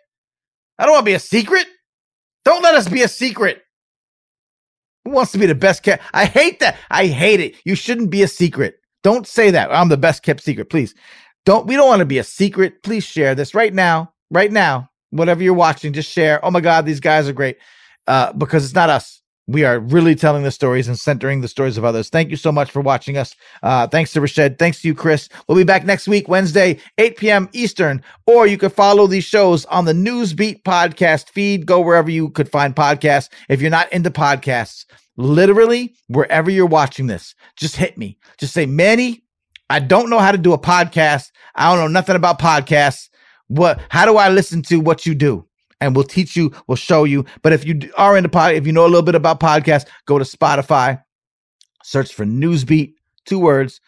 I 0.78 0.84
don't 0.84 0.92
want 0.92 1.02
to 1.06 1.10
be 1.10 1.14
a 1.14 1.20
secret. 1.20 1.66
Don't 2.44 2.62
let 2.62 2.74
us 2.74 2.88
be 2.88 3.02
a 3.02 3.08
secret. 3.08 3.62
Who 5.08 5.14
wants 5.14 5.32
to 5.32 5.38
be 5.38 5.46
the 5.46 5.54
best 5.54 5.82
kept? 5.82 6.02
I 6.12 6.26
hate 6.26 6.60
that. 6.60 6.76
I 6.90 7.06
hate 7.06 7.40
it. 7.40 7.54
You 7.64 7.74
shouldn't 7.74 8.10
be 8.10 8.22
a 8.22 8.28
secret. 8.28 8.78
Don't 9.02 9.26
say 9.26 9.50
that. 9.52 9.72
I'm 9.72 9.88
the 9.88 9.96
best 9.96 10.22
kept 10.22 10.42
secret. 10.42 10.68
Please. 10.68 10.94
Don't 11.46 11.66
we 11.66 11.76
don't 11.76 11.88
want 11.88 12.00
to 12.00 12.04
be 12.04 12.18
a 12.18 12.24
secret. 12.24 12.82
Please 12.82 13.04
share 13.04 13.34
this 13.34 13.54
right 13.54 13.72
now. 13.72 14.12
Right 14.30 14.52
now. 14.52 14.90
Whatever 15.08 15.42
you're 15.42 15.54
watching, 15.54 15.94
just 15.94 16.12
share. 16.12 16.44
Oh 16.44 16.50
my 16.50 16.60
God, 16.60 16.84
these 16.84 17.00
guys 17.00 17.26
are 17.26 17.32
great. 17.32 17.56
Uh, 18.06 18.34
because 18.34 18.66
it's 18.66 18.74
not 18.74 18.90
us. 18.90 19.22
We 19.48 19.64
are 19.64 19.80
really 19.80 20.14
telling 20.14 20.42
the 20.42 20.50
stories 20.50 20.88
and 20.88 20.98
centering 20.98 21.40
the 21.40 21.48
stories 21.48 21.78
of 21.78 21.84
others. 21.84 22.10
Thank 22.10 22.28
you 22.30 22.36
so 22.36 22.52
much 22.52 22.70
for 22.70 22.82
watching 22.82 23.16
us. 23.16 23.34
Uh, 23.62 23.86
thanks 23.86 24.12
to 24.12 24.20
Rashed. 24.20 24.58
Thanks 24.58 24.82
to 24.82 24.88
you, 24.88 24.94
Chris. 24.94 25.30
We'll 25.48 25.56
be 25.56 25.64
back 25.64 25.86
next 25.86 26.06
week, 26.06 26.28
Wednesday, 26.28 26.78
8 26.98 27.16
p.m. 27.16 27.48
Eastern. 27.54 28.02
Or 28.26 28.46
you 28.46 28.58
can 28.58 28.68
follow 28.68 29.06
these 29.06 29.24
shows 29.24 29.64
on 29.64 29.86
the 29.86 29.94
Newsbeat 29.94 30.64
podcast 30.64 31.30
feed. 31.30 31.64
Go 31.64 31.80
wherever 31.80 32.10
you 32.10 32.28
could 32.28 32.50
find 32.50 32.76
podcasts. 32.76 33.30
If 33.48 33.62
you're 33.62 33.70
not 33.70 33.90
into 33.90 34.10
podcasts, 34.10 34.84
literally 35.16 35.94
wherever 36.08 36.50
you're 36.50 36.66
watching 36.66 37.06
this, 37.06 37.34
just 37.56 37.76
hit 37.76 37.96
me. 37.96 38.18
Just 38.36 38.52
say, 38.52 38.66
Manny, 38.66 39.24
I 39.70 39.80
don't 39.80 40.10
know 40.10 40.18
how 40.18 40.32
to 40.32 40.38
do 40.38 40.52
a 40.52 40.58
podcast. 40.58 41.30
I 41.54 41.70
don't 41.70 41.82
know 41.82 41.88
nothing 41.88 42.16
about 42.16 42.38
podcasts. 42.38 43.08
What? 43.46 43.80
How 43.88 44.04
do 44.04 44.18
I 44.18 44.28
listen 44.28 44.60
to 44.64 44.78
what 44.78 45.06
you 45.06 45.14
do? 45.14 45.47
And 45.80 45.94
we'll 45.94 46.04
teach 46.04 46.36
you. 46.36 46.52
We'll 46.66 46.76
show 46.76 47.04
you. 47.04 47.24
But 47.42 47.52
if 47.52 47.64
you 47.64 47.80
are 47.96 48.16
into 48.16 48.28
pod, 48.28 48.54
if 48.54 48.66
you 48.66 48.72
know 48.72 48.84
a 48.84 48.88
little 48.88 49.02
bit 49.02 49.14
about 49.14 49.40
podcasts, 49.40 49.86
go 50.06 50.18
to 50.18 50.24
Spotify, 50.24 51.02
search 51.84 52.12
for 52.12 52.24
Newsbeat, 52.24 52.94
two 53.24 53.38
words. 53.38 53.80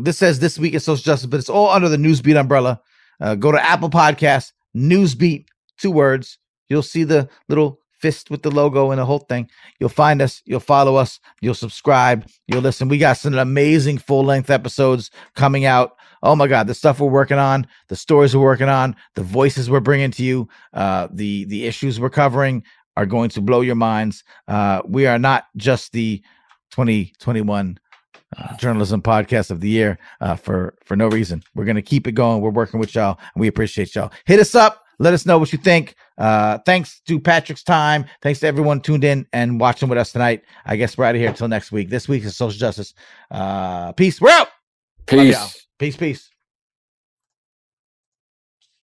This 0.00 0.18
says 0.18 0.38
this 0.38 0.58
week 0.58 0.74
is 0.74 0.84
social 0.84 1.02
justice, 1.02 1.26
but 1.26 1.38
it's 1.38 1.50
all 1.50 1.68
under 1.70 1.88
the 1.88 1.96
Newsbeat 1.96 2.38
umbrella. 2.38 2.80
Uh, 3.20 3.34
go 3.34 3.50
to 3.50 3.62
Apple 3.62 3.90
Podcasts, 3.90 4.52
Newsbeat, 4.76 5.46
two 5.78 5.90
words. 5.90 6.38
You'll 6.68 6.82
see 6.82 7.04
the 7.04 7.28
little 7.48 7.80
fist 7.92 8.30
with 8.30 8.42
the 8.42 8.50
logo 8.50 8.90
and 8.90 9.00
the 9.00 9.04
whole 9.04 9.20
thing. 9.20 9.48
You'll 9.80 9.88
find 9.88 10.20
us, 10.22 10.42
you'll 10.44 10.60
follow 10.60 10.96
us, 10.96 11.18
you'll 11.40 11.54
subscribe, 11.54 12.26
you'll 12.46 12.60
listen. 12.60 12.88
We 12.88 12.98
got 12.98 13.16
some 13.16 13.34
amazing 13.34 13.98
full 13.98 14.24
length 14.24 14.50
episodes 14.50 15.10
coming 15.34 15.64
out. 15.64 15.95
Oh 16.22 16.36
my 16.36 16.46
God, 16.46 16.66
the 16.66 16.74
stuff 16.74 17.00
we're 17.00 17.08
working 17.08 17.38
on, 17.38 17.66
the 17.88 17.96
stories 17.96 18.34
we're 18.34 18.42
working 18.42 18.68
on, 18.68 18.96
the 19.14 19.22
voices 19.22 19.70
we're 19.70 19.80
bringing 19.80 20.10
to 20.12 20.22
you, 20.22 20.48
uh, 20.72 21.08
the 21.12 21.44
the 21.46 21.66
issues 21.66 22.00
we're 22.00 22.10
covering 22.10 22.62
are 22.96 23.06
going 23.06 23.30
to 23.30 23.40
blow 23.40 23.60
your 23.60 23.74
minds. 23.74 24.24
Uh, 24.48 24.82
we 24.86 25.06
are 25.06 25.18
not 25.18 25.46
just 25.56 25.92
the 25.92 26.22
2021 26.70 27.78
uh, 28.36 28.56
journalism 28.56 29.02
podcast 29.02 29.50
of 29.50 29.60
the 29.60 29.68
year 29.68 29.98
uh, 30.20 30.36
for 30.36 30.74
for 30.84 30.96
no 30.96 31.08
reason. 31.08 31.42
We're 31.54 31.64
gonna 31.64 31.82
keep 31.82 32.06
it 32.06 32.12
going. 32.12 32.40
We're 32.40 32.50
working 32.50 32.80
with 32.80 32.94
y'all, 32.94 33.18
and 33.34 33.40
we 33.40 33.46
appreciate 33.46 33.94
y'all. 33.94 34.12
Hit 34.24 34.40
us 34.40 34.54
up. 34.54 34.82
Let 34.98 35.12
us 35.12 35.26
know 35.26 35.38
what 35.38 35.52
you 35.52 35.58
think. 35.58 35.94
Uh, 36.16 36.58
thanks 36.64 37.00
to 37.06 37.20
Patrick's 37.20 37.62
time. 37.62 38.06
Thanks 38.22 38.40
to 38.40 38.46
everyone 38.46 38.80
tuned 38.80 39.04
in 39.04 39.26
and 39.32 39.60
watching 39.60 39.88
with 39.88 39.98
us 39.98 40.12
tonight. 40.12 40.42
I 40.64 40.76
guess 40.76 40.96
we're 40.96 41.04
out 41.04 41.14
of 41.14 41.20
here 41.20 41.28
until 41.28 41.48
next 41.48 41.70
week. 41.70 41.90
This 41.90 42.08
week 42.08 42.24
is 42.24 42.34
social 42.34 42.58
justice. 42.58 42.94
Uh, 43.30 43.92
peace. 43.92 44.20
We're 44.20 44.30
out. 44.30 44.48
Peace. 45.06 45.65
Peace. 45.78 45.96
Peace. 45.96 46.35